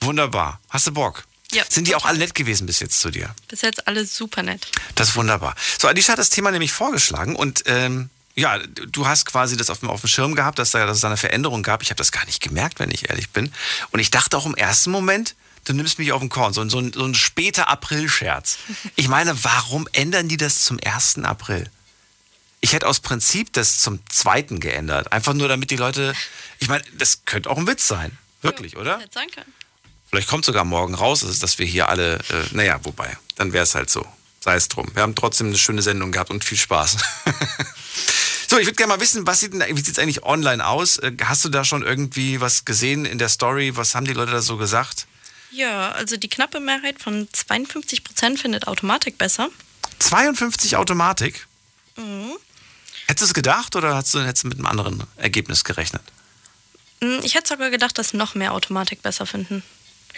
Wunderbar. 0.00 0.60
Hast 0.68 0.86
du 0.86 0.92
Bock? 0.92 1.24
Ja. 1.52 1.64
Sind 1.68 1.88
die 1.88 1.94
auch 1.94 2.04
alle 2.04 2.18
nett 2.18 2.34
gewesen 2.34 2.66
bis 2.66 2.80
jetzt 2.80 3.00
zu 3.00 3.10
dir? 3.10 3.34
Bis 3.48 3.62
jetzt 3.62 3.86
alle 3.88 4.04
super 4.04 4.42
nett. 4.42 4.66
Das 4.94 5.10
ist 5.10 5.16
wunderbar. 5.16 5.54
So, 5.78 5.88
Alicia 5.88 6.12
hat 6.12 6.18
das 6.18 6.30
Thema 6.30 6.50
nämlich 6.50 6.72
vorgeschlagen 6.72 7.36
und 7.36 7.62
ähm, 7.66 8.10
ja, 8.34 8.58
du 8.58 9.06
hast 9.06 9.24
quasi 9.24 9.56
das 9.56 9.70
auf 9.70 9.80
dem, 9.80 9.88
auf 9.88 10.02
dem 10.02 10.08
Schirm 10.08 10.34
gehabt, 10.34 10.58
dass, 10.58 10.72
da, 10.72 10.84
dass 10.84 10.96
es 10.96 11.00
da 11.00 11.08
eine 11.08 11.16
Veränderung 11.16 11.62
gab. 11.62 11.82
Ich 11.82 11.90
habe 11.90 11.98
das 11.98 12.12
gar 12.12 12.26
nicht 12.26 12.42
gemerkt, 12.42 12.78
wenn 12.78 12.90
ich 12.90 13.08
ehrlich 13.08 13.30
bin. 13.30 13.50
Und 13.92 14.00
ich 14.00 14.10
dachte 14.10 14.36
auch 14.36 14.44
im 14.44 14.54
ersten 14.54 14.90
Moment, 14.90 15.34
du 15.66 15.72
nimmst 15.74 15.98
mich 15.98 16.12
auf 16.12 16.20
den 16.20 16.28
Korn. 16.30 16.52
So, 16.54 16.62
ein- 16.62 16.70
so, 16.70 16.78
ein, 16.78 16.92
so 16.92 17.04
ein 17.04 17.14
später 17.14 17.68
April-Scherz. 17.68 18.58
Ich 18.96 19.08
meine, 19.08 19.44
warum 19.44 19.86
ändern 19.92 20.28
die 20.28 20.36
das 20.38 20.62
zum 20.64 20.78
1. 20.82 21.18
April? 21.24 21.70
Ich 22.60 22.72
hätte 22.72 22.86
aus 22.88 23.00
Prinzip 23.00 23.52
das 23.52 23.78
zum 23.80 24.00
2. 24.08 24.42
geändert. 24.58 25.12
Einfach 25.12 25.34
nur, 25.34 25.46
damit 25.48 25.70
die 25.70 25.76
Leute. 25.76 26.14
Ich 26.58 26.68
meine, 26.68 26.82
das 26.96 27.24
könnte 27.26 27.50
auch 27.50 27.58
ein 27.58 27.66
Witz 27.66 27.86
sein. 27.86 28.16
Wirklich, 28.42 28.76
oder? 28.76 28.98
Hätte 28.98 29.10
sein 29.12 29.30
können. 29.30 29.52
Vielleicht 30.10 30.28
kommt 30.28 30.44
sogar 30.44 30.64
morgen 30.64 30.94
raus, 30.94 31.20
dass- 31.20 31.38
dass 31.38 31.58
wir 31.58 31.66
hier 31.66 31.88
alle, 31.88 32.14
äh, 32.16 32.44
naja, 32.52 32.80
wobei, 32.84 33.16
dann 33.36 33.52
wäre 33.52 33.64
es 33.64 33.74
halt 33.74 33.90
so. 33.90 34.06
Sei 34.40 34.54
es 34.56 34.68
drum. 34.68 34.88
Wir 34.94 35.02
haben 35.02 35.14
trotzdem 35.16 35.48
eine 35.48 35.58
schöne 35.58 35.82
Sendung 35.82 36.12
gehabt 36.12 36.30
und 36.30 36.44
viel 36.44 36.56
Spaß. 36.58 36.96
so, 38.48 38.58
ich 38.58 38.66
würde 38.66 38.76
gerne 38.76 38.92
mal 38.94 39.00
wissen, 39.00 39.26
was 39.26 39.40
sieht 39.40 39.52
denn, 39.52 39.64
wie 39.76 39.80
sieht 39.80 39.96
es 39.96 39.98
eigentlich 39.98 40.22
online 40.22 40.64
aus? 40.66 40.98
Äh, 40.98 41.12
Hast 41.24 41.44
du 41.44 41.48
da 41.48 41.64
schon 41.64 41.82
irgendwie 41.82 42.40
was 42.40 42.64
gesehen 42.64 43.04
in 43.04 43.18
der 43.18 43.28
Story? 43.28 43.76
Was 43.76 43.94
haben 43.94 44.06
die 44.06 44.12
Leute 44.12 44.32
da 44.32 44.40
so 44.42 44.56
gesagt? 44.56 45.06
Ja, 45.56 45.92
also 45.92 46.16
die 46.16 46.28
knappe 46.28 46.60
Mehrheit 46.60 47.00
von 47.00 47.28
52 47.32 48.04
Prozent 48.04 48.38
findet 48.38 48.66
Automatik 48.68 49.16
besser. 49.16 49.48
52 50.00 50.76
Automatik? 50.76 51.46
Mhm. 51.96 52.32
Hättest 53.06 53.22
du 53.22 53.26
es 53.26 53.34
gedacht 53.34 53.74
oder 53.76 53.96
hättest 53.96 54.14
du, 54.14 54.20
hättest 54.20 54.44
du 54.44 54.48
mit 54.48 54.58
einem 54.58 54.66
anderen 54.66 55.04
Ergebnis 55.16 55.64
gerechnet? 55.64 56.02
Mm, 57.00 57.20
Ich 57.22 57.34
hätte 57.34 57.48
sogar 57.48 57.70
gedacht, 57.70 57.96
dass 57.98 58.12
noch 58.12 58.34
mehr 58.34 58.52
Automatik 58.52 59.00
besser 59.02 59.24
finden. 59.26 59.62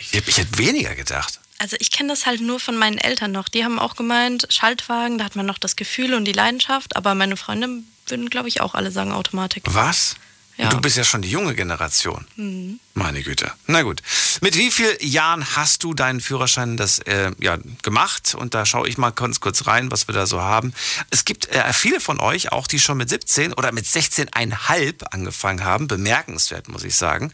Ich, 0.00 0.12
hätte- 0.12 0.30
ich 0.30 0.38
hätte 0.38 0.58
weniger 0.58 0.94
gedacht. 0.94 1.38
Also 1.60 1.76
ich 1.80 1.90
kenne 1.90 2.08
das 2.10 2.24
halt 2.26 2.40
nur 2.40 2.58
von 2.60 2.76
meinen 2.76 2.98
Eltern 2.98 3.32
noch. 3.32 3.48
Die 3.48 3.64
haben 3.64 3.78
auch 3.78 3.94
gemeint, 3.96 4.46
Schaltwagen, 4.48 5.18
da 5.18 5.24
hat 5.24 5.36
man 5.36 5.44
noch 5.46 5.58
das 5.58 5.76
Gefühl 5.76 6.14
und 6.14 6.24
die 6.24 6.32
Leidenschaft. 6.32 6.96
Aber 6.96 7.14
meine 7.14 7.36
Freunde 7.36 7.68
würden, 8.06 8.30
glaube 8.30 8.48
ich, 8.48 8.60
auch 8.60 8.74
alle 8.74 8.90
sagen 8.92 9.12
Automatik. 9.12 9.64
Was? 9.66 10.16
Ja. 10.58 10.70
Du 10.70 10.80
bist 10.80 10.96
ja 10.96 11.04
schon 11.04 11.22
die 11.22 11.30
junge 11.30 11.54
Generation. 11.54 12.26
Mhm. 12.34 12.80
Meine 12.94 13.22
Güte. 13.22 13.52
Na 13.68 13.82
gut. 13.82 14.02
Mit 14.40 14.56
wie 14.56 14.72
vielen 14.72 14.96
Jahren 14.98 15.54
hast 15.54 15.84
du 15.84 15.94
deinen 15.94 16.20
Führerschein 16.20 16.76
das, 16.76 16.98
äh, 16.98 17.30
ja, 17.38 17.58
gemacht? 17.82 18.34
Und 18.34 18.54
da 18.54 18.66
schaue 18.66 18.88
ich 18.88 18.98
mal 18.98 19.10
ganz 19.10 19.38
kurz 19.38 19.68
rein, 19.68 19.92
was 19.92 20.08
wir 20.08 20.14
da 20.14 20.26
so 20.26 20.40
haben. 20.40 20.74
Es 21.10 21.24
gibt 21.24 21.46
äh, 21.50 21.72
viele 21.72 22.00
von 22.00 22.18
euch, 22.18 22.50
auch 22.50 22.66
die 22.66 22.80
schon 22.80 22.98
mit 22.98 23.08
17 23.08 23.52
oder 23.52 23.70
mit 23.70 23.86
16,5 23.86 25.04
angefangen 25.04 25.62
haben. 25.62 25.86
Bemerkenswert, 25.86 26.68
muss 26.68 26.82
ich 26.82 26.96
sagen. 26.96 27.32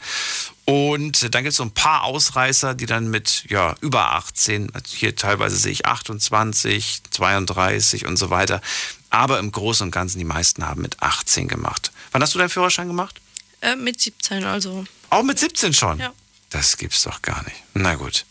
Und 0.66 1.34
dann 1.34 1.44
gibt 1.44 1.52
es 1.52 1.56
so 1.56 1.62
ein 1.62 1.72
paar 1.72 2.02
Ausreißer, 2.02 2.74
die 2.74 2.86
dann 2.86 3.10
mit 3.10 3.46
ja, 3.48 3.74
über 3.80 4.12
18, 4.12 4.70
hier 4.86 5.16
teilweise 5.16 5.56
sehe 5.56 5.72
ich 5.72 5.86
28, 5.86 7.00
32 7.10 8.04
und 8.04 8.18
so 8.18 8.28
weiter. 8.28 8.60
Aber 9.08 9.38
im 9.38 9.50
Großen 9.50 9.86
und 9.86 9.92
Ganzen, 9.92 10.18
die 10.18 10.24
meisten 10.24 10.66
haben 10.66 10.82
mit 10.82 11.02
18 11.02 11.48
gemacht. 11.48 11.90
Wann 12.14 12.22
hast 12.22 12.32
du 12.32 12.38
deinen 12.38 12.48
Führerschein 12.48 12.86
gemacht? 12.86 13.20
Äh, 13.60 13.74
mit 13.74 14.00
17, 14.00 14.44
also. 14.44 14.84
Auch 15.10 15.24
mit 15.24 15.36
17 15.36 15.74
schon? 15.74 15.98
Ja. 15.98 16.12
Das 16.50 16.76
gibt's 16.76 17.02
doch 17.02 17.20
gar 17.22 17.42
nicht. 17.42 17.56
Na 17.74 17.96
gut. 17.96 18.24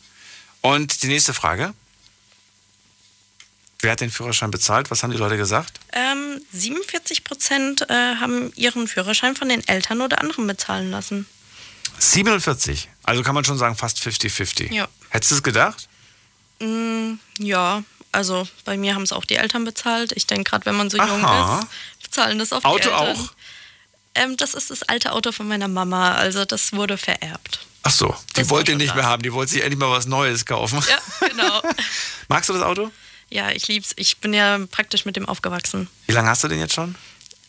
Und 0.61 1.03
die 1.03 1.07
nächste 1.07 1.33
Frage. 1.33 1.73
Wer 3.81 3.91
hat 3.91 3.99
den 3.99 4.09
Führerschein 4.09 4.51
bezahlt? 4.51 4.89
Was 4.89 5.03
haben 5.03 5.11
die 5.11 5.17
Leute 5.17 5.35
gesagt? 5.35 5.81
Ähm, 5.91 6.39
47 6.53 7.25
Prozent 7.25 7.81
äh, 7.89 8.15
haben 8.15 8.53
ihren 8.55 8.87
Führerschein 8.87 9.35
von 9.35 9.49
den 9.49 9.67
Eltern 9.67 9.99
oder 9.99 10.21
anderen 10.21 10.47
bezahlen 10.47 10.89
lassen. 10.89 11.27
47. 11.99 12.87
Also 13.03 13.21
kann 13.21 13.35
man 13.35 13.43
schon 13.43 13.57
sagen, 13.57 13.75
fast 13.75 13.97
50-50. 13.97 14.71
Ja. 14.71 14.87
Hättest 15.09 15.31
du 15.31 15.35
es 15.35 15.43
gedacht? 15.43 15.89
Mm, 16.61 17.15
ja, 17.37 17.83
also 18.13 18.47
bei 18.63 18.77
mir 18.77 18.95
haben 18.95 19.03
es 19.03 19.11
auch 19.11 19.25
die 19.25 19.35
Eltern 19.35 19.65
bezahlt. 19.65 20.13
Ich 20.13 20.25
denke, 20.25 20.51
gerade 20.51 20.65
wenn 20.67 20.75
man 20.75 20.89
so 20.89 20.95
jung 20.95 21.25
Aha. 21.25 21.59
ist, 21.59 22.03
bezahlen 22.03 22.39
das 22.39 22.53
auf 22.53 22.63
Auto 22.63 22.77
die 22.77 22.83
Eltern. 22.87 23.17
auch? 23.17 23.33
Ähm, 24.15 24.37
das 24.37 24.53
ist 24.53 24.69
das 24.69 24.83
alte 24.83 25.11
Auto 25.11 25.31
von 25.31 25.47
meiner 25.47 25.67
Mama, 25.67 26.13
also 26.13 26.45
das 26.45 26.73
wurde 26.73 26.97
vererbt. 26.97 27.65
Ach 27.83 27.91
so, 27.91 28.15
die 28.31 28.41
Das 28.41 28.49
wollte 28.49 28.71
ihn 28.71 28.77
nicht 28.77 28.95
mehr 28.95 29.05
haben. 29.05 29.23
Die 29.23 29.33
wollte 29.33 29.51
sich 29.53 29.61
endlich 29.61 29.79
mal 29.79 29.89
was 29.91 30.05
Neues 30.05 30.45
kaufen. 30.45 30.81
Ja, 30.89 31.27
genau. 31.27 31.61
Magst 32.29 32.49
du 32.49 32.53
das 32.53 32.61
Auto? 32.63 32.91
ja, 33.29 33.49
ich 33.49 33.67
lieb's. 33.67 33.93
Ich 33.97 34.17
bin 34.19 34.33
ja 34.33 34.59
praktisch 34.69 35.05
mit 35.05 35.15
dem 35.15 35.27
aufgewachsen. 35.27 35.89
Wie 36.05 36.11
lange 36.13 36.29
hast 36.29 36.43
du 36.43 36.47
den 36.47 36.59
jetzt 36.59 36.73
schon? 36.75 36.95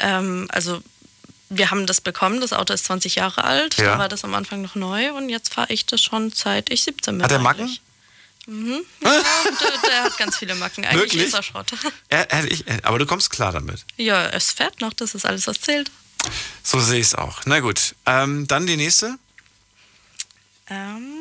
Ähm, 0.00 0.48
also 0.50 0.82
wir 1.50 1.70
haben 1.70 1.86
das 1.86 2.00
bekommen, 2.00 2.40
das 2.40 2.52
Auto 2.54 2.72
ist 2.72 2.86
20 2.86 3.16
Jahre 3.16 3.44
alt, 3.44 3.76
Ja. 3.76 3.84
da 3.92 3.98
war 3.98 4.08
das 4.08 4.24
am 4.24 4.34
Anfang 4.34 4.62
noch 4.62 4.74
neu 4.74 5.12
und 5.12 5.28
jetzt 5.28 5.52
fahre 5.54 5.72
ich 5.72 5.84
das 5.86 6.02
schon 6.02 6.30
seit 6.32 6.70
ich 6.70 6.82
17 6.82 7.18
bin. 7.18 7.22
Hat 7.24 7.30
er 7.30 7.36
eigentlich. 7.38 7.80
Macken? 8.46 8.64
Mhm. 8.66 8.84
Ja, 9.02 9.10
der, 9.12 9.90
der 9.90 10.04
hat 10.04 10.18
ganz 10.18 10.36
viele 10.38 10.54
Macken. 10.54 10.84
Eigentlich 10.84 11.00
Wirklich? 11.12 11.22
ist 11.26 11.34
er 11.34 11.42
Schrott. 11.42 11.72
Ich, 12.48 12.66
er, 12.66 12.84
aber 12.84 12.98
du 12.98 13.06
kommst 13.06 13.30
klar 13.30 13.52
damit. 13.52 13.84
Ja, 13.96 14.26
es 14.26 14.52
fährt 14.52 14.80
noch, 14.80 14.92
das 14.94 15.14
ist 15.14 15.24
alles, 15.26 15.46
was 15.46 15.60
zählt. 15.60 15.90
So 16.62 16.80
sehe 16.80 17.00
ich 17.00 17.06
es 17.08 17.14
auch. 17.14 17.42
Na 17.46 17.60
gut. 17.60 17.94
Ähm, 18.06 18.46
dann 18.46 18.66
die 18.66 18.76
nächste. 18.76 19.16
Ähm, 20.68 21.12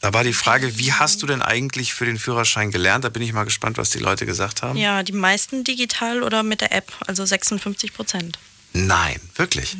Da 0.00 0.12
war 0.12 0.24
die 0.24 0.32
Frage, 0.32 0.78
wie 0.78 0.92
hast 0.92 1.22
du 1.22 1.26
denn 1.26 1.42
eigentlich 1.42 1.94
für 1.94 2.04
den 2.06 2.18
Führerschein 2.18 2.70
gelernt? 2.72 3.04
Da 3.04 3.08
bin 3.08 3.22
ich 3.22 3.32
mal 3.32 3.44
gespannt, 3.44 3.78
was 3.78 3.90
die 3.90 3.98
Leute 4.00 4.26
gesagt 4.26 4.62
haben. 4.62 4.76
ja, 4.78 5.02
die 5.02 5.12
meisten 5.12 5.62
digital 5.64 6.22
oder 6.24 6.42
mit 6.42 6.60
der 6.60 6.72
App, 6.72 6.92
also 7.06 7.24
56 7.24 7.92
Prozent. 7.94 8.38
Nein, 8.72 9.20
wirklich. 9.36 9.76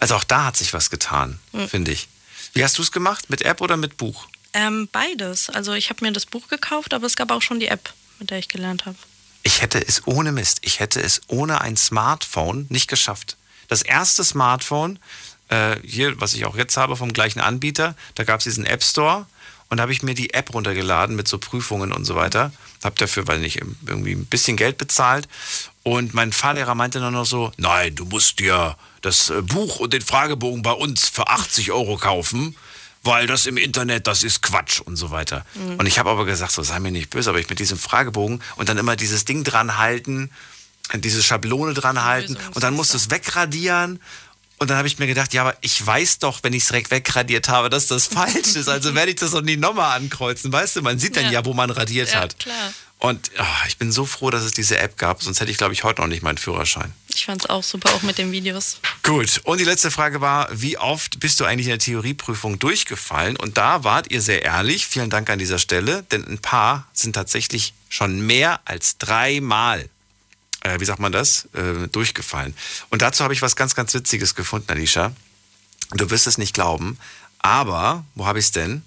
Also 0.00 0.16
auch 0.16 0.24
da 0.24 0.46
hat 0.46 0.56
sich 0.56 0.72
was 0.72 0.90
getan, 0.90 1.38
Mhm. 1.52 1.68
finde 1.68 1.92
ich. 1.92 2.08
Wie 2.54 2.64
hast 2.64 2.76
du 2.78 2.82
es 2.82 2.90
gemacht? 2.90 3.30
Mit 3.30 3.42
App 3.42 3.60
oder 3.60 3.76
mit 3.76 3.96
Buch? 3.96 4.26
Ähm, 4.52 4.88
beides. 4.90 5.48
Also 5.48 5.72
ich 5.74 5.90
habe 5.90 6.04
mir 6.04 6.12
das 6.12 6.26
Buch 6.26 6.48
gekauft, 6.48 6.92
aber 6.92 7.06
es 7.06 7.14
gab 7.16 7.30
auch 7.30 7.40
schon 7.42 7.60
die 7.60 7.68
App, 7.68 7.92
mit 8.18 8.30
der 8.30 8.38
ich 8.38 8.48
gelernt 8.48 8.84
habe. 8.84 8.98
Ich 9.42 9.62
hätte 9.62 9.84
es 9.86 10.06
ohne 10.06 10.32
Mist, 10.32 10.58
ich 10.62 10.80
hätte 10.80 11.00
es 11.00 11.22
ohne 11.26 11.60
ein 11.60 11.76
Smartphone 11.76 12.66
nicht 12.68 12.88
geschafft. 12.88 13.36
Das 13.68 13.82
erste 13.82 14.24
Smartphone, 14.24 14.98
äh, 15.48 15.76
hier, 15.82 16.20
was 16.20 16.34
ich 16.34 16.44
auch 16.44 16.56
jetzt 16.56 16.76
habe 16.76 16.96
vom 16.96 17.12
gleichen 17.12 17.40
Anbieter, 17.40 17.96
da 18.14 18.24
gab 18.24 18.38
es 18.38 18.44
diesen 18.44 18.66
App 18.66 18.84
Store 18.84 19.26
und 19.72 19.78
da 19.78 19.82
habe 19.82 19.92
ich 19.92 20.02
mir 20.02 20.14
die 20.14 20.34
App 20.34 20.52
runtergeladen 20.52 21.16
mit 21.16 21.26
so 21.26 21.38
Prüfungen 21.38 21.92
und 21.92 22.04
so 22.04 22.14
weiter. 22.14 22.52
Habe 22.84 22.94
dafür, 22.98 23.26
weil 23.26 23.38
nicht 23.38 23.62
irgendwie 23.86 24.12
ein 24.12 24.26
bisschen 24.26 24.58
Geld 24.58 24.76
bezahlt. 24.76 25.28
Und 25.82 26.12
mein 26.12 26.32
Fahrlehrer 26.32 26.74
meinte 26.74 27.00
dann 27.00 27.14
noch 27.14 27.24
so, 27.24 27.52
nein, 27.56 27.94
du 27.94 28.04
musst 28.04 28.38
dir 28.38 28.76
das 29.00 29.30
äh, 29.30 29.40
Buch 29.40 29.80
und 29.80 29.94
den 29.94 30.02
Fragebogen 30.02 30.60
bei 30.60 30.72
uns 30.72 31.08
für 31.08 31.26
80 31.26 31.72
Euro 31.72 31.96
kaufen, 31.96 32.54
weil 33.04 33.26
das 33.26 33.46
im 33.46 33.56
Internet, 33.56 34.06
das 34.06 34.22
ist 34.22 34.42
Quatsch 34.42 34.80
und 34.80 34.96
so 34.96 35.10
weiter. 35.10 35.44
Mhm. 35.54 35.76
Und 35.76 35.86
ich 35.86 35.98
habe 35.98 36.10
aber 36.10 36.24
gesagt, 36.24 36.52
so 36.52 36.62
sei 36.62 36.78
mir 36.80 36.92
nicht 36.92 37.10
böse, 37.10 37.30
aber 37.30 37.40
ich 37.40 37.48
mit 37.50 37.58
diesem 37.58 37.78
Fragebogen 37.78 38.42
und 38.56 38.68
dann 38.68 38.78
immer 38.78 38.96
dieses 38.96 39.24
Ding 39.24 39.44
dran 39.44 39.78
halten, 39.78 40.30
diese 40.94 41.22
Schablone 41.22 41.74
dran 41.74 42.04
halten 42.04 42.36
und 42.54 42.62
dann 42.62 42.74
musst 42.74 42.92
du 42.92 42.96
es 42.98 43.10
wegradieren. 43.10 44.00
Und 44.58 44.70
dann 44.70 44.76
habe 44.78 44.86
ich 44.86 44.98
mir 45.00 45.08
gedacht, 45.08 45.32
ja, 45.34 45.42
aber 45.42 45.56
ich 45.60 45.84
weiß 45.84 46.20
doch, 46.20 46.38
wenn 46.44 46.52
ich 46.52 46.62
es 46.62 46.68
direkt 46.68 46.92
wegradiert 46.92 47.48
habe, 47.48 47.68
dass 47.68 47.88
das 47.88 48.06
falsch 48.06 48.54
ist. 48.54 48.68
Also 48.68 48.94
werde 48.94 49.10
ich 49.10 49.16
das 49.16 49.32
doch 49.32 49.42
nie 49.42 49.56
nochmal 49.56 49.96
ankreuzen. 49.98 50.52
Weißt 50.52 50.76
du, 50.76 50.82
man 50.82 51.00
sieht 51.00 51.16
dann 51.16 51.24
Ja. 51.24 51.30
ja, 51.32 51.44
wo 51.44 51.52
man 51.52 51.70
radiert 51.70 52.12
Ja, 52.12 52.20
hat. 52.20 52.38
klar. 52.38 52.72
Und 53.02 53.32
ah, 53.36 53.64
ich 53.66 53.78
bin 53.78 53.90
so 53.90 54.06
froh, 54.06 54.30
dass 54.30 54.44
es 54.44 54.52
diese 54.52 54.78
App 54.78 54.96
gab, 54.96 55.24
sonst 55.24 55.40
hätte 55.40 55.50
ich, 55.50 55.56
glaube 55.56 55.72
ich, 55.72 55.82
heute 55.82 56.00
noch 56.00 56.06
nicht 56.06 56.22
meinen 56.22 56.38
Führerschein. 56.38 56.92
Ich 57.12 57.26
fand 57.26 57.42
es 57.42 57.50
auch 57.50 57.64
super, 57.64 57.92
auch 57.94 58.02
mit 58.02 58.16
den 58.16 58.30
Videos. 58.30 58.78
Gut, 59.02 59.40
und 59.42 59.58
die 59.58 59.64
letzte 59.64 59.90
Frage 59.90 60.20
war, 60.20 60.48
wie 60.52 60.78
oft 60.78 61.18
bist 61.18 61.40
du 61.40 61.44
eigentlich 61.44 61.66
in 61.66 61.72
der 61.72 61.78
Theorieprüfung 61.80 62.60
durchgefallen? 62.60 63.36
Und 63.36 63.58
da 63.58 63.82
wart 63.82 64.12
ihr 64.12 64.22
sehr 64.22 64.44
ehrlich, 64.44 64.86
vielen 64.86 65.10
Dank 65.10 65.30
an 65.30 65.40
dieser 65.40 65.58
Stelle, 65.58 66.04
denn 66.12 66.24
ein 66.28 66.38
paar 66.38 66.86
sind 66.92 67.14
tatsächlich 67.14 67.74
schon 67.88 68.24
mehr 68.24 68.60
als 68.66 68.98
dreimal, 68.98 69.88
äh, 70.60 70.78
wie 70.78 70.84
sagt 70.84 71.00
man 71.00 71.10
das, 71.10 71.48
äh, 71.54 71.88
durchgefallen. 71.88 72.54
Und 72.90 73.02
dazu 73.02 73.24
habe 73.24 73.34
ich 73.34 73.42
was 73.42 73.56
ganz, 73.56 73.74
ganz 73.74 73.92
Witziges 73.94 74.36
gefunden, 74.36 74.70
Alicia. 74.70 75.12
Du 75.90 76.08
wirst 76.10 76.28
es 76.28 76.38
nicht 76.38 76.54
glauben, 76.54 77.00
aber, 77.40 78.04
wo 78.14 78.26
habe 78.26 78.38
ich 78.38 78.44
es 78.44 78.52
denn? 78.52 78.84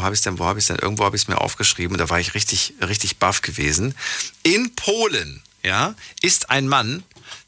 Wo 0.00 0.04
habe 0.04 0.14
ich 0.14 0.20
es 0.20 0.22
denn? 0.22 0.38
Wo 0.38 0.46
habe 0.46 0.58
ich 0.58 0.62
es 0.62 0.68
denn? 0.68 0.78
Irgendwo 0.78 1.04
habe 1.04 1.14
ich 1.14 1.22
es 1.22 1.28
mir 1.28 1.38
aufgeschrieben 1.38 1.92
und 1.94 1.98
da 1.98 2.08
war 2.08 2.18
ich 2.18 2.32
richtig, 2.32 2.72
richtig 2.80 3.18
baff 3.18 3.42
gewesen. 3.42 3.94
In 4.42 4.74
Polen, 4.74 5.42
ja, 5.62 5.94
ist 6.22 6.48
ein 6.48 6.68
Mann 6.68 7.02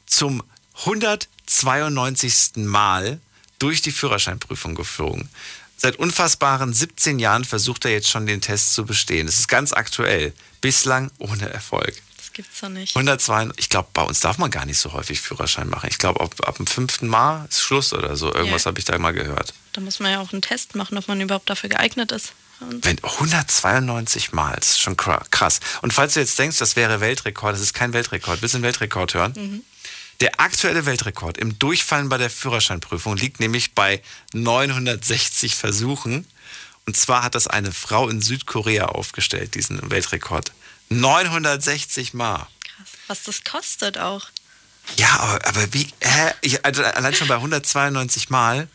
zum 0.05 0.43
192. 0.85 2.57
Mal 2.57 3.19
durch 3.57 3.81
die 3.81 3.91
Führerscheinprüfung 3.91 4.75
geflogen. 4.75 5.29
Seit 5.77 5.95
unfassbaren 5.95 6.73
17 6.73 7.17
Jahren 7.17 7.43
versucht 7.43 7.85
er 7.85 7.91
jetzt 7.91 8.09
schon 8.09 8.27
den 8.27 8.39
Test 8.39 8.73
zu 8.75 8.85
bestehen. 8.85 9.25
Das 9.25 9.39
ist 9.39 9.47
ganz 9.47 9.73
aktuell. 9.73 10.31
Bislang 10.61 11.09
ohne 11.17 11.49
Erfolg. 11.49 12.01
Das 12.17 12.31
gibt's 12.33 12.59
doch 12.61 12.69
nicht. 12.69 12.95
102, 12.95 13.49
ich 13.57 13.69
glaube, 13.69 13.89
bei 13.93 14.03
uns 14.03 14.19
darf 14.19 14.37
man 14.37 14.51
gar 14.51 14.65
nicht 14.65 14.77
so 14.77 14.93
häufig 14.93 15.19
Führerschein 15.21 15.67
machen. 15.69 15.87
Ich 15.89 15.97
glaube, 15.97 16.21
ab, 16.21 16.35
ab 16.47 16.57
dem 16.57 16.67
fünften 16.67 17.07
Mal 17.07 17.47
ist 17.49 17.61
Schluss 17.61 17.93
oder 17.93 18.15
so. 18.15 18.33
Irgendwas 18.33 18.63
Ja. 18.65 18.69
habe 18.69 18.79
ich 18.79 18.85
da 18.85 18.97
mal 18.99 19.11
gehört. 19.11 19.53
Da 19.73 19.81
muss 19.81 19.99
man 19.99 20.11
ja 20.11 20.19
auch 20.21 20.31
einen 20.31 20.41
Test 20.43 20.75
machen, 20.75 20.97
ob 20.97 21.07
man 21.07 21.19
überhaupt 21.19 21.49
dafür 21.49 21.69
geeignet 21.69 22.11
ist. 22.11 22.33
Wenn 22.69 23.03
192 23.03 24.31
Mal, 24.33 24.55
das 24.55 24.71
ist 24.71 24.79
schon 24.81 24.95
kra- 24.97 25.23
krass. 25.31 25.59
Und 25.81 25.93
falls 25.93 26.13
du 26.13 26.19
jetzt 26.19 26.37
denkst, 26.39 26.57
das 26.57 26.75
wäre 26.75 26.99
Weltrekord, 27.01 27.53
das 27.53 27.61
ist 27.61 27.73
kein 27.73 27.93
Weltrekord. 27.93 28.41
Willst 28.41 28.53
du 28.53 28.57
einen 28.57 28.63
Weltrekord 28.63 29.13
hören? 29.13 29.33
Mhm. 29.35 29.63
Der 30.21 30.39
aktuelle 30.39 30.85
Weltrekord 30.85 31.37
im 31.37 31.57
Durchfallen 31.59 32.07
bei 32.09 32.17
der 32.17 32.29
Führerscheinprüfung 32.29 33.17
liegt 33.17 33.39
nämlich 33.39 33.73
bei 33.73 34.01
960 34.33 35.55
Versuchen. 35.55 36.27
Und 36.85 36.97
zwar 36.97 37.23
hat 37.23 37.35
das 37.35 37.47
eine 37.47 37.71
Frau 37.71 38.09
in 38.09 38.21
Südkorea 38.21 38.85
aufgestellt, 38.85 39.55
diesen 39.55 39.89
Weltrekord. 39.89 40.51
960 40.89 42.13
Mal. 42.13 42.47
was 43.07 43.23
das 43.23 43.43
kostet 43.43 43.97
auch. 43.97 44.27
Ja, 44.97 45.09
aber, 45.19 45.45
aber 45.47 45.73
wie, 45.73 45.87
hä? 46.01 46.31
Ich, 46.41 46.63
also 46.65 46.83
allein 46.83 47.13
schon 47.15 47.27
bei 47.27 47.35
192 47.35 48.29
Mal 48.29 48.67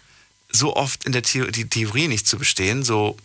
so 0.50 0.74
oft 0.74 1.04
in 1.04 1.12
der 1.12 1.22
The 1.24 1.50
die 1.52 1.68
Theorie 1.68 2.08
nicht 2.08 2.26
zu 2.26 2.38
bestehen, 2.38 2.82
so, 2.82 3.16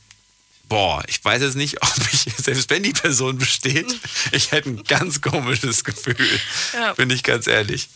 boah, 0.70 1.04
ich 1.08 1.24
weiß 1.24 1.42
jetzt 1.42 1.56
nicht, 1.56 1.78
ob 1.82 1.98
ich, 2.12 2.26
selbst 2.38 2.70
wenn 2.70 2.84
die 2.84 2.94
Person 2.94 3.38
besteht, 3.38 3.96
ich 4.32 4.52
hätte 4.52 4.70
ein 4.70 4.84
ganz 4.84 5.22
komisches 5.22 5.84
Gefühl. 5.84 6.40
Ja. 6.74 6.94
Bin 6.94 7.10
ich 7.10 7.24
ganz 7.24 7.48
ehrlich. 7.48 7.90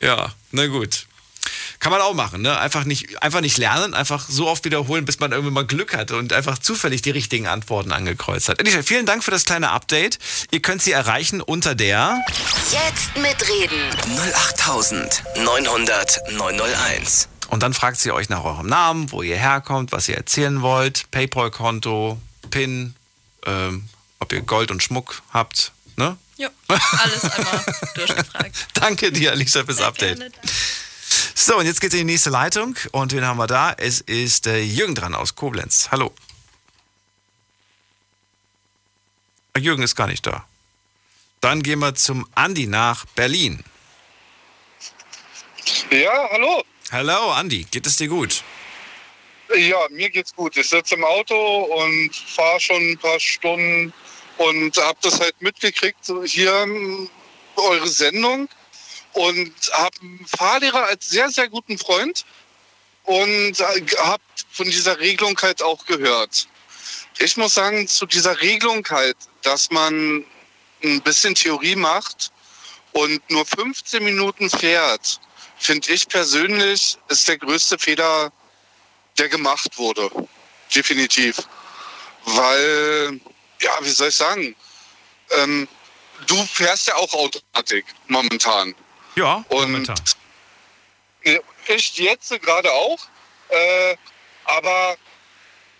Ja, 0.00 0.32
na 0.52 0.66
gut. 0.66 1.06
Kann 1.80 1.92
man 1.92 2.00
auch 2.00 2.14
machen, 2.14 2.42
ne? 2.42 2.58
Einfach 2.58 2.84
nicht, 2.84 3.22
einfach 3.22 3.40
nicht 3.40 3.56
lernen, 3.56 3.94
einfach 3.94 4.28
so 4.28 4.48
oft 4.48 4.64
wiederholen, 4.64 5.04
bis 5.04 5.20
man 5.20 5.30
irgendwann 5.30 5.54
mal 5.54 5.66
Glück 5.66 5.96
hat 5.96 6.10
und 6.10 6.32
einfach 6.32 6.58
zufällig 6.58 7.02
die 7.02 7.10
richtigen 7.10 7.46
Antworten 7.46 7.92
angekreuzt 7.92 8.48
hat. 8.48 8.58
Elisha, 8.60 8.82
vielen 8.82 9.06
Dank 9.06 9.22
für 9.22 9.30
das 9.30 9.44
kleine 9.44 9.70
Update. 9.70 10.18
Ihr 10.50 10.60
könnt 10.60 10.82
sie 10.82 10.90
erreichen 10.92 11.40
unter 11.40 11.76
der 11.76 12.24
Jetzt 12.72 13.16
mitreden. 13.16 13.78
08900 14.34 16.32
901. 16.32 17.28
und 17.48 17.62
dann 17.62 17.74
fragt 17.74 17.98
sie 17.98 18.12
euch 18.12 18.28
nach 18.28 18.44
eurem 18.44 18.66
Namen, 18.66 19.10
wo 19.10 19.22
ihr 19.22 19.36
herkommt, 19.36 19.92
was 19.92 20.08
ihr 20.08 20.16
erzählen 20.16 20.62
wollt, 20.62 21.10
Paypal-Konto, 21.10 22.20
PIN, 22.50 22.94
ähm, 23.46 23.88
ob 24.20 24.32
ihr 24.32 24.42
Gold 24.42 24.70
und 24.70 24.82
Schmuck 24.82 25.22
habt, 25.32 25.72
ne? 25.96 26.16
Ja, 26.36 26.50
alles 26.68 27.24
einmal 27.24 27.64
durchgefragt. 27.94 28.66
Danke 28.74 29.10
dir, 29.10 29.32
Alicia, 29.32 29.64
fürs 29.64 29.80
Update. 29.80 30.18
Gerne. 30.18 30.32
So, 31.34 31.56
und 31.56 31.66
jetzt 31.66 31.80
geht's 31.80 31.94
in 31.94 32.06
die 32.06 32.12
nächste 32.12 32.30
Leitung. 32.30 32.76
Und 32.92 33.12
wen 33.12 33.24
haben 33.24 33.38
wir 33.38 33.46
da? 33.46 33.72
Es 33.72 34.00
ist 34.00 34.46
der 34.46 34.64
Jürgen 34.64 34.94
dran 34.94 35.14
aus 35.14 35.34
Koblenz. 35.34 35.88
Hallo. 35.90 36.14
Jürgen 39.56 39.82
ist 39.82 39.96
gar 39.96 40.06
nicht 40.06 40.26
da. 40.26 40.44
Dann 41.40 41.62
gehen 41.62 41.78
wir 41.78 41.94
zum 41.94 42.28
Andi 42.34 42.66
nach 42.66 43.04
Berlin. 43.16 43.64
Ja, 45.90 46.28
hallo. 46.30 46.62
Hallo, 46.90 47.32
Andi. 47.32 47.66
Geht 47.70 47.86
es 47.86 47.96
dir 47.96 48.08
gut? 48.08 48.42
Ja, 49.54 49.86
mir 49.90 50.08
geht's 50.08 50.34
gut. 50.34 50.56
Ich 50.56 50.70
sitze 50.70 50.94
im 50.94 51.04
Auto 51.04 51.64
und 51.64 52.16
fahre 52.16 52.58
schon 52.58 52.92
ein 52.92 52.98
paar 52.98 53.20
Stunden 53.20 53.92
und 54.38 54.74
habe 54.78 54.98
das 55.02 55.20
halt 55.20 55.40
mitgekriegt, 55.42 56.10
hier 56.24 56.62
ähm, 56.62 57.10
eure 57.56 57.88
Sendung 57.88 58.48
und 59.12 59.52
habe 59.74 59.96
einen 60.00 60.26
Fahrlehrer 60.26 60.86
als 60.86 61.10
sehr, 61.10 61.28
sehr 61.28 61.48
guten 61.48 61.76
Freund 61.76 62.24
und 63.04 63.58
habe 63.98 64.22
von 64.50 64.66
dieser 64.70 64.98
Regelung 64.98 65.38
halt 65.42 65.62
auch 65.62 65.84
gehört. 65.84 66.48
Ich 67.18 67.36
muss 67.36 67.52
sagen, 67.52 67.86
zu 67.86 68.06
dieser 68.06 68.40
Regelung 68.40 68.86
halt, 68.88 69.16
dass 69.42 69.70
man 69.70 70.24
ein 70.82 71.02
bisschen 71.02 71.34
Theorie 71.34 71.76
macht 71.76 72.32
und 72.92 73.28
nur 73.30 73.44
15 73.44 74.02
Minuten 74.02 74.48
fährt, 74.48 75.20
finde 75.58 75.92
ich 75.92 76.08
persönlich, 76.08 76.98
ist 77.08 77.28
der 77.28 77.38
größte 77.38 77.78
Fehler, 77.78 78.32
der 79.18 79.28
gemacht 79.28 79.76
wurde. 79.76 80.10
Definitiv. 80.74 81.38
Weil, 82.24 83.20
ja, 83.60 83.70
wie 83.80 83.90
soll 83.90 84.08
ich 84.08 84.16
sagen, 84.16 84.54
ähm, 85.30 85.68
du 86.26 86.36
fährst 86.44 86.88
ja 86.88 86.96
auch 86.96 87.12
Automatik 87.12 87.86
momentan. 88.06 88.74
Ja, 89.14 89.44
Und 89.48 89.72
momentan. 89.72 89.96
ich 91.66 91.96
jetzt 91.96 92.30
gerade 92.42 92.72
auch. 92.72 92.98
Äh, 93.48 93.96
aber 94.44 94.96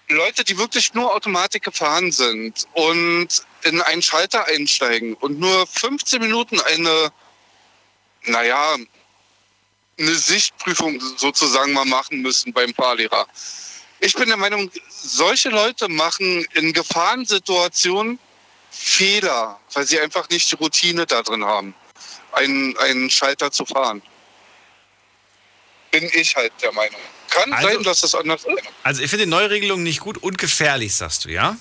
Leute, 0.09 0.45
die 0.45 0.57
wirklich 0.59 0.95
nur 0.95 1.15
Automatik 1.15 1.65
gefahren 1.65 2.13
sind 2.13 2.67
und 2.73 3.29
in 3.63 3.81
einen 3.83 4.03
Schalter 4.03 4.47
einsteigen 4.47 5.15
und 5.15 5.39
nur 5.39 5.67
15 5.67 6.21
Minuten 6.21 6.61
eine, 6.61 7.13
naja, 8.25 8.77
eine 9.99 10.15
Sichtprüfung 10.15 11.01
sozusagen 11.17 11.73
mal 11.73 11.85
machen 11.85 12.23
müssen 12.23 12.53
beim 12.53 12.73
Fahrlehrer. 12.75 13.27
Ich 14.01 14.15
bin 14.15 14.29
der 14.29 14.37
Meinung, 14.37 14.71
solche 14.89 15.49
Leute 15.49 15.89
machen 15.89 16.45
in 16.55 16.73
Gefahrensituationen 16.73 18.19
Fehler, 18.71 19.59
weil 19.73 19.87
sie 19.87 19.99
einfach 19.99 20.29
nicht 20.29 20.51
die 20.51 20.55
Routine 20.57 21.05
da 21.07 21.23
drin 21.23 21.45
haben, 21.45 21.75
einen, 22.33 22.77
einen 22.79 23.11
Schalter 23.11 23.51
zu 23.51 23.65
fahren. 23.67 24.03
Bin 25.91 26.09
ich 26.13 26.37
halt 26.37 26.53
der 26.63 26.73
Meinung. 26.73 27.01
Kann 27.31 27.53
Also- 27.53 27.69
sein, 27.69 27.83
dass 27.83 28.01
das 28.03 28.15
anders 28.15 28.45
ist. 28.45 28.63
Also, 28.83 29.03
ich 29.03 29.11
finde 29.11 29.25
die 29.25 29.31
Neuregelung 29.31 29.83
nicht 29.83 30.01
gut 30.01 30.19
und 30.19 30.39
gefährlich, 30.39 30.95
sagst 30.95 31.25
du, 31.25 31.31
ja? 31.31 31.57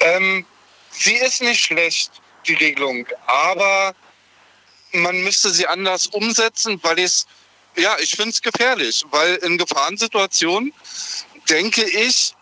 Ähm, 0.00 0.44
sie 0.90 1.14
ist 1.14 1.40
nicht 1.42 1.64
schlecht, 1.64 2.10
die 2.46 2.54
Regelung, 2.54 3.06
aber 3.26 3.94
man 4.92 5.22
müsste 5.22 5.50
sie 5.50 5.66
anders 5.66 6.06
umsetzen, 6.08 6.78
weil 6.82 6.98
es, 6.98 7.26
ja, 7.76 7.96
ich 8.00 8.10
finde 8.10 8.30
es 8.30 8.42
gefährlich, 8.42 9.04
weil 9.10 9.36
in 9.36 9.58
Gefahrensituationen, 9.58 10.72
denke 11.48 11.82
ich, 11.84 12.34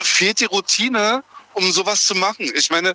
fehlt 0.00 0.40
die 0.40 0.44
Routine, 0.46 1.22
um 1.54 1.70
sowas 1.72 2.06
zu 2.06 2.14
machen. 2.14 2.50
Ich 2.54 2.70
meine, 2.70 2.94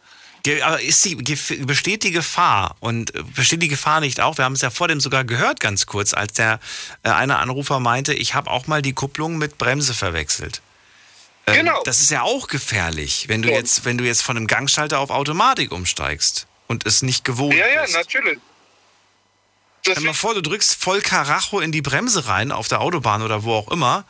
Aber 0.64 0.82
ist 0.82 1.04
die, 1.06 1.16
besteht 1.16 2.04
die 2.04 2.12
Gefahr 2.12 2.76
und 2.80 3.14
äh, 3.16 3.24
besteht 3.24 3.62
die 3.62 3.68
Gefahr 3.68 4.00
nicht 4.00 4.20
auch? 4.20 4.38
Wir 4.38 4.46
haben 4.46 4.54
es 4.54 4.62
ja 4.62 4.70
vor 4.70 4.88
dem 4.88 5.00
sogar 5.00 5.24
gehört, 5.26 5.60
ganz 5.60 5.86
kurz, 5.86 6.14
als 6.14 6.34
der 6.34 6.60
äh, 7.04 7.10
eine 7.10 7.38
Anrufer 7.40 7.80
meinte, 7.80 8.14
ich 8.14 8.34
habe 8.34 8.50
auch 8.50 8.68
mal 8.68 8.82
die 8.82 8.94
Kupplung 8.94 9.38
mit 9.38 9.58
Bremse 9.58 9.94
verwechselt. 9.94 10.62
Ähm, 11.48 11.56
Genau. 11.56 11.82
Das 11.84 12.00
ist 12.00 12.12
ja 12.12 12.22
auch 12.24 12.48
gefährlich, 12.48 13.26
wenn 13.28 13.42
du 13.42 13.50
Ja. 13.50 13.56
jetzt, 13.56 13.86
wenn 13.86 13.98
du 13.98 14.04
jetzt 14.06 14.22
von 14.22 14.38
einem 14.38 14.48
Gangschalter 14.48 15.00
auf 15.00 15.10
Automatik 15.10 15.72
umsteigst 15.72 16.48
und 16.68 16.86
es 16.86 17.02
nicht 17.02 17.24
gewohnt 17.26 17.56
ja, 17.56 17.68
ja, 17.68 17.82
bist. 17.84 17.94
natürlich. 17.96 18.40
Stell 19.82 19.96
dir 19.96 20.02
mal 20.02 20.14
vor, 20.14 20.34
du 20.34 20.42
drückst 20.42 20.76
voll 20.76 21.02
Karacho 21.02 21.60
in 21.60 21.72
die 21.72 21.82
Bremse 21.82 22.28
rein 22.28 22.52
auf 22.52 22.68
der 22.68 22.82
Autobahn 22.82 23.22
oder 23.22 23.44
wo 23.44 23.54
auch 23.54 23.72
immer. 23.72 24.06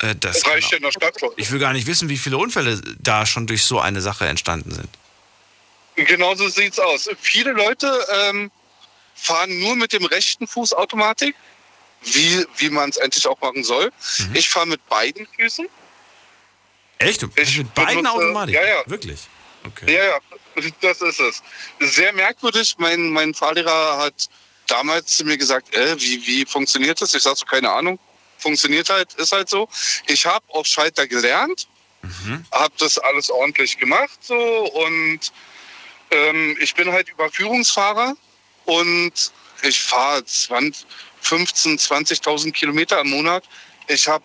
Äh, 0.00 0.14
das 0.16 0.40
Das 0.40 0.50
reicht 0.50 0.70
ja 0.72 0.76
in 0.78 0.82
der 0.82 0.92
Stadt 0.92 1.18
schon. 1.20 1.30
ich 1.36 1.50
will 1.50 1.58
gar 1.60 1.72
nicht 1.72 1.86
wissen, 1.86 2.08
wie 2.08 2.16
viele 2.18 2.38
Unfälle 2.38 2.80
da 2.98 3.24
schon 3.26 3.46
durch 3.46 3.64
so 3.64 3.78
eine 3.80 4.00
Sache 4.00 4.26
entstanden 4.26 4.72
sind. 4.72 4.88
Genauso 5.94 6.48
sieht's 6.48 6.78
aus. 6.78 7.08
Viele 7.20 7.52
Leute 7.52 7.90
ähm, 8.12 8.50
fahren 9.14 9.58
nur 9.60 9.76
mit 9.76 9.92
dem 9.92 10.04
rechten 10.04 10.46
Fuß 10.46 10.74
Automatik, 10.74 11.34
wie, 12.02 12.44
wie 12.58 12.68
man 12.68 12.90
es 12.90 12.98
eigentlich 12.98 13.26
auch 13.26 13.40
machen 13.40 13.64
soll. 13.64 13.90
Mhm. 14.18 14.34
Ich 14.34 14.48
fahre 14.48 14.66
mit 14.66 14.86
beiden 14.88 15.26
Füßen. 15.38 15.66
Echt? 16.98 17.22
Du 17.22 17.28
Ich 17.36 17.56
mit 17.58 17.72
beiden 17.74 18.02
benutze- 18.02 18.10
Automatik? 18.10 18.54
ja, 18.56 18.66
ja. 18.66 18.82
Wirklich? 18.86 19.20
Okay. 19.64 19.92
Ja, 19.94 20.04
ja, 20.04 20.18
das 20.82 21.00
ist 21.00 21.20
es. 21.20 21.42
Sehr 21.80 22.12
merkwürdig. 22.12 22.74
Mein, 22.78 23.10
mein 23.10 23.32
Fahrlehrer 23.34 23.98
hat 23.98 24.28
damals 24.66 25.16
zu 25.16 25.24
mir 25.24 25.36
gesagt, 25.36 25.74
äh, 25.74 26.00
wie, 26.00 26.26
wie 26.26 26.46
funktioniert 26.46 27.00
das? 27.00 27.14
Ich 27.14 27.22
sag 27.22 27.36
so, 27.36 27.46
keine 27.46 27.70
Ahnung. 27.70 27.98
Funktioniert 28.38 28.90
halt, 28.90 29.14
ist 29.14 29.32
halt 29.32 29.48
so. 29.48 29.68
Ich 30.06 30.26
habe 30.26 30.44
auf 30.48 30.66
Schalter 30.66 31.06
gelernt, 31.06 31.66
habe 32.52 32.74
das 32.78 32.98
alles 32.98 33.30
ordentlich 33.30 33.78
gemacht 33.78 34.18
so 34.20 34.36
und 34.36 35.32
ähm, 36.10 36.56
ich 36.60 36.74
bin 36.74 36.92
halt 36.92 37.08
Überführungsfahrer 37.08 38.14
und 38.64 39.32
ich 39.62 39.80
fahre 39.80 40.24
20, 40.24 40.86
15, 41.22 41.78
20.000 41.78 42.52
Kilometer 42.52 43.00
im 43.00 43.10
Monat. 43.10 43.44
Ich 43.88 44.06
habe 44.06 44.24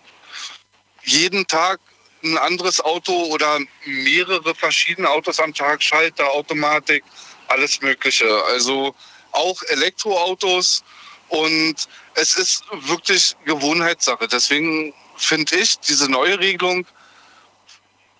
jeden 1.03 1.47
Tag 1.47 1.79
ein 2.23 2.37
anderes 2.37 2.79
Auto 2.79 3.13
oder 3.25 3.59
mehrere 3.85 4.53
verschiedene 4.53 5.09
Autos 5.09 5.39
am 5.39 5.53
Tag, 5.53 5.81
Schalter, 5.81 6.31
Automatik, 6.31 7.03
alles 7.47 7.81
Mögliche. 7.81 8.43
Also 8.45 8.95
auch 9.31 9.61
Elektroautos 9.63 10.83
und 11.29 11.75
es 12.15 12.35
ist 12.35 12.63
wirklich 12.71 13.35
Gewohnheitssache. 13.45 14.27
Deswegen 14.27 14.93
finde 15.15 15.55
ich 15.55 15.79
diese 15.79 16.09
neue 16.09 16.39
Regelung, 16.39 16.85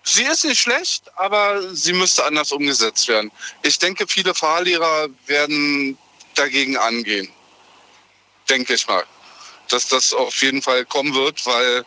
sie 0.04 0.24
ist 0.24 0.44
nicht 0.44 0.60
schlecht, 0.60 1.04
aber 1.16 1.74
sie 1.74 1.92
müsste 1.92 2.24
anders 2.24 2.52
umgesetzt 2.52 3.08
werden. 3.08 3.30
Ich 3.62 3.78
denke, 3.78 4.06
viele 4.06 4.34
Fahrlehrer 4.34 5.08
werden 5.26 5.98
dagegen 6.34 6.76
angehen. 6.76 7.28
Denke 8.48 8.74
ich 8.74 8.86
mal. 8.86 9.04
Dass 9.68 9.88
das 9.88 10.12
auf 10.12 10.42
jeden 10.42 10.62
Fall 10.62 10.84
kommen 10.84 11.14
wird, 11.14 11.44
weil 11.46 11.84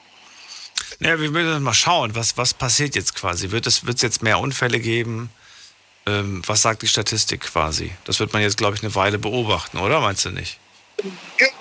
Ja, 0.99 1.19
wir 1.19 1.29
müssen 1.29 1.63
mal 1.63 1.73
schauen, 1.73 2.15
was, 2.15 2.37
was 2.37 2.53
passiert 2.53 2.95
jetzt 2.95 3.15
quasi. 3.15 3.51
Wird 3.51 3.67
es 3.67 3.85
wird's 3.85 4.01
jetzt 4.01 4.23
mehr 4.23 4.39
Unfälle 4.39 4.79
geben? 4.79 5.29
Ähm, 6.07 6.41
was 6.45 6.61
sagt 6.61 6.83
die 6.83 6.87
Statistik 6.87 7.41
quasi? 7.41 7.91
Das 8.05 8.19
wird 8.19 8.31
man 8.33 8.41
jetzt, 8.41 8.57
glaube 8.57 8.75
ich, 8.75 8.83
eine 8.83 8.93
Weile 8.93 9.17
beobachten, 9.17 9.77
oder? 9.79 9.99
Meinst 10.01 10.25
du 10.25 10.29
nicht? 10.29 10.59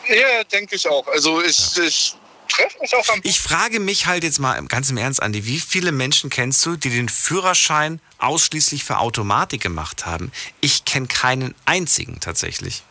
Ja, 0.09 0.45
denke 0.45 0.77
ich 0.77 0.89
auch. 0.89 1.07
Also 1.09 1.43
ich, 1.43 1.79
ich 1.79 2.15
treffe 2.49 2.79
mich 2.81 2.95
auch 2.95 3.09
am. 3.09 3.21
Ich 3.23 3.41
frage 3.41 3.81
mich 3.81 4.07
halt 4.07 4.23
jetzt 4.23 4.39
mal 4.39 4.63
ganz 4.67 4.91
im 4.91 4.97
Ernst, 4.97 5.23
Andi, 5.23 5.47
wie 5.47 5.59
viele 5.59 5.93
Menschen 5.93 6.31
kennst 6.31 6.65
du, 6.67 6.77
die 6.77 6.91
den 6.91 7.09
Führerschein 7.09 8.01
ausschließlich 8.19 8.85
für 8.85 8.99
Automatik 8.99 9.63
gemacht 9.63 10.07
haben? 10.07 10.31
Ich 10.61 10.85
kenne 10.85 11.07
keinen 11.07 11.55
einzigen 11.65 12.21
tatsächlich. 12.21 12.83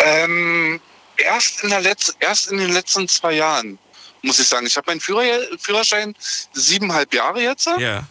Ähm, 0.00 0.80
erst, 1.16 1.62
in 1.62 1.70
der 1.70 1.80
Letz 1.80 2.14
erst 2.20 2.50
in 2.50 2.58
den 2.58 2.72
letzten 2.72 3.08
zwei 3.08 3.32
Jahren, 3.32 3.78
muss 4.22 4.38
ich 4.38 4.48
sagen. 4.48 4.66
Ich 4.66 4.76
habe 4.76 4.90
meinen 4.90 5.00
Führer 5.00 5.24
Führerschein 5.58 6.14
siebeneinhalb 6.52 7.14
Jahre 7.14 7.42
jetzt. 7.42 7.66
Ja. 7.78 8.06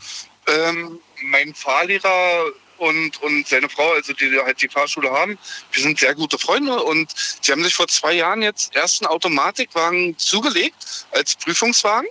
Ähm, 0.48 1.00
mein 1.30 1.54
Fahrlehrer 1.54 2.46
und, 2.78 3.22
und 3.22 3.48
seine 3.48 3.70
Frau, 3.70 3.94
also 3.94 4.14
die 4.14 4.38
halt 4.38 4.62
die 4.62 4.68
Fahrschule 4.68 5.10
haben, 5.10 5.38
wir 5.72 5.82
sind 5.82 6.00
sehr 6.00 6.14
gute 6.14 6.38
Freunde 6.38 6.82
und 6.84 7.14
die 7.46 7.52
haben 7.52 7.64
sich 7.64 7.74
vor 7.74 7.88
zwei 7.88 8.14
Jahren 8.14 8.42
jetzt 8.42 8.76
erst 8.76 9.02
einen 9.02 9.12
Automatikwagen 9.12 10.18
zugelegt 10.18 11.06
als 11.12 11.36
Prüfungswagen, 11.36 12.10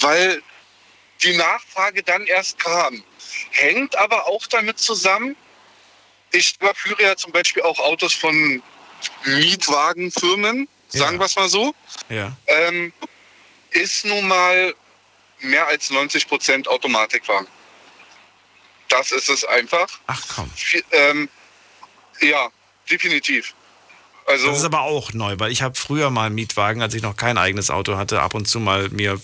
weil 0.00 0.42
die 1.22 1.36
Nachfrage 1.36 2.02
dann 2.02 2.26
erst 2.26 2.58
kam. 2.58 3.02
Hängt 3.50 3.96
aber 3.96 4.26
auch 4.26 4.46
damit 4.46 4.78
zusammen, 4.78 5.36
ich 6.32 6.56
überführe 6.60 7.02
ja 7.02 7.16
zum 7.16 7.32
Beispiel 7.32 7.62
auch 7.62 7.78
Autos 7.78 8.12
von 8.12 8.62
Mietwagenfirmen, 9.24 10.68
sagen 10.88 11.18
wir 11.18 11.26
es 11.26 11.36
mal 11.36 11.48
so. 11.48 11.74
Ja. 12.08 12.36
Ähm, 12.46 12.92
ist 13.70 14.04
nun 14.04 14.26
mal 14.26 14.74
mehr 15.40 15.66
als 15.68 15.90
90 15.90 16.28
Prozent 16.28 16.68
Automatikwagen. 16.68 17.46
Das 18.88 19.12
ist 19.12 19.28
es 19.28 19.44
einfach. 19.44 19.88
Ach 20.06 20.22
komm. 20.34 20.50
Ähm, 20.92 21.28
ja, 22.20 22.48
definitiv. 22.90 23.54
Also, 24.26 24.48
Das 24.48 24.58
ist 24.58 24.64
aber 24.64 24.82
auch 24.82 25.12
neu, 25.12 25.36
weil 25.38 25.52
ich 25.52 25.62
habe 25.62 25.74
früher 25.74 26.10
mal 26.10 26.26
einen 26.26 26.34
Mietwagen, 26.34 26.82
als 26.82 26.94
ich 26.94 27.02
noch 27.02 27.16
kein 27.16 27.38
eigenes 27.38 27.70
Auto 27.70 27.96
hatte, 27.96 28.20
ab 28.20 28.34
und 28.34 28.46
zu 28.46 28.60
mal 28.60 28.88
mir, 28.90 29.20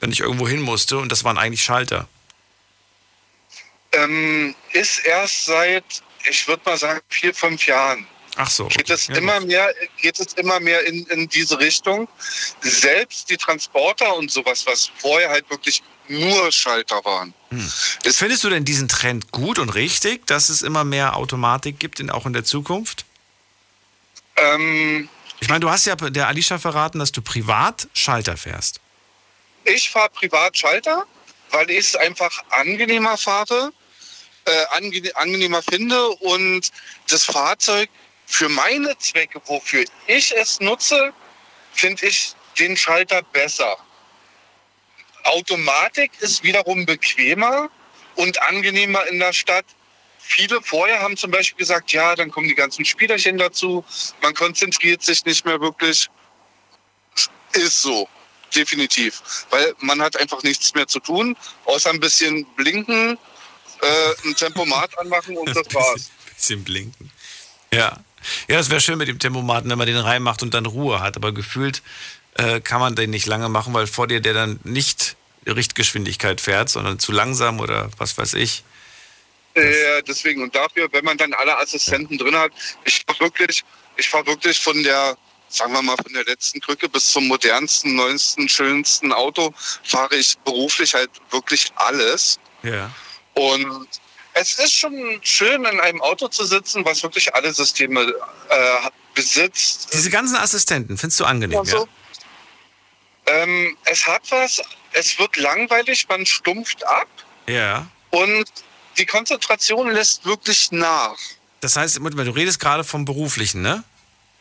wenn 0.00 0.12
ich 0.12 0.20
irgendwo 0.20 0.46
hin 0.48 0.60
musste, 0.60 0.98
und 0.98 1.10
das 1.10 1.24
waren 1.24 1.38
eigentlich 1.38 1.62
Schalter. 1.62 2.08
ähm, 3.92 4.54
ist 4.72 4.98
erst 5.04 5.46
seit, 5.46 5.84
ich 6.28 6.46
würde 6.46 6.62
mal 6.64 6.76
sagen, 6.76 7.00
vier, 7.08 7.34
fünf 7.34 7.66
Jahren. 7.66 8.06
Ach 8.36 8.48
so. 8.50 8.68
Geht 8.68 8.90
es 8.90 9.08
immer 9.08 9.40
mehr, 9.40 9.74
geht 10.00 10.20
es 10.20 10.34
immer 10.34 10.60
mehr 10.60 10.86
in, 10.86 11.04
in 11.06 11.28
diese 11.28 11.58
Richtung. 11.58 12.06
Selbst 12.60 13.28
die 13.30 13.36
Transporter 13.36 14.14
und 14.14 14.30
sowas, 14.30 14.64
was 14.66 14.92
vorher 14.98 15.30
halt 15.30 15.50
wirklich 15.50 15.82
nur 16.08 16.50
Schalter 16.52 17.04
waren. 17.04 17.34
Hm. 17.50 17.72
Findest 18.12 18.44
du 18.44 18.50
denn 18.50 18.64
diesen 18.64 18.88
Trend 18.88 19.32
gut 19.32 19.58
und 19.58 19.70
richtig, 19.70 20.26
dass 20.26 20.48
es 20.48 20.62
immer 20.62 20.84
mehr 20.84 21.16
Automatik 21.16 21.78
gibt, 21.78 22.00
in, 22.00 22.10
auch 22.10 22.26
in 22.26 22.32
der 22.32 22.44
Zukunft? 22.44 23.04
Ähm, 24.36 25.08
Ich 25.40 25.48
meine, 25.48 25.60
du 25.60 25.70
hast 25.70 25.86
ja 25.86 25.94
der 25.96 26.28
Alicia 26.28 26.58
verraten, 26.58 26.98
dass 26.98 27.12
du 27.12 27.22
privat 27.22 27.88
Schalter 27.94 28.36
fährst. 28.36 28.80
ich 29.64 29.90
fahre 29.90 30.10
privat 30.10 30.56
Schalter, 30.56 31.04
weil 31.50 31.70
ich 31.70 31.78
es 31.78 31.96
einfach 31.96 32.30
angenehmer 32.50 33.16
fahre, 33.16 33.72
äh, 34.44 34.64
ange 34.70 35.02
angenehmer 35.14 35.62
finde 35.62 36.08
und 36.08 36.70
das 37.08 37.24
Fahrzeug 37.24 37.88
für 38.26 38.48
meine 38.48 38.96
Zwecke, 38.98 39.40
wofür 39.46 39.84
ich 40.06 40.34
es 40.36 40.60
nutze, 40.60 41.12
finde 41.72 42.06
ich 42.06 42.34
den 42.58 42.76
Schalter 42.76 43.22
besser. 43.32 43.76
Automatik 45.28 46.10
ist 46.20 46.42
wiederum 46.42 46.86
bequemer 46.86 47.70
und 48.16 48.40
angenehmer 48.42 49.06
in 49.06 49.18
der 49.18 49.32
Stadt. 49.32 49.64
Viele 50.18 50.60
vorher 50.62 51.00
haben 51.00 51.16
zum 51.16 51.30
Beispiel 51.30 51.58
gesagt, 51.58 51.92
ja, 51.92 52.14
dann 52.14 52.30
kommen 52.30 52.48
die 52.48 52.54
ganzen 52.54 52.84
Spielerchen 52.84 53.38
dazu, 53.38 53.84
man 54.20 54.34
konzentriert 54.34 55.02
sich 55.02 55.24
nicht 55.24 55.44
mehr 55.44 55.60
wirklich. 55.60 56.08
Ist 57.52 57.80
so, 57.80 58.08
definitiv. 58.54 59.22
Weil 59.50 59.74
man 59.80 60.02
hat 60.02 60.18
einfach 60.20 60.42
nichts 60.42 60.74
mehr 60.74 60.86
zu 60.86 61.00
tun, 61.00 61.36
außer 61.64 61.90
ein 61.90 62.00
bisschen 62.00 62.44
blinken, 62.56 63.18
äh, 63.80 64.28
ein 64.28 64.34
Tempomat 64.36 64.98
anmachen 64.98 65.36
und 65.36 65.48
das 65.56 65.74
war's. 65.74 66.10
Bisschen 66.36 66.62
blinken. 66.64 67.10
Ja. 67.72 67.96
Ja, 68.48 68.58
das 68.58 68.68
wäre 68.68 68.80
schön 68.80 68.98
mit 68.98 69.08
dem 69.08 69.18
Tempomaten, 69.18 69.70
wenn 69.70 69.78
man 69.78 69.86
den 69.86 69.96
reinmacht 69.96 70.42
und 70.42 70.52
dann 70.52 70.66
Ruhe 70.66 71.00
hat. 71.00 71.16
Aber 71.16 71.32
gefühlt 71.32 71.82
äh, 72.34 72.60
kann 72.60 72.80
man 72.80 72.96
den 72.96 73.10
nicht 73.10 73.26
lange 73.26 73.48
machen, 73.48 73.72
weil 73.74 73.86
vor 73.86 74.06
dir 74.06 74.20
der 74.20 74.34
dann 74.34 74.60
nicht 74.64 75.16
Richtgeschwindigkeit 75.56 76.40
fährt, 76.40 76.68
sondern 76.68 76.98
zu 76.98 77.12
langsam 77.12 77.60
oder 77.60 77.90
was 77.98 78.16
weiß 78.16 78.34
ich. 78.34 78.64
Äh, 79.54 80.02
deswegen 80.06 80.42
und 80.42 80.54
dafür, 80.54 80.88
wenn 80.92 81.04
man 81.04 81.16
dann 81.16 81.32
alle 81.32 81.58
Assistenten 81.58 82.18
drin 82.18 82.36
hat, 82.36 82.52
ich 82.84 83.02
fahr 83.06 83.18
wirklich, 83.20 83.64
ich 83.96 84.08
fahre 84.08 84.26
wirklich 84.26 84.58
von 84.58 84.82
der, 84.82 85.16
sagen 85.48 85.72
wir 85.72 85.82
mal, 85.82 85.96
von 85.96 86.12
der 86.12 86.24
letzten 86.24 86.60
Krücke 86.60 86.88
bis 86.88 87.10
zum 87.10 87.26
modernsten, 87.26 87.94
neuesten, 87.94 88.48
schönsten 88.48 89.12
Auto, 89.12 89.52
fahre 89.84 90.16
ich 90.16 90.38
beruflich 90.44 90.94
halt 90.94 91.10
wirklich 91.30 91.72
alles. 91.76 92.38
Ja. 92.62 92.90
Und 93.34 93.88
es 94.34 94.58
ist 94.58 94.72
schon 94.72 95.18
schön, 95.22 95.64
in 95.64 95.80
einem 95.80 96.00
Auto 96.02 96.28
zu 96.28 96.44
sitzen, 96.44 96.84
was 96.84 97.02
wirklich 97.02 97.34
alle 97.34 97.52
Systeme 97.52 98.02
äh, 98.48 98.90
besitzt. 99.14 99.88
Diese 99.92 100.10
ganzen 100.10 100.36
Assistenten, 100.36 100.96
findest 100.96 101.18
du 101.20 101.24
angenehm, 101.24 101.64
ja? 101.64 101.84
Ähm, 103.30 103.76
es 103.84 104.06
hat 104.06 104.22
was, 104.30 104.60
es 104.92 105.18
wird 105.18 105.36
langweilig, 105.36 106.06
man 106.08 106.24
stumpft 106.26 106.84
ab 106.86 107.08
Ja. 107.46 107.86
und 108.10 108.44
die 108.96 109.06
Konzentration 109.06 109.90
lässt 109.90 110.24
wirklich 110.24 110.72
nach. 110.72 111.16
Das 111.60 111.76
heißt, 111.76 111.96
du 111.98 112.30
redest 112.34 112.60
gerade 112.60 112.84
vom 112.84 113.04
beruflichen, 113.04 113.62
ne? 113.62 113.84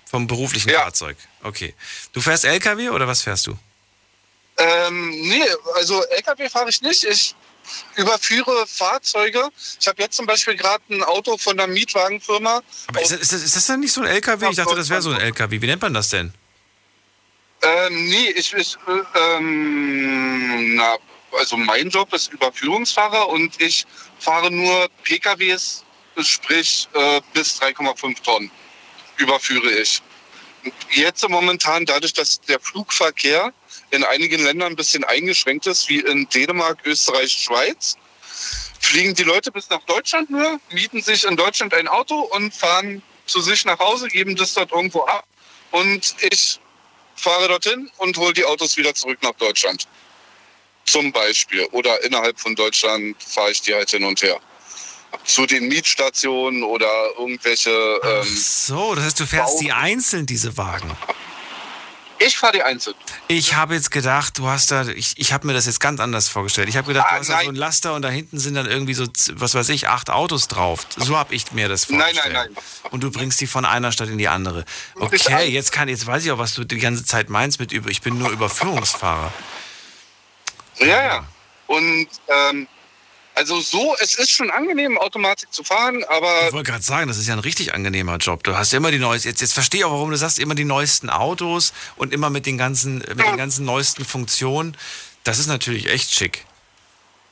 Vom 0.09 0.27
beruflichen 0.27 0.69
Fahrzeug. 0.71 1.17
Okay. 1.43 1.73
Du 2.13 2.21
fährst 2.21 2.45
LKW 2.45 2.89
oder 2.89 3.07
was 3.07 3.23
fährst 3.23 3.47
du? 3.47 3.57
Ähm, 4.57 5.09
nee, 5.09 5.43
also 5.75 6.03
LKW 6.05 6.49
fahre 6.49 6.69
ich 6.69 6.81
nicht. 6.81 7.03
Ich 7.03 7.35
überführe 7.95 8.65
Fahrzeuge. 8.67 9.49
Ich 9.79 9.87
habe 9.87 10.01
jetzt 10.01 10.15
zum 10.15 10.25
Beispiel 10.25 10.55
gerade 10.55 10.83
ein 10.89 11.03
Auto 11.03 11.37
von 11.37 11.57
der 11.57 11.67
Mietwagenfirma. 11.67 12.61
Aber 12.87 13.01
ist 13.01 13.11
das, 13.11 13.19
ist, 13.19 13.33
das, 13.33 13.41
ist 13.43 13.55
das 13.55 13.65
denn 13.65 13.81
nicht 13.81 13.91
so 13.93 14.01
ein 14.01 14.07
LKW? 14.07 14.47
Ich 14.49 14.55
dachte, 14.55 14.75
das 14.75 14.89
wäre 14.89 15.01
so 15.01 15.11
ein 15.11 15.19
LKW. 15.19 15.61
Wie 15.61 15.67
nennt 15.67 15.81
man 15.81 15.93
das 15.93 16.09
denn? 16.09 16.33
Ähm, 17.61 18.09
nee, 18.09 18.29
ich, 18.35 18.53
ich 18.53 18.75
äh, 18.87 19.19
ähm, 19.19 20.75
na, 20.75 20.97
also 21.31 21.57
mein 21.57 21.89
Job 21.89 22.13
ist 22.13 22.31
Überführungsfahrer 22.31 23.29
und 23.29 23.59
ich 23.61 23.85
fahre 24.19 24.51
nur 24.51 24.87
PKWs, 25.03 25.83
sprich 26.21 26.87
äh, 26.93 27.21
bis 27.33 27.59
3,5 27.61 28.23
Tonnen 28.23 28.51
überführe 29.17 29.71
ich. 29.71 30.01
Jetzt 30.91 31.27
momentan, 31.27 31.85
dadurch, 31.85 32.13
dass 32.13 32.41
der 32.41 32.59
Flugverkehr 32.59 33.53
in 33.91 34.03
einigen 34.03 34.43
Ländern 34.43 34.73
ein 34.73 34.75
bisschen 34.75 35.03
eingeschränkt 35.03 35.65
ist, 35.67 35.87
wie 35.89 35.99
in 35.99 36.27
Dänemark, 36.29 36.79
Österreich, 36.85 37.31
Schweiz, 37.31 37.95
fliegen 38.79 39.15
die 39.15 39.23
Leute 39.23 39.51
bis 39.51 39.69
nach 39.69 39.81
Deutschland 39.83 40.29
nur, 40.29 40.59
mieten 40.71 41.01
sich 41.01 41.23
in 41.23 41.35
Deutschland 41.35 41.73
ein 41.73 41.87
Auto 41.87 42.19
und 42.19 42.53
fahren 42.53 43.01
zu 43.25 43.41
sich 43.41 43.65
nach 43.65 43.79
Hause, 43.79 44.07
geben 44.07 44.35
das 44.35 44.53
dort 44.53 44.71
irgendwo 44.71 45.03
ab. 45.03 45.25
Und 45.71 46.15
ich 46.21 46.59
fahre 47.17 47.47
dorthin 47.47 47.89
und 47.97 48.17
hole 48.17 48.33
die 48.33 48.45
Autos 48.45 48.77
wieder 48.77 48.93
zurück 48.93 49.17
nach 49.21 49.33
Deutschland. 49.33 49.87
Zum 50.85 51.11
Beispiel. 51.11 51.65
Oder 51.71 52.01
innerhalb 52.03 52.39
von 52.39 52.55
Deutschland 52.55 53.21
fahre 53.21 53.51
ich 53.51 53.61
die 53.61 53.73
halt 53.73 53.89
hin 53.89 54.03
und 54.05 54.21
her. 54.21 54.39
Zu 55.25 55.45
den 55.45 55.67
Mietstationen 55.67 56.63
oder 56.63 56.89
irgendwelche. 57.17 57.69
Ähm, 58.03 58.37
So, 58.37 58.95
das 58.95 59.05
heißt, 59.05 59.19
du 59.19 59.25
fährst 59.25 59.59
die 59.59 59.71
einzeln, 59.71 60.25
diese 60.25 60.55
Wagen. 60.57 60.89
Ich 62.19 62.37
fahre 62.37 62.53
die 62.53 62.63
einzeln. 62.63 62.95
Ich 63.27 63.55
habe 63.55 63.75
jetzt 63.75 63.91
gedacht, 63.91 64.37
du 64.39 64.47
hast 64.47 64.71
da, 64.71 64.87
ich, 64.87 65.13
ich 65.17 65.33
habe 65.33 65.45
mir 65.45 65.53
das 65.53 65.65
jetzt 65.67 65.79
ganz 65.79 65.99
anders 65.99 66.29
vorgestellt. 66.29 66.67
Ich 66.69 66.75
habe 66.77 66.87
gedacht, 66.87 67.05
Ah, 67.09 67.13
du 67.15 67.19
hast 67.19 67.29
da 67.29 67.33
nein. 67.35 67.43
so 67.43 67.49
einen 67.49 67.57
Laster 67.57 67.93
und 67.93 68.01
da 68.01 68.09
hinten 68.09 68.39
sind 68.39 68.55
dann 68.55 68.65
irgendwie 68.65 68.93
so, 68.95 69.05
was 69.33 69.53
weiß 69.53 69.69
ich, 69.69 69.87
acht 69.87 70.09
Autos 70.09 70.47
drauf. 70.47 70.87
So 70.95 71.15
habe 71.17 71.35
ich 71.35 71.51
mir 71.51 71.69
das 71.69 71.89
Nein, 71.89 71.99
vorgestellt. 71.99 72.33
nein, 72.33 72.49
nein. 72.53 72.63
Und 72.91 73.03
du 73.03 73.11
bringst 73.11 73.39
die 73.39 73.47
von 73.47 73.65
einer 73.65 73.91
Stadt 73.91 74.09
in 74.09 74.17
die 74.17 74.27
andere. 74.27 74.65
Okay, 74.95 75.45
jetzt 75.49 75.71
kann, 75.71 75.89
jetzt 75.89 76.07
weiß 76.07 76.25
ich 76.25 76.31
auch, 76.31 76.39
was 76.39 76.53
du 76.55 76.63
die 76.63 76.77
ganze 76.79 77.05
Zeit 77.05 77.29
meinst 77.29 77.59
mit 77.59 77.71
über, 77.71 77.89
ich 77.89 78.01
bin 78.01 78.17
nur 78.17 78.29
Überführungsfahrer. 78.31 79.31
Ja, 80.79 80.85
ja. 81.03 81.27
Und 81.67 82.07
ähm, 82.27 82.67
also 83.37 83.61
so, 83.61 83.95
es 84.01 84.15
ist 84.15 84.31
schon 84.31 84.49
angenehm, 84.49 84.97
Automatik 84.97 85.53
zu 85.53 85.63
fahren, 85.63 86.03
aber 86.05 86.47
Ich 86.47 86.53
wollte 86.53 86.71
gerade 86.71 86.83
sagen, 86.83 87.07
das 87.07 87.17
ist 87.17 87.27
ja 87.27 87.33
ein 87.33 87.39
richtig 87.39 87.73
angenehmer 87.73 88.17
Job. 88.17 88.43
Du 88.43 88.57
hast 88.57 88.71
ja 88.71 88.77
immer 88.77 88.89
die 88.89 88.97
neuesten, 88.97 89.29
jetzt, 89.29 89.41
jetzt 89.41 89.53
verstehe 89.53 89.81
ich 89.81 89.85
auch, 89.85 89.91
warum 89.91 90.09
du 90.09 90.17
sagst, 90.17 90.39
immer 90.39 90.55
die 90.55 90.65
neuesten 90.65 91.09
Autos 91.11 91.71
und 91.97 92.13
immer 92.13 92.29
mit 92.31 92.47
den 92.47 92.57
ganzen, 92.57 92.97
mit 92.97 93.19
den 93.19 93.37
ganzen 93.37 93.63
neuesten 93.63 94.05
Funktionen. 94.05 94.75
Das 95.23 95.37
ist 95.37 95.47
natürlich 95.47 95.87
echt 95.87 96.13
schick. 96.13 96.45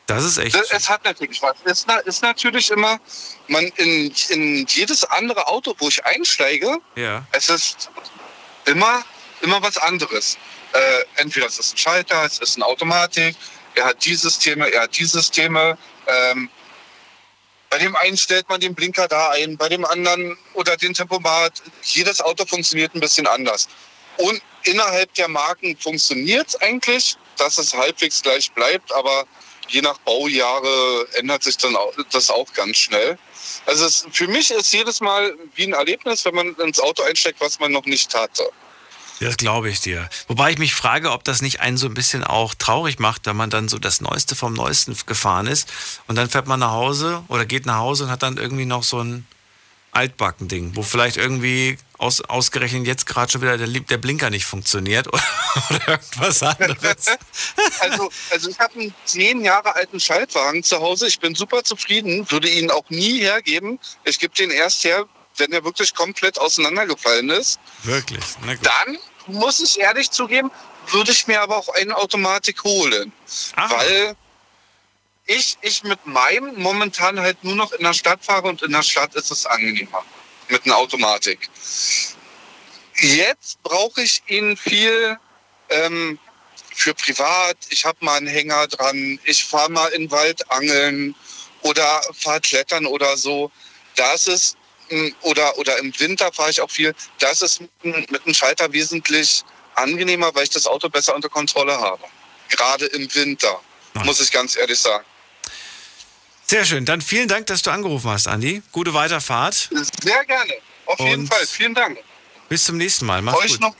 Das 0.06 0.24
ist 0.24 0.38
echt 0.38 0.54
Das, 0.54 0.70
es 0.70 0.88
hat 0.88 1.04
natürlich 1.04 1.42
was. 1.42 1.56
Es 1.64 1.86
ist 2.06 2.22
natürlich 2.22 2.70
immer, 2.70 3.00
man 3.48 3.66
in, 3.78 4.14
in 4.30 4.66
jedes 4.68 5.04
andere 5.06 5.48
Auto, 5.48 5.74
wo 5.80 5.88
ich 5.88 6.06
einsteige, 6.06 6.78
Ja. 6.96 7.26
es 7.32 7.50
ist 7.50 7.90
immer, 8.66 9.04
immer 9.42 9.62
was 9.64 9.78
anderes. 9.78 10.38
Äh, 10.74 11.22
entweder 11.22 11.48
es 11.48 11.58
ist 11.58 11.74
ein 11.74 11.78
Schalter, 11.78 12.24
es 12.26 12.38
ist 12.38 12.58
eine 12.58 12.66
Automatik, 12.66 13.36
er 13.76 13.86
hat 13.86 14.04
die 14.06 14.16
Systeme, 14.16 14.72
er 14.72 14.84
hat 14.84 14.98
die 14.98 15.06
Systeme. 15.06 15.78
Ähm, 16.08 16.50
bei 17.70 17.78
dem 17.78 17.96
einen 17.98 18.18
stellt 18.18 18.48
man 18.48 18.60
den 18.60 18.74
Blinker 18.74 19.08
da 19.08 19.32
ein, 19.32 19.58
bei 19.58 19.70
dem 19.70 19.86
anderen 19.86 20.38
oder 20.54 20.78
den 20.78 20.94
Tempomat. 20.94 21.62
Jedes 21.84 22.22
Auto 22.22 22.46
funktioniert 22.46 22.96
ein 22.96 23.02
bisschen 23.02 23.28
anders. 23.28 23.68
Und 24.18 24.42
innerhalb 24.64 25.14
der 25.16 25.28
Marken 25.28 25.76
funktioniert 25.78 26.48
es 26.48 26.56
eigentlich, 26.62 27.18
dass 27.38 27.58
es 27.58 27.74
halbwegs 27.74 28.22
gleich 28.22 28.52
bleibt, 28.52 28.94
aber 28.94 29.26
je 29.68 29.82
nach 29.82 29.98
Baujahre 30.00 31.08
ändert 31.16 31.44
sich 31.44 31.58
dann 31.58 31.76
auch, 31.76 31.94
das 32.12 32.30
auch 32.30 32.52
ganz 32.54 32.78
schnell. 32.78 33.18
Also 33.66 33.86
es, 33.86 34.08
für 34.12 34.28
mich 34.28 34.52
ist 34.52 34.72
jedes 34.72 35.02
Mal 35.02 35.36
wie 35.56 35.64
ein 35.64 35.74
Erlebnis, 35.74 36.24
wenn 36.24 36.36
man 36.36 36.56
ins 36.56 36.80
Auto 36.80 37.04
einsteigt, 37.04 37.42
was 37.42 37.60
man 37.60 37.72
noch 37.72 37.86
nicht 37.86 38.14
hatte. 38.16 38.50
Das 39.20 39.38
glaube 39.38 39.70
ich 39.70 39.80
dir. 39.80 40.10
Wobei 40.28 40.52
ich 40.52 40.58
mich 40.58 40.74
frage, 40.74 41.12
ob 41.12 41.24
das 41.24 41.42
nicht 41.42 41.62
einen 41.62 41.78
so 41.78 41.88
ein 41.88 41.94
bisschen 41.94 42.24
auch 42.24 42.54
traurig 42.54 43.00
macht, 43.00 43.26
wenn 43.26 43.36
man 43.36 43.50
dann 43.50 43.70
so 43.70 43.80
das 43.80 44.02
Neueste 44.02 44.36
vom 44.36 44.54
Neuesten 44.54 44.96
gefahren 45.06 45.48
ist 45.48 45.72
und 46.08 46.16
dann 46.16 46.30
fährt 46.30 46.48
man 46.48 46.60
nach 46.60 46.72
Hause 46.72 47.24
oder 47.28 47.46
geht 47.46 47.66
nach 47.66 47.78
Hause 47.78 48.06
und 48.06 48.10
hat 48.10 48.24
dann 48.24 48.38
irgendwie 48.38 48.66
noch 48.66 48.84
so 48.84 49.00
ein 49.00 49.26
Altbacken-Ding, 49.96 50.76
wo 50.76 50.84
vielleicht 50.84 51.16
irgendwie 51.16 51.78
aus, 51.98 52.20
ausgerechnet 52.20 52.86
jetzt 52.86 53.06
gerade 53.06 53.32
schon 53.32 53.42
wieder 53.42 53.58
der, 53.58 53.68
der, 53.68 53.98
Blinker 53.98 54.30
nicht 54.30 54.46
funktioniert 54.46 55.08
oder, 55.14 55.24
oder 55.70 55.88
irgendwas 55.88 56.44
anderes. 56.44 57.06
Also, 57.80 58.10
also 58.32 58.50
ich 58.50 58.60
habe 58.60 58.80
einen 58.80 58.94
zehn 59.06 59.44
Jahre 59.44 59.76
alten 59.76 60.00
Schaltwagen 60.00 60.64
zu 60.64 60.80
Hause. 60.80 61.08
Ich 61.08 61.20
bin 61.20 61.36
super 61.36 61.64
zufrieden, 61.64 62.30
würde 62.30 62.50
ihn 62.50 62.72
auch 62.72 62.90
nie 62.90 63.20
hergeben. 63.20 63.80
Ich 64.04 64.20
gebe 64.20 64.34
den 64.34 64.50
erst 64.50 64.84
her, 64.84 65.06
wenn 65.38 65.52
er 65.52 65.64
wirklich 65.64 65.94
komplett 65.94 66.40
auseinandergefallen 66.40 67.30
ist. 67.30 67.60
Wirklich? 67.84 68.24
Dann 68.62 68.98
muss 69.28 69.60
ich 69.62 69.80
ehrlich 69.80 70.12
zugeben, 70.12 70.52
würde 70.88 71.12
ich 71.12 71.28
mir 71.28 71.42
aber 71.42 71.58
auch 71.58 71.70
eine 71.70 71.96
Automatik 71.96 72.64
holen. 72.64 73.12
Aha. 73.56 73.78
Weil 73.78 74.16
ich, 75.26 75.58
ich 75.62 75.84
mit 75.84 76.06
meinem 76.06 76.60
momentan 76.62 77.20
halt 77.20 77.44
nur 77.44 77.56
noch 77.56 77.72
in 77.72 77.84
der 77.84 77.94
Stadt 77.94 78.24
fahre 78.24 78.48
und 78.48 78.62
in 78.62 78.72
der 78.72 78.84
Stadt 78.84 79.16
ist 79.16 79.32
es 79.32 79.46
angenehmer 79.46 80.04
mit 80.50 80.66
einer 80.66 80.78
Automatik. 80.78 81.50
Jetzt 82.98 83.62
brauche 83.64 84.02
ich 84.02 84.22
ihn 84.28 84.56
viel 84.56 85.18
ähm, 85.70 86.20
für 86.74 86.94
privat. 86.94 87.58
Ich 87.70 87.86
habe 87.86 87.98
mal 88.06 88.18
einen 88.18 88.28
Hänger 88.28 88.68
dran. 88.68 89.20
Ich 89.24 89.44
fahre 89.46 89.72
mal 89.72 89.88
in 89.88 90.04
den 90.04 90.12
Wald 90.12 90.50
angeln 90.52 91.16
oder 91.62 92.02
fahre 92.14 92.42
klettern 92.42 92.86
oder 92.86 93.18
so. 93.18 93.52
Da 93.96 94.14
ist 94.14 94.28
es, 94.28 94.56
oder, 95.22 95.58
oder 95.58 95.78
im 95.80 95.98
Winter 96.00 96.32
fahre 96.32 96.52
ich 96.52 96.62
auch 96.62 96.70
viel. 96.70 96.94
Da 97.20 97.30
ist 97.30 97.62
mit, 97.84 98.12
mit 98.12 98.26
einem 98.26 98.34
Schalter 98.34 98.72
wesentlich 98.72 99.44
angenehmer, 99.76 100.34
weil 100.34 100.44
ich 100.44 100.50
das 100.50 100.68
Auto 100.68 100.90
besser 100.90 101.16
unter 101.16 101.30
Kontrolle 101.30 101.78
habe. 101.80 102.04
Gerade 102.50 102.86
im 102.88 103.14
Winter, 103.16 103.60
muss 104.04 104.22
ich 104.22 104.32
ganz 104.32 104.56
ehrlich 104.56 104.80
sagen. 104.80 105.06
Sehr 106.48 106.64
schön. 106.64 106.86
Dann 106.86 107.02
vielen 107.02 107.28
Dank, 107.28 107.48
dass 107.48 107.64
du 107.64 107.72
angerufen 107.72 108.10
hast, 108.10 108.28
Andi. 108.28 108.62
Gute 108.72 108.94
Weiterfahrt. 108.94 109.70
Sehr 110.04 110.26
gerne. 110.26 110.54
Auf 110.86 111.00
Und 111.00 111.08
jeden 111.08 111.28
Fall. 111.28 111.46
Vielen 111.48 111.74
Dank. 111.74 111.98
Bis 112.50 112.66
zum 112.66 112.78
nächsten 112.78 113.08
Mal. 113.08 113.24
Mach's 113.24 113.40
euch 113.40 113.52
gut. 113.54 113.62
Noch, 113.62 113.76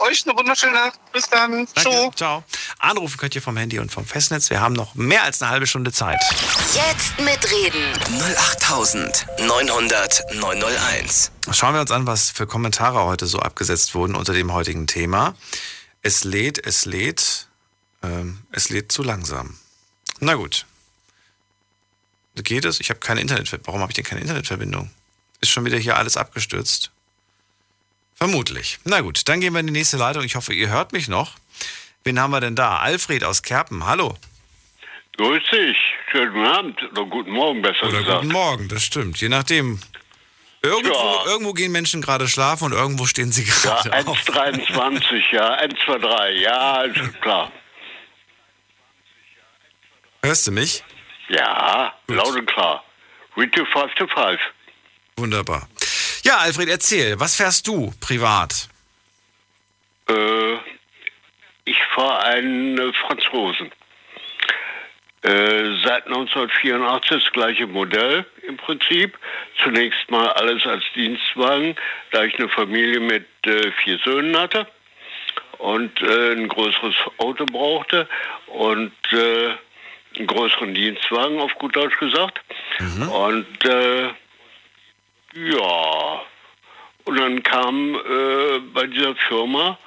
euch 0.00 0.26
eine 0.26 0.36
wunderschöne 0.36 0.72
Nacht. 0.72 0.98
Bis 1.12 1.28
dann. 1.28 1.52
Danke. 1.52 1.80
Ciao. 1.80 2.12
Ciao. 2.14 2.44
Anrufen 2.78 3.16
könnt 3.18 3.34
ihr 3.34 3.42
vom 3.42 3.56
Handy 3.56 3.78
und 3.78 3.90
vom 3.90 4.04
Festnetz. 4.04 4.50
Wir 4.50 4.60
haben 4.60 4.74
noch 4.74 4.94
mehr 4.94 5.22
als 5.22 5.42
eine 5.42 5.50
halbe 5.50 5.66
Stunde 5.66 5.92
Zeit. 5.92 6.20
Jetzt 6.74 7.18
mitreden. 7.20 7.92
08900 8.58 10.34
901. 10.34 11.32
Schauen 11.52 11.74
wir 11.74 11.80
uns 11.80 11.90
an, 11.90 12.06
was 12.06 12.30
für 12.30 12.46
Kommentare 12.46 13.04
heute 13.04 13.26
so 13.26 13.38
abgesetzt 13.38 13.94
wurden 13.94 14.14
unter 14.14 14.32
dem 14.32 14.52
heutigen 14.52 14.86
Thema. 14.86 15.34
Es 16.02 16.24
lädt, 16.24 16.64
es 16.64 16.84
lädt, 16.84 17.48
ähm, 18.02 18.42
es 18.52 18.68
lädt 18.70 18.92
zu 18.92 19.02
langsam. 19.02 19.58
Na 20.20 20.34
gut, 20.34 20.66
Geht 22.42 22.64
es? 22.64 22.80
Ich 22.80 22.90
habe 22.90 23.00
keine 23.00 23.20
Internetverbindung. 23.20 23.66
Warum 23.66 23.80
habe 23.80 23.92
ich 23.92 23.96
denn 23.96 24.04
keine 24.04 24.20
Internetverbindung? 24.20 24.90
Ist 25.40 25.50
schon 25.50 25.64
wieder 25.64 25.78
hier 25.78 25.96
alles 25.96 26.16
abgestürzt? 26.16 26.90
Vermutlich. 28.16 28.78
Na 28.84 29.00
gut, 29.02 29.28
dann 29.28 29.40
gehen 29.40 29.52
wir 29.52 29.60
in 29.60 29.66
die 29.66 29.72
nächste 29.72 29.98
Leitung. 29.98 30.24
Ich 30.24 30.36
hoffe, 30.36 30.52
ihr 30.54 30.68
hört 30.68 30.92
mich 30.92 31.06
noch. 31.08 31.32
Wen 32.04 32.18
haben 32.18 32.30
wir 32.30 32.40
denn 32.40 32.56
da? 32.56 32.78
Alfred 32.78 33.24
aus 33.24 33.42
Kerpen. 33.42 33.84
Hallo. 33.86 34.16
Grüß 35.16 35.42
dich. 35.50 35.76
Schönen 36.10 36.46
Abend 36.46 36.82
oder 36.92 37.04
guten 37.04 37.30
Morgen 37.30 37.62
besser 37.62 37.88
oder 37.88 37.98
gesagt. 37.98 38.20
Guten 38.22 38.32
Morgen, 38.32 38.68
das 38.68 38.84
stimmt. 38.84 39.20
Je 39.20 39.28
nachdem. 39.28 39.80
Irgendwo, 40.62 40.94
ja. 40.94 41.26
irgendwo 41.26 41.52
gehen 41.52 41.72
Menschen 41.72 42.02
gerade 42.02 42.26
schlafen 42.26 42.64
und 42.64 42.72
irgendwo 42.72 43.06
stehen 43.06 43.32
sie 43.32 43.44
gerade 43.62 43.88
ja, 43.90 43.96
1,23, 43.96 45.22
ja, 45.32 45.60
1,23, 45.60 46.30
ja, 46.40 46.82
ist 46.82 47.20
klar. 47.20 47.52
Hörst 50.22 50.46
du 50.46 50.52
mich? 50.52 50.82
Ja, 51.28 51.94
Gut. 52.06 52.16
laut 52.16 52.34
und 52.34 52.46
klar. 52.46 52.84
Read 53.36 53.52
to 53.54 53.64
5 53.66 53.94
to 53.94 54.06
5. 54.08 54.40
Wunderbar. 55.16 55.68
Ja, 56.26 56.38
Alfred, 56.38 56.68
erzähl, 56.68 57.20
was 57.20 57.36
fährst 57.36 57.68
du 57.68 57.92
privat? 58.00 58.68
Äh, 60.08 60.54
ich 61.64 61.78
fahre 61.94 62.24
einen 62.24 62.76
äh, 62.76 62.92
Franzosen. 62.94 63.70
Äh, 65.22 65.76
seit 65.84 66.08
1984 66.08 67.22
das 67.22 67.32
gleiche 67.32 67.68
Modell 67.68 68.26
im 68.42 68.56
Prinzip. 68.56 69.16
Zunächst 69.62 70.10
mal 70.10 70.26
alles 70.30 70.66
als 70.66 70.82
Dienstwagen, 70.96 71.76
da 72.10 72.24
ich 72.24 72.36
eine 72.40 72.48
Familie 72.48 72.98
mit 72.98 73.28
äh, 73.46 73.70
vier 73.84 74.00
Söhnen 74.04 74.36
hatte 74.36 74.66
und 75.58 76.02
äh, 76.02 76.32
ein 76.32 76.48
größeres 76.48 76.96
Auto 77.18 77.46
brauchte 77.46 78.08
und 78.48 78.92
äh, 79.12 79.50
einen 80.16 80.26
größeren 80.26 80.74
Dienstwagen, 80.74 81.38
auf 81.38 81.54
gut 81.54 81.76
Deutsch 81.76 81.96
gesagt. 82.00 82.40
Mhm. 82.80 83.08
Und 83.10 83.64
äh, 83.64 84.10
ja, 85.36 86.22
und 87.04 87.18
dann 87.18 87.42
kam 87.42 87.94
äh, 87.94 88.58
bei 88.72 88.86
dieser 88.86 89.14
Firma 89.28 89.78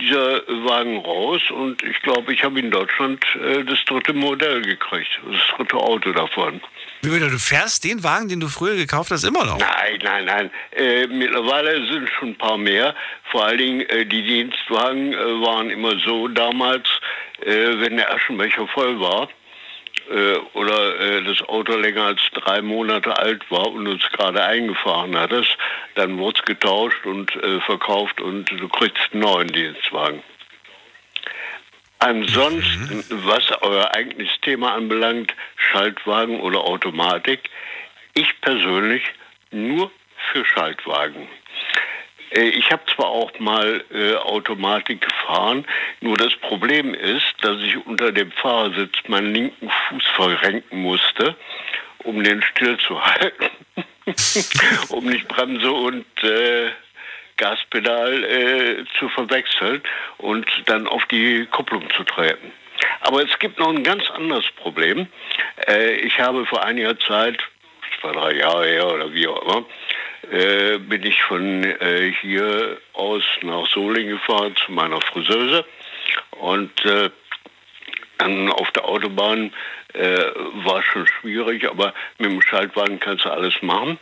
dieser 0.00 0.42
Wagen 0.66 0.98
raus 0.98 1.42
und 1.50 1.82
ich 1.82 2.00
glaube, 2.00 2.32
ich 2.32 2.42
habe 2.42 2.58
in 2.58 2.70
Deutschland 2.70 3.22
äh, 3.36 3.62
das 3.62 3.78
dritte 3.84 4.14
Modell 4.14 4.62
gekriegt, 4.62 5.10
das 5.30 5.56
dritte 5.56 5.76
Auto 5.76 6.12
davon. 6.12 6.62
Wie 7.02 7.14
wieder, 7.14 7.28
du 7.28 7.38
fährst 7.38 7.84
den 7.84 8.02
Wagen, 8.02 8.28
den 8.28 8.40
du 8.40 8.48
früher 8.48 8.76
gekauft 8.76 9.10
hast, 9.10 9.24
immer 9.24 9.44
noch? 9.44 9.58
Nein, 9.58 9.98
nein, 10.02 10.24
nein. 10.24 10.50
Äh, 10.70 11.06
mittlerweile 11.08 11.86
sind 11.92 12.08
schon 12.18 12.30
ein 12.30 12.38
paar 12.38 12.56
mehr. 12.56 12.94
Vor 13.30 13.44
allen 13.44 13.58
Dingen 13.58 13.80
äh, 13.82 14.06
die 14.06 14.22
Dienstwagen 14.22 15.12
äh, 15.12 15.16
waren 15.16 15.68
immer 15.68 15.98
so 15.98 16.28
damals, 16.28 16.88
äh, 17.44 17.80
wenn 17.80 17.96
der 17.96 18.14
Aschenbecher 18.14 18.66
voll 18.68 18.98
war, 18.98 19.28
oder 20.54 21.00
äh, 21.00 21.22
das 21.24 21.40
Auto 21.48 21.76
länger 21.76 22.04
als 22.04 22.20
drei 22.32 22.60
Monate 22.60 23.16
alt 23.16 23.50
war 23.50 23.68
und 23.68 23.86
uns 23.86 24.02
gerade 24.12 24.42
eingefahren 24.42 25.16
hattest, 25.16 25.56
dann 25.94 26.18
wurde 26.18 26.40
es 26.40 26.44
getauscht 26.44 27.06
und 27.06 27.34
äh, 27.36 27.60
verkauft 27.60 28.20
und 28.20 28.50
du 28.50 28.68
kriegst 28.68 29.12
einen 29.12 29.22
neuen 29.22 29.48
Dienstwagen. 29.48 30.22
Ansonsten, 31.98 32.96
mhm. 32.96 33.04
was 33.26 33.44
euer 33.62 33.94
eigentliches 33.94 34.40
Thema 34.40 34.74
anbelangt, 34.74 35.34
Schaltwagen 35.56 36.40
oder 36.40 36.60
Automatik, 36.60 37.48
ich 38.14 38.40
persönlich 38.40 39.04
nur 39.52 39.90
für 40.32 40.44
Schaltwagen. 40.44 41.28
Äh, 42.32 42.48
ich 42.48 42.70
habe 42.70 42.82
zwar 42.94 43.06
auch 43.06 43.38
mal 43.38 43.84
äh, 43.92 44.14
Automatik 44.16 45.00
gefahren, 45.00 45.64
nur 46.00 46.16
das 46.16 46.34
Problem 46.36 46.94
ist, 46.94 47.34
dass 47.42 47.60
ich 47.62 47.76
unter 47.86 48.12
dem 48.12 48.30
Fahrersitz 48.32 48.96
meinen 49.08 49.34
linken 49.34 49.70
Fuß 49.70 50.04
verrenken 50.14 50.82
musste, 50.82 51.36
um 52.04 52.22
den 52.22 52.42
stillzuhalten, 52.42 53.50
um 54.88 55.06
nicht 55.06 55.28
Bremse 55.28 55.70
und 55.70 56.06
äh, 56.22 56.70
Gaspedal 57.36 58.24
äh, 58.24 58.84
zu 58.98 59.08
verwechseln 59.08 59.82
und 60.18 60.46
dann 60.66 60.86
auf 60.86 61.04
die 61.06 61.46
Kupplung 61.46 61.88
zu 61.90 62.04
treten. 62.04 62.52
Aber 63.00 63.22
es 63.22 63.38
gibt 63.38 63.58
noch 63.58 63.68
ein 63.68 63.84
ganz 63.84 64.08
anderes 64.10 64.44
Problem. 64.56 65.06
Äh, 65.66 65.94
ich 65.96 66.18
habe 66.20 66.46
vor 66.46 66.64
einiger 66.64 66.98
Zeit, 66.98 67.38
zwei, 68.02 68.12
drei 68.12 68.34
Jahre 68.34 68.66
her 68.66 68.86
oder 68.88 69.14
wie 69.14 69.26
auch 69.26 69.42
immer, 69.42 69.64
äh, 70.30 70.78
bin 70.78 71.04
ich 71.04 71.22
von 71.22 71.64
äh, 71.64 72.12
hier 72.20 72.78
aus 72.92 73.22
nach 73.42 73.66
Solingen 73.68 74.12
gefahren 74.12 74.54
zu 74.56 74.72
meiner 74.72 75.00
Friseuse 75.00 75.64
und 76.32 76.84
äh, 76.84 77.10
dann 78.18 78.50
auf 78.50 78.70
der 78.72 78.84
Autobahn 78.84 79.52
äh, 79.94 80.24
war 80.64 80.82
schon 80.82 81.06
schwierig, 81.06 81.68
aber 81.68 81.94
mit 82.18 82.30
dem 82.30 82.42
Schaltwagen 82.42 83.00
kannst 83.00 83.24
du 83.24 83.30
alles 83.30 83.60
machen. 83.62 83.98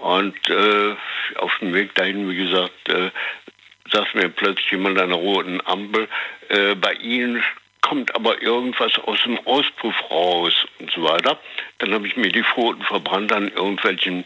Und 0.00 0.50
äh, 0.50 0.94
auf 1.36 1.56
dem 1.60 1.72
Weg 1.72 1.94
dahin, 1.94 2.28
wie 2.28 2.36
gesagt, 2.36 2.88
äh, 2.88 3.10
sagt 3.90 4.14
mir 4.14 4.28
plötzlich 4.28 4.70
jemand 4.72 4.98
an 5.00 5.10
der 5.10 5.18
roten 5.18 5.60
Ampel, 5.64 6.08
bei 6.80 6.92
Ihnen 6.94 7.42
kommt 7.86 8.16
aber 8.16 8.42
irgendwas 8.42 8.98
aus 8.98 9.22
dem 9.22 9.38
Auspuff 9.46 9.94
raus 10.10 10.52
und 10.80 10.90
so 10.90 11.04
weiter. 11.04 11.38
Dann 11.78 11.94
habe 11.94 12.08
ich 12.08 12.16
mir 12.16 12.32
die 12.32 12.42
Pfoten 12.42 12.82
verbrannt 12.82 13.32
an 13.32 13.46
irgendwelchen 13.46 14.24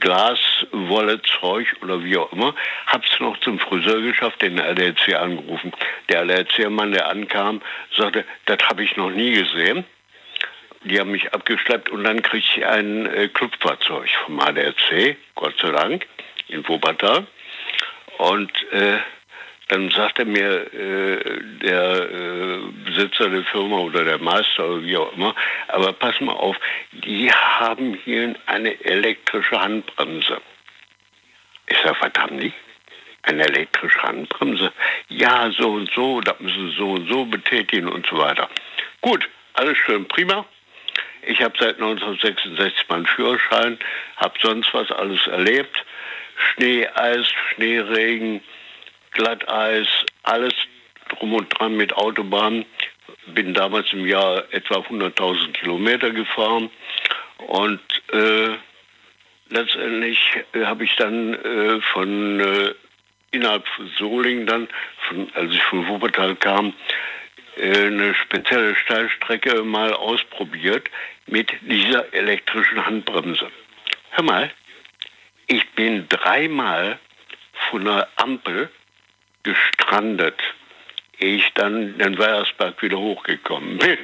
Glaswollezeug 0.00 1.76
oder 1.82 2.02
wie 2.02 2.16
auch 2.16 2.32
immer. 2.32 2.54
Habe 2.86 3.04
es 3.04 3.20
noch 3.20 3.38
zum 3.40 3.58
Friseur 3.58 4.00
geschafft, 4.00 4.40
den 4.40 4.58
LRC 4.58 5.14
angerufen. 5.14 5.72
Der 6.08 6.22
LRC-Mann, 6.22 6.92
der 6.92 7.10
ankam, 7.10 7.60
sagte, 7.94 8.24
das 8.46 8.58
habe 8.66 8.82
ich 8.82 8.96
noch 8.96 9.10
nie 9.10 9.32
gesehen. 9.32 9.84
Die 10.84 10.98
haben 10.98 11.10
mich 11.10 11.34
abgeschleppt 11.34 11.90
und 11.90 12.02
dann 12.02 12.22
kriegte 12.22 12.58
ich 12.60 12.64
ein 12.64 13.04
äh, 13.06 13.28
Clubfahrzeug 13.28 14.08
vom 14.24 14.40
ADAC, 14.40 15.16
Gott 15.34 15.54
sei 15.60 15.70
Dank, 15.70 16.06
in 16.48 16.66
Wuppertal. 16.66 17.26
Und 18.16 18.52
äh, 18.72 18.98
dann 19.68 19.90
sagte 19.90 20.24
mir 20.24 20.72
äh, 20.72 21.40
der 21.62 22.10
äh, 22.10 22.58
Besitzer 22.84 23.28
der 23.28 23.44
Firma 23.44 23.78
oder 23.78 24.04
der 24.04 24.18
Meister 24.18 24.68
oder 24.68 24.82
wie 24.84 24.96
auch 24.96 25.12
immer, 25.14 25.34
aber 25.68 25.92
pass 25.92 26.20
mal 26.20 26.34
auf, 26.34 26.56
die 26.92 27.30
haben 27.32 27.94
hier 28.04 28.36
eine 28.46 28.84
elektrische 28.84 29.60
Handbremse. 29.60 30.40
Ich 31.68 31.78
sage, 31.78 32.12
haben 32.18 32.38
die? 32.38 32.52
Eine 33.22 33.44
elektrische 33.44 34.00
Handbremse? 34.02 34.72
Ja, 35.08 35.50
so 35.50 35.70
und 35.70 35.90
so, 35.92 36.20
da 36.20 36.36
müssen 36.38 36.70
Sie 36.70 36.76
so 36.76 36.92
und 36.92 37.08
so 37.08 37.24
betätigen 37.24 37.88
und 37.88 38.06
so 38.06 38.18
weiter. 38.18 38.48
Gut, 39.00 39.28
alles 39.54 39.76
schön, 39.78 40.06
prima. 40.06 40.46
Ich 41.22 41.42
habe 41.42 41.54
seit 41.58 41.74
1966 41.74 42.88
meinen 42.88 43.06
Führerschein, 43.06 43.78
habe 44.16 44.34
sonst 44.40 44.72
was 44.72 44.92
alles 44.92 45.26
erlebt. 45.26 45.84
Schnee, 46.36 46.86
Eis, 46.86 47.26
Schneeregen, 47.50 48.42
Glatteis, 49.16 49.88
alles 50.22 50.52
drum 51.08 51.34
und 51.34 51.48
dran 51.58 51.76
mit 51.76 51.94
Autobahn. 51.94 52.64
Bin 53.26 53.54
damals 53.54 53.92
im 53.92 54.06
Jahr 54.06 54.44
etwa 54.52 54.76
100.000 54.76 55.52
Kilometer 55.52 56.10
gefahren 56.10 56.70
und 57.48 57.80
äh, 58.12 58.56
letztendlich 59.48 60.18
äh, 60.52 60.64
habe 60.64 60.84
ich 60.84 60.94
dann 60.96 61.34
äh, 61.34 61.80
von 61.92 62.40
äh, 62.40 62.74
innerhalb 63.30 63.66
von 63.68 63.88
Solingen 63.98 64.46
dann, 64.46 64.68
von, 65.08 65.30
als 65.34 65.52
ich 65.52 65.62
von 65.62 65.86
Wuppertal 65.88 66.36
kam, 66.36 66.74
äh, 67.56 67.86
eine 67.86 68.14
spezielle 68.14 68.74
Steilstrecke 68.74 69.62
mal 69.62 69.92
ausprobiert 69.92 70.90
mit 71.26 71.52
dieser 71.62 72.12
elektrischen 72.12 72.84
Handbremse. 72.84 73.50
Hör 74.10 74.24
mal, 74.24 74.50
ich 75.46 75.68
bin 75.70 76.08
dreimal 76.08 76.98
von 77.70 77.84
der 77.84 78.08
Ampel 78.16 78.70
gestrandet, 79.46 80.38
ehe 81.18 81.36
ich 81.36 81.52
dann 81.54 81.96
den 81.98 82.18
Weiersberg 82.18 82.80
wieder 82.82 82.98
hochgekommen 82.98 83.78
bin, 83.78 83.98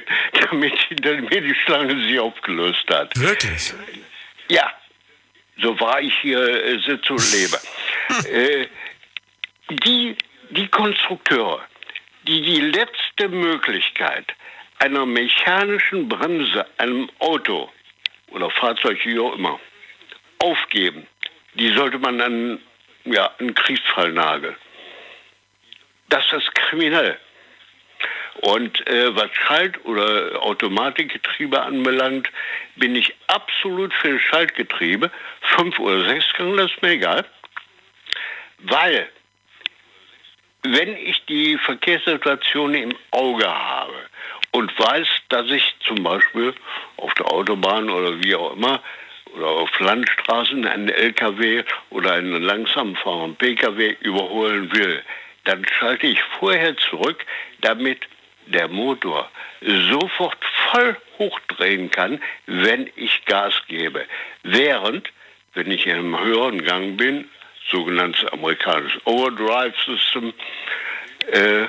damit 0.49 0.77
hinter 0.87 1.21
mir 1.21 1.41
die 1.41 1.55
Schlange 1.55 2.01
sich 2.03 2.19
aufgelöst 2.19 2.89
hat. 2.89 3.17
Wirklich? 3.17 3.73
Ja, 4.49 4.71
so 5.61 5.79
wahr 5.79 6.01
ich 6.01 6.17
hier 6.19 6.39
äh, 6.39 6.79
sitze 6.79 7.13
und 7.13 7.31
lebe. 7.33 7.57
äh, 8.29 8.67
die, 9.69 10.15
die 10.49 10.67
Konstrukteure, 10.67 11.61
die 12.27 12.41
die 12.41 12.61
letzte 12.61 13.29
Möglichkeit 13.29 14.33
einer 14.79 15.05
mechanischen 15.05 16.09
Bremse 16.09 16.65
einem 16.77 17.09
Auto 17.19 17.71
oder 18.31 18.49
Fahrzeug, 18.49 18.99
wie 19.05 19.19
auch 19.19 19.35
immer, 19.35 19.59
aufgeben, 20.39 21.07
die 21.53 21.71
sollte 21.73 21.99
man 21.99 22.19
an 22.19 22.59
ja, 23.05 23.31
einen 23.39 23.53
Kriegsfall 23.53 24.11
nageln. 24.11 24.55
Das 26.13 26.31
ist 26.31 26.53
kriminell. 26.53 27.17
Und 28.41 28.87
äh, 28.87 29.15
was 29.15 29.31
Schalt- 29.33 29.83
oder 29.83 30.43
Automatikgetriebe 30.43 31.59
anbelangt, 31.59 32.29
bin 32.75 32.95
ich 32.95 33.15
absolut 33.25 33.91
für 33.95 34.19
Schaltgetriebe. 34.19 35.09
Fünf 35.41 35.79
oder 35.79 36.07
sechs 36.07 36.31
Gang, 36.37 36.55
das 36.55 36.69
ist 36.69 36.83
mir 36.83 36.91
egal. 36.91 37.25
Weil, 38.59 39.09
wenn 40.61 40.95
ich 40.97 41.25
die 41.25 41.57
Verkehrssituation 41.57 42.75
im 42.75 42.95
Auge 43.09 43.47
habe 43.47 43.95
und 44.51 44.71
weiß, 44.77 45.07
dass 45.29 45.49
ich 45.49 45.73
zum 45.79 46.03
Beispiel 46.03 46.53
auf 46.97 47.11
der 47.15 47.25
Autobahn 47.31 47.89
oder 47.89 48.23
wie 48.23 48.35
auch 48.35 48.55
immer 48.55 48.83
oder 49.35 49.47
auf 49.47 49.79
Landstraßen 49.79 50.63
einen 50.67 50.89
LKW 50.89 51.63
oder 51.89 52.13
einen 52.13 52.43
langsam 52.43 52.95
fahrenden 52.97 53.35
PKW 53.35 53.95
überholen 54.01 54.71
will, 54.71 55.03
dann 55.45 55.65
schalte 55.67 56.07
ich 56.07 56.21
vorher 56.39 56.75
zurück, 56.77 57.25
damit 57.61 58.07
der 58.47 58.67
Motor 58.67 59.29
sofort 59.61 60.37
voll 60.71 60.97
hochdrehen 61.17 61.89
kann, 61.91 62.21
wenn 62.45 62.89
ich 62.95 63.23
Gas 63.25 63.53
gebe. 63.67 64.05
Während, 64.43 65.09
wenn 65.53 65.71
ich 65.71 65.85
in 65.85 65.93
einem 65.93 66.19
höheren 66.19 66.63
Gang 66.63 66.97
bin, 66.97 67.29
sogenanntes 67.69 68.25
amerikanisches 68.31 69.01
Overdrive 69.05 69.75
System, 69.85 70.33
äh, 71.31 71.67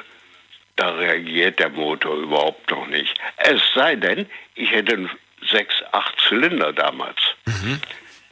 da 0.77 0.91
reagiert 0.91 1.61
der 1.61 1.71
Motor 1.71 2.17
überhaupt 2.17 2.69
noch 2.71 2.87
nicht. 2.89 3.17
Es 3.37 3.63
sei 3.75 3.95
denn, 3.95 4.27
ich 4.57 4.71
hätte 4.73 4.95
einen 4.95 5.11
6, 5.51 5.85
8 5.93 6.21
Zylinder 6.21 6.73
damals. 6.73 7.19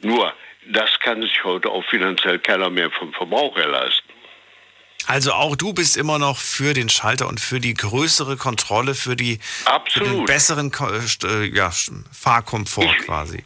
Nur, 0.01 0.33
das 0.65 0.99
kann 0.99 1.21
sich 1.21 1.43
heute 1.43 1.69
auch 1.69 1.83
finanziell 1.85 2.39
keiner 2.39 2.69
mehr 2.69 2.91
vom 2.91 3.13
Verbraucher 3.13 3.67
leisten. 3.67 4.02
Also 5.07 5.33
auch 5.33 5.55
du 5.55 5.73
bist 5.73 5.97
immer 5.97 6.19
noch 6.19 6.37
für 6.37 6.73
den 6.73 6.89
Schalter 6.89 7.27
und 7.27 7.39
für 7.39 7.59
die 7.59 7.73
größere 7.73 8.37
Kontrolle, 8.37 8.95
für, 8.95 9.15
die, 9.15 9.39
für 9.89 10.03
den 10.03 10.25
besseren 10.25 10.71
äh, 10.71 11.27
äh, 11.27 11.55
ja, 11.55 11.71
Fahrkomfort 12.11 12.95
quasi. 13.05 13.43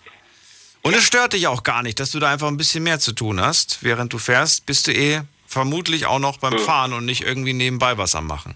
Und 0.84 0.96
es 0.96 1.06
stört 1.06 1.34
dich 1.34 1.48
auch 1.48 1.64
gar 1.64 1.84
nicht, 1.84 2.00
dass 2.00 2.12
du 2.12 2.20
da 2.20 2.32
einfach 2.32 2.48
ein 2.48 2.58
bisschen 2.58 2.84
mehr 2.84 3.00
zu 3.00 3.12
tun 3.12 3.42
hast. 3.42 3.80
Während 3.82 4.14
du 4.14 4.20
fährst, 4.20 4.66
bist 4.66 4.88
du 4.88 4.94
eh 4.94 5.22
vermutlich 5.46 6.06
auch 6.06 6.20
noch 6.20 6.38
beim 6.38 6.58
Fahren 6.60 6.94
und 6.94 7.06
nicht 7.06 7.24
irgendwie 7.24 7.54
nebenbei 7.54 7.98
was 7.98 8.16
am 8.16 8.28
Machen. 8.28 8.56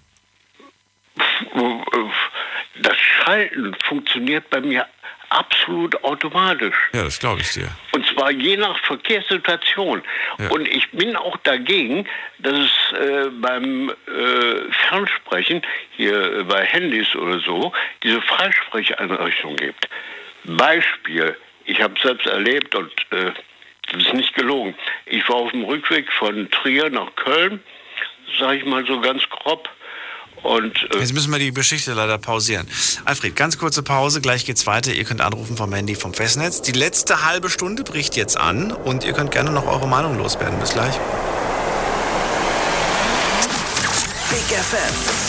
Das 2.81 2.97
Schalten 2.97 3.75
funktioniert 3.87 4.49
bei 4.49 4.61
mir 4.61 4.87
absolut 5.31 6.03
automatisch. 6.03 6.75
Ja, 6.93 7.03
das 7.03 7.19
glaube 7.19 7.41
ich 7.41 7.51
dir. 7.51 7.69
Und 7.93 8.05
zwar 8.07 8.31
je 8.31 8.57
nach 8.57 8.77
Verkehrssituation. 8.79 10.03
Und 10.49 10.67
ich 10.67 10.89
bin 10.91 11.15
auch 11.15 11.37
dagegen, 11.37 12.07
dass 12.39 12.53
es 12.53 12.97
äh, 12.97 13.29
beim 13.29 13.89
äh, 13.89 14.71
Fernsprechen, 14.87 15.61
hier 15.95 16.45
bei 16.47 16.65
Handys 16.65 17.15
oder 17.15 17.39
so, 17.39 17.71
diese 18.03 18.21
Freisprecheinrichtung 18.21 19.55
gibt. 19.55 19.87
Beispiel, 20.43 21.37
ich 21.65 21.81
habe 21.81 21.93
selbst 22.01 22.27
erlebt 22.27 22.75
und 22.75 22.91
äh, 23.11 23.31
das 23.91 24.03
ist 24.03 24.13
nicht 24.13 24.33
gelogen. 24.35 24.75
Ich 25.05 25.27
war 25.29 25.35
auf 25.37 25.51
dem 25.51 25.63
Rückweg 25.63 26.11
von 26.11 26.49
Trier 26.51 26.89
nach 26.89 27.15
Köln, 27.15 27.61
sage 28.39 28.57
ich 28.57 28.65
mal 28.65 28.85
so 28.85 28.99
ganz 29.01 29.27
grob. 29.29 29.69
Und 30.43 30.73
äh, 30.93 30.99
Jetzt 30.99 31.13
müssen 31.13 31.31
wir 31.31 31.39
die 31.39 31.53
Geschichte 31.53 31.93
leider 31.93 32.17
pausieren. 32.17 32.67
Alfred, 33.05 33.35
ganz 33.35 33.57
kurze 33.57 33.83
Pause, 33.83 34.21
gleich 34.21 34.45
geht's 34.45 34.65
weiter. 34.65 34.91
Ihr 34.91 35.03
könnt 35.03 35.21
anrufen 35.21 35.55
vom 35.55 35.73
Handy 35.73 35.95
vom 35.95 36.13
Festnetz. 36.13 36.61
Die 36.61 36.71
letzte 36.71 37.25
halbe 37.25 37.49
Stunde 37.49 37.83
bricht 37.83 38.15
jetzt 38.15 38.37
an 38.37 38.71
und 38.71 39.03
ihr 39.03 39.13
könnt 39.13 39.31
gerne 39.31 39.51
noch 39.51 39.67
eure 39.67 39.87
Meinung 39.87 40.17
loswerden. 40.17 40.59
Bis 40.59 40.73
gleich. 40.73 40.95
Big 44.29 44.57
FM. 44.57 45.20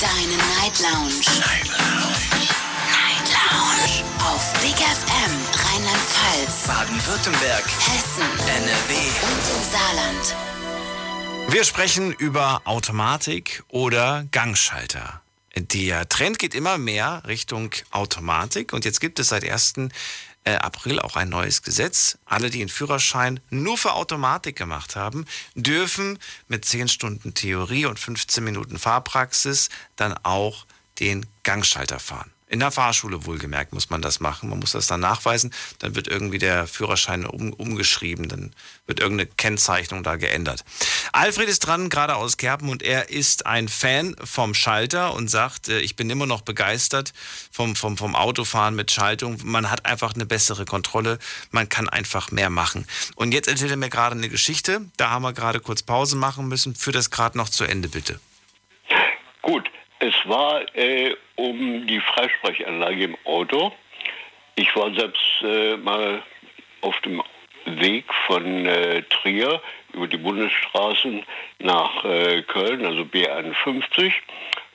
Deine 0.00 0.36
Night 0.36 0.80
Lounge. 0.80 1.20
Night 1.40 1.68
Lounge. 1.68 2.16
Night 2.88 3.28
Lounge. 3.28 4.04
Auf 4.20 4.52
Big 4.62 4.76
FM 4.76 5.32
Rheinland-Pfalz, 5.52 6.66
Baden-Württemberg. 6.66 7.64
Hessen, 7.64 8.24
NRW. 8.48 8.94
und 9.22 9.42
im 9.54 9.62
Saarland. 9.70 10.36
Wir 11.48 11.64
sprechen 11.64 12.12
über 12.12 12.62
Automatik 12.64 13.62
oder 13.68 14.24
Gangschalter. 14.32 15.20
Der 15.54 16.08
Trend 16.08 16.38
geht 16.38 16.54
immer 16.54 16.78
mehr 16.78 17.22
Richtung 17.26 17.70
Automatik 17.90 18.72
und 18.72 18.84
jetzt 18.86 19.00
gibt 19.00 19.18
es 19.18 19.28
seit 19.28 19.44
1. 19.44 19.74
äh, 20.46 20.54
April 20.54 21.00
auch 21.00 21.16
ein 21.16 21.28
neues 21.28 21.62
Gesetz. 21.62 22.18
Alle, 22.24 22.50
die 22.50 22.60
einen 22.60 22.68
Führerschein 22.68 23.40
nur 23.50 23.76
für 23.76 23.92
Automatik 23.92 24.56
gemacht 24.56 24.96
haben, 24.96 25.26
dürfen 25.54 26.18
mit 26.48 26.64
10 26.64 26.88
Stunden 26.88 27.34
Theorie 27.34 27.86
und 27.86 27.98
15 27.98 28.42
Minuten 28.42 28.78
Fahrpraxis 28.78 29.68
dann 29.96 30.14
auch 30.22 30.64
den 31.00 31.26
Gangschalter 31.42 31.98
fahren. 31.98 32.30
In 32.48 32.60
der 32.60 32.70
Fahrschule 32.70 33.26
wohlgemerkt 33.26 33.72
muss 33.72 33.90
man 33.90 34.02
das 34.02 34.20
machen. 34.20 34.50
Man 34.50 34.60
muss 34.60 34.70
das 34.70 34.86
dann 34.86 35.00
nachweisen. 35.00 35.52
Dann 35.80 35.96
wird 35.96 36.06
irgendwie 36.06 36.38
der 36.38 36.68
Führerschein 36.68 37.26
um, 37.26 37.52
umgeschrieben. 37.52 38.28
Dann 38.28 38.54
wird 38.86 39.00
irgendeine 39.00 39.28
Kennzeichnung 39.36 40.04
da 40.04 40.14
geändert. 40.14 40.64
Alfred 41.12 41.48
ist 41.48 41.60
dran, 41.60 41.88
gerade 41.88 42.14
aus 42.14 42.36
Kerpen, 42.36 42.68
und 42.68 42.84
er 42.84 43.10
ist 43.10 43.46
ein 43.46 43.66
Fan 43.66 44.14
vom 44.22 44.54
Schalter 44.54 45.14
und 45.14 45.28
sagt, 45.28 45.68
äh, 45.68 45.80
ich 45.80 45.96
bin 45.96 46.08
immer 46.08 46.26
noch 46.26 46.42
begeistert 46.42 47.12
vom, 47.50 47.74
vom, 47.74 47.96
vom 47.96 48.14
Autofahren 48.14 48.76
mit 48.76 48.92
Schaltung. 48.92 49.38
Man 49.42 49.68
hat 49.68 49.84
einfach 49.84 50.14
eine 50.14 50.24
bessere 50.24 50.66
Kontrolle. 50.66 51.18
Man 51.50 51.68
kann 51.68 51.88
einfach 51.88 52.30
mehr 52.30 52.50
machen. 52.50 52.86
Und 53.16 53.32
jetzt 53.32 53.48
erzählt 53.48 53.72
er 53.72 53.76
mir 53.76 53.90
gerade 53.90 54.14
eine 54.14 54.28
Geschichte. 54.28 54.82
Da 54.96 55.10
haben 55.10 55.22
wir 55.22 55.32
gerade 55.32 55.58
kurz 55.58 55.82
Pause 55.82 56.14
machen 56.14 56.46
müssen. 56.46 56.76
Führ 56.76 56.92
das 56.92 57.10
gerade 57.10 57.36
noch 57.36 57.48
zu 57.48 57.64
Ende, 57.64 57.88
bitte. 57.88 58.20
Gut, 59.42 59.64
es 59.98 60.14
war 60.24 60.62
äh, 60.76 61.14
um 61.36 61.86
die 61.86 62.00
Freisprechanlage 62.00 63.04
im 63.04 63.16
Auto. 63.24 63.72
Ich 64.56 64.74
war 64.76 64.92
selbst 64.94 65.42
äh, 65.42 65.76
mal 65.76 66.22
auf 66.80 66.98
dem 67.00 67.22
Weg 67.64 68.04
von 68.26 68.66
äh, 68.66 69.02
Trier 69.02 69.60
über 69.92 70.06
die 70.06 70.18
Bundesstraßen 70.18 71.24
nach 71.58 72.04
äh, 72.04 72.42
Köln, 72.42 72.84
also 72.84 73.02
B51. 73.02 74.12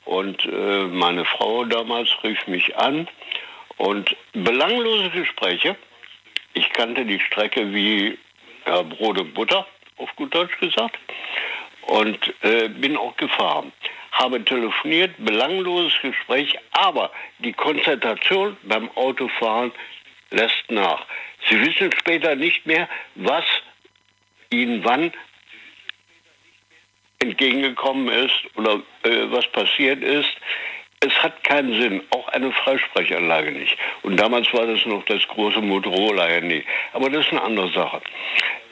Und 0.04 0.44
äh, 0.44 0.84
meine 0.84 1.24
Frau 1.24 1.64
damals 1.64 2.10
rief 2.24 2.46
mich 2.46 2.76
an 2.76 3.08
und 3.76 4.16
belanglose 4.32 5.10
Gespräche. 5.10 5.76
Ich 6.54 6.68
kannte 6.70 7.04
die 7.04 7.20
Strecke 7.20 7.72
wie 7.72 8.18
ja, 8.66 8.82
Brot 8.82 9.20
und 9.20 9.34
Butter, 9.34 9.66
auf 9.96 10.14
gut 10.16 10.34
Deutsch 10.34 10.58
gesagt, 10.58 10.98
und 11.86 12.34
äh, 12.42 12.68
bin 12.68 12.96
auch 12.96 13.16
gefahren. 13.16 13.72
Habe 14.12 14.44
telefoniert, 14.44 15.12
belangloses 15.18 15.94
Gespräch, 16.02 16.58
aber 16.72 17.10
die 17.38 17.52
Konzentration 17.52 18.56
beim 18.62 18.90
Autofahren 18.96 19.72
lässt 20.30 20.70
nach. 20.70 21.04
Sie 21.48 21.60
wissen 21.60 21.90
später 21.98 22.34
nicht 22.36 22.66
mehr, 22.66 22.88
was 23.14 23.44
Ihnen 24.50 24.84
wann 24.84 25.12
entgegengekommen 27.20 28.08
ist 28.08 28.34
oder 28.56 28.82
äh, 29.04 29.30
was 29.30 29.46
passiert 29.48 30.02
ist. 30.02 30.30
Es 31.04 31.20
hat 31.20 31.42
keinen 31.42 31.80
Sinn, 31.80 32.00
auch 32.10 32.28
eine 32.28 32.52
Freisprechanlage 32.52 33.50
nicht. 33.50 33.76
Und 34.02 34.18
damals 34.18 34.52
war 34.54 34.66
das 34.66 34.86
noch 34.86 35.04
das 35.06 35.26
große 35.26 35.60
Motorola-Handy. 35.60 36.64
Aber 36.92 37.10
das 37.10 37.26
ist 37.26 37.32
eine 37.32 37.42
andere 37.42 37.72
Sache. 37.72 38.00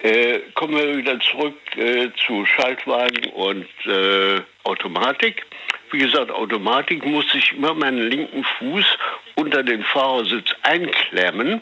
Äh, 0.03 0.39
kommen 0.55 0.77
wir 0.77 0.97
wieder 0.97 1.19
zurück 1.19 1.57
äh, 1.77 2.09
zu 2.25 2.47
Schaltwagen 2.47 3.31
und 3.33 3.67
äh, 3.85 4.41
Automatik. 4.63 5.45
Wie 5.91 5.99
gesagt, 5.99 6.31
Automatik 6.31 7.05
muss 7.05 7.35
ich 7.35 7.53
immer 7.53 7.75
meinen 7.75 8.09
linken 8.09 8.45
Fuß 8.45 8.87
unter 9.35 9.65
den 9.65 9.83
Fahrersitz 9.83 10.55
einklemmen, 10.63 11.61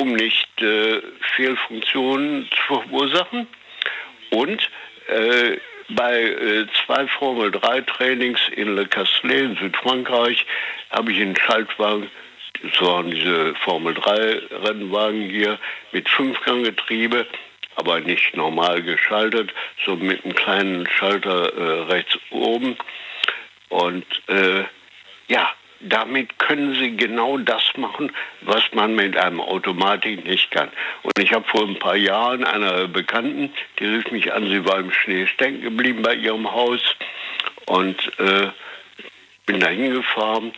um 0.00 0.14
nicht 0.14 0.48
äh, 0.62 1.02
Fehlfunktionen 1.34 2.48
zu 2.50 2.80
verursachen. 2.80 3.46
Und 4.30 4.70
äh, 5.08 5.58
bei 5.90 6.22
äh, 6.22 6.66
zwei 6.84 7.06
Formel 7.06 7.50
3 7.50 7.82
Trainings 7.82 8.40
in 8.54 8.74
Le 8.74 8.86
Castelet 8.86 9.44
in 9.44 9.56
Südfrankreich 9.56 10.44
habe 10.90 11.12
ich 11.12 11.20
einen 11.20 11.36
Schaltwagen, 11.36 12.10
das 12.62 12.80
waren 12.80 13.10
diese 13.10 13.54
Formel 13.56 13.94
3 13.94 14.42
Rennwagen 14.64 15.30
hier 15.30 15.58
mit 15.92 16.08
Fünfganggetriebe, 16.08 17.26
aber 17.76 18.00
nicht 18.00 18.36
normal 18.36 18.82
geschaltet, 18.82 19.52
so 19.84 19.96
mit 19.96 20.24
einem 20.24 20.34
kleinen 20.34 20.88
Schalter 20.88 21.52
äh, 21.52 21.82
rechts 21.92 22.18
oben. 22.30 22.76
Und 23.68 24.06
äh, 24.28 24.64
ja, 25.28 25.52
damit 25.80 26.38
können 26.38 26.74
Sie 26.74 26.96
genau 26.96 27.38
das 27.38 27.62
machen, 27.76 28.12
was 28.42 28.62
man 28.72 28.94
mit 28.94 29.16
einem 29.16 29.40
Automatik 29.40 30.24
nicht 30.24 30.50
kann. 30.50 30.70
Und 31.02 31.18
ich 31.18 31.32
habe 31.32 31.44
vor 31.48 31.66
ein 31.66 31.78
paar 31.78 31.96
Jahren 31.96 32.44
einer 32.44 32.88
Bekannten, 32.88 33.52
die 33.78 33.86
rief 33.86 34.10
mich 34.10 34.32
an, 34.32 34.48
sie 34.48 34.64
war 34.64 34.78
im 34.78 34.92
Schnee 34.92 35.26
stecken 35.26 35.60
geblieben 35.62 36.02
bei 36.02 36.14
ihrem 36.14 36.50
Haus 36.50 36.80
und 37.66 37.96
äh, 38.18 38.48
bin 39.46 39.60
da 39.60 39.68
hingefahren 39.68 40.52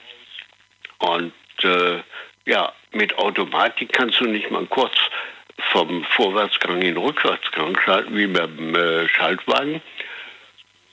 und 0.99 1.33
äh, 1.63 2.01
ja, 2.47 2.73
mit 2.93 3.19
Automatik 3.19 3.93
kannst 3.93 4.21
du 4.21 4.25
nicht 4.25 4.51
mal 4.51 4.65
kurz 4.67 4.95
vom 5.73 6.05
Vorwärtsgang 6.05 6.77
in 6.77 6.95
den 6.95 6.97
Rückwärtsgang 6.97 7.79
schalten 7.85 8.17
wie 8.17 8.27
beim 8.27 8.75
äh, 8.75 9.09
Schaltwagen. 9.09 9.83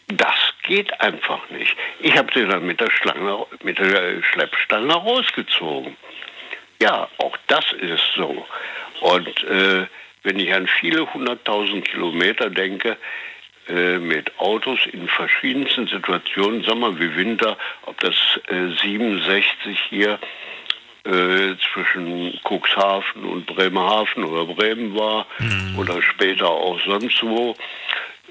Das 0.07 0.36
geht 0.64 1.02
einfach 1.02 1.49
nicht. 1.49 1.76
Ich 1.99 2.15
habe 2.18 2.32
sie 2.34 2.45
dann 2.45 2.65
mit 2.65 2.80
der, 2.80 2.91
Schlange, 2.91 3.45
mit 3.64 3.80
der 3.80 4.22
Schleppstange 4.23 4.94
rausgezogen. 4.94 5.98
Ja, 6.82 7.07
auch 7.18 7.38
das 7.48 7.72
ist 7.73 8.03
so. 8.15 8.45
Und 9.02 9.44
äh, 9.44 9.88
wenn 10.23 10.40
ich 10.40 10.53
an 10.53 10.68
viele 10.68 11.11
hunderttausend 11.14 11.88
Kilometer 11.88 12.49
denke, 12.49 12.98
äh, 13.68 13.98
mit 13.98 14.38
Autos 14.40 14.80
in 14.91 15.07
verschiedensten 15.07 15.88
Situationen, 15.88 16.64
mal 16.80 16.99
wie 16.99 17.15
Winter, 17.15 17.57
ob 17.88 17.99
das 17.99 18.15
äh, 18.48 18.76
67 18.80 19.80
hier 19.90 20.19
äh, 21.03 21.56
zwischen 21.73 22.40
Cuxhaven 22.44 23.23
und 23.23 23.48
Bremerhaven 23.48 24.23
oder 24.23 24.53
Bremen 24.53 24.95
war 24.95 25.26
mhm. 25.40 25.80
oder 25.80 26.02
später 26.02 26.48
auch 26.48 26.80
sonst 26.86 27.23
wo, 27.23 27.56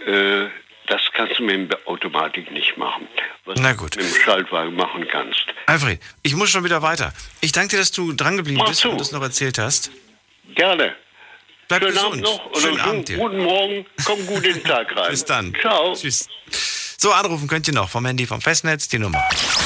äh, 0.07 0.47
das 0.87 1.01
kannst 1.13 1.39
du 1.39 1.43
mit 1.45 1.71
der 1.71 1.79
Automatik 1.87 2.51
nicht 2.51 2.77
machen. 2.77 3.07
Was 3.45 3.59
Na 3.61 3.73
gut. 3.73 3.97
du 3.97 4.01
mit 4.01 4.15
dem 4.15 4.21
Schaltwagen 4.23 4.75
machen 4.75 5.07
kannst. 5.11 5.45
Alfred, 5.67 6.01
ich 6.23 6.35
muss 6.35 6.51
schon 6.51 6.65
wieder 6.65 6.83
weiter. 6.83 7.13
Ich 7.41 7.53
danke 7.53 7.71
dir, 7.71 7.79
dass 7.79 7.91
du 7.93 8.13
drangeblieben 8.13 8.59
Mach 8.59 8.69
bist 8.69 8.81
zu. 8.81 8.91
und 8.91 9.01
das 9.01 9.13
noch 9.13 9.23
erzählt 9.23 9.59
hast. 9.59 9.91
Gerne. 10.55 10.95
Bleib 11.69 11.81
Schönen 11.83 11.95
gesund. 11.95 12.13
Abend 12.13 12.23
noch 12.23 12.47
oder 12.47 12.61
Schönen 12.61 12.73
guten, 12.77 12.89
Abend 12.89 13.09
dir. 13.09 13.17
guten 13.17 13.39
Morgen. 13.39 13.87
Komm 14.05 14.27
gut 14.27 14.45
in 14.47 14.55
den 14.55 14.65
Tag 14.65 14.95
rein. 14.97 15.11
Bis 15.11 15.25
dann. 15.25 15.55
Ciao. 15.61 15.95
Tschüss. 15.95 16.29
So, 16.99 17.13
anrufen 17.13 17.49
könnt 17.49 17.67
ihr 17.69 17.75
noch 17.75 17.89
vom 17.89 18.05
Handy 18.07 18.27
vom 18.27 18.41
Festnetz 18.41 18.89
die 18.89 18.99
Nummer. 18.99 19.23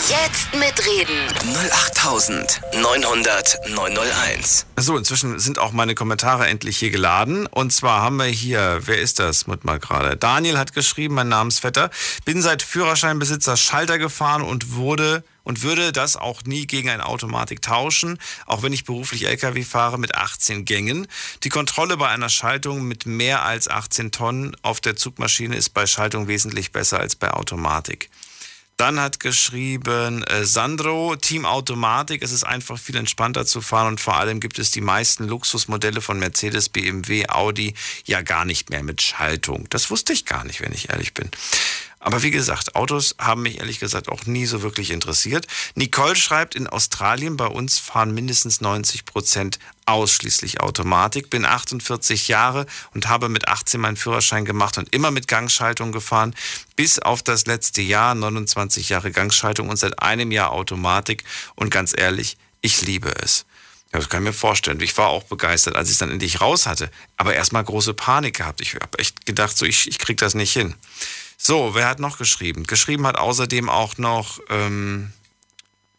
Jetzt 0.08 0.54
mitreden. 0.54 1.28
08900 1.54 3.58
901. 3.74 4.64
So, 4.76 4.96
inzwischen 4.96 5.38
sind 5.38 5.58
auch 5.58 5.72
meine 5.72 5.94
Kommentare 5.94 6.46
endlich 6.46 6.78
hier 6.78 6.88
geladen. 6.88 7.46
Und 7.46 7.74
zwar 7.74 8.00
haben 8.00 8.16
wir 8.16 8.24
hier, 8.24 8.80
wer 8.86 8.98
ist 8.98 9.18
das? 9.18 9.46
Mut 9.46 9.66
mal 9.66 9.78
gerade. 9.78 10.16
Daniel 10.16 10.56
hat 10.56 10.72
geschrieben, 10.72 11.14
mein 11.14 11.28
Namensvetter. 11.28 11.90
Bin 12.24 12.40
seit 12.40 12.62
Führerscheinbesitzer 12.62 13.58
Schalter 13.58 13.98
gefahren 13.98 14.40
und 14.40 14.76
wurde 14.76 15.24
und 15.44 15.62
würde 15.62 15.92
das 15.92 16.16
auch 16.16 16.42
nie 16.44 16.66
gegen 16.66 16.88
eine 16.88 17.04
Automatik 17.04 17.60
tauschen, 17.60 18.18
auch 18.46 18.62
wenn 18.62 18.72
ich 18.72 18.84
beruflich 18.84 19.26
LKW 19.26 19.62
fahre 19.62 19.98
mit 19.98 20.14
18 20.14 20.64
Gängen. 20.64 21.06
Die 21.42 21.50
Kontrolle 21.50 21.98
bei 21.98 22.08
einer 22.08 22.30
Schaltung 22.30 22.88
mit 22.88 23.04
mehr 23.04 23.42
als 23.42 23.68
18 23.68 24.10
Tonnen 24.10 24.56
auf 24.62 24.80
der 24.80 24.96
Zugmaschine 24.96 25.54
ist 25.54 25.74
bei 25.74 25.86
Schaltung 25.86 26.28
wesentlich 26.28 26.72
besser 26.72 26.98
als 26.98 27.14
bei 27.14 27.30
Automatik. 27.30 28.08
Dann 28.78 29.00
hat 29.00 29.18
geschrieben 29.18 30.22
äh, 30.22 30.44
Sandro, 30.44 31.16
Team 31.16 31.44
Automatik, 31.44 32.22
es 32.22 32.30
ist 32.30 32.44
einfach 32.44 32.78
viel 32.78 32.96
entspannter 32.96 33.44
zu 33.44 33.60
fahren 33.60 33.88
und 33.88 34.00
vor 34.00 34.16
allem 34.16 34.38
gibt 34.38 34.60
es 34.60 34.70
die 34.70 34.80
meisten 34.80 35.26
Luxusmodelle 35.26 36.00
von 36.00 36.20
Mercedes, 36.20 36.68
BMW, 36.68 37.26
Audi 37.28 37.74
ja 38.04 38.22
gar 38.22 38.44
nicht 38.44 38.70
mehr 38.70 38.84
mit 38.84 39.02
Schaltung. 39.02 39.66
Das 39.70 39.90
wusste 39.90 40.12
ich 40.12 40.26
gar 40.26 40.44
nicht, 40.44 40.60
wenn 40.60 40.72
ich 40.72 40.90
ehrlich 40.90 41.12
bin. 41.12 41.28
Aber 42.00 42.22
wie 42.22 42.30
gesagt, 42.30 42.76
Autos 42.76 43.16
haben 43.18 43.42
mich 43.42 43.58
ehrlich 43.58 43.80
gesagt 43.80 44.08
auch 44.08 44.24
nie 44.26 44.46
so 44.46 44.62
wirklich 44.62 44.90
interessiert. 44.90 45.46
Nicole 45.74 46.14
schreibt, 46.14 46.54
in 46.54 46.68
Australien 46.68 47.36
bei 47.36 47.46
uns 47.46 47.78
fahren 47.78 48.14
mindestens 48.14 48.60
90 48.60 49.04
Prozent 49.04 49.58
ausschließlich 49.86 50.60
Automatik. 50.60 51.28
Bin 51.30 51.44
48 51.44 52.28
Jahre 52.28 52.66
und 52.94 53.08
habe 53.08 53.28
mit 53.28 53.48
18 53.48 53.80
meinen 53.80 53.96
Führerschein 53.96 54.44
gemacht 54.44 54.78
und 54.78 54.94
immer 54.94 55.10
mit 55.10 55.26
Gangschaltung 55.26 55.90
gefahren. 55.90 56.34
Bis 56.76 56.98
auf 57.00 57.22
das 57.22 57.46
letzte 57.46 57.82
Jahr 57.82 58.14
29 58.14 58.90
Jahre 58.90 59.10
Gangschaltung 59.10 59.68
und 59.68 59.78
seit 59.78 60.00
einem 60.00 60.30
Jahr 60.30 60.52
Automatik. 60.52 61.24
Und 61.56 61.70
ganz 61.70 61.94
ehrlich, 61.96 62.36
ich 62.60 62.82
liebe 62.82 63.12
es. 63.22 63.44
Ja, 63.92 63.98
das 63.98 64.08
kann 64.08 64.22
ich 64.22 64.28
mir 64.28 64.34
vorstellen. 64.34 64.80
Ich 64.80 64.96
war 64.98 65.08
auch 65.08 65.24
begeistert, 65.24 65.74
als 65.74 65.88
ich 65.88 65.94
es 65.94 65.98
dann 65.98 66.10
endlich 66.10 66.40
raus 66.40 66.66
hatte. 66.66 66.90
Aber 67.16 67.34
erstmal 67.34 67.64
große 67.64 67.94
Panik 67.94 68.36
gehabt. 68.36 68.60
Ich 68.60 68.74
habe 68.74 68.98
echt 68.98 69.24
gedacht, 69.24 69.56
so 69.56 69.64
ich, 69.64 69.88
ich 69.88 69.98
krieg 69.98 70.18
das 70.18 70.34
nicht 70.34 70.52
hin. 70.52 70.74
So, 71.40 71.74
wer 71.74 71.86
hat 71.88 72.00
noch 72.00 72.18
geschrieben? 72.18 72.64
Geschrieben 72.64 73.06
hat 73.06 73.16
außerdem 73.16 73.68
auch 73.68 73.96
noch, 73.96 74.40
ähm, 74.50 75.12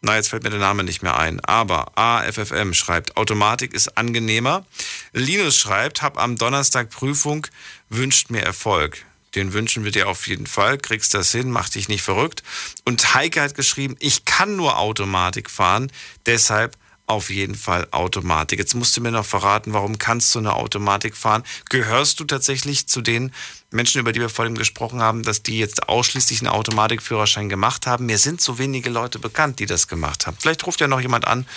na, 0.01 0.17
jetzt 0.17 0.27
fällt 0.27 0.43
mir 0.43 0.49
der 0.49 0.59
Name 0.59 0.83
nicht 0.83 1.01
mehr 1.01 1.17
ein, 1.17 1.39
aber 1.39 1.97
AFFM 1.97 2.73
schreibt, 2.73 3.15
Automatik 3.15 3.73
ist 3.73 3.97
angenehmer. 3.97 4.65
Linus 5.13 5.57
schreibt, 5.57 6.01
hab 6.01 6.21
am 6.21 6.35
Donnerstag 6.35 6.89
Prüfung, 6.89 7.47
wünscht 7.87 8.29
mir 8.29 8.41
Erfolg. 8.41 9.05
Den 9.33 9.53
wünschen 9.53 9.85
wir 9.85 9.91
dir 9.91 10.09
auf 10.09 10.27
jeden 10.27 10.45
Fall. 10.45 10.77
Kriegst 10.77 11.13
das 11.13 11.31
hin, 11.31 11.51
mach 11.51 11.69
dich 11.69 11.87
nicht 11.87 12.01
verrückt. 12.01 12.43
Und 12.83 13.13
Heike 13.13 13.41
hat 13.41 13.55
geschrieben, 13.55 13.95
ich 13.99 14.25
kann 14.25 14.57
nur 14.57 14.77
Automatik 14.77 15.49
fahren, 15.49 15.89
deshalb 16.25 16.77
auf 17.09 17.31
jeden 17.31 17.55
Fall 17.55 17.87
Automatik. 17.89 18.59
Jetzt 18.59 18.75
musst 18.75 18.95
du 18.95 19.01
mir 19.01 19.11
noch 19.11 19.25
verraten, 19.25 19.73
warum 19.73 19.97
kannst 19.97 20.33
du 20.35 20.39
eine 20.39 20.53
Automatik 20.53 21.17
fahren? 21.17 21.43
Gehörst 21.69 22.19
du 22.19 22.23
tatsächlich 22.23 22.87
zu 22.87 23.01
den 23.01 23.33
Menschen, 23.71 23.99
über 23.99 24.11
die 24.11 24.19
wir 24.19 24.29
vorhin 24.29 24.55
gesprochen 24.55 25.01
haben, 25.01 25.23
dass 25.23 25.41
die 25.41 25.57
jetzt 25.57 25.89
ausschließlich 25.89 26.41
einen 26.41 26.49
Automatikführerschein 26.49 27.49
gemacht 27.49 27.87
haben? 27.87 28.05
Mir 28.05 28.19
sind 28.19 28.41
so 28.41 28.59
wenige 28.59 28.91
Leute 28.91 29.17
bekannt, 29.17 29.57
die 29.59 29.65
das 29.65 29.87
gemacht 29.87 30.27
haben. 30.27 30.37
Vielleicht 30.39 30.67
ruft 30.67 30.81
ja 30.81 30.87
noch 30.87 31.01
jemand 31.01 31.25
an, 31.27 31.47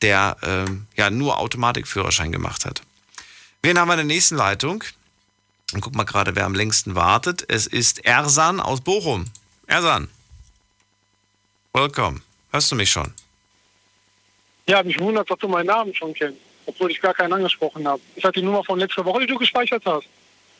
der 0.00 0.38
ähm, 0.42 0.86
ja 0.96 1.10
nur 1.10 1.38
Automatikführerschein 1.38 2.32
gemacht 2.32 2.64
hat. 2.64 2.80
Wen 3.60 3.78
haben 3.78 3.88
wir 3.88 3.94
in 3.94 4.08
der 4.08 4.16
nächsten 4.16 4.36
Leitung? 4.36 4.84
Und 5.74 5.82
guck 5.82 5.94
mal 5.94 6.04
gerade, 6.04 6.34
wer 6.34 6.46
am 6.46 6.54
längsten 6.54 6.94
wartet. 6.94 7.44
Es 7.48 7.66
ist 7.66 8.06
Ersan 8.06 8.58
aus 8.58 8.80
Bochum. 8.80 9.26
Ersan. 9.66 10.08
Welcome. 11.74 12.22
Hörst 12.52 12.70
du 12.70 12.76
mich 12.76 12.90
schon? 12.90 13.12
Ja, 14.66 14.82
mich 14.82 14.98
wundert, 14.98 15.30
dass 15.30 15.38
du 15.38 15.48
meinen 15.48 15.66
Namen 15.66 15.94
schon 15.94 16.14
kennst, 16.14 16.38
obwohl 16.66 16.90
ich 16.90 17.00
gar 17.00 17.14
keinen 17.14 17.32
angesprochen 17.32 17.86
habe. 17.86 18.00
Ist 18.16 18.24
das 18.24 18.32
die 18.32 18.42
Nummer 18.42 18.64
von 18.64 18.78
letzter 18.78 19.04
Woche, 19.04 19.20
die 19.20 19.26
du 19.26 19.38
gespeichert 19.38 19.82
hast? 19.84 20.06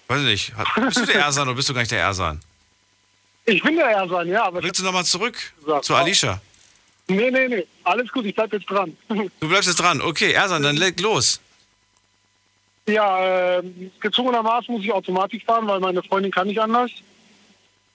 Weiß 0.08 0.20
ich 0.20 0.26
nicht. 0.26 0.52
Bist 0.84 0.98
du 0.98 1.06
der 1.06 1.22
Ersan 1.22 1.48
oder 1.48 1.56
bist 1.56 1.68
du 1.68 1.74
gar 1.74 1.80
nicht 1.80 1.92
der 1.92 2.00
Ersan? 2.00 2.40
Ich 3.46 3.62
bin 3.62 3.76
der 3.76 3.86
Ersan, 3.86 4.28
ja, 4.28 4.44
aber... 4.44 4.62
Willst 4.62 4.80
du 4.80 4.84
nochmal 4.84 5.04
zurück 5.04 5.36
gesagt, 5.60 5.84
zu 5.84 5.94
Alicia? 5.94 6.40
Nee, 7.08 7.30
nee, 7.30 7.48
nee. 7.48 7.66
Alles 7.84 8.10
gut, 8.10 8.24
ich 8.24 8.34
bleib 8.34 8.52
jetzt 8.52 8.68
dran. 8.68 8.96
Du 9.40 9.48
bleibst 9.48 9.68
jetzt 9.68 9.80
dran. 9.80 10.00
Okay, 10.00 10.32
Ersan, 10.32 10.62
dann 10.62 10.76
leg 10.76 10.98
los. 11.00 11.40
Ja, 12.86 13.58
ähm, 13.58 13.90
gezwungenermaßen 14.00 14.74
muss 14.74 14.84
ich 14.84 14.92
Automatik 14.92 15.44
fahren, 15.44 15.66
weil 15.66 15.80
meine 15.80 16.02
Freundin 16.02 16.30
kann 16.30 16.48
nicht 16.48 16.60
anders. 16.60 16.90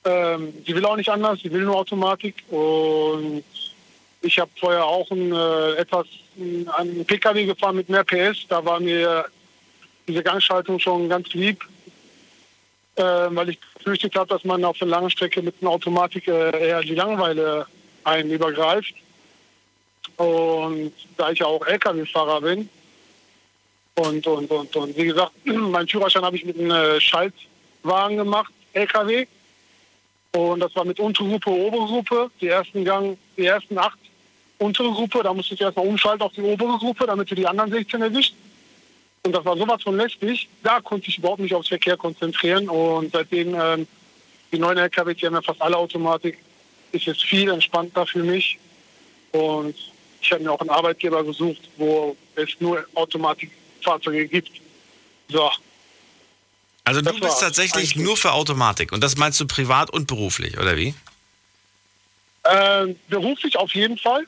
Ähm, 0.05 0.53
sie 0.65 0.75
will 0.75 0.85
auch 0.85 0.95
nicht 0.95 1.09
anders, 1.09 1.39
sie 1.41 1.51
will 1.51 1.61
nur 1.61 1.75
Automatik. 1.75 2.35
Und 2.49 3.43
ich 4.21 4.39
habe 4.39 4.51
vorher 4.59 4.85
auch 4.85 5.09
ein, 5.11 5.31
äh, 5.31 5.73
etwas 5.73 6.07
einen 6.37 7.05
PKW 7.05 7.45
gefahren 7.45 7.77
mit 7.77 7.89
mehr 7.89 8.03
PS. 8.03 8.45
Da 8.47 8.63
war 8.63 8.79
mir 8.79 9.25
diese 10.07 10.23
Gangschaltung 10.23 10.79
schon 10.79 11.09
ganz 11.09 11.33
lieb, 11.33 11.63
äh, 12.95 13.03
weil 13.03 13.49
ich 13.49 13.59
befürchtet 13.75 14.15
habe, 14.15 14.27
dass 14.27 14.43
man 14.43 14.65
auf 14.65 14.77
der 14.77 14.87
langen 14.87 15.09
Strecke 15.09 15.41
mit 15.41 15.55
einer 15.61 15.71
Automatik 15.71 16.27
äh, 16.27 16.67
eher 16.67 16.81
die 16.81 16.95
Langeweile 16.95 17.65
einen 18.03 18.31
übergreift. 18.31 18.93
Und 20.17 20.91
da 21.17 21.31
ich 21.31 21.39
ja 21.39 21.45
auch 21.45 21.65
LKW-Fahrer 21.65 22.41
bin, 22.41 22.69
und, 23.95 24.25
und, 24.27 24.49
und, 24.49 24.75
und 24.75 24.97
wie 24.97 25.05
gesagt, 25.05 25.31
meinen 25.45 25.87
Führerschein 25.87 26.23
habe 26.23 26.35
ich 26.35 26.45
mit 26.45 26.57
einem 26.57 26.71
äh, 26.71 27.01
Schaltwagen 27.01 28.17
gemacht, 28.17 28.53
LKW. 28.73 29.27
Und 30.31 30.59
das 30.59 30.75
war 30.75 30.85
mit 30.85 30.99
Untergruppe, 30.99 31.49
obere 31.49 31.85
Gruppe. 31.85 32.31
Die 32.39 32.47
ersten 32.47 32.85
Gang, 32.85 33.17
die 33.35 33.45
ersten 33.45 33.77
acht 33.77 33.97
untere 34.59 34.91
Gruppe, 34.91 35.23
da 35.23 35.33
musste 35.33 35.55
ich 35.55 35.61
erstmal 35.61 35.87
umschalten 35.87 36.21
auf 36.21 36.33
die 36.33 36.41
obere 36.41 36.77
Gruppe, 36.77 37.07
damit 37.07 37.31
du 37.31 37.35
die 37.35 37.47
anderen 37.47 37.71
16 37.71 38.01
erwischt. 38.01 38.33
Und 39.23 39.33
das 39.33 39.43
war 39.43 39.57
sowas 39.57 39.81
von 39.83 39.97
lästig. 39.97 40.47
Da 40.63 40.79
konnte 40.79 41.09
ich 41.09 41.17
überhaupt 41.17 41.39
nicht 41.39 41.53
aufs 41.53 41.67
Verkehr 41.67 41.97
konzentrieren. 41.97 42.69
Und 42.69 43.11
seitdem 43.11 43.55
ähm, 43.59 43.87
die 44.51 44.59
neuen 44.59 44.77
LKW, 44.77 45.13
die 45.13 45.25
haben 45.25 45.33
ja 45.33 45.41
fast 45.41 45.61
alle 45.61 45.77
Automatik, 45.77 46.37
ist 46.91 47.07
es 47.07 47.21
viel 47.21 47.49
entspannter 47.49 48.05
für 48.05 48.23
mich. 48.23 48.57
Und 49.31 49.75
ich 50.21 50.31
habe 50.31 50.43
mir 50.43 50.51
auch 50.51 50.59
einen 50.59 50.69
Arbeitgeber 50.69 51.23
gesucht, 51.23 51.69
wo 51.77 52.15
es 52.35 52.49
nur 52.59 52.85
Automatikfahrzeuge 52.95 54.27
gibt. 54.27 54.51
So. 55.29 55.49
Also 56.83 57.01
du 57.01 57.11
Das 57.11 57.19
bist 57.19 57.39
tatsächlich 57.39 57.95
nur 57.95 58.17
für 58.17 58.31
Automatik. 58.31 58.91
Und 58.91 59.03
das 59.03 59.17
meinst 59.17 59.39
du 59.39 59.47
privat 59.47 59.91
und 59.91 60.07
beruflich, 60.07 60.57
oder 60.57 60.75
wie? 60.75 60.95
Ähm, 62.45 62.95
beruflich 63.09 63.57
auf 63.57 63.75
jeden 63.75 63.97
Fall. 63.97 64.25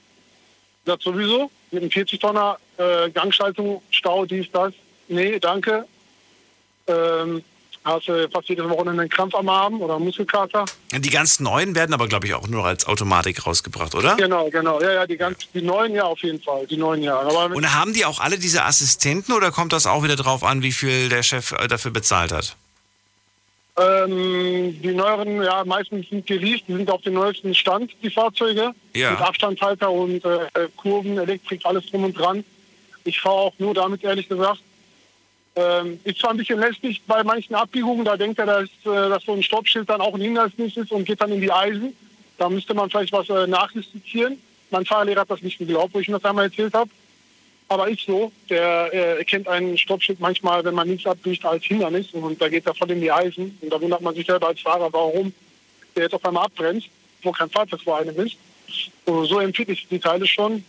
Das 0.85 1.01
sowieso. 1.01 1.51
Mit 1.71 1.83
einem 1.83 1.91
40-Tonner 1.91 2.57
äh, 2.77 3.09
Gangschaltung, 3.11 3.81
Stau, 3.91 4.25
dies, 4.25 4.47
das. 4.51 4.73
Nee, 5.07 5.39
danke. 5.39 5.85
Ähm, 6.87 7.43
hast 7.83 8.07
du 8.07 8.29
fast 8.29 8.49
jedes 8.49 8.67
Wochenende 8.67 9.01
einen 9.01 9.09
Krampf 9.09 9.33
am 9.35 9.49
Arm 9.49 9.81
oder 9.81 9.95
einen 9.95 10.05
Muskelkater. 10.05 10.65
Die 10.91 11.09
ganz 11.09 11.39
neuen 11.39 11.75
werden 11.75 11.93
aber, 11.93 12.07
glaube 12.07 12.27
ich, 12.27 12.33
auch 12.33 12.47
nur 12.47 12.65
als 12.65 12.85
Automatik 12.87 13.45
rausgebracht, 13.45 13.95
oder? 13.95 14.15
Genau, 14.15 14.49
genau. 14.49 14.81
Ja, 14.81 14.93
ja, 14.93 15.07
die, 15.07 15.17
ganz, 15.17 15.37
die 15.53 15.61
neuen 15.61 15.93
ja 15.93 16.03
auf 16.03 16.19
jeden 16.19 16.41
Fall. 16.41 16.67
Die 16.67 16.77
neuen 16.77 17.03
ja. 17.03 17.19
Aber 17.19 17.55
Und 17.55 17.73
haben 17.73 17.93
die 17.93 18.05
auch 18.05 18.19
alle 18.19 18.37
diese 18.37 18.63
Assistenten 18.63 19.33
oder 19.33 19.51
kommt 19.51 19.73
das 19.73 19.87
auch 19.87 20.03
wieder 20.03 20.15
drauf 20.15 20.43
an, 20.43 20.61
wie 20.61 20.71
viel 20.71 21.09
der 21.09 21.23
Chef 21.23 21.51
äh, 21.53 21.67
dafür 21.67 21.91
bezahlt 21.91 22.31
hat? 22.31 22.55
Ähm, 23.81 24.81
die 24.81 24.93
neueren, 24.93 25.41
ja, 25.41 25.63
meistens 25.65 26.09
sind 26.09 26.27
geleast, 26.27 26.65
die 26.67 26.73
sind 26.73 26.89
auf 26.89 27.01
dem 27.01 27.13
neuesten 27.13 27.55
Stand, 27.55 27.91
die 28.03 28.09
Fahrzeuge. 28.09 28.71
Ja. 28.93 29.11
Mit 29.11 29.21
Abstandshalter 29.21 29.89
und 29.89 30.23
äh, 30.25 30.47
Kurven, 30.77 31.17
Elektrik, 31.17 31.65
alles 31.65 31.85
drum 31.87 32.03
und 32.03 32.17
dran. 32.17 32.43
Ich 33.03 33.19
fahre 33.19 33.35
auch 33.35 33.53
nur 33.57 33.73
damit, 33.73 34.03
ehrlich 34.03 34.29
gesagt. 34.29 34.61
Ähm, 35.55 35.99
ist 36.03 36.19
zwar 36.19 36.31
ein 36.31 36.37
bisschen 36.37 36.59
lästig 36.59 37.01
bei 37.07 37.23
manchen 37.23 37.55
Abbiegungen, 37.55 38.05
da 38.05 38.15
denkt 38.15 38.39
er, 38.39 38.45
dass, 38.45 38.69
äh, 38.85 39.09
dass 39.09 39.23
so 39.23 39.33
ein 39.33 39.43
Stoppschild 39.43 39.89
dann 39.89 39.99
auch 39.99 40.13
ein 40.13 40.21
Hindernis 40.21 40.77
ist 40.77 40.91
und 40.91 41.05
geht 41.05 41.19
dann 41.19 41.31
in 41.31 41.41
die 41.41 41.51
Eisen. 41.51 41.95
Da 42.37 42.49
müsste 42.49 42.73
man 42.73 42.89
vielleicht 42.89 43.11
was 43.11 43.29
äh, 43.29 43.47
nachjustizieren. 43.47 44.41
Mein 44.69 44.85
Fahrlehrer 44.85 45.21
hat 45.21 45.31
das 45.31 45.41
nicht 45.41 45.57
geglaubt, 45.57 45.93
wo 45.93 45.99
ich 45.99 46.07
ihm 46.07 46.13
das 46.13 46.23
einmal 46.23 46.45
erzählt 46.45 46.73
habe. 46.73 46.89
Aber 47.72 47.88
ich 47.88 48.03
so, 48.03 48.34
der 48.49 48.89
äh, 48.91 49.19
erkennt 49.19 49.48
einen 49.48 49.77
Stoppschild 49.77 50.19
manchmal, 50.19 50.61
wenn 50.65 50.76
man 50.76 50.89
nichts 50.89 51.07
abbiegt, 51.07 51.45
als 51.45 51.64
Hindernis 51.64 52.11
und 52.11 52.41
da 52.41 52.49
geht 52.49 52.68
er 52.68 52.76
voll 52.76 52.91
in 52.91 52.99
die 52.99 53.10
Eisen. 53.10 53.57
Und 53.61 53.69
da 53.72 53.80
wundert 53.80 54.02
man 54.02 54.14
sich 54.14 54.27
selber 54.27 54.49
als 54.49 54.60
Fahrer, 54.60 54.91
warum 54.91 55.34
der 55.95 56.03
jetzt 56.03 56.14
auf 56.14 56.26
einmal 56.26 56.48
abbremst, 56.48 56.89
wo 57.23 57.31
kein 57.31 57.49
Fahrzeug 57.49 57.81
vor 57.81 57.98
einem 57.98 58.18
ist. 58.18 58.35
So, 59.06 59.23
so 59.23 59.39
empfinde 59.39 59.72
ich 59.72 59.88
die 59.88 59.99
Teile 59.99 60.27
schon. 60.27 60.65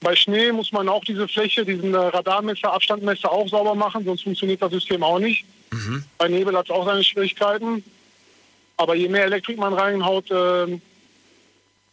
Bei 0.00 0.14
Schnee 0.14 0.52
muss 0.52 0.72
man 0.72 0.90
auch 0.90 1.02
diese 1.06 1.26
Fläche, 1.26 1.64
diesen 1.64 1.94
äh, 1.94 1.96
Radarmesser, 1.96 2.70
Abstandmesser 2.70 3.32
auch 3.32 3.48
sauber 3.48 3.74
machen, 3.74 4.04
sonst 4.04 4.24
funktioniert 4.24 4.60
das 4.60 4.72
System 4.72 5.02
auch 5.02 5.20
nicht. 5.20 5.46
Bei 6.18 6.28
Nebel 6.28 6.54
hat 6.54 6.66
es 6.66 6.70
auch 6.70 6.84
seine 6.84 7.02
Schwierigkeiten. 7.02 7.82
Aber 8.76 8.94
je 8.94 9.08
mehr 9.08 9.24
Elektrik 9.24 9.56
man 9.56 9.72
reinhaut, 9.72 10.26
ähm, 10.30 10.82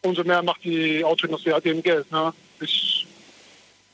umso 0.02 0.26
mehr 0.26 0.44
macht 0.44 0.66
die 0.66 1.02
Autoindustrie 1.06 1.54
halt 1.54 1.66
eben 1.66 1.82
Geld. 1.82 2.12
Ne? 2.12 2.34
Ist, 2.60 3.07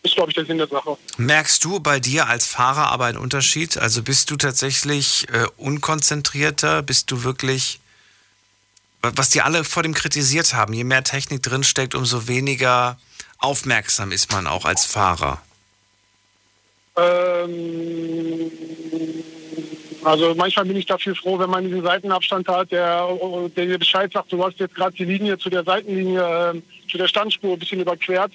ist 0.03 0.15
glaube 0.15 0.30
ich, 0.31 0.35
der 0.35 0.45
Sinn 0.45 0.57
der 0.57 0.67
Sache. 0.67 0.97
Merkst 1.17 1.63
du 1.63 1.80
bei 1.80 1.99
dir 1.99 2.27
als 2.27 2.45
Fahrer 2.45 2.91
aber 2.91 3.05
einen 3.05 3.17
Unterschied? 3.17 3.77
Also 3.77 4.03
bist 4.03 4.30
du 4.31 4.35
tatsächlich 4.35 5.27
äh, 5.30 5.45
unkonzentrierter? 5.57 6.81
Bist 6.81 7.09
du 7.09 7.23
wirklich, 7.23 7.80
wa- 9.01 9.13
was 9.15 9.30
die 9.30 9.41
alle 9.41 9.63
vor 9.63 9.81
dem 9.84 9.93
kritisiert 9.93 10.53
haben, 10.53 10.73
je 10.73 10.84
mehr 10.84 11.03
Technik 11.03 11.41
drinsteckt, 11.41 11.95
umso 11.95 12.27
weniger 12.27 12.97
aufmerksam 13.38 14.11
ist 14.11 14.31
man 14.31 14.45
auch 14.47 14.65
als 14.65 14.85
Fahrer. 14.85 15.41
Ähm, 16.95 18.51
also 20.03 20.35
manchmal 20.35 20.65
bin 20.65 20.75
ich 20.75 20.85
dafür 20.85 21.15
froh, 21.15 21.39
wenn 21.39 21.49
man 21.49 21.63
diesen 21.65 21.81
Seitenabstand 21.81 22.47
hat, 22.49 22.71
der, 22.71 23.07
der 23.55 23.65
dir 23.65 23.80
Bescheid 23.80 24.11
sagt, 24.13 24.31
du 24.34 24.43
hast 24.45 24.59
jetzt 24.59 24.75
gerade 24.75 24.95
die 24.95 25.05
Linie 25.05 25.38
zu 25.38 25.49
der 25.49 25.63
Seitenlinie, 25.63 26.51
ähm, 26.51 26.63
zu 26.91 26.97
der 26.97 27.07
Standspur 27.07 27.53
ein 27.53 27.59
bisschen 27.59 27.80
überquert. 27.80 28.34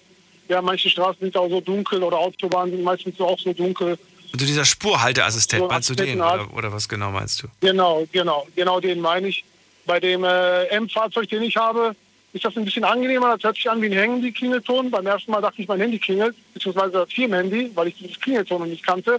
Ja, 0.49 0.63
manche 0.63 0.89
Straßen 0.89 1.21
sind 1.21 1.37
auch 1.37 1.49
so 1.49 1.61
dunkel 1.61 2.03
oder 2.03 2.19
Autobahnen 2.19 2.75
sind 2.75 2.83
meistens 2.83 3.21
auch 3.21 3.39
so 3.39 3.53
dunkel. 3.53 3.99
Also 4.33 4.47
dieser 4.47 4.65
Spurhalteassistent, 4.65 5.63
So 5.63 5.69
meinst 5.69 5.91
du 5.91 5.95
den? 5.95 6.21
Oder, 6.21 6.53
oder 6.55 6.73
was 6.73 6.89
genau 6.89 7.11
meinst 7.11 7.43
du? 7.43 7.49
Genau, 7.61 8.07
genau, 8.13 8.47
genau 8.55 8.81
den 8.81 9.01
meine 9.01 9.29
ich. 9.29 9.45
Bei 9.87 10.01
dem 10.01 10.25
äh, 10.25 10.65
M-Fahrzeug, 10.67 11.29
den 11.29 11.43
ich 11.43 11.57
habe, 11.57 11.95
ist 12.35 12.45
das 12.45 12.57
ein 12.57 12.65
bisschen 12.65 12.85
angenehmer. 12.85 13.35
Das 13.37 13.45
hört 13.45 13.57
sich 13.57 13.71
an 13.71 13.81
wie 13.81 13.87
ein 13.87 13.93
Handy-Klingelton. 13.93 14.91
Beim 14.91 15.07
ersten 15.07 15.31
Mal 15.31 15.41
dachte 15.41 15.63
ich, 15.63 15.69
mein 15.69 15.81
Handy 15.81 15.99
klingelt, 15.99 16.37
beziehungsweise 16.53 16.93
das 16.93 17.13
Firmenhandy, 17.13 17.71
weil 17.75 17.89
ich 17.89 17.97
dieses 17.97 18.21
Klingelton 18.21 18.61
noch 18.61 18.67
nicht 18.67 18.85
kannte. 18.85 19.19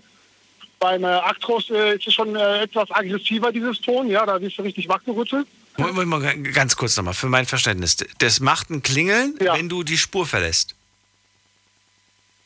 Beim 0.79 1.03
äh, 1.03 1.07
Actros 1.07 1.69
äh, 1.71 1.95
ist 1.95 2.07
es 2.07 2.13
schon 2.13 2.35
äh, 2.35 2.61
etwas 2.61 2.89
aggressiver, 2.91 3.51
dieses 3.51 3.81
Ton. 3.81 4.07
Ja, 4.09 4.25
da 4.25 4.39
wirst 4.39 4.57
du 4.57 4.61
richtig 4.61 4.87
wachgerüttelt. 4.87 5.47
Moment, 5.77 6.07
mal 6.07 6.21
ganz 6.53 6.75
kurz 6.75 6.97
nochmal, 6.97 7.13
für 7.13 7.27
mein 7.27 7.45
Verständnis. 7.45 7.97
Das 8.19 8.39
macht 8.39 8.69
ein 8.69 8.83
Klingeln, 8.83 9.35
wenn 9.39 9.69
du 9.69 9.83
die 9.83 9.97
Spur 9.97 10.25
verlässt. 10.25 10.75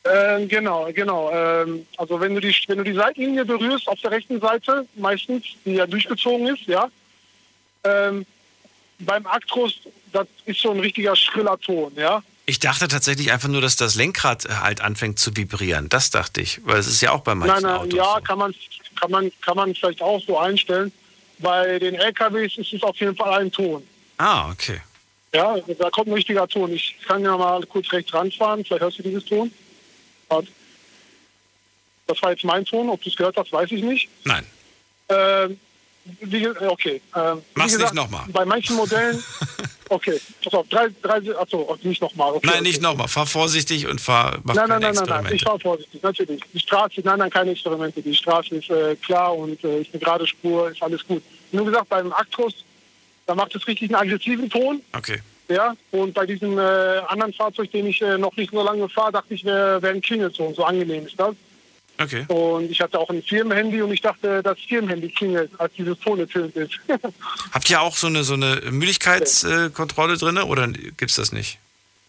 Ähm, 0.06 0.50
genau, 0.50 0.90
genau. 0.94 1.32
Ähm, 1.32 1.88
also 1.98 2.20
wenn 2.20 2.36
du 2.36 2.42
die 2.42 2.54
wenn 2.68 2.78
du 2.78 2.84
die 2.84 2.94
Seitenlinie 2.94 3.46
berührst 3.46 3.88
auf 3.88 4.00
der 4.02 4.12
rechten 4.12 4.40
Seite, 4.42 4.86
meistens, 4.96 5.44
die 5.66 5.74
ja 5.74 5.88
durchgezogen 5.88 6.48
ist, 6.48 6.66
ja. 6.68 6.90
Ähm, 7.86 8.26
beim 9.00 9.26
Actros, 9.26 9.80
das 10.12 10.28
ist 10.46 10.60
so 10.60 10.72
ein 10.72 10.80
richtiger 10.80 11.16
schriller 11.16 11.58
Ton, 11.60 11.94
ja. 11.96 12.22
Ich 12.46 12.60
dachte 12.60 12.90
tatsächlich 12.90 13.32
einfach 13.32 13.48
nur, 13.48 13.62
dass 13.62 13.78
das 13.78 13.96
Lenkrad 13.96 14.46
äh, 14.46 14.50
halt 14.50 14.82
anfängt 14.82 15.20
zu 15.20 15.36
vibrieren. 15.36 15.88
Das 15.88 16.10
dachte 16.10 16.42
ich, 16.42 16.60
weil 16.66 16.78
es 16.80 16.88
ist 16.88 17.02
ja 17.02 17.12
auch 17.12 17.22
bei 17.22 17.34
manchen 17.36 17.64
nein, 17.64 17.64
nein, 17.64 17.82
Autos. 17.82 17.94
ja, 17.94 18.20
kann 18.22 18.38
man, 18.38 18.54
kann 19.00 19.12
man, 19.12 19.32
kann 19.42 19.56
man 19.56 19.74
vielleicht 19.74 20.02
auch 20.02 20.22
so 20.22 20.38
einstellen. 20.38 20.92
Bei 21.40 21.80
den 21.80 21.96
LKWs 21.96 22.58
ist 22.58 22.74
es 22.74 22.84
auf 22.84 22.98
jeden 22.98 23.16
Fall 23.16 23.42
ein 23.42 23.52
Ton. 23.52 23.88
Ah, 24.18 24.52
okay. 24.52 24.82
Ja, 25.34 25.56
da 25.80 25.90
kommt 25.90 26.08
ein 26.08 26.14
richtiger 26.14 26.48
Ton. 26.48 26.72
Ich 26.74 26.96
kann 27.08 27.24
ja 27.24 27.36
mal 27.38 27.66
kurz 27.66 27.92
rechts 27.92 28.14
ranfahren, 28.14 28.64
vielleicht 28.64 28.84
hörst 28.84 29.00
du 29.00 29.04
dieses 29.04 29.26
Ton. 29.26 29.52
Warte. 30.34 30.48
Das 32.08 32.22
war 32.22 32.32
jetzt 32.32 32.44
mein 32.44 32.66
Ton, 32.66 32.90
ob 32.90 33.02
du 33.02 33.10
es 33.10 33.16
gehört 33.16 33.38
hast, 33.38 33.52
weiß 33.52 33.72
ich 33.72 33.84
nicht. 33.84 34.10
Nein. 34.26 34.46
Ähm, 35.10 35.60
wie, 36.22 36.48
okay. 36.48 37.02
Ähm, 37.16 37.38
wie 37.38 37.42
Mach's 37.56 37.72
nicht 37.72 37.74
gesagt, 37.76 37.94
nochmal. 37.94 38.26
Bei 38.30 38.44
manchen 38.44 38.76
Modellen, 38.76 39.24
okay, 39.90 40.20
pass 40.44 40.54
auf, 40.54 40.68
drei, 40.68 40.88
drei, 41.02 41.22
achso, 41.38 41.78
nicht 41.84 42.02
nochmal. 42.02 42.34
Okay, 42.34 42.50
Nein, 42.52 42.64
nicht 42.64 42.82
nochmal. 42.82 43.08
Fahr 43.08 43.26
vorsichtig 43.26 43.88
und 43.88 44.02
fahr, 44.02 44.40
mach 44.44 44.56
nein, 44.56 44.68
nein, 44.68 44.82
keine 44.82 44.96
nein, 44.96 45.24
nein, 45.24 45.34
ich 45.34 45.46
war 45.46 45.60
vorsichtig, 45.60 46.04
natürlich. 46.04 46.42
Die 46.54 46.60
Straße, 46.60 47.02
nein, 47.04 47.20
nein, 47.20 47.30
keine 47.30 47.52
Experimente. 47.52 48.02
Die 48.02 48.16
Straße 48.16 48.56
ist 48.56 48.70
äh, 48.70 48.96
klar 48.98 49.36
und 49.36 49.64
äh, 49.64 49.82
ist 49.82 49.94
eine 49.94 50.04
gerade 50.04 50.28
Spur, 50.28 50.72
ist 50.72 50.84
alles 50.84 51.06
gut. 51.08 51.24
Nur 51.54 51.66
gesagt, 51.66 51.88
beim 51.88 52.12
Actros, 52.12 52.54
da 53.26 53.36
macht 53.36 53.56
es 53.56 53.66
richtig 53.66 53.96
einen 53.96 54.02
aggressiven 54.10 54.50
Ton. 54.50 54.82
Okay. 54.92 55.22
Ja, 55.50 55.76
und 55.92 56.14
bei 56.14 56.26
diesem 56.26 56.58
äh, 56.58 56.62
anderen 57.08 57.34
Fahrzeug, 57.34 57.72
den 57.72 57.88
ich 57.88 58.02
äh, 58.02 58.18
noch 58.18 58.36
nicht 58.38 58.52
so 58.52 58.64
lange 58.64 58.88
fahre, 58.88 59.12
dachte 59.12 59.34
ich, 59.34 59.44
wäre 59.44 59.82
wär 59.82 59.92
ein 59.92 60.02
Klingelton. 60.02 60.54
So 60.56 60.64
angenehm 60.64 61.06
ist 61.06 61.20
das. 61.20 61.36
Okay. 62.02 62.26
Und 62.28 62.72
ich 62.72 62.82
hatte 62.82 63.00
auch 63.00 63.10
ein 63.10 63.22
Firmenhandy 63.22 63.82
und 63.82 63.92
ich 63.92 64.02
dachte, 64.02 64.42
das 64.42 64.58
Firmenhandy 64.68 65.10
klingelt, 65.10 65.52
als 65.60 65.74
dieses 65.74 66.00
Ton 66.00 66.20
ertönt 66.20 66.56
ist. 66.56 66.74
Habt 67.52 67.70
ihr 67.70 67.82
auch 67.82 67.96
so 67.96 68.08
eine, 68.08 68.24
so 68.24 68.34
eine 68.34 68.62
Müdigkeitskontrolle 68.72 70.18
drin 70.18 70.38
oder 70.40 70.68
gibt's 70.68 71.16
das 71.16 71.32
nicht? 71.32 71.60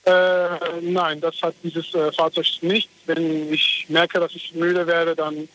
äh, 0.04 0.80
nein, 0.82 1.20
das 1.20 1.40
hat 1.42 1.54
dieses 1.62 1.94
äh, 1.94 2.12
Fahrzeug 2.12 2.46
nicht. 2.62 2.88
Wenn 3.06 3.52
ich 3.52 3.86
merke, 3.88 4.20
dass 4.20 4.34
ich 4.34 4.54
müde 4.54 4.86
werde, 4.86 5.16
dann 5.16 5.48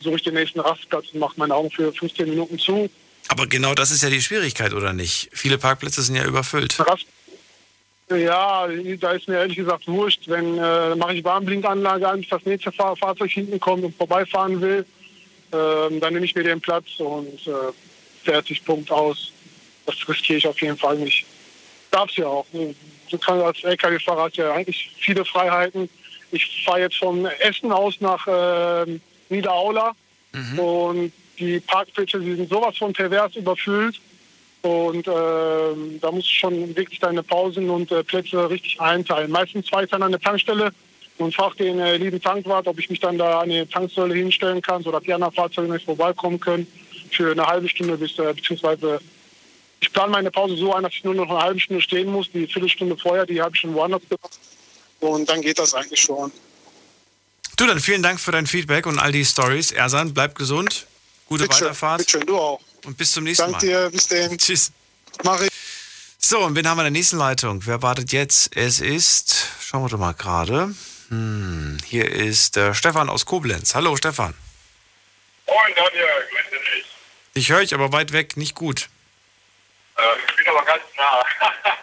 suche 0.00 0.16
ich 0.16 0.22
den 0.22 0.34
nächsten 0.34 0.60
Rastplatz 0.60 1.06
und 1.12 1.20
mache 1.20 1.34
meine 1.36 1.54
Augen 1.54 1.70
für 1.70 1.92
15 1.92 2.28
Minuten 2.28 2.58
zu. 2.58 2.88
Aber 3.28 3.46
genau 3.46 3.74
das 3.74 3.90
ist 3.90 4.02
ja 4.02 4.10
die 4.10 4.22
Schwierigkeit, 4.22 4.72
oder 4.72 4.92
nicht? 4.92 5.30
Viele 5.32 5.58
Parkplätze 5.58 6.02
sind 6.02 6.16
ja 6.16 6.24
überfüllt. 6.24 6.76
Ja, 8.10 8.68
da 9.00 9.12
ist 9.12 9.28
mir 9.28 9.38
ehrlich 9.38 9.56
gesagt 9.56 9.86
wurscht. 9.88 10.22
Wenn 10.26 10.58
äh, 10.58 10.94
mache 10.94 11.14
ich 11.14 11.24
Warnblinkanlage 11.24 12.06
an, 12.06 12.20
bis 12.20 12.28
das 12.28 12.44
nächste 12.44 12.70
Fahr 12.70 12.94
Fahrzeug 12.96 13.30
hinten 13.30 13.58
kommt 13.58 13.82
und 13.82 13.96
vorbeifahren 13.96 14.60
will, 14.60 14.84
ähm, 15.52 16.00
dann 16.00 16.12
nehme 16.12 16.26
ich 16.26 16.34
mir 16.34 16.44
den 16.44 16.60
Platz 16.60 16.86
und 16.98 17.46
äh, 17.46 17.72
fertig, 18.22 18.64
Punkt 18.64 18.90
aus. 18.90 19.32
Das 19.86 19.96
riskiere 20.06 20.38
ich 20.38 20.46
auf 20.46 20.60
jeden 20.60 20.76
Fall 20.76 20.98
nicht. 20.98 21.24
Darf's 21.90 22.16
ja 22.16 22.26
auch. 22.26 22.46
Du 22.52 23.18
kannst 23.18 23.44
als 23.44 23.64
LKW-Fahrer 23.64 24.30
ja 24.34 24.52
eigentlich 24.52 24.90
viele 24.98 25.24
Freiheiten. 25.24 25.88
Ich 26.30 26.64
fahre 26.64 26.80
jetzt 26.80 26.96
von 26.96 27.26
Essen 27.40 27.72
aus 27.72 28.00
nach 28.00 28.26
äh, 28.26 28.98
Niederaula 29.28 29.94
und 30.56 31.12
die 31.38 31.60
Parkplätze, 31.60 32.20
die 32.20 32.36
sind 32.36 32.48
sowas 32.48 32.76
von 32.76 32.92
pervers 32.92 33.36
überfüllt. 33.36 34.00
Und 34.62 35.06
ähm, 35.06 35.98
da 36.00 36.10
musst 36.10 36.28
du 36.28 36.32
schon 36.32 36.76
wirklich 36.76 36.98
deine 36.98 37.22
Pausen 37.22 37.68
und 37.68 37.92
äh, 37.92 38.02
Plätze 38.02 38.48
richtig 38.48 38.80
einteilen. 38.80 39.30
Meistens 39.30 39.68
fahre 39.68 39.84
ich 39.84 39.90
dann 39.90 40.02
an 40.02 40.12
der 40.12 40.20
Tankstelle 40.20 40.72
und 41.18 41.34
frage 41.34 41.56
den 41.56 41.78
äh, 41.78 41.98
lieben 41.98 42.20
Tankwart, 42.20 42.66
ob 42.66 42.78
ich 42.78 42.88
mich 42.88 42.98
dann 42.98 43.18
da 43.18 43.40
an 43.40 43.50
die 43.50 43.66
Tanksäule 43.66 44.14
hinstellen 44.14 44.62
kann, 44.62 44.82
sodass 44.82 45.02
die 45.02 45.12
anderen 45.12 45.34
Fahrzeuge 45.34 45.70
nicht 45.70 45.84
vorbeikommen 45.84 46.40
können 46.40 46.66
für 47.10 47.32
eine 47.32 47.46
halbe 47.46 47.68
Stunde 47.68 47.98
bis, 47.98 48.18
äh, 48.18 48.32
beziehungsweise 48.32 49.00
ich 49.80 49.92
plane 49.92 50.10
meine 50.10 50.30
Pause 50.30 50.56
so 50.56 50.72
ein, 50.72 50.82
dass 50.82 50.94
ich 50.94 51.04
nur 51.04 51.14
noch 51.14 51.28
eine 51.28 51.40
halbe 51.40 51.60
Stunde 51.60 51.82
stehen 51.82 52.10
muss. 52.10 52.30
Die 52.32 52.46
Viertelstunde 52.46 52.96
vorher, 52.96 53.26
die 53.26 53.42
habe 53.42 53.54
ich 53.54 53.60
schon 53.60 53.74
woanders 53.74 54.02
gemacht. 54.08 54.38
Und 55.00 55.28
dann 55.28 55.42
geht 55.42 55.58
das 55.58 55.74
eigentlich 55.74 56.00
schon. 56.00 56.32
Du, 57.58 57.66
dann 57.66 57.80
vielen 57.80 58.02
Dank 58.02 58.18
für 58.18 58.32
dein 58.32 58.46
Feedback 58.46 58.86
und 58.86 58.98
all 58.98 59.12
die 59.12 59.24
Stories. 59.24 59.72
Ersan, 59.72 60.14
bleib 60.14 60.34
gesund. 60.34 60.86
Gute 61.26 61.44
Bitte 61.44 61.54
schön, 61.56 61.64
Weiterfahrt. 61.66 61.98
bitte 61.98 62.10
schön, 62.10 62.26
du 62.26 62.38
auch. 62.38 62.60
Und 62.84 62.96
bis 62.98 63.12
zum 63.12 63.24
nächsten 63.24 63.50
Danke 63.50 63.66
Mal. 63.66 63.84
dir, 63.84 63.90
bis 63.90 64.08
dahin. 64.08 64.38
Tschüss. 64.38 64.72
Mach 65.22 65.40
ich. 65.40 65.50
So, 66.18 66.40
und 66.40 66.54
wen 66.54 66.66
haben 66.68 66.76
wir 66.78 66.82
in 66.86 66.92
der 66.92 66.98
nächsten 66.98 67.16
Leitung? 67.18 67.60
Wer 67.66 67.82
wartet 67.82 68.12
jetzt? 68.12 68.56
Es 68.56 68.80
ist, 68.80 69.46
schauen 69.60 69.82
wir 69.84 69.88
doch 69.88 69.98
mal 69.98 70.12
gerade. 70.14 70.74
Hm, 71.08 71.78
hier 71.86 72.10
ist 72.10 72.56
äh, 72.56 72.74
Stefan 72.74 73.08
aus 73.08 73.26
Koblenz. 73.26 73.74
Hallo, 73.74 73.96
Stefan. 73.96 74.34
Moin 75.46 75.56
Daniel, 75.76 76.06
grüße 76.30 76.62
dich. 76.62 76.84
Ich 77.34 77.50
höre 77.50 77.58
euch 77.58 77.74
aber 77.74 77.92
weit 77.92 78.12
weg, 78.12 78.36
nicht 78.36 78.54
gut. 78.54 78.88
Äh, 79.96 80.02
ich 80.28 80.36
bin 80.36 80.48
aber 80.48 80.64
ganz 80.64 80.82
nah. 80.96 81.24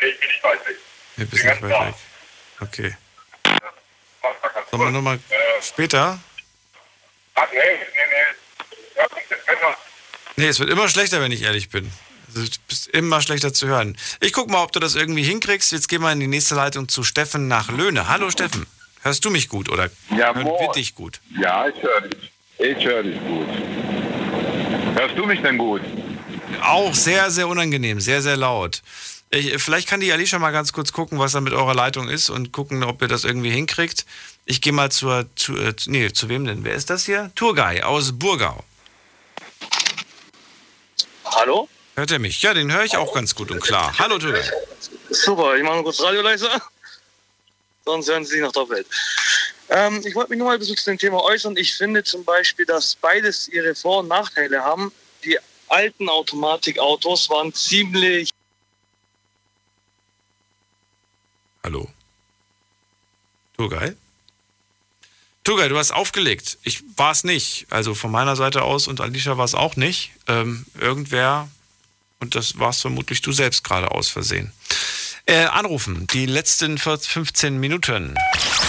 nee, 0.00 0.06
ich 0.08 0.20
bin 0.20 0.28
nicht 0.28 0.44
weit 0.44 0.66
weg. 0.66 0.76
Ein 1.18 1.28
bisschen 1.28 1.62
weit 1.62 1.86
weg. 1.88 1.94
Okay. 2.60 2.96
Sollen 4.70 4.82
wir 4.84 4.90
nochmal 4.90 5.18
später? 5.60 6.20
Ach 7.34 7.46
nee, 7.52 7.58
nee, 7.58 8.02
nee. 8.10 8.96
Ja, 8.96 9.06
jetzt 9.30 9.46
besser. 9.46 9.76
Nee, 10.36 10.46
es 10.48 10.58
wird 10.60 10.70
immer 10.70 10.88
schlechter, 10.88 11.20
wenn 11.20 11.32
ich 11.32 11.42
ehrlich 11.42 11.68
bin. 11.70 11.90
Also, 12.28 12.42
du 12.46 12.58
bist 12.68 12.88
immer 12.88 13.20
schlechter 13.22 13.52
zu 13.52 13.66
hören. 13.66 13.96
Ich 14.20 14.32
guck 14.32 14.50
mal, 14.50 14.62
ob 14.62 14.72
du 14.72 14.80
das 14.80 14.94
irgendwie 14.94 15.22
hinkriegst. 15.22 15.72
Jetzt 15.72 15.88
gehen 15.88 16.02
wir 16.02 16.12
in 16.12 16.20
die 16.20 16.26
nächste 16.26 16.54
Leitung 16.54 16.88
zu 16.88 17.04
Steffen 17.04 17.48
nach 17.48 17.70
Löhne. 17.70 18.08
Hallo 18.08 18.30
Steffen. 18.30 18.66
Hörst 19.02 19.24
du 19.24 19.30
mich 19.30 19.48
gut 19.48 19.68
oder 19.68 19.90
Ja, 20.16 20.34
hören 20.34 20.46
wir 20.46 20.72
dich 20.72 20.94
gut? 20.94 21.20
Ja, 21.38 21.66
ich 21.68 21.82
höre 21.82 22.00
dich. 22.02 22.32
Ich 22.58 22.84
höre 22.84 23.02
dich 23.02 23.18
gut. 23.20 23.48
Hörst 24.94 25.18
du 25.18 25.26
mich 25.26 25.40
denn 25.42 25.58
gut? 25.58 25.82
Auch 26.62 26.94
sehr, 26.94 27.30
sehr 27.30 27.48
unangenehm, 27.48 28.00
sehr, 28.00 28.22
sehr 28.22 28.36
laut. 28.36 28.82
Ich, 29.34 29.62
vielleicht 29.62 29.88
kann 29.88 30.00
die 30.00 30.12
Alicia 30.12 30.38
mal 30.38 30.50
ganz 30.50 30.74
kurz 30.74 30.92
gucken, 30.92 31.18
was 31.18 31.32
da 31.32 31.40
mit 31.40 31.54
eurer 31.54 31.74
Leitung 31.74 32.10
ist 32.10 32.28
und 32.28 32.52
gucken, 32.52 32.84
ob 32.84 33.00
ihr 33.00 33.08
das 33.08 33.24
irgendwie 33.24 33.50
hinkriegt. 33.50 34.04
Ich 34.44 34.60
gehe 34.60 34.74
mal 34.74 34.92
zur, 34.92 35.24
zu, 35.36 35.56
äh, 35.56 35.72
nee, 35.86 36.12
zu 36.12 36.28
wem 36.28 36.44
denn? 36.44 36.64
Wer 36.64 36.74
ist 36.74 36.90
das 36.90 37.06
hier? 37.06 37.30
Turgay 37.34 37.80
aus 37.80 38.12
Burgau. 38.12 38.62
Hallo? 41.24 41.66
Hört 41.96 42.10
er 42.10 42.18
mich? 42.18 42.42
Ja, 42.42 42.52
den 42.52 42.70
höre 42.70 42.84
ich 42.84 42.94
auch 42.98 43.14
ganz 43.14 43.34
gut 43.34 43.50
und 43.50 43.62
klar. 43.62 43.94
Hallo 43.98 44.18
Turgay. 44.18 44.44
Super, 45.08 45.56
ich 45.56 45.62
mache 45.62 45.76
nur 45.76 45.84
kurz 45.84 46.02
Radio 46.02 46.20
leiser. 46.20 46.60
Sonst 47.86 48.08
hören 48.08 48.26
Sie 48.26 48.32
sich 48.32 48.42
noch 48.42 48.52
doppelt. 48.52 48.86
Ähm, 49.70 50.02
ich 50.04 50.14
wollte 50.14 50.28
mich 50.28 50.38
nur 50.40 50.48
mal 50.48 50.54
ein 50.54 50.58
bisschen 50.58 50.76
zu 50.76 50.90
dem 50.90 50.98
Thema 50.98 51.24
äußern. 51.24 51.56
Ich 51.56 51.74
finde 51.74 52.04
zum 52.04 52.22
Beispiel, 52.22 52.66
dass 52.66 52.96
beides 52.96 53.48
ihre 53.48 53.74
Vor- 53.74 54.00
und 54.00 54.08
Nachteile 54.08 54.62
haben. 54.62 54.92
Die 55.24 55.38
alten 55.68 56.10
Automatikautos 56.10 57.30
waren 57.30 57.54
ziemlich 57.54 58.28
Hallo. 61.64 61.88
Turgay? 63.56 63.94
Turgay, 65.44 65.68
du 65.68 65.78
hast 65.78 65.92
aufgelegt. 65.92 66.58
Ich 66.62 66.82
war 66.96 67.12
es 67.12 67.22
nicht. 67.24 67.66
Also 67.70 67.94
von 67.94 68.10
meiner 68.10 68.34
Seite 68.36 68.62
aus 68.62 68.88
und 68.88 69.00
Alicia 69.00 69.38
war 69.38 69.44
es 69.44 69.54
auch 69.54 69.76
nicht. 69.76 70.10
Ähm, 70.26 70.66
irgendwer, 70.80 71.48
und 72.20 72.34
das 72.34 72.58
warst 72.58 72.80
vermutlich 72.80 73.22
du 73.22 73.32
selbst 73.32 73.62
gerade 73.64 73.92
aus 73.92 74.08
Versehen. 74.08 74.52
Äh, 75.24 75.44
anrufen, 75.44 76.08
die 76.08 76.26
letzten 76.26 76.78
14, 76.78 77.08
15 77.08 77.60
Minuten. 77.60 78.16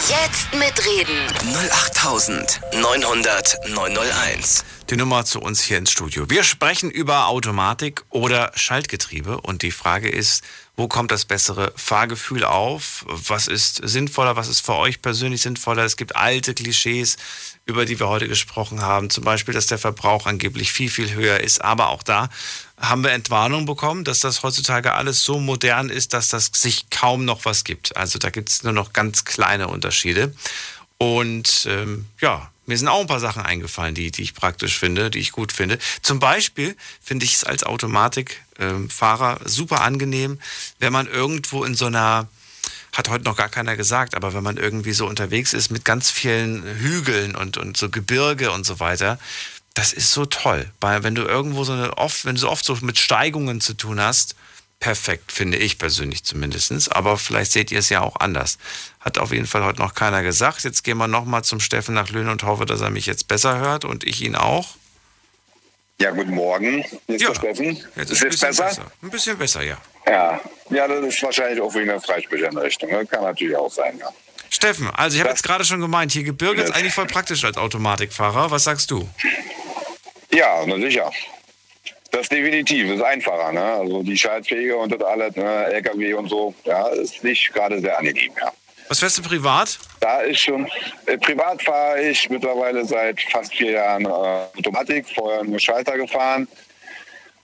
Jetzt 0.08 0.54
mitreden. 0.54 1.28
08900 1.72 3.70
901. 3.70 4.64
Die 4.92 4.96
Nummer 4.96 5.26
zu 5.26 5.40
uns 5.40 5.64
hier 5.64 5.80
ins 5.80 5.90
Studio. 5.90 6.30
Wir 6.30 6.44
sprechen 6.44 6.92
über 6.92 7.26
Automatik 7.28 8.04
oder 8.10 8.52
Schaltgetriebe 8.54 9.42
und 9.42 9.64
die 9.64 9.72
Frage 9.72 10.10
ist, 10.10 10.44
wo 10.76 10.88
kommt 10.88 11.12
das 11.12 11.26
bessere 11.26 11.72
Fahrgefühl 11.76 12.44
auf? 12.44 13.06
Was 13.08 13.48
ist 13.48 13.82
sinnvoller? 13.84 14.36
Was 14.36 14.48
ist 14.48 14.66
für 14.66 14.74
euch 14.74 15.04
persönlich 15.04 15.42
sinnvoller? 15.42 15.84
Es 15.84 15.98
gibt 15.98 16.16
alte 16.16 16.56
Klischees, 16.56 17.18
über 17.66 17.86
die 17.86 18.00
wir 18.00 18.08
heute 18.08 18.28
gesprochen 18.28 18.82
haben. 18.82 19.12
Zum 19.12 19.24
Beispiel, 19.24 19.54
dass 19.54 19.68
der 19.68 19.78
Verbrauch 19.78 20.26
angeblich 20.26 20.72
viel, 20.72 20.90
viel 20.90 21.14
höher 21.14 21.42
ist. 21.42 21.64
Aber 21.64 21.90
auch 21.90 22.02
da 22.02 22.30
haben 22.80 23.04
wir 23.04 23.12
Entwarnung 23.12 23.68
bekommen, 23.68 24.04
dass 24.04 24.20
das 24.20 24.42
heutzutage 24.42 24.94
alles 24.94 25.24
so 25.24 25.40
modern 25.40 25.90
ist, 25.90 26.14
dass 26.14 26.30
das 26.30 26.50
sich 26.54 26.90
kaum 26.90 27.24
noch 27.24 27.46
was 27.46 27.64
gibt. 27.64 27.96
Also 27.96 28.18
da 28.18 28.32
gibt 28.32 28.50
es 28.50 28.64
nur 28.64 28.74
noch 28.74 28.94
ganz 28.94 29.26
kleine 29.26 29.68
Unterschiede. 29.68 30.34
Und 30.98 31.68
ähm, 31.70 32.08
ja, 32.20 32.52
mir 32.66 32.78
sind 32.78 32.88
auch 32.88 33.02
ein 33.02 33.08
paar 33.08 33.20
Sachen 33.20 33.44
eingefallen, 33.44 33.96
die, 33.96 34.12
die 34.12 34.22
ich 34.22 34.34
praktisch 34.34 34.78
finde, 34.78 35.10
die 35.10 35.20
ich 35.20 35.32
gut 35.32 35.52
finde. 35.52 35.78
Zum 36.02 36.20
Beispiel 36.20 36.76
finde 37.02 37.26
ich 37.26 37.36
es 37.36 37.44
als 37.44 37.64
Automatikfahrer 37.64 39.40
super 39.46 39.82
angenehm, 39.82 40.40
wenn 40.80 40.94
man 40.94 41.08
irgendwo 41.08 41.64
in 41.64 41.76
so 41.76 41.86
einer, 41.86 42.28
hat 42.94 43.10
heute 43.10 43.26
noch 43.26 43.36
gar 43.36 43.50
keiner 43.50 43.76
gesagt, 43.76 44.16
aber 44.16 44.34
wenn 44.34 44.44
man 44.44 44.58
irgendwie 44.58 44.94
so 44.94 45.08
unterwegs 45.08 45.54
ist 45.54 45.72
mit 45.72 45.84
ganz 45.84 46.10
vielen 46.10 46.64
Hügeln 46.64 47.36
und, 47.36 47.58
und 47.58 47.76
so 47.76 47.90
Gebirge 47.90 48.52
und 48.52 48.66
so 48.66 48.80
weiter, 48.80 49.20
das 49.74 49.92
ist 49.92 50.12
so 50.12 50.26
toll. 50.26 50.72
Weil 50.80 51.04
wenn 51.04 51.16
du 51.16 51.24
irgendwo 51.24 51.64
so 51.64 51.74
eine, 51.74 51.98
oft, 51.98 52.26
wenn 52.26 52.36
du 52.36 52.42
so 52.42 52.50
oft 52.50 52.64
so 52.64 52.78
mit 52.82 52.98
Steigungen 53.00 53.60
zu 53.60 53.74
tun 53.74 54.00
hast, 54.00 54.36
perfekt, 54.84 55.32
finde 55.32 55.58
ich 55.58 55.80
persönlich 55.80 56.26
zumindest. 56.26 56.94
Aber 56.94 57.18
vielleicht 57.18 57.54
seht 57.54 57.72
ihr 57.72 57.80
es 57.80 57.88
ja 57.88 58.02
auch 58.02 58.18
anders. 58.20 58.58
Hat 59.00 59.18
auf 59.18 59.32
jeden 59.32 59.48
Fall 59.48 59.64
heute 59.64 59.80
noch 59.80 59.94
keiner 59.94 60.24
gesagt. 60.24 60.66
Jetzt 60.66 60.84
gehen 60.84 60.98
wir 60.98 61.08
nochmal 61.08 61.42
zum 61.46 61.62
Steffen 61.62 61.96
nach 61.96 62.10
Löhne 62.10 62.32
und 62.32 62.44
hoffe, 62.44 62.66
dass 62.66 62.82
er 62.82 62.90
mich 62.90 63.06
jetzt 63.06 63.30
besser 63.30 63.60
hört 63.60 63.86
und 63.86 64.04
ich 64.04 64.22
ihn 64.22 64.36
auch. 64.36 64.76
Ja, 66.02 66.12
guten 66.12 66.34
Morgen. 66.34 66.84
Hier 67.08 67.16
ist 67.16 67.28
der 67.30 67.34
Steffen. 67.36 67.82
Jetzt 67.96 68.12
ist 68.12 68.24
ein 68.24 68.30
es 68.30 68.42
besser? 68.42 68.66
besser. 68.66 68.92
Ein 69.02 69.10
bisschen 69.10 69.38
besser, 69.38 69.64
ja. 69.64 69.78
Ja. 70.06 70.42
ja, 70.70 70.86
das 70.86 71.06
ist 71.06 71.24
wahrscheinlich 71.24 71.62
auch 71.62 71.74
wegen 71.74 71.88
der 71.88 72.02
Freisprecheinrichtung. 72.02 72.92
ne? 72.92 73.06
Kann 73.06 73.24
natürlich 73.24 73.56
auch 73.56 73.72
sein, 73.72 73.98
ja. 74.00 74.10
Steffen, 74.50 74.90
also 74.90 75.16
ich 75.16 75.22
habe 75.22 75.30
jetzt 75.30 75.44
gerade 75.44 75.64
schon 75.64 75.80
gemeint, 75.80 76.12
hier 76.12 76.24
Gebirge 76.24 76.62
ist 76.62 76.76
eigentlich 76.76 76.94
voll 76.94 77.08
praktisch 77.08 77.46
als 77.46 77.56
Automatikfahrer. 77.56 78.52
Was 78.52 78.66
sagst 78.66 78.92
du? 78.92 79.10
Ja, 80.32 80.66
na 80.68 80.76
sicher. 80.76 81.10
Das 82.14 82.30
definitiv, 82.30 82.92
ist 82.92 83.02
einfacher. 83.02 83.52
Ne? 83.52 83.60
Also 83.64 84.04
die 84.04 84.16
Schaltpflege 84.18 84.78
und 84.78 84.92
das 84.94 85.02
alles, 85.02 85.36
ne? 85.36 85.66
LKW 85.74 86.14
und 86.14 86.30
so, 86.30 86.54
ja, 86.64 86.88
ist 86.90 87.24
nicht 87.24 87.52
gerade 87.52 87.80
sehr 87.80 87.98
angenehm, 87.98 88.32
ja. 88.40 88.52
Was 88.88 89.00
fährst 89.00 89.18
du 89.18 89.24
privat? 89.24 89.80
Da 90.00 90.20
ist 90.22 90.42
schon, 90.42 90.70
äh, 91.08 91.18
privat 91.18 91.62
fahre 91.64 92.02
ich 92.04 92.30
mittlerweile 92.30 92.86
seit 92.86 93.20
fast 93.32 93.56
vier 93.56 93.72
Jahren 93.72 94.06
äh, 94.06 94.10
Automatik, 94.10 95.06
vorher 95.16 95.44
nur 95.44 95.58
Schalter 95.60 95.98
gefahren. 95.98 96.48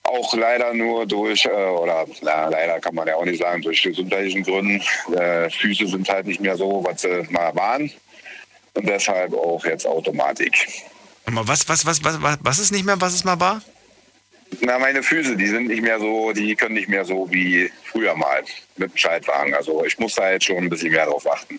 Auch 0.04 0.32
leider 0.34 0.72
nur 0.72 1.04
durch, 1.04 1.44
äh, 1.46 1.48
oder 1.50 2.06
na, 2.22 2.48
leider 2.48 2.78
kann 2.78 2.94
man 2.94 3.08
ja 3.08 3.16
auch 3.16 3.24
nicht 3.24 3.42
sagen, 3.42 3.62
durch 3.62 3.82
gesundheitlichen 3.82 4.44
Gründen. 4.44 4.80
Äh, 5.14 5.50
Füße 5.50 5.88
sind 5.88 6.08
halt 6.08 6.26
nicht 6.26 6.40
mehr 6.40 6.56
so, 6.56 6.84
was 6.84 7.00
sie 7.02 7.26
mal 7.30 7.52
waren. 7.56 7.90
Und 8.74 8.88
deshalb 8.88 9.34
auch 9.34 9.64
jetzt 9.64 9.84
Automatik. 9.86 10.54
Aber 11.26 11.48
was, 11.48 11.68
was, 11.68 11.84
was, 11.84 12.04
was, 12.04 12.22
was- 12.22 12.38
was 12.40 12.58
ist 12.60 12.70
nicht 12.70 12.84
mehr, 12.84 13.00
was 13.00 13.14
ist 13.14 13.24
mal 13.24 13.40
war? 13.40 13.62
Na, 14.60 14.78
meine 14.78 15.02
Füße, 15.02 15.36
die 15.36 15.46
sind 15.46 15.68
nicht 15.68 15.82
mehr 15.82 15.98
so, 15.98 16.32
die 16.32 16.54
können 16.56 16.74
nicht 16.74 16.88
mehr 16.88 17.04
so 17.04 17.30
wie 17.30 17.70
früher 17.84 18.14
mal 18.14 18.42
mit 18.76 18.92
dem 18.92 18.96
Schaltwagen. 18.96 19.54
Also 19.54 19.84
ich 19.84 19.98
muss 19.98 20.14
da 20.16 20.30
jetzt 20.30 20.44
schon 20.44 20.58
ein 20.58 20.68
bisschen 20.68 20.92
mehr 20.92 21.06
drauf 21.06 21.30
achten. 21.30 21.58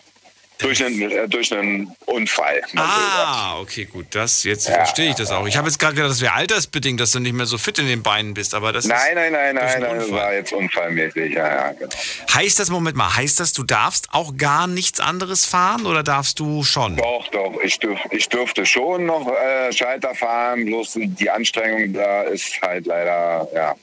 Durch 0.62 0.84
einen, 0.84 1.10
äh, 1.12 1.28
durch 1.28 1.52
einen 1.54 1.96
Unfall. 2.06 2.62
Ah, 2.76 3.60
okay, 3.60 3.86
gut. 3.86 4.08
Das, 4.12 4.44
jetzt 4.44 4.68
Ja. 4.68 4.76
verstehe 4.76 5.10
ich 5.10 5.16
das 5.16 5.32
auch. 5.32 5.46
Ich 5.48 5.58
habe 5.58 5.68
jetzt 5.68 5.80
gerade 5.80 5.96
gedacht, 5.96 6.12
das 6.12 6.22
wäre 6.22 6.34
altersbedingt, 6.34 7.00
dass 7.00 7.12
du 7.12 7.20
nicht 7.20 7.34
mehr 7.34 7.46
so 7.46 7.58
fit 7.58 7.80
in 7.80 7.88
den 7.88 8.04
Beinen 8.04 8.34
bist, 8.34 8.54
aber 8.54 8.72
das 8.72 8.86
Nein, 8.86 8.98
ist. 9.10 9.16
nein, 9.16 9.32
nein, 9.34 9.56
nein, 9.56 9.82
nein, 9.82 9.96
das 10.00 10.12
war 10.12 10.34
jetzt 10.34 10.54
unfallmäßig. 10.54 11.34
Ja, 11.34 11.48
ja, 11.48 11.72
genau. 11.74 11.90
Heißt 12.34 12.60
das, 12.60 12.70
Moment 12.70 12.96
mal, 12.96 13.16
heißt 13.16 13.40
das, 13.40 13.54
du 13.54 13.64
darfst 13.64 14.10
auch 14.12 14.38
gar 14.38 14.68
nichts 14.68 15.00
anderes 15.00 15.46
fahren 15.46 15.86
oder 15.86 16.04
darfst 16.04 16.40
du 16.40 16.64
schon? 16.64 16.98
Doch, 16.98 17.28
doch, 17.30 17.60
ich, 17.64 17.80
dürf, 17.80 18.00
ich 18.12 18.28
dürfte 18.30 18.66
schon 18.66 19.06
noch 19.06 19.28
äh, 19.28 19.72
Schalter 19.74 20.14
fahren, 20.16 20.66
bloß 20.66 20.98
die 20.98 21.30
Anstrengung 21.30 21.94
da 21.94 22.24
ist 22.24 22.62
halt 22.62 22.86
leider, 22.86 23.48
ja, 23.54 23.76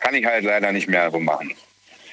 kann 0.00 0.14
ich 0.14 0.24
halt 0.24 0.44
leider 0.44 0.70
nicht 0.72 0.88
mehr 0.88 1.10
so 1.10 1.18
machen. 1.18 1.54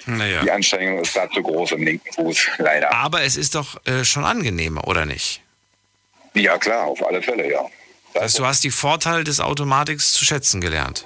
Naja. 0.06 0.42
Die 0.42 0.52
Anstrengung 0.52 1.00
ist 1.02 1.16
da 1.16 1.30
zu 1.30 1.42
groß 1.42 1.74
im 1.74 1.84
linken 1.84 2.12
Fuß, 2.14 2.48
leider. 2.58 2.94
Aber 2.94 3.22
es 3.22 3.36
ist 3.38 3.56
doch 3.56 3.86
äh, 3.86 4.04
schon 4.04 4.26
angenehmer, 4.26 4.88
oder 4.88 5.06
nicht? 5.06 5.42
Ja, 6.34 6.58
klar, 6.58 6.86
auf 6.86 7.06
alle 7.06 7.22
Fälle, 7.22 7.52
ja. 7.52 7.66
Also 8.14 8.40
du 8.40 8.46
hast 8.46 8.64
die 8.64 8.72
Vorteile 8.72 9.24
des 9.24 9.40
Automatiks 9.40 10.14
zu 10.14 10.26
schätzen 10.26 10.62
gelernt. 10.62 11.06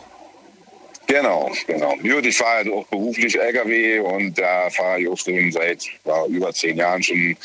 Genau, 1.07 1.51
genau. 1.67 1.95
Gut, 1.97 2.25
ich 2.25 2.35
fahre 2.35 2.57
halt 2.57 2.71
auch 2.71 2.85
beruflich 2.87 3.39
LKW 3.39 3.99
und 3.99 4.37
da 4.39 4.69
fahre 4.71 5.01
ich 5.01 5.07
auch 5.07 5.17
schon 5.17 5.51
seit 5.51 5.83
ja, 6.03 6.25
über 6.25 6.51
zehn 6.51 6.77
Jahren 6.77 7.03
schon 7.03 7.37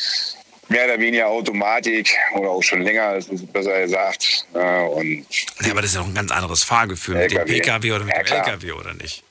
mehr 0.69 0.85
oder 0.87 0.99
weniger 0.99 1.27
Automatik 1.27 2.11
oder 2.35 2.51
auch 2.51 2.63
schon 2.63 2.83
länger, 2.83 3.15
das 3.15 3.29
ist 3.29 3.53
besser 3.53 3.81
gesagt. 3.83 4.47
Ja, 4.55 4.83
und 4.83 5.27
Ja, 5.61 5.73
aber 5.73 5.83
das 5.83 5.91
ist 5.91 5.97
ja 5.97 6.03
auch 6.03 6.07
ein 6.07 6.15
ganz 6.15 6.31
anderes 6.31 6.63
Fahrgefühl 6.63 7.17
mit 7.17 7.33
dem 7.33 7.45
PKW 7.45 7.93
oder 7.93 8.05
mit 8.05 8.15
dem 8.15 8.25
LKW, 8.25 8.73
oder 8.73 8.95
nicht? 8.95 9.23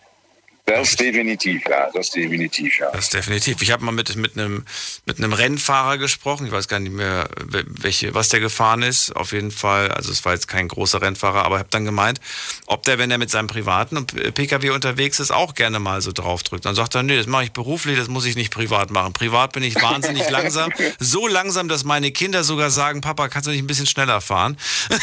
Das 0.69 0.95
definitiv, 0.95 1.61
ja, 1.69 1.89
das 1.93 2.09
definitiv, 2.11 2.79
ja. 2.79 2.89
Das 2.91 3.05
ist 3.05 3.13
definitiv. 3.13 3.61
Ich 3.61 3.71
habe 3.71 3.83
mal 3.83 3.91
mit, 3.91 4.15
mit, 4.15 4.37
einem, 4.37 4.65
mit 5.05 5.17
einem 5.17 5.33
Rennfahrer 5.33 5.97
gesprochen. 5.97 6.45
Ich 6.47 6.51
weiß 6.51 6.67
gar 6.67 6.79
nicht 6.79 6.93
mehr, 6.93 7.29
wel- 7.49 7.65
welche, 7.67 8.13
was 8.13 8.29
der 8.29 8.39
gefahren 8.39 8.81
ist. 8.83 9.15
Auf 9.15 9.31
jeden 9.31 9.51
Fall, 9.51 9.91
also 9.91 10.11
es 10.11 10.25
war 10.25 10.33
jetzt 10.33 10.47
kein 10.47 10.67
großer 10.67 11.01
Rennfahrer, 11.01 11.43
aber 11.45 11.55
ich 11.55 11.59
habe 11.59 11.69
dann 11.71 11.85
gemeint, 11.85 12.19
ob 12.65 12.83
der, 12.83 12.97
wenn 12.99 13.11
er 13.11 13.17
mit 13.17 13.29
seinem 13.29 13.47
privaten 13.47 14.05
Pkw 14.05 14.69
unterwegs 14.71 15.19
ist, 15.19 15.31
auch 15.31 15.53
gerne 15.55 15.79
mal 15.79 16.01
so 16.01 16.11
draufdrückt. 16.11 16.65
Dann 16.65 16.75
sagt 16.75 16.95
er, 16.95 17.03
nee, 17.03 17.17
das 17.17 17.27
mache 17.27 17.45
ich 17.45 17.51
beruflich, 17.51 17.97
das 17.97 18.07
muss 18.07 18.25
ich 18.25 18.35
nicht 18.35 18.51
privat 18.53 18.91
machen. 18.91 19.13
Privat 19.13 19.53
bin 19.53 19.63
ich 19.63 19.75
wahnsinnig 19.81 20.29
langsam. 20.31 20.71
So 20.99 21.27
langsam, 21.27 21.67
dass 21.67 21.83
meine 21.83 22.11
Kinder 22.11 22.43
sogar 22.43 22.69
sagen, 22.69 23.01
Papa, 23.01 23.27
kannst 23.29 23.47
du 23.47 23.51
nicht 23.51 23.61
ein 23.63 23.67
bisschen 23.67 23.87
schneller 23.87 24.21
fahren? 24.21 24.57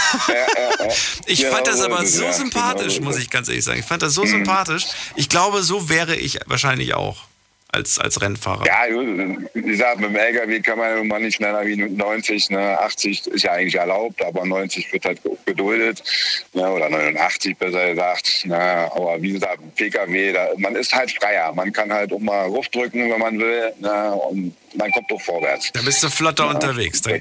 Ich 1.27 1.41
Genau 1.41 1.53
fand 1.55 1.67
das 1.67 1.79
so 1.79 1.85
aber 1.87 2.07
so 2.07 2.31
sympathisch, 2.33 2.95
Genau 2.97 3.09
muss 3.09 3.19
ich 3.19 3.31
ganz 3.31 3.49
ehrlich 3.49 3.65
sagen. 3.65 3.81
Ich 3.81 3.87
fand 3.87 4.03
das 4.03 4.15
so 4.15 4.25
sympathisch. 4.25 4.85
Ich 5.17 5.29
glaube, 5.29 5.56
so 5.63 5.89
wäre 5.89 6.17
ich 6.17 6.39
wahrscheinlich 6.47 6.95
auch 6.95 7.25
als, 7.77 7.99
als 7.99 8.21
Rennfahrer. 8.21 8.65
Ja, 8.67 8.87
gut, 8.93 9.07
wie 9.55 9.63
gesagt, 9.63 10.01
mit 10.01 10.11
dem 10.11 10.17
LKW 10.17 10.61
kann 10.61 10.79
man 10.79 10.91
ja 10.91 10.97
nun 10.97 11.09
mal 11.09 11.21
nicht 11.21 11.37
schneller 11.37 11.65
wie 11.67 11.77
90, 11.77 12.51
ne? 12.51 12.79
80 12.81 13.27
ist 13.27 13.43
ja 13.43 13.53
eigentlich 13.53 13.75
erlaubt, 13.77 14.25
aber 14.25 14.45
90 14.45 14.93
wird 14.93 15.05
halt 15.05 15.21
geduldet, 15.45 16.03
ne? 16.55 16.69
oder 16.71 16.89
89 16.89 17.57
besser 17.59 17.91
gesagt. 17.91 18.45
Ne? 18.47 18.57
Aber 18.95 19.21
wie 19.21 19.33
gesagt, 19.33 19.61
PKW, 19.77 20.33
da, 20.33 20.49
man 20.57 20.75
ist 20.75 20.95
halt 20.95 21.13
freier. 21.13 21.53
Man 21.55 21.73
kann 21.73 21.93
halt 21.93 22.13
auch 22.13 22.19
mal 22.19 22.51
drücken, 22.73 23.11
wenn 23.11 23.21
man 23.21 23.39
will, 23.39 23.73
ne? 23.81 24.13
und 24.31 24.55
man 24.77 24.91
kommt 24.91 25.11
doch 25.11 25.21
vorwärts. 25.21 25.71
Da 25.73 25.83
bist 25.83 26.03
du 26.03 26.09
flotter 26.11 26.49
unterwegs. 26.49 27.01
Da- 27.03 27.13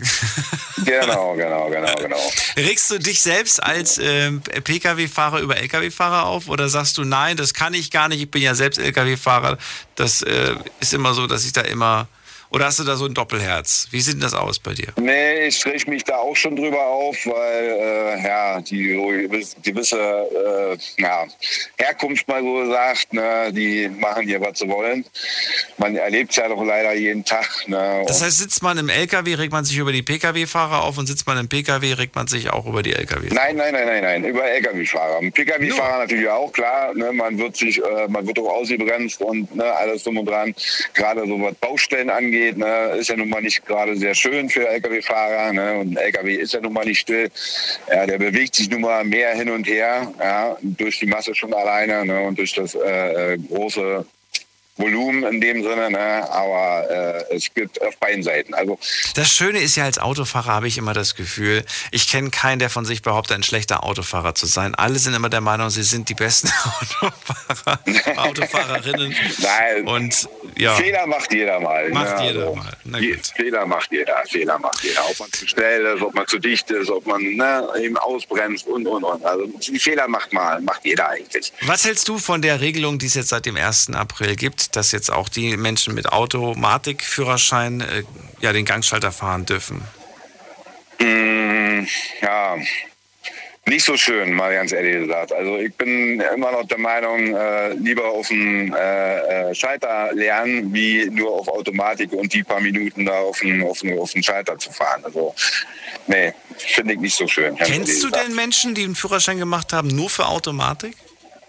Genau, 0.84 1.34
genau, 1.36 1.70
genau, 1.70 1.96
genau. 2.02 2.32
Regst 2.58 2.92
du 2.92 3.00
dich 3.00 3.22
selbst 3.22 3.64
als 3.64 3.98
ähm, 3.98 4.42
Pkw-Fahrer 4.42 5.40
über 5.40 5.58
Lkw-Fahrer 5.58 6.26
auf 6.26 6.48
oder 6.50 6.68
sagst 6.70 6.98
du, 6.98 7.04
nein, 7.06 7.38
das 7.38 7.54
kann 7.54 7.74
ich 7.74 7.92
gar 7.92 8.10
nicht, 8.10 8.22
ich 8.22 8.30
bin 8.30 8.42
ja 8.42 8.54
selbst 8.56 8.78
Lkw-Fahrer. 8.80 9.58
Das 9.96 10.22
äh, 10.22 10.45
ist 10.80 10.94
immer 10.94 11.14
so, 11.14 11.28
dass 11.28 11.46
ich 11.46 11.54
da 11.54 11.62
immer. 11.62 12.08
Oder 12.56 12.68
hast 12.68 12.80
du 12.80 12.86
da 12.86 12.96
so 12.96 13.04
ein 13.04 13.14
Doppelherz? 13.14 13.90
Wie 13.92 14.00
sieht 14.00 14.24
das 14.24 14.34
aus 14.34 14.60
bei 14.60 14.74
dir? 14.74 14.94
Nee, 14.96 15.48
ich 15.48 15.66
reg 15.66 15.86
mich 15.90 16.06
da 16.06 16.16
auch 16.16 16.38
schon 16.38 16.56
drüber 16.56 16.86
auf, 16.86 17.18
weil 17.26 18.18
äh, 18.18 18.24
ja, 18.26 18.62
die 18.62 18.96
gewisse 19.62 19.98
äh, 20.00 21.02
ja, 21.02 21.26
Herkunft 21.78 22.26
mal 22.30 22.42
so 22.42 22.54
gesagt, 22.54 23.12
ne, 23.12 23.52
die 23.52 23.90
machen 23.90 24.26
hier, 24.26 24.40
was 24.40 24.60
sie 24.60 24.70
wollen. 24.70 25.04
Man 25.78 25.98
erlebt 25.98 26.32
es 26.32 26.38
ja 26.38 26.48
doch 26.48 26.64
leider 26.64 26.94
jeden 26.94 27.26
Tag. 27.26 27.46
Ne, 27.68 28.06
Das 28.08 28.24
heißt, 28.24 28.38
sitzt 28.38 28.64
man 28.64 28.78
im 28.78 28.88
LKW, 28.88 29.34
regt 29.34 29.52
man 29.52 29.66
sich 29.66 29.76
über 29.76 29.92
die 29.92 30.04
Pkw-Fahrer 30.04 30.84
auf 30.84 30.98
und 30.98 31.08
sitzt 31.08 31.28
man 31.28 31.38
im 31.38 31.50
Pkw, 31.50 31.92
regt 31.92 32.16
man 32.16 32.28
sich 32.28 32.50
auch 32.52 32.66
über 32.66 32.84
die 32.84 32.94
LKW. 32.94 33.28
Nein, 33.34 33.58
nein, 33.58 33.74
nein, 33.74 33.86
nein, 33.86 34.02
nein, 34.02 34.24
über 34.24 34.46
LKW-Fahrer. 34.46 35.20
Pkw-Fahrer 35.30 35.98
natürlich 35.98 36.30
auch, 36.30 36.54
klar. 36.54 36.94
Ne, 36.94 37.12
man 37.12 37.38
wird 37.38 37.58
sich, 37.58 37.84
äh, 37.84 38.08
man 38.08 38.26
wird 38.26 38.40
auch 38.40 38.62
ausgebremst 38.62 39.20
und 39.20 39.54
ne, 39.54 39.66
alles 39.66 40.04
drum 40.04 40.20
und 40.20 40.26
dran. 40.28 40.56
Gerade 40.94 41.28
so 41.28 41.42
was 41.42 41.56
Baustellen 41.56 42.10
angeht, 42.10 42.45
ne, 42.54 42.96
ist 43.00 43.10
ja 43.10 43.16
nun 43.16 43.30
mal 43.30 43.42
nicht 43.42 43.66
gerade 43.66 43.96
sehr 43.96 44.16
schön 44.16 44.50
für 44.50 44.68
LKW-Fahrer. 44.68 45.54
Ne, 45.54 45.78
und 45.80 45.98
ein 45.98 45.98
LKW 45.98 46.36
ist 46.36 46.54
ja 46.54 46.62
nun 46.62 46.74
mal 46.74 46.86
nicht 46.86 47.00
still. 47.00 47.30
Ja, 47.90 48.06
der 48.06 48.18
bewegt 48.18 48.56
sich 48.56 48.70
nun 48.70 48.82
mal 48.82 49.04
mehr 49.04 49.34
hin 49.36 49.50
und 49.50 49.68
her, 49.68 50.12
ja, 50.20 50.58
durch 50.62 51.00
die 51.00 51.06
Masse 51.06 51.34
schon 51.36 51.54
alleine 51.54 52.06
ne, 52.06 52.22
und 52.22 52.38
durch 52.38 52.54
das 52.54 52.76
äh, 52.76 53.34
äh, 53.34 53.38
große 53.38 54.06
Volumen 54.78 55.24
in 55.24 55.40
dem 55.40 55.64
Sinne, 55.64 55.90
ne? 55.90 56.30
aber 56.30 56.90
äh, 56.90 57.36
es 57.36 57.54
gibt 57.54 57.82
auf 57.82 57.96
beiden 57.98 58.24
Seiten. 58.24 58.54
Also 58.54 58.78
Das 59.14 59.34
Schöne 59.34 59.60
ist 59.60 59.78
ja, 59.78 59.86
als 59.86 60.00
Autofahrer 60.00 60.52
habe 60.52 60.68
ich 60.68 60.78
immer 60.78 60.94
das 60.94 61.16
Gefühl, 61.16 61.64
ich 61.92 62.10
kenne 62.10 62.30
keinen, 62.30 62.60
der 62.60 62.70
von 62.70 62.84
sich 62.84 63.02
behauptet, 63.02 63.38
ein 63.38 63.44
schlechter 63.44 63.86
Autofahrer 63.86 64.36
zu 64.36 64.48
sein. 64.48 64.76
Alle 64.76 65.00
sind 65.00 65.14
immer 65.14 65.30
der 65.30 65.40
Meinung, 65.40 65.70
sie 65.70 65.84
sind 65.84 66.10
die 66.10 66.14
besten 66.14 66.50
Autofahrer, 67.00 67.80
Autofahrerinnen. 68.18 69.16
Nein. 69.38 69.88
Und 69.88 70.28
ja. 70.58 70.76
Fehler 70.76 71.06
macht 71.08 71.34
jeder 71.34 71.60
mal. 71.60 71.90
Macht 71.90 72.18
ne? 72.20 72.26
jeder 72.28 72.40
Also, 72.42 72.56
mal. 72.56 72.74
Na 72.84 73.00
je- 73.00 73.18
Fehler 73.36 73.66
macht 73.66 73.92
jeder. 73.92 74.24
Fehler 74.30 74.60
macht 74.60 74.84
jeder. 74.84 75.10
Ob 75.10 75.20
man 75.20 75.32
zu 75.32 75.48
schnell 75.48 75.86
ist, 75.86 76.02
ob 76.02 76.14
man 76.14 76.28
zu 76.28 76.40
dicht 76.40 76.70
ist, 76.72 76.90
ob 76.90 77.06
man 77.06 77.22
ne, 77.22 77.68
eben 77.82 77.98
ausbremst 77.98 78.68
und 78.68 78.88
und 78.88 79.04
und. 79.04 79.26
Also 79.26 79.46
die 79.48 79.80
Fehler 79.80 80.08
macht 80.08 80.34
mal, 80.34 80.62
macht 80.62 80.86
jeder 80.86 81.10
eigentlich. 81.10 81.52
Was 81.62 81.86
hältst 81.86 82.08
du 82.08 82.18
von 82.18 82.42
der 82.42 82.62
Regelung, 82.62 83.00
die 83.00 83.06
es 83.08 83.14
jetzt 83.16 83.30
seit 83.30 83.46
dem 83.46 83.56
1. 83.58 83.92
April 83.94 84.36
gibt, 84.36 84.76
dass 84.76 84.92
jetzt 84.92 85.12
auch 85.12 85.30
die 85.30 85.56
Menschen 85.58 85.94
mit 85.94 86.12
Automatikführerschein 86.12 87.82
äh, 87.82 88.04
ja 88.42 88.54
den 88.54 88.66
Gangschalter 88.66 89.12
fahren 89.12 89.46
dürfen? 89.46 89.82
Mm, 91.00 91.86
ja, 92.22 92.56
nicht 93.68 93.84
so 93.84 93.98
schön, 93.98 94.34
mal 94.34 94.54
ganz 94.54 94.72
ehrlich 94.72 95.08
gesagt. 95.08 95.34
Also 95.34 95.58
ich 95.58 95.74
bin 95.76 96.20
immer 96.20 96.52
noch 96.52 96.68
der 96.68 96.78
Meinung, 96.78 97.36
äh, 97.36 97.74
lieber 97.74 98.06
auf 98.06 98.28
den 98.28 98.74
äh, 98.74 99.50
äh, 99.50 99.56
Schalter 99.56 100.12
lernen, 100.14 100.74
wie 100.74 101.10
nur 101.10 101.32
auf 101.32 101.48
Automatik 101.48 102.14
und 102.14 102.32
die 102.34 102.44
paar 102.44 102.60
Minuten 102.60 103.06
da 103.06 103.20
auf 103.20 103.40
den, 103.40 103.64
auf 103.64 103.80
den, 103.80 103.98
auf 103.98 104.12
den 104.12 104.22
Schalter 104.22 104.58
zu 104.58 104.72
fahren. 104.72 105.04
Also 105.04 105.34
nee, 106.08 106.34
finde 106.58 106.94
ich 106.94 107.00
nicht 107.00 107.16
so 107.16 107.28
schön. 107.28 107.56
Kennst 107.56 108.04
du 108.04 108.10
denn 108.10 108.36
Menschen, 108.36 108.76
die 108.76 108.84
einen 108.84 108.96
Führerschein 108.96 109.40
gemacht 109.40 109.74
haben, 109.74 109.88
nur 109.88 110.10
für 110.10 110.28
Automatik? 110.28 110.96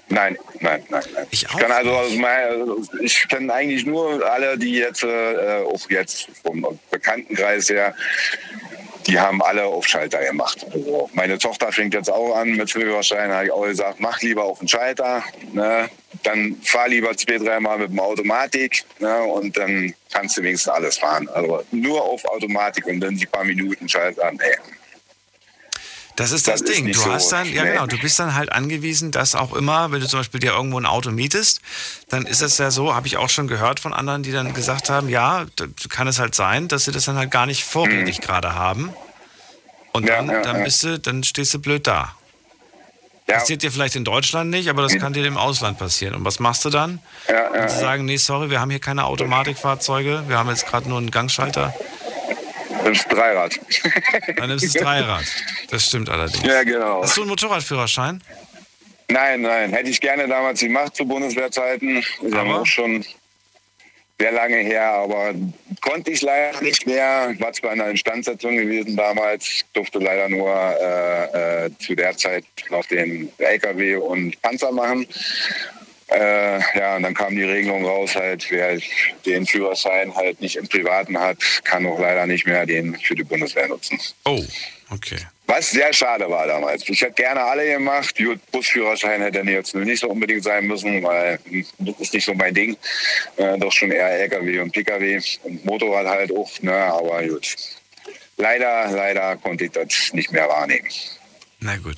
Nein, 0.09 0.39
nein, 0.61 0.85
nein, 0.89 1.03
nein. 1.15 1.27
Ich 1.31 1.51
auch 1.51 1.59
kann 1.59 1.73
also, 1.73 2.17
mein, 2.17 2.87
ich 3.03 3.27
kenne 3.29 3.53
eigentlich 3.53 3.85
nur 3.85 4.25
alle, 4.25 4.57
die 4.57 4.75
jetzt, 4.75 5.03
äh, 5.03 5.65
auch 5.67 5.91
jetzt 5.91 6.29
vom 6.45 6.79
Bekanntenkreis 6.91 7.69
her, 7.69 7.93
die 9.07 9.19
haben 9.19 9.43
alle 9.43 9.65
auf 9.65 9.87
Schalter 9.87 10.24
gemacht. 10.24 10.66
Also 10.73 11.09
meine 11.15 11.39
Tochter 11.39 11.73
fängt 11.73 11.95
jetzt 11.95 12.11
auch 12.11 12.37
an 12.37 12.57
mit 12.57 12.70
Führerschein, 12.70 13.31
habe 13.33 13.47
ich 13.47 13.53
auch 13.53 13.65
gesagt, 13.65 14.01
mach 14.01 14.20
lieber 14.20 14.45
auf 14.45 14.59
den 14.59 14.69
Schalter, 14.69 15.23
ne? 15.53 15.89
dann 16.23 16.57
fahr 16.62 16.89
lieber 16.89 17.16
zwei, 17.16 17.39
dreimal 17.39 17.78
mit 17.78 17.91
dem 17.91 18.01
Automatik 18.01 18.85
ne? 18.99 19.23
und 19.23 19.57
dann 19.57 19.95
kannst 20.12 20.37
du 20.37 20.43
wenigstens 20.43 20.73
alles 20.73 20.99
fahren. 20.99 21.28
Also 21.28 21.62
nur 21.70 22.03
auf 22.03 22.24
Automatik 22.24 22.87
und 22.87 23.01
dann 23.01 23.16
die 23.16 23.27
paar 23.27 23.45
Minuten 23.45 23.89
Schalter, 23.89 24.33
nee. 24.33 24.39
Das 26.17 26.33
ist 26.33 26.49
das, 26.49 26.61
Das 26.61 26.69
ist 26.71 26.77
Ding. 26.77 26.87
nicht 26.87 26.97
Du 26.97 27.03
so 27.03 27.13
hast 27.13 27.31
dann, 27.31 27.53
ja 27.53 27.65
genau, 27.65 27.87
du 27.87 27.99
bist 27.99 28.19
dann 28.19 28.35
halt 28.35 28.51
angewiesen, 28.51 29.11
dass 29.11 29.35
auch 29.35 29.53
immer, 29.55 29.93
wenn 29.93 30.01
du 30.01 30.09
zum 30.09 30.21
Beispiel 30.21 30.41
dir 30.41 30.53
irgendwo 30.53 30.79
ein 30.81 30.87
Auto 30.87 31.11
mietest, 31.11 31.61
dann 32.09 32.25
ist 32.27 32.41
es 32.41 32.57
ja 32.59 32.71
so, 32.71 32.95
habe 32.95 33.07
ich 33.07 33.19
auch 33.19 33.29
schon 33.29 33.49
gehört 33.49 33.81
von 33.81 33.93
anderen, 33.93 34.23
die 34.23 34.33
dann 34.33 34.55
gesagt 34.55 34.89
haben, 34.89 35.09
ja, 35.11 35.45
kann 35.91 36.09
es 36.09 36.19
halt 36.19 36.35
sein, 36.35 36.69
dass 36.69 36.85
sie 36.87 36.93
das 36.93 37.05
dann 37.05 37.17
halt 37.17 37.31
gar 37.31 37.45
nicht 37.47 37.65
vorrätig 37.65 38.21
gerade 38.23 38.55
haben. 38.55 38.95
Und 39.93 40.09
dann, 40.09 40.27
Mhm. 40.27 40.31
ja, 40.33 40.43
dann 40.43 40.57
ja. 40.59 40.65
bist 40.65 40.83
du, 40.85 40.99
dann 40.99 41.23
stehst 41.23 41.53
du 41.55 41.59
blöd 41.59 41.87
da. 41.87 42.13
Passiert 43.27 43.63
dir 43.63 43.73
vielleicht 43.73 43.97
in 43.97 44.05
Deutschland 44.05 44.51
nicht, 44.51 44.69
aber 44.71 44.83
das 44.83 44.97
kann 44.99 45.13
dir 45.13 45.25
im 45.27 45.37
Ausland 45.37 45.79
passieren. 45.79 46.15
Und 46.15 46.25
was 46.25 46.39
machst 46.39 46.65
du 46.65 46.71
dann? 46.71 47.01
Ja, 47.29 47.49
Wenn 47.53 47.69
sie 47.69 47.79
sagen, 47.79 48.05
nee, 48.05 48.19
sorry, 48.19 48.51
wir 48.51 48.61
haben 48.61 48.71
hier 48.71 48.79
keine 48.79 49.05
Automatikfahrzeuge, 49.05 50.25
wir 50.29 50.39
haben 50.39 50.49
jetzt 50.49 50.67
gerade 50.67 50.89
nur 50.89 50.99
einen 50.99 51.11
Gangschalter. 51.11 51.75
Das 52.87 52.99
ist 52.99 53.13
Dreirad. 53.13 53.61
Dann 54.37 54.49
nimmst 54.49 54.65
du 54.65 54.79
das 54.79 54.83
Dreirad. 54.83 55.25
Das 55.71 55.87
stimmt 55.87 56.09
allerdings. 56.09 56.45
Ja, 56.45 56.63
genau. 56.63 57.03
Hast 57.03 57.17
du 57.17 57.23
einen 57.23 57.31
Motorradführerschein? 57.31 58.23
Nein, 59.09 59.43
nein, 59.43 59.73
hätte 59.73 59.91
ich 59.91 60.01
gerne 60.01 60.27
damals 60.29 60.61
gemacht 60.61 60.95
zu 60.97 61.05
Bundeswehrzeiten. 61.05 61.99
Ist 61.99 62.35
Aber? 62.35 62.61
auch 62.61 62.67
schon 62.67 63.05
sehr 64.19 64.33
lange 64.33 64.57
her, 64.57 64.89
aber 64.89 65.35
konnte 65.81 66.11
ich 66.11 66.23
leider 66.23 66.61
nicht 66.63 66.87
mehr. 66.87 67.35
War 67.39 67.53
zwar 67.53 67.73
in 67.73 67.79
der 67.79 67.91
Instandsetzung 67.91 68.57
gewesen 68.57 68.97
damals, 68.97 69.65
durfte 69.75 69.99
leider 69.99 70.29
nur 70.29 70.55
äh, 70.55 71.67
äh, 71.67 71.71
zu 71.79 71.95
der 71.95 72.17
Zeit 72.17 72.45
noch 72.71 72.87
den 72.87 73.31
LKW 73.39 73.97
und 73.97 74.41
Panzer 74.43 74.73
machen. 74.73 75.07
Äh, 76.09 76.61
ja, 76.78 76.97
und 76.97 77.03
dann 77.03 77.15
kam 77.15 77.35
die 77.35 77.43
Regelung 77.43 77.85
raus, 77.85 78.15
halt, 78.15 78.49
wer 78.51 78.78
den 79.24 79.45
Führerschein 79.45 80.15
halt 80.15 80.41
nicht 80.41 80.57
im 80.57 80.69
Privaten 80.69 81.19
hat, 81.19 81.39
kann 81.65 81.85
auch 81.87 81.99
leider 81.99 82.27
nicht 82.27 82.47
mehr 82.47 82.65
den 82.65 82.97
für 82.97 83.15
die 83.15 83.24
Bundeswehr 83.24 83.66
nutzen. 83.66 83.99
Oh, 84.24 84.45
okay. 84.91 85.19
Was 85.49 85.70
sehr 85.70 85.93
schade 85.93 86.28
war 86.28 86.47
damals. 86.47 86.89
Ich 86.89 87.01
hätte 87.01 87.15
gerne 87.15 87.41
alle 87.41 87.66
gemacht. 87.66 88.16
Gut, 88.16 88.41
Busführerschein 88.51 89.23
hätte 89.23 89.41
jetzt 89.41 89.74
nicht 89.74 90.01
so 90.01 90.09
unbedingt 90.09 90.43
sein 90.43 90.66
müssen, 90.66 91.03
weil 91.03 91.39
das 91.78 92.01
ist 92.01 92.15
nicht 92.15 92.24
so 92.24 92.35
mein 92.35 92.55
Ding. 92.55 92.77
Äh, 93.37 93.59
doch 93.59 93.73
schon 93.73 93.93
eher 93.93 94.11
LKW 94.11 94.61
und 94.61 94.73
PKW 94.73 95.20
und 95.45 95.65
Motorrad 95.65 96.07
halt 96.07 96.33
auch. 96.33 96.51
Ne, 96.62 96.73
aber 96.73 97.23
gut. 97.27 97.57
Leider, 98.37 98.91
leider 98.91 99.37
konnte 99.37 99.65
ich 99.65 99.70
das 99.70 100.12
nicht 100.12 100.31
mehr 100.33 100.49
wahrnehmen. 100.49 100.89
Na 101.61 101.77
gut. 101.77 101.97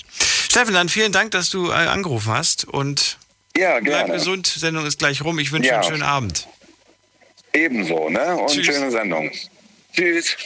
Steffen, 0.50 0.74
dann 0.74 0.88
vielen 0.88 1.12
Dank, 1.12 1.30
dass 1.32 1.50
du 1.50 1.70
äh, 1.70 1.72
angerufen 1.72 2.32
hast 2.32 2.64
und 2.66 3.17
Ja, 3.58 3.80
Bleib 3.80 4.06
gerne. 4.06 4.12
gesund, 4.14 4.46
Sendung 4.46 4.86
ist 4.86 4.98
gleich 4.98 5.22
rum. 5.22 5.38
Ich 5.38 5.50
wünsche 5.52 5.68
Ja. 5.70 5.80
einen 5.80 5.84
schönen 5.84 6.02
Abend. 6.02 6.46
Ebenso, 7.52 8.08
ne? 8.08 8.36
Und 8.36 8.48
Tschüss. 8.50 8.66
schöne 8.66 8.90
Sendung. 8.90 9.30
Tschüss. 9.94 10.36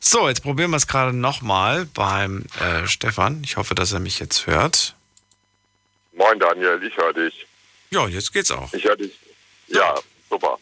So, 0.00 0.28
jetzt 0.28 0.42
probieren 0.42 0.70
wir 0.70 0.76
es 0.78 0.86
gerade 0.86 1.12
nochmal 1.14 1.86
beim 1.86 2.46
äh, 2.60 2.86
Stefan. 2.86 3.42
Ich 3.44 3.56
hoffe, 3.56 3.74
dass 3.74 3.92
er 3.92 4.00
mich 4.00 4.18
jetzt 4.20 4.46
hört. 4.46 4.94
Moin 6.14 6.38
Daniel, 6.38 6.80
ich 6.82 6.96
höre 6.96 7.12
dich. 7.12 7.46
Ja, 7.90 8.06
jetzt 8.08 8.32
geht's 8.32 8.50
auch. 8.50 8.72
Ich 8.72 8.84
höre 8.84 8.96
dich. 8.96 9.12
Ja, 9.68 9.94
super. 10.30 10.58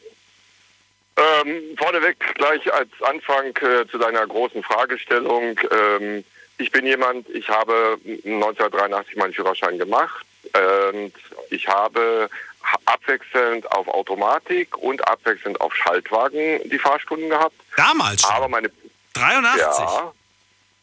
Ähm, 1.16 1.77
vorneweg 1.77 2.16
gleich 2.35 2.73
als 2.73 2.91
Anfang 3.03 3.47
äh, 3.57 3.87
zu 3.91 3.99
deiner 3.99 4.27
großen 4.27 4.62
Fragestellung. 4.62 5.59
Ähm, 5.70 6.24
ich 6.59 6.70
bin 6.73 6.87
jemand, 6.87 7.28
ich 7.31 7.49
habe 7.49 7.99
1983 8.24 9.16
meinen 9.16 9.32
Führerschein 9.32 9.78
gemacht 9.78 10.27
und 10.55 11.12
ich 11.51 11.69
habe 11.69 12.29
ha- 12.62 12.79
abwechselnd 12.87 13.71
auf 13.73 13.89
Automatik 13.89 14.77
und 14.79 15.07
abwechselnd 15.07 15.61
auf 15.61 15.75
Schaltwagen 15.75 16.61
die 16.69 16.79
Fahrstunden 16.79 17.29
gehabt. 17.29 17.55
Damals 17.77 18.23
schon? 18.23 18.31
Aber 18.31 18.49
meine 18.49 18.71
83? 19.15 19.61
Ja, 19.79 20.12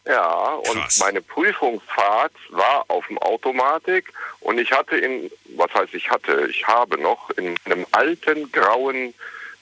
ja 0.05 0.33
und 0.69 0.99
meine 0.99 1.21
Prüfungsfahrt 1.21 2.33
war 2.49 2.85
auf 2.87 3.07
dem 3.07 3.17
Automatik 3.19 4.13
und 4.41 4.57
ich 4.59 4.71
hatte 4.71 4.97
in, 4.97 5.29
was 5.55 5.73
heißt 5.73 5.93
ich 5.93 6.09
hatte, 6.09 6.47
ich 6.49 6.65
habe 6.67 6.97
noch 6.99 7.29
in 7.31 7.55
einem 7.65 7.85
alten 7.91 8.51
grauen, 8.51 9.13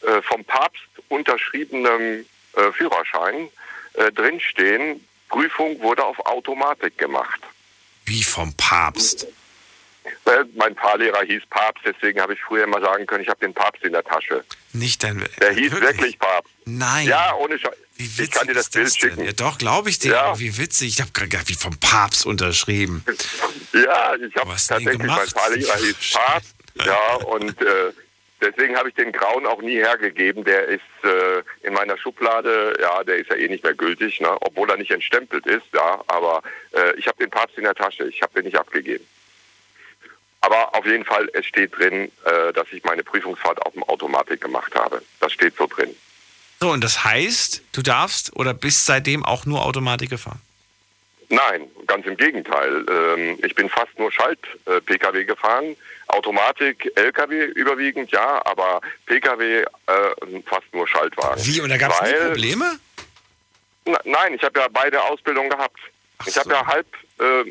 äh, 0.02 0.22
vom 0.22 0.44
Papst 0.46 0.84
unterschriebenen 1.10 2.26
äh, 2.54 2.72
Führerschein 2.74 3.50
äh, 3.94 4.12
drinstehen, 4.12 5.06
Prüfung 5.30 5.80
wurde 5.82 6.04
auf 6.04 6.20
Automatik 6.26 6.98
gemacht. 6.98 7.40
Wie 8.06 8.24
vom 8.24 8.54
Papst? 8.56 9.28
Weil 10.24 10.46
mein 10.56 10.76
Fahrlehrer 10.76 11.24
hieß 11.24 11.44
Papst, 11.50 11.84
deswegen 11.86 12.20
habe 12.22 12.34
ich 12.34 12.42
früher 12.42 12.64
immer 12.64 12.82
sagen 12.82 13.06
können, 13.06 13.24
ich 13.24 13.30
habe 13.30 13.40
den 13.40 13.54
Papst 13.54 13.84
in 13.84 13.94
der 13.94 14.04
Tasche. 14.04 14.44
Nicht 14.74 15.04
dein. 15.04 15.24
Der 15.40 15.54
hieß 15.54 15.72
wirklich, 15.80 16.20
Papst. 16.20 16.52
Nein. 16.66 17.08
Ja, 17.08 17.34
ohne 17.36 17.58
Scheiß. 17.58 17.76
Wie 17.98 18.04
Ich 18.04 18.18
witzig 18.18 18.34
kann 18.34 18.48
dir 18.48 18.54
das 18.54 18.70
Bild 18.70 18.88
das 18.88 18.98
schicken. 18.98 19.24
Ja, 19.24 19.32
doch, 19.32 19.58
glaube 19.58 19.90
ich 19.90 20.00
dir. 20.00 20.12
Ja. 20.12 20.40
Wie 20.40 20.58
witzig. 20.58 20.90
Ich 20.90 21.02
habe 21.02 21.12
gerade 21.14 21.48
wie 21.48 21.54
vom 21.54 21.78
Papst 21.80 22.26
unterschrieben. 22.26 23.06
Ja, 23.74 24.16
ich 24.16 24.36
habe 24.36 24.50
tatsächlich, 24.50 24.98
mein? 24.98 25.28
Fahrlehrer 25.28 25.78
hieß 25.78 26.12
Papst, 26.14 26.56
ja, 26.84 27.16
und 27.28 27.62
äh, 27.62 27.94
deswegen 28.42 28.76
habe 28.76 28.90
ich 28.90 28.96
den 28.96 29.12
Grauen 29.12 29.46
auch 29.46 29.62
nie 29.62 29.78
hergegeben. 29.78 30.44
Der 30.44 30.66
ist 30.66 30.82
äh, 31.04 31.42
in 31.66 31.74
meiner 31.74 31.98
Schublade, 31.98 32.78
ja, 32.82 33.04
der 33.04 33.18
ist 33.18 33.30
ja 33.30 33.38
eh 33.38 33.48
nicht 33.48 33.64
mehr 33.64 33.74
gültig, 33.74 34.20
ne, 34.20 34.36
obwohl 34.42 34.70
er 34.70 34.78
nicht 34.78 34.92
entstempelt 34.92 35.46
ist, 35.46 35.66
ja, 35.74 36.04
aber 36.08 36.42
äh, 36.72 36.96
ich 36.98 37.08
habe 37.08 37.18
den 37.18 37.30
Papst 37.30 37.58
in 37.58 37.64
der 37.64 37.76
Tasche, 37.76 38.08
ich 38.08 38.22
habe 38.22 38.34
den 38.34 38.46
nicht 38.46 38.58
abgegeben. 38.58 39.06
Aber 40.46 40.76
auf 40.76 40.86
jeden 40.86 41.04
Fall, 41.06 41.28
es 41.34 41.44
steht 41.48 41.76
drin, 41.76 42.12
äh, 42.24 42.54
dass 42.54 42.68
ich 42.72 42.84
meine 42.84 43.04
Prüfungsfahrt 43.04 43.66
auf 43.66 43.74
dem 43.74 43.84
Automatik 43.84 44.42
gemacht 44.42 44.76
habe. 44.76 45.02
Das 45.20 45.34
steht 45.34 45.56
so 45.58 45.66
drin. 45.66 45.96
So, 46.60 46.70
und 46.70 46.84
das 46.84 47.04
heißt, 47.04 47.64
du 47.72 47.82
darfst 47.82 48.36
oder 48.36 48.54
bist 48.54 48.86
seitdem 48.86 49.26
auch 49.26 49.48
nur 49.48 49.66
Automatik 49.66 50.12
gefahren? 50.12 50.40
Nein, 51.30 51.68
ganz 51.88 52.06
im 52.06 52.16
Gegenteil. 52.16 52.86
Ähm, 52.88 53.40
ich 53.44 53.56
bin 53.56 53.70
fast 53.70 53.98
nur 53.98 54.12
Schalt-Pkw 54.12 55.26
gefahren. 55.26 55.76
Automatik, 56.10 56.92
Lkw 56.96 57.46
überwiegend, 57.46 58.12
ja, 58.12 58.46
aber 58.46 58.82
Pkw 59.08 59.62
äh, 59.62 59.66
fast 60.46 60.72
nur 60.74 60.88
Schaltwagen. 60.88 61.44
Wie? 61.44 61.60
Und 61.60 61.70
da 61.70 61.78
gab 61.78 62.04
es 62.04 62.28
Probleme? 62.28 62.80
Nein, 63.86 64.36
ich 64.36 64.44
habe 64.44 64.60
ja 64.60 64.68
beide 64.72 65.02
Ausbildungen 65.02 65.50
gehabt. 65.50 65.80
Ich 66.28 66.38
habe 66.38 66.52
ja 66.52 66.66
halb 66.66 66.86
äh, 66.86 67.05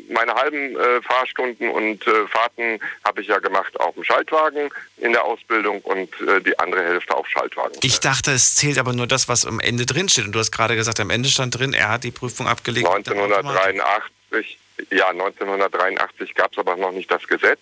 meine 0.09 0.33
halben 0.33 0.75
äh, 0.75 1.01
Fahrstunden 1.01 1.69
und 1.69 2.05
äh, 2.05 2.27
Fahrten 2.27 2.79
habe 3.03 3.21
ich 3.21 3.27
ja 3.27 3.39
gemacht 3.39 3.79
auf 3.79 3.95
dem 3.95 4.03
Schaltwagen 4.03 4.69
in 4.97 5.11
der 5.11 5.23
Ausbildung 5.23 5.81
und 5.81 6.09
äh, 6.21 6.39
die 6.41 6.57
andere 6.59 6.83
Hälfte 6.83 7.15
auf 7.15 7.27
Schaltwagen. 7.27 7.73
Ich 7.81 7.99
dachte, 7.99 8.31
es 8.31 8.55
zählt 8.55 8.77
aber 8.77 8.93
nur 8.93 9.07
das, 9.07 9.27
was 9.27 9.45
am 9.45 9.59
Ende 9.59 9.85
drin 9.85 10.07
steht. 10.07 10.25
Und 10.25 10.33
du 10.33 10.39
hast 10.39 10.51
gerade 10.51 10.75
gesagt, 10.75 10.99
am 10.99 11.09
Ende 11.09 11.29
stand 11.29 11.57
drin, 11.57 11.73
er 11.73 11.89
hat 11.89 12.03
die 12.03 12.11
Prüfung 12.11 12.47
abgelegt. 12.47 12.87
1983, 12.87 14.59
ja, 14.91 15.09
1983 15.09 16.35
gab 16.35 16.51
es 16.51 16.57
aber 16.57 16.75
noch 16.75 16.91
nicht 16.91 17.09
das 17.09 17.27
Gesetz. 17.27 17.59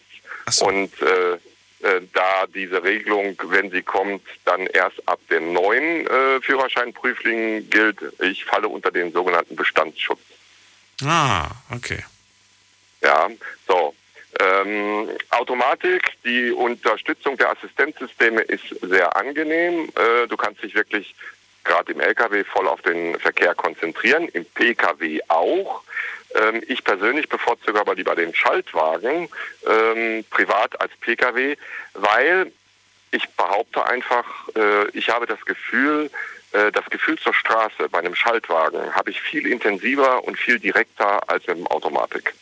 Und 0.59 0.91
äh, 1.01 1.33
äh, 1.83 2.01
da 2.13 2.45
diese 2.53 2.83
Regelung, 2.83 3.37
wenn 3.45 3.69
sie 3.69 3.81
kommt, 3.81 4.23
dann 4.45 4.67
erst 4.67 5.07
ab 5.07 5.19
dem 5.29 5.51
neuen 5.51 6.07
äh, 6.07 6.39
Führerscheinprüfling 6.41 7.69
gilt, 7.69 7.97
ich 8.21 8.45
falle 8.45 8.69
unter 8.69 8.91
den 8.91 9.11
sogenannten 9.11 9.55
Bestandsschutz. 9.55 10.19
Ah, 11.03 11.49
okay. 11.71 12.03
Ja, 13.01 13.29
so. 13.67 13.93
Ähm, 14.39 15.09
Automatik, 15.29 16.13
die 16.25 16.51
Unterstützung 16.51 17.37
der 17.37 17.51
Assistenzsysteme 17.51 18.41
ist 18.41 18.63
sehr 18.81 19.15
angenehm. 19.15 19.89
Äh, 19.95 20.27
du 20.27 20.35
kannst 20.37 20.63
dich 20.63 20.73
wirklich 20.73 21.13
gerade 21.63 21.91
im 21.91 21.99
LKW 21.99 22.43
voll 22.43 22.67
auf 22.67 22.81
den 22.81 23.19
Verkehr 23.19 23.53
konzentrieren, 23.53 24.27
im 24.29 24.45
PKW 24.45 25.19
auch. 25.27 25.83
Ähm, 26.35 26.63
ich 26.67 26.83
persönlich 26.83 27.29
bevorzuge 27.29 27.79
aber 27.79 27.95
lieber 27.95 28.15
den 28.15 28.33
Schaltwagen 28.33 29.29
ähm, 29.67 30.25
privat 30.29 30.79
als 30.81 30.91
PKW, 30.99 31.55
weil 31.93 32.51
ich 33.11 33.29
behaupte 33.29 33.85
einfach, 33.85 34.25
äh, 34.55 34.89
ich 34.89 35.09
habe 35.09 35.27
das 35.27 35.43
Gefühl, 35.45 36.09
das 36.53 36.85
Gefühl 36.89 37.17
zur 37.17 37.33
Straße 37.33 37.89
bei 37.89 37.99
einem 37.99 38.15
Schaltwagen 38.15 38.93
habe 38.93 39.09
ich 39.09 39.19
viel 39.21 39.47
intensiver 39.47 40.23
und 40.23 40.37
viel 40.37 40.59
direkter 40.59 41.27
als 41.27 41.45
mit 41.47 41.57
dem 41.57 41.67
Automatik. 41.67 42.33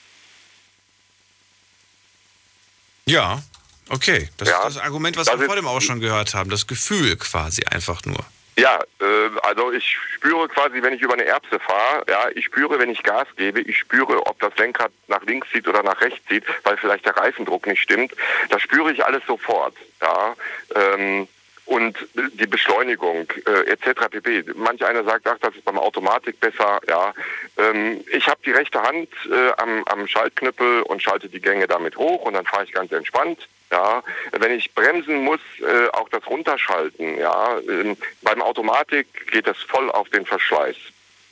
Ja, 3.05 3.41
okay. 3.89 4.29
Das 4.37 4.49
Ja, 4.49 4.67
ist 4.67 4.75
das 4.75 4.83
Argument, 4.83 5.17
was 5.17 5.27
das 5.27 5.39
wir 5.39 5.45
vor 5.45 5.55
dem 5.55 5.67
auch 5.67 5.81
schon 5.81 5.99
gehört 5.99 6.33
haben. 6.33 6.49
Das 6.49 6.67
Gefühl 6.67 7.15
quasi 7.17 7.63
einfach 7.65 8.01
nur. 8.05 8.25
Ja, 8.57 8.79
äh, 8.99 9.29
also 9.43 9.71
ich 9.71 9.97
spüre 10.13 10.47
quasi, 10.49 10.83
wenn 10.83 10.93
ich 10.93 11.01
über 11.01 11.13
eine 11.13 11.23
Erbse 11.25 11.59
fahre, 11.59 12.03
ja, 12.09 12.29
ich 12.35 12.45
spüre, 12.45 12.77
wenn 12.79 12.89
ich 12.89 13.01
Gas 13.01 13.27
gebe, 13.37 13.61
ich 13.61 13.77
spüre, 13.77 14.25
ob 14.27 14.39
das 14.39 14.55
Lenkrad 14.57 14.91
nach 15.07 15.23
links 15.23 15.47
zieht 15.51 15.67
oder 15.67 15.83
nach 15.83 15.99
rechts 16.01 16.19
zieht, 16.27 16.43
weil 16.63 16.77
vielleicht 16.77 17.05
der 17.05 17.15
Reifendruck 17.15 17.65
nicht 17.65 17.81
stimmt. 17.81 18.13
Das 18.49 18.61
spüre 18.61 18.91
ich 18.91 19.05
alles 19.05 19.23
sofort, 19.25 19.75
ja. 20.01 20.35
Ähm, 20.75 21.27
und 21.71 21.95
die 22.15 22.47
Beschleunigung 22.47 23.27
äh, 23.47 23.71
etc. 23.71 24.09
pp. 24.11 24.43
Manch 24.55 24.83
einer 24.83 25.05
sagt, 25.05 25.25
ach, 25.25 25.37
das 25.39 25.55
ist 25.55 25.63
beim 25.63 25.79
Automatik 25.79 26.37
besser. 26.41 26.81
Ja, 26.87 27.13
ähm, 27.57 28.03
ich 28.11 28.27
habe 28.27 28.41
die 28.45 28.51
rechte 28.51 28.81
Hand 28.81 29.07
äh, 29.31 29.51
am, 29.55 29.81
am 29.85 30.05
Schaltknüppel 30.05 30.81
und 30.81 31.01
schalte 31.01 31.29
die 31.29 31.39
Gänge 31.39 31.67
damit 31.67 31.95
hoch 31.95 32.23
und 32.23 32.33
dann 32.33 32.45
fahre 32.45 32.65
ich 32.65 32.73
ganz 32.73 32.91
entspannt. 32.91 33.47
Ja, 33.71 34.03
wenn 34.33 34.51
ich 34.51 34.73
bremsen 34.73 35.23
muss, 35.23 35.39
äh, 35.61 35.87
auch 35.93 36.09
das 36.09 36.27
runterschalten. 36.27 37.17
Ja, 37.17 37.57
ähm, 37.59 37.95
beim 38.21 38.41
Automatik 38.41 39.31
geht 39.31 39.47
es 39.47 39.57
voll 39.61 39.89
auf 39.91 40.09
den 40.09 40.25
Verschleiß, 40.25 40.75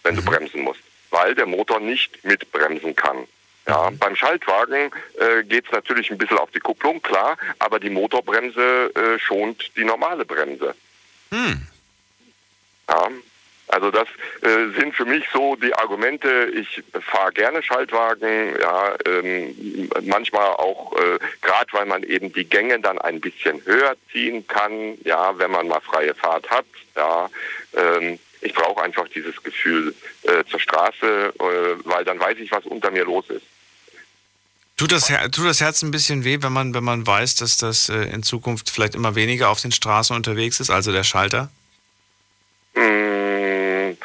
wenn 0.03 0.15
du 0.15 0.23
bremsen 0.23 0.61
musst, 0.61 0.81
weil 1.09 1.35
der 1.35 1.47
Motor 1.47 1.81
nicht 1.81 2.23
mitbremsen 2.23 2.95
kann. 2.95 3.27
Ja, 3.69 3.91
beim 3.99 4.15
Schaltwagen 4.15 4.91
äh, 5.19 5.43
geht 5.43 5.65
es 5.67 5.71
natürlich 5.71 6.09
ein 6.09 6.17
bisschen 6.17 6.39
auf 6.39 6.49
die 6.49 6.59
Kupplung, 6.59 7.01
klar, 7.03 7.37
aber 7.59 7.79
die 7.79 7.91
Motorbremse 7.91 8.91
äh, 8.95 9.19
schont 9.19 9.71
die 9.77 9.83
normale 9.83 10.25
Bremse. 10.25 10.73
Hm. 11.31 11.67
Ja, 12.89 13.09
also 13.67 13.91
das 13.91 14.07
äh, 14.41 14.79
sind 14.79 14.95
für 14.95 15.05
mich 15.05 15.23
so 15.31 15.55
die 15.55 15.71
Argumente. 15.75 16.51
Ich 16.55 16.83
fahre 17.01 17.31
gerne 17.31 17.61
Schaltwagen, 17.61 18.55
ja, 18.59 18.95
ähm, 19.05 19.87
manchmal 20.01 20.47
auch, 20.47 20.97
äh, 20.97 21.19
gerade 21.43 21.71
weil 21.73 21.85
man 21.85 22.01
eben 22.01 22.33
die 22.33 22.45
Gänge 22.49 22.79
dann 22.79 22.97
ein 22.97 23.21
bisschen 23.21 23.63
höher 23.65 23.95
ziehen 24.11 24.47
kann, 24.47 24.97
ja, 25.03 25.37
wenn 25.37 25.51
man 25.51 25.67
mal 25.67 25.81
freie 25.81 26.15
Fahrt 26.15 26.49
hat, 26.49 26.65
ja. 26.95 27.29
Ähm, 27.77 28.17
ich 28.41 28.53
brauche 28.53 28.81
einfach 28.81 29.07
dieses 29.09 29.43
Gefühl 29.43 29.93
äh, 30.23 30.43
zur 30.45 30.59
Straße, 30.59 31.33
äh, 31.37 31.75
weil 31.83 32.05
dann 32.05 32.19
weiß 32.19 32.39
ich, 32.39 32.51
was 32.51 32.65
unter 32.65 32.89
mir 32.89 33.03
los 33.03 33.29
ist. 33.29 33.45
Tut 34.79 34.93
das, 34.93 35.07
tut 35.33 35.45
das 35.45 35.59
Herz 35.59 35.81
ein 35.81 35.91
bisschen 35.91 36.23
weh, 36.23 36.37
wenn 36.39 36.53
man, 36.53 36.73
wenn 36.73 36.85
man 36.85 37.05
weiß, 37.05 37.35
dass 37.35 37.57
das 37.57 37.89
äh, 37.89 37.95
in 38.13 38.23
Zukunft 38.23 38.69
vielleicht 38.69 38.95
immer 38.95 39.13
weniger 39.13 39.49
auf 39.49 39.59
den 39.59 39.73
Straßen 39.73 40.15
unterwegs 40.15 40.61
ist, 40.61 40.69
also 40.69 40.93
der 40.93 41.03
Schalter? 41.03 41.49
Mm, 42.75 43.97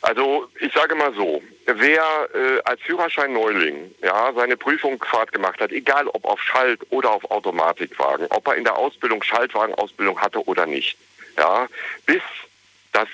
Also 0.00 0.48
ich 0.60 0.72
sage 0.72 0.96
mal 0.96 1.14
so, 1.14 1.40
wer 1.66 2.02
äh, 2.34 2.60
als 2.64 2.80
Führerschein-Neuling 2.80 3.94
ja, 4.02 4.32
seine 4.34 4.56
Prüfungsfahrt 4.56 5.30
gemacht 5.30 5.60
hat, 5.60 5.70
egal 5.70 6.08
ob 6.08 6.24
auf 6.24 6.42
Schalt- 6.42 6.84
oder 6.90 7.12
auf 7.12 7.30
Automatikwagen, 7.30 8.26
ob 8.30 8.48
er 8.48 8.56
in 8.56 8.64
der 8.64 8.76
Ausbildung 8.76 9.22
Schaltwagenausbildung 9.22 10.20
hatte 10.20 10.44
oder 10.44 10.66
nicht, 10.66 10.98
ja, 11.38 11.68
bis 12.06 12.22
das 12.90 13.06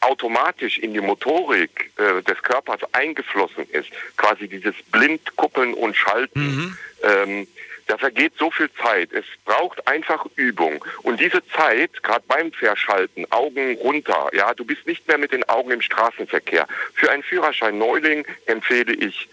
automatisch 0.00 0.78
in 0.78 0.92
die 0.92 1.00
Motorik 1.00 1.90
äh, 1.96 2.22
des 2.22 2.42
Körpers 2.42 2.80
eingeflossen 2.92 3.68
ist, 3.70 3.88
quasi 4.16 4.48
dieses 4.48 4.74
Blindkuppeln 4.92 5.74
und 5.74 5.96
Schalten, 5.96 6.78
ähm, 7.02 7.46
da 7.86 7.96
vergeht 7.98 8.32
so 8.38 8.50
viel 8.50 8.68
Zeit. 8.82 9.12
Es 9.12 9.24
braucht 9.44 9.86
einfach 9.86 10.26
Übung. 10.34 10.84
Und 11.02 11.20
diese 11.20 11.46
Zeit, 11.48 12.02
gerade 12.02 12.24
beim 12.26 12.52
Verschalten, 12.52 13.30
Augen 13.30 13.76
runter, 13.76 14.28
ja, 14.32 14.54
du 14.54 14.64
bist 14.64 14.86
nicht 14.86 15.06
mehr 15.06 15.18
mit 15.18 15.32
den 15.32 15.44
Augen 15.48 15.70
im 15.70 15.80
Straßenverkehr. 15.80 16.66
Für 16.94 17.10
einen 17.10 17.22
Führerschein 17.22 17.78
Neuling 17.78 18.26
empfehle 18.46 18.92
ich 18.92 19.28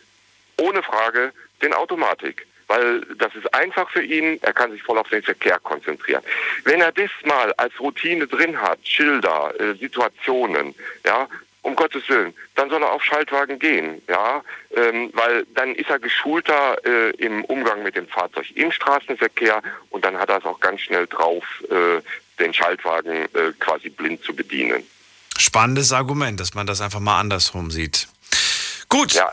ohne 0.60 0.84
Frage 0.84 1.34
den 1.64 1.74
Automatik. 1.74 2.46
Weil 2.74 3.02
das 3.18 3.34
ist 3.36 3.54
einfach 3.54 3.90
für 3.92 4.04
ihn, 4.04 4.40
er 4.42 4.54
kann 4.54 4.72
sich 4.72 4.82
voll 4.82 4.98
auf 4.98 5.10
den 5.10 5.22
Verkehr 5.22 5.60
konzentrieren. 5.60 6.24
Wenn 6.64 6.82
er 6.82 6.92
das 6.92 7.12
mal 7.24 7.54
als 7.54 7.80
Routine 7.80 8.26
drin 8.26 8.60
hat, 8.60 8.80
Schilder, 8.84 9.54
äh, 9.60 9.76
Situationen, 9.76 10.74
ja, 11.06 11.28
um 11.62 11.76
Gottes 11.76 12.10
Willen, 12.10 12.34
dann 12.56 12.70
soll 12.70 12.82
er 12.82 12.92
auf 12.92 13.04
Schaltwagen 13.04 13.60
gehen, 13.60 14.02
ja, 14.10 14.44
ähm, 14.76 15.12
weil 15.14 15.46
dann 15.54 15.76
ist 15.76 15.90
er 15.90 16.00
geschulter 16.00 16.78
äh, 16.84 17.12
im 17.12 17.46
Umgang 17.46 17.84
mit 17.84 17.96
dem 17.96 18.08
Fahrzeug 18.08 18.48
im 18.56 18.72
Straßenverkehr 18.72 19.62
und 19.92 20.04
dann 20.04 20.18
hat 20.18 20.30
er 20.30 20.40
es 20.40 20.46
auch 20.46 20.60
ganz 20.60 20.82
schnell 20.82 21.08
drauf, 21.08 21.46
äh, 21.70 22.02
den 22.40 22.54
Schaltwagen 22.54 23.26
äh, 23.34 23.54
quasi 23.60 23.90
blind 23.90 24.24
zu 24.24 24.36
bedienen. 24.36 24.84
Spannendes 25.38 25.94
Argument, 25.94 26.40
dass 26.40 26.54
man 26.54 26.68
das 26.68 26.82
einfach 26.82 27.00
mal 27.00 27.20
andersrum 27.20 27.72
sieht. 27.72 28.08
Gut. 28.90 29.14
Ja, 29.14 29.32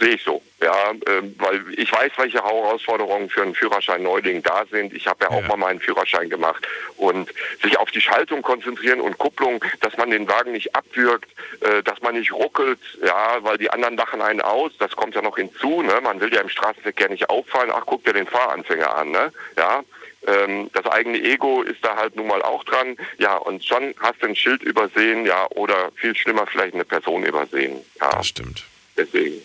sehe 0.00 0.14
ich 0.14 0.24
so. 0.24 0.42
Ja, 0.62 0.90
äh, 0.90 1.22
weil 1.38 1.62
ich 1.76 1.92
weiß, 1.92 2.12
welche 2.16 2.42
Herausforderungen 2.42 3.30
für 3.30 3.42
einen 3.42 3.54
Führerschein 3.54 4.02
Neuling 4.02 4.42
da 4.42 4.64
sind. 4.70 4.92
Ich 4.92 5.06
habe 5.06 5.24
ja 5.24 5.30
auch 5.30 5.42
ja. 5.42 5.48
mal 5.48 5.56
meinen 5.56 5.80
Führerschein 5.80 6.28
gemacht 6.28 6.66
und 6.96 7.30
sich 7.62 7.78
auf 7.78 7.90
die 7.90 8.00
Schaltung 8.00 8.42
konzentrieren 8.42 9.00
und 9.00 9.18
Kupplung, 9.18 9.64
dass 9.80 9.96
man 9.96 10.10
den 10.10 10.28
Wagen 10.28 10.52
nicht 10.52 10.74
abwürgt, 10.74 11.30
äh, 11.60 11.82
dass 11.82 12.00
man 12.02 12.14
nicht 12.14 12.32
ruckelt, 12.32 12.80
ja, 13.04 13.38
weil 13.40 13.58
die 13.58 13.70
anderen 13.70 13.96
lachen 13.96 14.20
einen 14.20 14.40
aus. 14.40 14.72
Das 14.78 14.96
kommt 14.96 15.14
ja 15.14 15.22
noch 15.22 15.36
hinzu. 15.36 15.82
Ne? 15.82 16.00
Man 16.02 16.20
will 16.20 16.32
ja 16.32 16.40
im 16.40 16.48
Straßenverkehr 16.48 17.08
nicht 17.08 17.30
auffallen. 17.30 17.70
Ach, 17.72 17.84
guck 17.86 18.04
dir 18.04 18.12
den 18.12 18.26
Fahranfänger 18.26 18.96
an. 18.96 19.10
Ne? 19.10 19.32
Ja, 19.56 19.82
ähm, 20.26 20.70
das 20.74 20.86
eigene 20.86 21.18
Ego 21.22 21.62
ist 21.62 21.82
da 21.82 21.96
halt 21.96 22.16
nun 22.16 22.26
mal 22.26 22.42
auch 22.42 22.64
dran. 22.64 22.96
Ja, 23.18 23.36
und 23.36 23.64
schon 23.64 23.94
hast 24.00 24.22
du 24.22 24.26
ein 24.26 24.36
Schild 24.36 24.62
übersehen, 24.62 25.24
ja, 25.24 25.46
oder 25.50 25.90
viel 25.94 26.14
schlimmer 26.14 26.46
vielleicht 26.46 26.74
eine 26.74 26.84
Person 26.84 27.24
übersehen. 27.24 27.80
Ja, 28.00 28.10
das 28.10 28.26
stimmt. 28.26 28.64
Deswegen. 28.96 29.42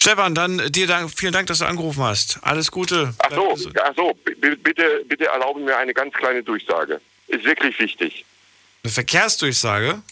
Stefan, 0.00 0.34
dann 0.34 0.58
dir 0.70 0.86
Dank, 0.86 1.10
vielen 1.14 1.32
Dank, 1.32 1.48
dass 1.48 1.58
du 1.58 1.64
angerufen 1.64 2.02
hast. 2.02 2.38
Alles 2.42 2.70
Gute. 2.70 3.14
Ach 3.18 3.30
so, 3.32 3.56
ach 3.82 3.92
so 3.96 4.16
bitte, 4.24 5.04
bitte 5.06 5.26
erlauben 5.26 5.64
mir 5.64 5.76
eine 5.76 5.92
ganz 5.92 6.14
kleine 6.14 6.42
Durchsage. 6.42 7.00
Ist 7.26 7.44
wirklich 7.44 7.78
wichtig. 7.80 8.24
Eine 8.84 8.92
Verkehrsdurchsage? 8.92 10.02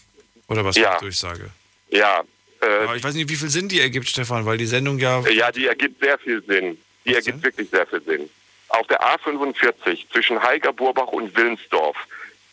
Oder 0.49 0.65
was 0.65 0.77
ja. 0.77 0.95
für 0.95 1.05
Durchsage? 1.05 1.51
Ja. 1.91 2.23
Äh, 2.63 2.97
ich 2.97 3.05
weiß 3.05 3.15
nicht, 3.15 3.29
wie 3.29 3.37
viel 3.37 3.49
Sinn 3.49 3.69
die 3.69 3.81
ergibt, 3.81 4.09
Stefan, 4.09 4.45
weil 4.45 4.59
die 4.59 4.67
Sendung 4.67 4.99
ja. 4.99 5.21
Ja, 5.29 5.53
die 5.53 5.67
ergibt 5.67 6.01
sehr 6.01 6.19
viel 6.19 6.43
Sinn. 6.45 6.79
Die 7.05 7.11
was 7.11 7.17
ergibt 7.17 7.37
denn? 7.37 7.43
wirklich 7.45 7.71
sehr 7.71 7.87
viel 7.87 8.03
Sinn. 8.03 8.31
Auf 8.69 8.87
der 8.89 9.01
A45 9.01 10.11
zwischen 10.11 10.43
Heigerburbach 10.43 11.09
und 11.09 11.35
Willensdorf 11.37 11.97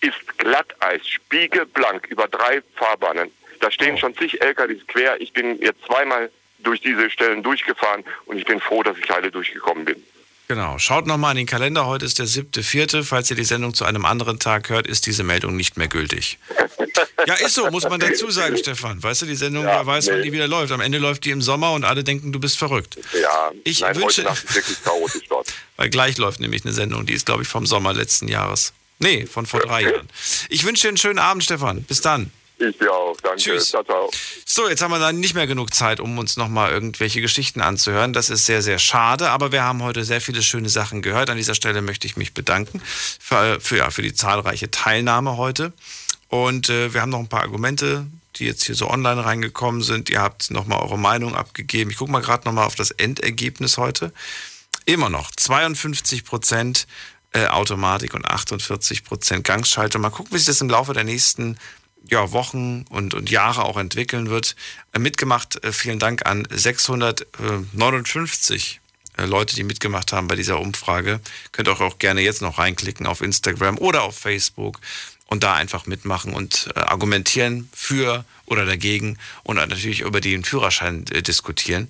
ist 0.01 0.37
Glatteis, 0.37 1.07
spiegelblank 1.07 2.07
über 2.07 2.27
drei 2.27 2.61
Fahrbahnen. 2.75 3.31
Da 3.59 3.71
stehen 3.71 3.95
oh. 3.95 3.97
schon 3.97 4.15
zig 4.15 4.41
LKWs 4.41 4.85
quer. 4.87 5.19
Ich 5.19 5.33
bin 5.33 5.59
jetzt 5.61 5.83
zweimal 5.85 6.29
durch 6.63 6.81
diese 6.81 7.09
Stellen 7.09 7.43
durchgefahren 7.43 8.03
und 8.25 8.37
ich 8.37 8.45
bin 8.45 8.59
froh, 8.59 8.83
dass 8.83 8.97
ich 8.97 9.09
heile 9.09 9.31
durchgekommen 9.31 9.85
bin. 9.85 10.03
Genau. 10.47 10.77
Schaut 10.77 11.07
nochmal 11.07 11.31
in 11.31 11.37
den 11.37 11.45
Kalender. 11.45 11.85
Heute 11.85 12.05
ist 12.05 12.19
der 12.19 12.27
siebte, 12.27 12.63
vierte. 12.63 13.03
Falls 13.03 13.29
ihr 13.29 13.35
die 13.35 13.45
Sendung 13.45 13.73
zu 13.73 13.85
einem 13.85 14.05
anderen 14.05 14.39
Tag 14.39 14.69
hört, 14.69 14.87
ist 14.87 15.05
diese 15.05 15.23
Meldung 15.23 15.55
nicht 15.55 15.77
mehr 15.77 15.87
gültig. 15.87 16.37
ja, 17.27 17.33
ist 17.35 17.55
so, 17.55 17.69
muss 17.71 17.83
man 17.83 17.99
dazu 17.99 18.29
sagen, 18.29 18.57
Stefan. 18.57 19.01
Weißt 19.01 19.21
du, 19.21 19.25
die 19.25 19.35
Sendung, 19.35 19.63
ja, 19.63 19.85
weiß, 19.85 20.07
nee. 20.07 20.13
wann 20.13 20.21
die 20.21 20.31
wieder 20.33 20.47
läuft. 20.47 20.73
Am 20.73 20.81
Ende 20.81 20.97
läuft 20.97 21.23
die 21.25 21.31
im 21.31 21.41
Sommer 21.41 21.71
und 21.71 21.85
alle 21.85 22.03
denken, 22.03 22.33
du 22.33 22.39
bist 22.39 22.57
verrückt. 22.57 22.97
Ja, 23.19 23.51
ich 23.63 23.81
nein, 23.81 23.95
wünsche. 23.95 24.25
Weil 25.77 25.89
gleich 25.89 26.17
läuft 26.17 26.41
nämlich 26.41 26.65
eine 26.65 26.73
Sendung, 26.73 27.05
die 27.05 27.13
ist, 27.13 27.25
glaube 27.25 27.43
ich, 27.43 27.47
vom 27.47 27.65
Sommer 27.65 27.93
letzten 27.93 28.27
Jahres. 28.27 28.73
Nee, 28.99 29.25
von 29.25 29.45
vor 29.45 29.61
drei 29.61 29.83
Jahren. 29.83 30.09
Ich 30.49 30.65
wünsche 30.65 30.83
dir 30.83 30.89
einen 30.89 30.97
schönen 30.97 31.19
Abend, 31.19 31.43
Stefan. 31.43 31.83
Bis 31.83 32.01
dann. 32.01 32.31
Ich 32.69 32.77
dir 32.77 32.93
auch. 32.93 33.19
Danke. 33.21 33.41
Tschüss. 33.41 33.69
Ciao, 33.69 33.83
ciao. 33.83 34.09
So, 34.45 34.69
jetzt 34.69 34.81
haben 34.81 34.91
wir 34.91 34.99
dann 34.99 35.19
nicht 35.19 35.33
mehr 35.33 35.47
genug 35.47 35.73
Zeit, 35.73 35.99
um 35.99 36.17
uns 36.17 36.37
nochmal 36.37 36.71
irgendwelche 36.71 37.19
Geschichten 37.19 37.61
anzuhören. 37.61 38.13
Das 38.13 38.29
ist 38.29 38.45
sehr, 38.45 38.61
sehr 38.61 38.79
schade, 38.79 39.29
aber 39.29 39.51
wir 39.51 39.63
haben 39.63 39.83
heute 39.83 40.03
sehr 40.03 40.21
viele 40.21 40.41
schöne 40.41 40.69
Sachen 40.69 41.01
gehört. 41.01 41.29
An 41.29 41.37
dieser 41.37 41.55
Stelle 41.55 41.81
möchte 41.81 42.07
ich 42.07 42.15
mich 42.15 42.33
bedanken 42.33 42.81
für, 43.19 43.59
für, 43.59 43.77
ja, 43.77 43.89
für 43.89 44.01
die 44.01 44.13
zahlreiche 44.13 44.71
Teilnahme 44.71 45.37
heute. 45.37 45.73
Und 46.29 46.69
äh, 46.69 46.93
wir 46.93 47.01
haben 47.01 47.09
noch 47.09 47.19
ein 47.19 47.27
paar 47.27 47.41
Argumente, 47.41 48.07
die 48.37 48.45
jetzt 48.45 48.63
hier 48.63 48.75
so 48.75 48.89
online 48.89 49.23
reingekommen 49.23 49.81
sind. 49.81 50.09
Ihr 50.09 50.21
habt 50.21 50.49
nochmal 50.49 50.81
eure 50.81 50.97
Meinung 50.97 51.35
abgegeben. 51.35 51.91
Ich 51.91 51.97
gucke 51.97 52.11
mal 52.11 52.21
gerade 52.21 52.47
nochmal 52.47 52.65
auf 52.65 52.75
das 52.75 52.91
Endergebnis 52.91 53.77
heute. 53.77 54.13
Immer 54.85 55.09
noch 55.09 55.31
52 55.31 56.25
Prozent 56.25 56.87
äh, 57.33 57.47
Automatik 57.47 58.13
und 58.13 58.25
48 58.25 59.03
Prozent 59.03 59.43
Gangschaltung. 59.43 60.01
Mal 60.01 60.09
gucken, 60.09 60.33
wie 60.33 60.37
sich 60.37 60.47
das 60.47 60.61
im 60.61 60.69
Laufe 60.69 60.93
der 60.93 61.03
nächsten 61.03 61.57
ja, 62.09 62.31
Wochen 62.31 62.85
und, 62.89 63.13
und 63.13 63.29
Jahre 63.29 63.63
auch 63.63 63.77
entwickeln 63.77 64.29
wird. 64.29 64.55
Äh, 64.91 64.99
mitgemacht, 64.99 65.63
äh, 65.63 65.71
vielen 65.71 65.99
Dank 65.99 66.25
an 66.25 66.45
659 66.49 68.81
äh, 69.17 69.25
Leute, 69.25 69.55
die 69.55 69.63
mitgemacht 69.63 70.11
haben 70.11 70.27
bei 70.27 70.35
dieser 70.35 70.59
Umfrage. 70.59 71.21
Könnt 71.51 71.67
ihr 71.67 71.79
auch 71.79 71.99
gerne 71.99 72.21
jetzt 72.21 72.41
noch 72.41 72.57
reinklicken 72.57 73.05
auf 73.07 73.21
Instagram 73.21 73.77
oder 73.77 74.01
auf 74.03 74.17
Facebook 74.17 74.81
und 75.27 75.43
da 75.43 75.53
einfach 75.53 75.85
mitmachen 75.87 76.33
und 76.33 76.75
argumentieren 76.75 77.69
für 77.73 78.25
oder 78.45 78.65
dagegen 78.65 79.17
und 79.43 79.55
natürlich 79.55 80.01
über 80.01 80.19
den 80.21 80.43
Führerschein 80.43 81.05
diskutieren. 81.05 81.87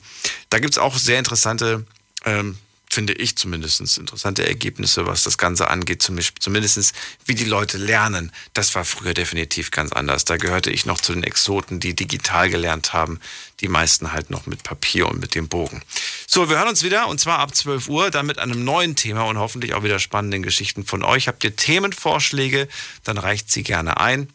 Da 0.49 0.59
gibt 0.59 0.75
es 0.75 0.77
auch 0.77 0.97
sehr 0.97 1.19
interessante 1.19 1.85
ähm, 2.23 2.57
finde 2.93 3.13
ich 3.13 3.35
zumindest 3.35 3.81
interessante 3.97 4.47
Ergebnisse, 4.47 5.07
was 5.07 5.23
das 5.23 5.37
Ganze 5.37 5.69
angeht, 5.69 6.01
zumindest 6.03 6.95
wie 7.25 7.35
die 7.35 7.43
Leute 7.43 7.77
lernen. 7.77 8.31
Das 8.53 8.75
war 8.75 8.85
früher 8.85 9.13
definitiv 9.13 9.71
ganz 9.71 9.91
anders. 9.91 10.25
Da 10.25 10.37
gehörte 10.37 10.69
ich 10.69 10.85
noch 10.85 11.01
zu 11.01 11.13
den 11.13 11.23
Exoten, 11.23 11.79
die 11.79 11.95
digital 11.95 12.49
gelernt 12.49 12.93
haben. 12.93 13.19
Die 13.59 13.67
meisten 13.67 14.11
halt 14.11 14.29
noch 14.29 14.45
mit 14.45 14.63
Papier 14.63 15.07
und 15.07 15.19
mit 15.19 15.35
dem 15.35 15.47
Bogen. 15.47 15.81
So, 16.27 16.49
wir 16.49 16.57
hören 16.57 16.69
uns 16.69 16.83
wieder 16.83 17.07
und 17.07 17.19
zwar 17.19 17.39
ab 17.39 17.55
12 17.55 17.89
Uhr, 17.89 18.11
dann 18.11 18.25
mit 18.25 18.39
einem 18.39 18.63
neuen 18.63 18.95
Thema 18.95 19.23
und 19.23 19.37
hoffentlich 19.37 19.73
auch 19.73 19.83
wieder 19.83 19.99
spannenden 19.99 20.43
Geschichten 20.43 20.85
von 20.85 21.03
euch. 21.03 21.27
Habt 21.27 21.43
ihr 21.43 21.55
Themenvorschläge, 21.55 22.67
dann 23.03 23.17
reicht 23.17 23.51
sie 23.51 23.63
gerne 23.63 23.99
ein. 23.99 24.29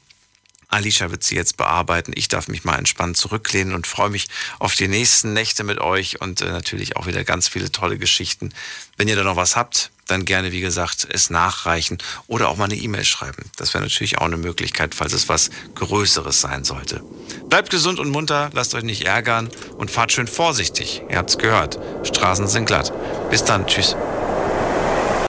Alicia 0.69 1.11
wird 1.11 1.25
sie 1.25 1.35
jetzt 1.35 1.57
bearbeiten. 1.57 2.13
Ich 2.15 2.29
darf 2.29 2.49
mich 2.49 2.65
mal 2.65 2.77
entspannt 2.77 3.17
zurücklehnen 3.17 3.75
und 3.75 3.87
freue 3.87 4.11
mich 4.11 4.29
auf 4.59 4.75
die 4.75 4.89
nächsten 4.89 5.33
Nächte 5.33 5.65
mit 5.65 5.81
euch 5.81 6.21
und 6.21 6.43
äh, 6.43 6.51
natürlich 6.51 6.97
auch 6.97 7.07
wieder 7.07 7.25
ganz 7.25 7.49
viele 7.49 7.73
tolle 7.73 7.99
Geschichten. 7.99 8.51
Wenn 8.97 9.09
ihr 9.09 9.17
da 9.17 9.25
noch 9.25 9.37
was 9.37 9.57
habt, 9.57 9.91
dann 10.07 10.25
gerne, 10.25 10.53
wie 10.53 10.61
gesagt, 10.61 11.07
es 11.11 11.31
nachreichen 11.31 11.99
oder 12.27 12.49
auch 12.49 12.57
mal 12.57 12.65
eine 12.65 12.77
E-Mail 12.77 13.05
schreiben. 13.05 13.51
Das 13.57 13.75
wäre 13.75 13.85
natürlich 13.85 14.19
auch 14.19 14.27
eine 14.27 14.37
Möglichkeit, 14.37 14.95
falls 14.95 15.13
es 15.13 15.29
was 15.29 15.51
Größeres 15.75 16.41
sein 16.41 16.65
sollte. 16.65 17.03
Bleibt 17.49 17.71
gesund 17.71 17.99
und 17.99 18.11
munter, 18.11 18.51
lasst 18.53 18.75
euch 18.75 18.85
nicht 18.85 19.07
ärgern 19.07 19.49
und 19.77 19.91
fahrt 19.91 20.13
schön 20.13 20.27
vorsichtig. 20.27 21.03
Ihr 21.09 21.17
habt's 21.17 21.39
gehört. 21.39 21.79
Straßen 22.07 22.47
sind 22.47 22.67
glatt. 22.67 22.93
Bis 23.31 23.45
dann. 23.45 23.67
Tschüss. 23.67 23.97